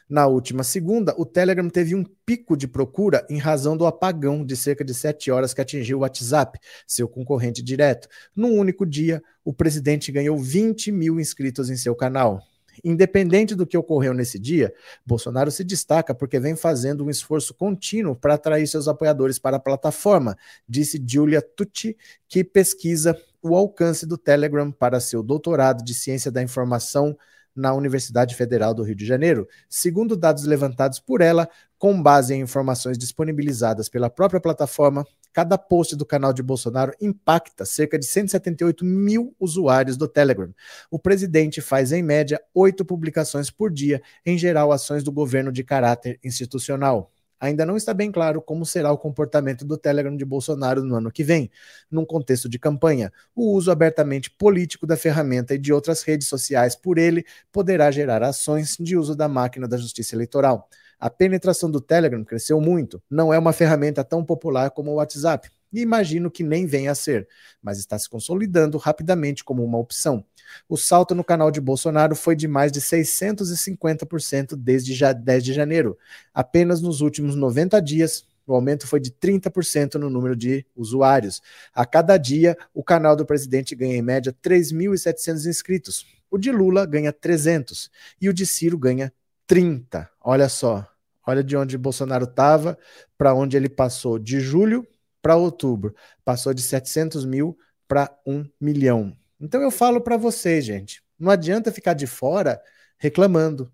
Na 0.07 0.27
última 0.27 0.63
segunda, 0.63 1.15
o 1.17 1.25
Telegram 1.25 1.67
teve 1.67 1.95
um 1.95 2.03
pico 2.25 2.55
de 2.55 2.67
procura 2.67 3.25
em 3.27 3.39
razão 3.39 3.75
do 3.75 3.87
apagão 3.87 4.45
de 4.45 4.55
cerca 4.55 4.85
de 4.85 4.93
sete 4.93 5.31
horas 5.31 5.51
que 5.51 5.61
atingiu 5.61 5.97
o 5.97 6.01
WhatsApp, 6.01 6.59
seu 6.85 7.07
concorrente 7.07 7.63
direto. 7.63 8.07
Num 8.35 8.53
único 8.53 8.85
dia, 8.85 9.19
o 9.43 9.51
presidente 9.51 10.11
ganhou 10.11 10.37
20 10.37 10.91
mil 10.91 11.19
inscritos 11.19 11.71
em 11.71 11.75
seu 11.75 11.95
canal. 11.95 12.39
Independente 12.83 13.55
do 13.55 13.65
que 13.65 13.77
ocorreu 13.77 14.13
nesse 14.13 14.39
dia, 14.39 14.73
Bolsonaro 15.05 15.51
se 15.51 15.63
destaca 15.63 16.13
porque 16.13 16.39
vem 16.39 16.55
fazendo 16.55 17.05
um 17.05 17.09
esforço 17.09 17.53
contínuo 17.53 18.15
para 18.15 18.35
atrair 18.35 18.67
seus 18.67 18.87
apoiadores 18.87 19.39
para 19.39 19.57
a 19.57 19.59
plataforma, 19.59 20.37
disse 20.67 21.03
Giulia 21.05 21.41
Tucci, 21.41 21.97
que 22.27 22.43
pesquisa 22.43 23.17
o 23.41 23.55
alcance 23.55 24.05
do 24.05 24.17
Telegram 24.17 24.71
para 24.71 24.99
seu 24.99 25.21
doutorado 25.21 25.83
de 25.83 25.93
Ciência 25.93 26.31
da 26.31 26.41
Informação 26.41 27.15
na 27.55 27.73
Universidade 27.73 28.35
Federal 28.35 28.73
do 28.73 28.83
Rio 28.83 28.95
de 28.95 29.05
Janeiro. 29.05 29.47
Segundo 29.69 30.17
dados 30.17 30.43
levantados 30.43 30.99
por 30.99 31.21
ela, 31.21 31.47
com 31.77 32.01
base 32.01 32.33
em 32.33 32.41
informações 32.41 32.97
disponibilizadas 32.97 33.87
pela 33.87 34.09
própria 34.09 34.41
plataforma, 34.41 35.05
cada 35.35 35.57
post 35.57 35.97
do 35.97 36.05
canal 36.05 36.31
de 36.31 36.41
Bolsonaro 36.41 36.93
impacta 37.01 37.65
cerca 37.65 37.99
de 37.99 38.05
178 38.05 38.85
mil 38.85 39.35
usuários 39.37 39.97
do 39.97 40.07
Telegram. 40.07 40.49
O 40.89 40.97
presidente 40.97 41.59
faz, 41.59 41.91
em 41.91 42.01
média, 42.01 42.41
oito 42.53 42.85
publicações 42.85 43.51
por 43.51 43.69
dia, 43.69 44.01
em 44.25 44.37
geral, 44.37 44.71
ações 44.71 45.03
do 45.03 45.11
governo 45.11 45.51
de 45.51 45.61
caráter 45.61 46.17
institucional. 46.23 47.11
Ainda 47.37 47.65
não 47.65 47.75
está 47.75 47.93
bem 47.93 48.13
claro 48.13 48.41
como 48.41 48.65
será 48.65 48.93
o 48.93 48.97
comportamento 48.97 49.65
do 49.65 49.77
Telegram 49.77 50.15
de 50.15 50.23
Bolsonaro 50.23 50.81
no 50.81 50.95
ano 50.95 51.11
que 51.11 51.21
vem, 51.21 51.51
num 51.91 52.05
contexto 52.05 52.47
de 52.47 52.57
campanha. 52.57 53.11
O 53.35 53.51
uso 53.51 53.69
abertamente 53.69 54.31
político 54.31 54.87
da 54.87 54.95
ferramenta 54.95 55.53
e 55.53 55.57
de 55.57 55.73
outras 55.73 56.01
redes 56.01 56.29
sociais 56.29 56.77
por 56.77 56.97
ele 56.97 57.25
poderá 57.51 57.91
gerar 57.91 58.23
ações 58.23 58.77
de 58.79 58.95
uso 58.95 59.13
da 59.13 59.27
máquina 59.27 59.67
da 59.67 59.75
justiça 59.75 60.15
eleitoral. 60.15 60.69
A 61.05 61.09
penetração 61.11 61.69
do 61.69 61.79
Telegram 61.79 62.23
cresceu 62.23 62.59
muito. 62.59 62.99
Não 63.07 63.31
é 63.31 63.37
uma 63.37 63.53
ferramenta 63.53 64.03
tão 64.03 64.25
popular 64.25 64.71
como 64.71 64.89
o 64.89 64.95
WhatsApp. 64.95 65.51
E 65.71 65.79
imagino 65.79 66.31
que 66.31 66.41
nem 66.43 66.65
venha 66.65 66.89
a 66.89 66.95
ser, 66.95 67.27
mas 67.61 67.77
está 67.77 67.99
se 67.99 68.09
consolidando 68.09 68.79
rapidamente 68.79 69.43
como 69.43 69.63
uma 69.63 69.77
opção. 69.77 70.25
O 70.67 70.75
salto 70.75 71.13
no 71.13 71.23
canal 71.23 71.51
de 71.51 71.61
Bolsonaro 71.61 72.15
foi 72.15 72.35
de 72.35 72.47
mais 72.47 72.71
de 72.71 72.81
650% 72.81 74.55
desde 74.55 74.99
10 75.13 75.43
de 75.43 75.53
janeiro. 75.53 75.95
Apenas 76.33 76.81
nos 76.81 77.01
últimos 77.01 77.35
90 77.35 77.79
dias, 77.83 78.25
o 78.47 78.55
aumento 78.55 78.87
foi 78.87 78.99
de 78.99 79.11
30% 79.11 79.99
no 79.99 80.09
número 80.09 80.35
de 80.35 80.65
usuários. 80.75 81.39
A 81.71 81.85
cada 81.85 82.17
dia, 82.17 82.57
o 82.73 82.83
canal 82.83 83.15
do 83.15 83.27
presidente 83.27 83.75
ganha 83.75 83.95
em 83.95 84.01
média 84.01 84.33
3.700 84.33 85.45
inscritos. 85.45 86.03
O 86.31 86.37
de 86.39 86.51
Lula 86.51 86.83
ganha 86.83 87.13
300 87.13 87.91
e 88.19 88.27
o 88.27 88.33
de 88.33 88.43
Ciro 88.43 88.75
ganha 88.75 89.13
30. 89.45 90.09
Olha 90.19 90.49
só, 90.49 90.87
olha 91.25 91.43
de 91.43 91.55
onde 91.55 91.77
Bolsonaro 91.77 92.25
estava 92.25 92.77
para 93.17 93.33
onde 93.33 93.57
ele 93.57 93.69
passou 93.69 94.19
de 94.19 94.39
julho 94.39 94.87
para 95.21 95.35
outubro. 95.35 95.95
Passou 96.23 96.53
de 96.53 96.61
700 96.61 97.25
mil 97.25 97.57
para 97.87 98.15
1 98.25 98.45
milhão. 98.59 99.15
Então 99.39 99.61
eu 99.61 99.71
falo 99.71 100.01
para 100.01 100.17
vocês, 100.17 100.63
gente, 100.65 101.03
não 101.19 101.31
adianta 101.31 101.71
ficar 101.71 101.93
de 101.93 102.07
fora 102.07 102.61
reclamando, 102.97 103.71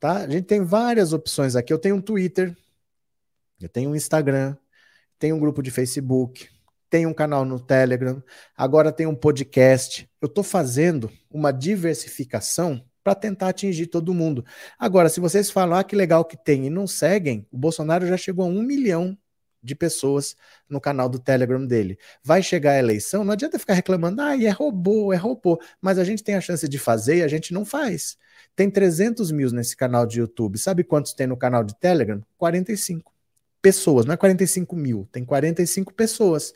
tá? 0.00 0.18
A 0.18 0.28
gente 0.28 0.44
tem 0.46 0.62
várias 0.62 1.12
opções 1.12 1.56
aqui. 1.56 1.72
Eu 1.72 1.78
tenho 1.78 1.96
um 1.96 2.00
Twitter, 2.00 2.56
eu 3.60 3.68
tenho 3.68 3.90
um 3.90 3.96
Instagram, 3.96 4.56
tenho 5.18 5.36
um 5.36 5.40
grupo 5.40 5.62
de 5.62 5.70
Facebook, 5.70 6.48
tenho 6.88 7.08
um 7.08 7.14
canal 7.14 7.44
no 7.44 7.60
Telegram, 7.60 8.22
agora 8.56 8.92
tenho 8.92 9.10
um 9.10 9.14
podcast. 9.14 10.08
Eu 10.20 10.26
estou 10.26 10.44
fazendo 10.44 11.10
uma 11.30 11.52
diversificação 11.52 12.82
para 13.08 13.14
tentar 13.14 13.48
atingir 13.48 13.86
todo 13.86 14.12
mundo. 14.12 14.44
Agora, 14.78 15.08
se 15.08 15.18
vocês 15.18 15.50
falam, 15.50 15.78
ah, 15.78 15.82
que 15.82 15.96
legal 15.96 16.26
que 16.26 16.36
tem 16.36 16.66
e 16.66 16.70
não 16.70 16.86
seguem, 16.86 17.46
o 17.50 17.56
Bolsonaro 17.56 18.06
já 18.06 18.18
chegou 18.18 18.44
a 18.44 18.48
um 18.48 18.62
milhão 18.62 19.16
de 19.62 19.74
pessoas 19.74 20.36
no 20.68 20.78
canal 20.78 21.08
do 21.08 21.18
Telegram 21.18 21.64
dele. 21.64 21.98
Vai 22.22 22.42
chegar 22.42 22.72
a 22.72 22.78
eleição, 22.78 23.24
não 23.24 23.32
adianta 23.32 23.58
ficar 23.58 23.72
reclamando, 23.72 24.20
ah, 24.20 24.36
é 24.36 24.50
robô, 24.50 25.10
é 25.10 25.16
robô, 25.16 25.58
mas 25.80 25.98
a 25.98 26.04
gente 26.04 26.22
tem 26.22 26.34
a 26.34 26.40
chance 26.40 26.68
de 26.68 26.78
fazer 26.78 27.16
e 27.16 27.22
a 27.22 27.28
gente 27.28 27.54
não 27.54 27.64
faz. 27.64 28.18
Tem 28.54 28.70
300 28.70 29.30
mil 29.30 29.50
nesse 29.52 29.74
canal 29.74 30.04
de 30.04 30.20
YouTube. 30.20 30.58
Sabe 30.58 30.84
quantos 30.84 31.14
tem 31.14 31.26
no 31.26 31.36
canal 31.36 31.64
de 31.64 31.74
Telegram? 31.78 32.22
45 32.36 33.10
pessoas, 33.62 34.04
não 34.04 34.12
é 34.12 34.16
45 34.18 34.76
mil, 34.76 35.08
tem 35.10 35.24
45 35.24 35.94
pessoas. 35.94 36.52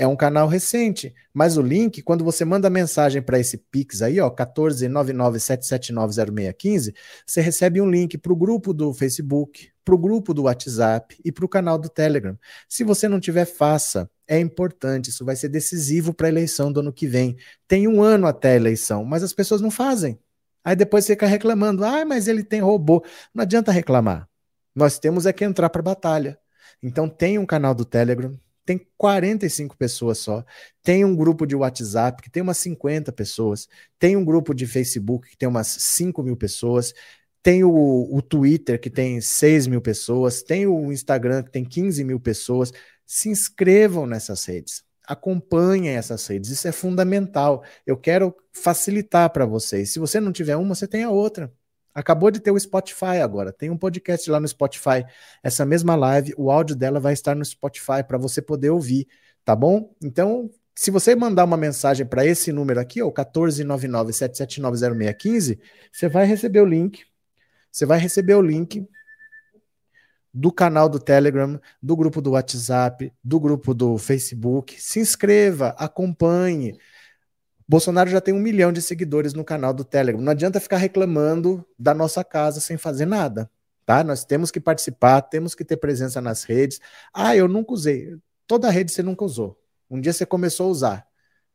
É 0.00 0.06
um 0.06 0.14
canal 0.14 0.46
recente, 0.46 1.12
mas 1.34 1.56
o 1.56 1.60
link, 1.60 2.02
quando 2.02 2.22
você 2.22 2.44
manda 2.44 2.70
mensagem 2.70 3.20
para 3.20 3.40
esse 3.40 3.58
Pix 3.58 4.00
aí, 4.00 4.20
ó, 4.20 4.30
14997790615, 4.30 6.94
você 7.26 7.40
recebe 7.40 7.80
um 7.80 7.90
link 7.90 8.16
para 8.16 8.32
o 8.32 8.36
grupo 8.36 8.72
do 8.72 8.94
Facebook, 8.94 9.72
para 9.84 9.96
o 9.96 9.98
grupo 9.98 10.32
do 10.32 10.44
WhatsApp 10.44 11.18
e 11.24 11.32
para 11.32 11.44
o 11.44 11.48
canal 11.48 11.76
do 11.76 11.88
Telegram. 11.88 12.38
Se 12.68 12.84
você 12.84 13.08
não 13.08 13.18
tiver, 13.18 13.44
faça. 13.44 14.08
É 14.24 14.38
importante, 14.38 15.10
isso 15.10 15.24
vai 15.24 15.34
ser 15.34 15.48
decisivo 15.48 16.14
para 16.14 16.28
a 16.28 16.30
eleição 16.30 16.70
do 16.70 16.78
ano 16.78 16.92
que 16.92 17.08
vem. 17.08 17.36
Tem 17.66 17.88
um 17.88 18.00
ano 18.00 18.28
até 18.28 18.52
a 18.52 18.56
eleição, 18.56 19.04
mas 19.04 19.24
as 19.24 19.32
pessoas 19.32 19.60
não 19.60 19.72
fazem. 19.72 20.16
Aí 20.62 20.76
depois 20.76 21.08
fica 21.08 21.26
reclamando, 21.26 21.84
ah, 21.84 22.04
mas 22.04 22.28
ele 22.28 22.44
tem 22.44 22.60
robô. 22.60 23.04
Não 23.34 23.42
adianta 23.42 23.72
reclamar. 23.72 24.28
Nós 24.76 24.96
temos 24.96 25.26
é 25.26 25.32
que 25.32 25.44
entrar 25.44 25.68
para 25.70 25.80
a 25.80 25.82
batalha. 25.82 26.38
Então 26.80 27.08
tem 27.08 27.36
um 27.36 27.46
canal 27.46 27.74
do 27.74 27.84
Telegram, 27.84 28.38
tem 28.68 28.86
45 28.98 29.78
pessoas 29.78 30.18
só. 30.18 30.44
Tem 30.82 31.02
um 31.02 31.16
grupo 31.16 31.46
de 31.46 31.56
WhatsApp 31.56 32.22
que 32.22 32.28
tem 32.28 32.42
umas 32.42 32.58
50 32.58 33.10
pessoas. 33.12 33.66
Tem 33.98 34.14
um 34.14 34.22
grupo 34.22 34.52
de 34.52 34.66
Facebook 34.66 35.30
que 35.30 35.38
tem 35.38 35.48
umas 35.48 35.68
5 35.68 36.22
mil 36.22 36.36
pessoas. 36.36 36.92
Tem 37.42 37.64
o, 37.64 38.06
o 38.14 38.20
Twitter 38.20 38.78
que 38.78 38.90
tem 38.90 39.22
6 39.22 39.68
mil 39.68 39.80
pessoas. 39.80 40.42
Tem 40.42 40.66
o 40.66 40.92
Instagram 40.92 41.44
que 41.44 41.50
tem 41.50 41.64
15 41.64 42.04
mil 42.04 42.20
pessoas. 42.20 42.70
Se 43.06 43.30
inscrevam 43.30 44.06
nessas 44.06 44.44
redes. 44.44 44.84
Acompanhem 45.06 45.96
essas 45.96 46.26
redes. 46.26 46.50
Isso 46.50 46.68
é 46.68 46.72
fundamental. 46.72 47.64
Eu 47.86 47.96
quero 47.96 48.36
facilitar 48.52 49.30
para 49.30 49.46
vocês. 49.46 49.94
Se 49.94 49.98
você 49.98 50.20
não 50.20 50.30
tiver 50.30 50.56
uma, 50.56 50.74
você 50.74 50.86
tem 50.86 51.04
a 51.04 51.10
outra. 51.10 51.50
Acabou 51.98 52.30
de 52.30 52.38
ter 52.38 52.52
o 52.52 52.60
Spotify 52.60 53.18
agora. 53.20 53.52
Tem 53.52 53.70
um 53.70 53.76
podcast 53.76 54.30
lá 54.30 54.38
no 54.38 54.46
Spotify. 54.46 55.04
Essa 55.42 55.66
mesma 55.66 55.96
live, 55.96 56.32
o 56.36 56.48
áudio 56.48 56.76
dela 56.76 57.00
vai 57.00 57.12
estar 57.12 57.34
no 57.34 57.44
Spotify 57.44 58.04
para 58.06 58.16
você 58.16 58.40
poder 58.40 58.70
ouvir, 58.70 59.08
tá 59.44 59.56
bom? 59.56 59.92
Então, 60.00 60.48
se 60.76 60.92
você 60.92 61.16
mandar 61.16 61.44
uma 61.44 61.56
mensagem 61.56 62.06
para 62.06 62.24
esse 62.24 62.52
número 62.52 62.78
aqui, 62.78 63.02
o 63.02 63.10
14997790615, 63.10 65.58
você 65.90 66.08
vai 66.08 66.24
receber 66.24 66.60
o 66.60 66.64
link. 66.64 67.04
Você 67.72 67.84
vai 67.84 67.98
receber 67.98 68.36
o 68.36 68.42
link 68.42 68.86
do 70.32 70.52
canal 70.52 70.88
do 70.88 71.00
Telegram, 71.00 71.60
do 71.82 71.96
grupo 71.96 72.22
do 72.22 72.30
WhatsApp, 72.30 73.12
do 73.24 73.40
grupo 73.40 73.74
do 73.74 73.98
Facebook. 73.98 74.80
Se 74.80 75.00
inscreva, 75.00 75.74
acompanhe. 75.76 76.78
Bolsonaro 77.68 78.08
já 78.08 78.20
tem 78.20 78.32
um 78.32 78.38
milhão 78.38 78.72
de 78.72 78.80
seguidores 78.80 79.34
no 79.34 79.44
canal 79.44 79.74
do 79.74 79.84
Telegram. 79.84 80.22
Não 80.22 80.32
adianta 80.32 80.58
ficar 80.58 80.78
reclamando 80.78 81.66
da 81.78 81.92
nossa 81.92 82.24
casa 82.24 82.60
sem 82.60 82.78
fazer 82.78 83.06
nada, 83.06 83.50
tá? 83.84 84.02
Nós 84.02 84.24
temos 84.24 84.50
que 84.50 84.58
participar, 84.58 85.20
temos 85.22 85.54
que 85.54 85.64
ter 85.64 85.76
presença 85.76 86.20
nas 86.20 86.44
redes. 86.44 86.80
Ah, 87.12 87.36
eu 87.36 87.46
nunca 87.46 87.72
usei. 87.72 88.16
Toda 88.46 88.70
rede 88.70 88.90
você 88.90 89.02
nunca 89.02 89.24
usou. 89.24 89.58
Um 89.90 90.00
dia 90.00 90.12
você 90.12 90.24
começou 90.24 90.66
a 90.66 90.70
usar. 90.70 91.06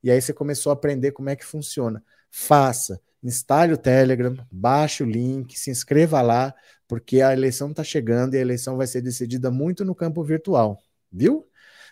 E 0.03 0.11
aí 0.11 0.21
você 0.21 0.33
começou 0.33 0.69
a 0.69 0.73
aprender 0.73 1.11
como 1.13 1.29
é 1.29 1.35
que 1.35 1.45
funciona. 1.45 2.03
Faça 2.29 3.01
instale 3.23 3.73
o 3.73 3.77
Telegram, 3.77 4.35
baixe 4.51 5.01
o 5.01 5.05
link, 5.05 5.57
se 5.57 5.71
inscreva 5.71 6.21
lá, 6.21 6.53
porque 6.87 7.21
a 7.21 7.31
eleição 7.31 7.71
está 7.71 7.83
chegando 7.83 8.35
e 8.35 8.37
a 8.37 8.41
eleição 8.41 8.75
vai 8.77 8.85
ser 8.85 9.01
decidida 9.01 9.49
muito 9.49 9.85
no 9.85 9.95
campo 9.95 10.23
virtual, 10.23 10.77
viu? 11.11 11.47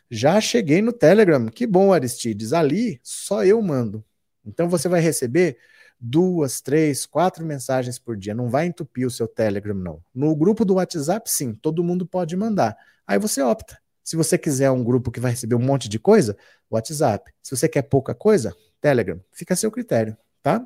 Já 0.10 0.42
cheguei 0.42 0.82
no 0.82 0.92
Telegram, 0.92 1.48
que 1.48 1.66
bom, 1.66 1.94
Aristides. 1.94 2.52
Ali 2.52 3.00
só 3.02 3.46
eu 3.46 3.62
mando. 3.62 4.04
Então 4.46 4.68
você 4.70 4.88
vai 4.88 5.02
receber 5.02 5.58
duas, 6.00 6.62
três, 6.62 7.06
quatro 7.06 7.46
mensagens 7.46 8.00
por 8.00 8.18
dia. 8.18 8.34
Não 8.34 8.50
vai 8.50 8.66
entupir 8.66 9.06
o 9.06 9.12
seu 9.12 9.28
Telegram, 9.28 9.76
não. 9.76 10.04
No 10.14 10.36
grupo 10.36 10.66
do 10.66 10.76
WhatsApp, 10.76 11.30
sim, 11.30 11.54
todo 11.54 11.84
mundo 11.84 12.06
pode 12.06 12.36
mandar. 12.36 12.76
Aí 13.06 13.20
você 13.20 13.42
opta. 13.42 13.80
Se 14.04 14.16
você 14.16 14.38
quiser 14.38 14.72
um 14.72 14.84
grupo 14.84 15.12
que 15.12 15.20
vai 15.20 15.32
receber 15.32 15.56
um 15.56 15.60
monte 15.60 15.88
de 15.88 16.00
coisa, 16.00 16.36
WhatsApp. 16.70 17.32
Se 17.42 17.56
você 17.56 17.70
quer 17.70 17.84
pouca 17.84 18.16
coisa, 18.16 18.56
Telegram. 18.82 19.22
Fica 19.32 19.54
a 19.54 19.58
seu 19.58 19.70
critério, 19.70 20.18
tá? 20.42 20.66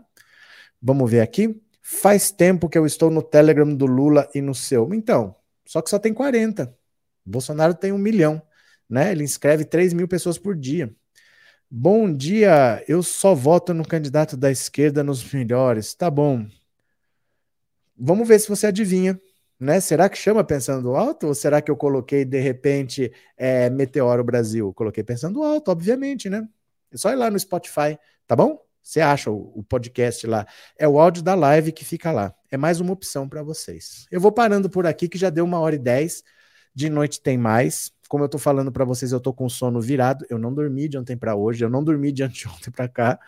Vamos 0.81 1.11
ver 1.11 1.21
aqui. 1.21 1.61
Faz 1.81 2.31
tempo 2.31 2.69
que 2.69 2.77
eu 2.77 2.85
estou 2.85 3.11
no 3.11 3.21
Telegram 3.21 3.75
do 3.75 3.85
Lula 3.85 4.29
e 4.33 4.41
no 4.41 4.55
seu. 4.55 4.93
Então, 4.93 5.35
só 5.65 5.81
que 5.81 5.89
só 5.89 5.99
tem 5.99 6.13
40. 6.13 6.73
Bolsonaro 7.25 7.73
tem 7.73 7.91
um 7.91 7.97
milhão, 7.97 8.41
né? 8.89 9.11
Ele 9.11 9.23
inscreve 9.23 9.65
3 9.65 9.93
mil 9.93 10.07
pessoas 10.07 10.37
por 10.37 10.55
dia. 10.55 10.95
Bom 11.69 12.13
dia, 12.13 12.83
eu 12.87 13.01
só 13.01 13.33
voto 13.33 13.73
no 13.73 13.85
candidato 13.85 14.37
da 14.37 14.51
esquerda 14.51 15.03
nos 15.03 15.23
melhores. 15.33 15.93
Tá 15.93 16.09
bom. 16.11 16.45
Vamos 17.97 18.27
ver 18.27 18.39
se 18.39 18.47
você 18.47 18.67
adivinha, 18.67 19.19
né? 19.59 19.79
Será 19.79 20.07
que 20.07 20.17
chama 20.17 20.43
pensando 20.43 20.95
alto 20.95 21.27
ou 21.27 21.33
será 21.33 21.61
que 21.61 21.71
eu 21.71 21.75
coloquei 21.75 22.23
de 22.23 22.39
repente 22.39 23.11
é, 23.35 23.69
Meteoro 23.69 24.23
Brasil? 24.23 24.73
Coloquei 24.73 25.03
pensando 25.03 25.43
alto, 25.43 25.71
obviamente, 25.71 26.29
né? 26.29 26.47
É 26.91 26.97
só 26.97 27.11
ir 27.11 27.15
lá 27.15 27.31
no 27.31 27.39
Spotify, 27.39 27.97
tá 28.27 28.35
bom? 28.35 28.63
Você 28.81 29.01
acha 29.01 29.31
o, 29.31 29.51
o, 29.59 29.63
podcast 29.63 30.27
lá. 30.27 30.45
É 30.77 30.87
o 30.87 30.99
áudio 30.99 31.23
da 31.23 31.33
live 31.33 31.71
que 31.71 31.83
fica 31.83 32.11
lá. 32.11 32.35
É 32.51 32.57
mais 32.57 32.79
uma 32.79 32.93
opção 32.93 33.27
para 33.27 33.41
vocês. 33.41 34.05
Eu 34.11 34.21
vou 34.21 34.31
parando 34.31 34.69
por 34.69 34.85
aqui, 34.85 35.09
que 35.09 35.17
já 35.17 35.31
deu 35.31 35.43
uma 35.43 35.59
hora 35.59 35.75
e 35.75 35.79
dez. 35.79 36.23
De 36.73 36.89
noite 36.89 37.19
tem 37.19 37.37
mais. 37.37 37.91
Como 38.07 38.23
eu 38.23 38.29
tô 38.29 38.37
falando 38.37 38.71
para 38.71 38.85
vocês, 38.85 39.11
eu 39.11 39.19
tô 39.19 39.33
com 39.33 39.49
sono 39.49 39.81
virado. 39.81 40.25
Eu 40.29 40.37
não 40.37 40.53
dormi 40.53 40.87
de 40.87 40.97
ontem 40.97 41.17
para 41.17 41.35
hoje, 41.35 41.63
eu 41.63 41.69
não 41.69 41.83
dormi 41.83 42.11
de 42.11 42.21
anteontem 42.23 42.71
para 42.71 42.87
cá. 42.87 43.19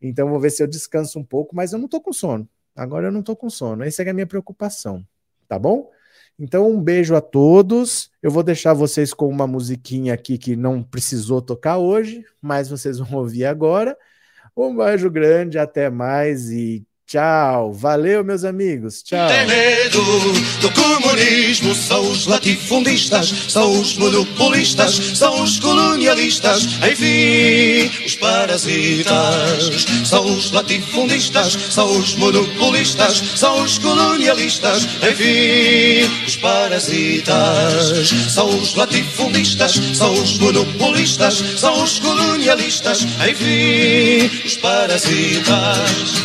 Então 0.00 0.28
vou 0.28 0.40
ver 0.40 0.50
se 0.50 0.62
eu 0.62 0.66
descanso 0.66 1.18
um 1.18 1.24
pouco, 1.24 1.54
mas 1.54 1.72
eu 1.72 1.78
não 1.78 1.88
tô 1.88 2.00
com 2.00 2.12
sono. 2.12 2.48
Agora 2.74 3.08
eu 3.08 3.12
não 3.12 3.22
tô 3.22 3.36
com 3.36 3.50
sono. 3.50 3.84
Essa 3.84 4.02
é 4.02 4.10
a 4.10 4.14
minha 4.14 4.26
preocupação, 4.26 5.06
tá 5.48 5.58
bom? 5.58 5.90
Então 6.38 6.70
um 6.70 6.82
beijo 6.82 7.14
a 7.14 7.20
todos. 7.20 8.10
Eu 8.22 8.30
vou 8.30 8.42
deixar 8.42 8.74
vocês 8.74 9.14
com 9.14 9.28
uma 9.28 9.46
musiquinha 9.46 10.14
aqui 10.14 10.38
que 10.38 10.56
não 10.56 10.82
precisou 10.82 11.40
tocar 11.40 11.78
hoje, 11.78 12.24
mas 12.40 12.68
vocês 12.68 12.98
vão 12.98 13.18
ouvir 13.18 13.44
agora. 13.44 13.96
Um 14.56 14.76
beijo 14.76 15.10
grande, 15.10 15.58
até 15.58 15.90
mais 15.90 16.50
e 16.50 16.86
Tchau, 17.06 17.70
valeu 17.74 18.24
meus 18.24 18.44
amigos, 18.44 19.02
tchau. 19.02 19.28
Tem 19.28 19.46
medo 19.46 20.02
do 20.62 20.70
comunismo, 20.70 21.74
são 21.74 22.00
os 22.10 22.26
latifundistas, 22.26 23.28
são 23.46 23.78
os 23.78 23.98
monopolistas, 23.98 24.94
são 25.14 25.42
os 25.42 25.60
colonialistas, 25.60 26.64
enfim, 26.90 27.90
os 28.06 28.16
parasitas. 28.16 29.84
São 30.02 30.24
os 30.24 30.50
latifundistas, 30.50 31.52
são 31.70 31.94
os 31.98 32.14
monopolistas, 32.14 33.22
são 33.36 33.62
os 33.62 33.76
colonialistas, 33.76 34.88
enfim, 35.06 36.10
os 36.26 36.36
parasitas. 36.36 38.08
São 38.32 38.48
os 38.48 38.74
latifundistas, 38.74 39.74
são 39.92 40.10
os 40.14 40.38
monopolistas, 40.38 41.34
são 41.58 41.82
os 41.82 41.98
colonialistas, 41.98 43.06
enfim, 43.28 44.30
os 44.46 44.56
parasitas. 44.56 46.12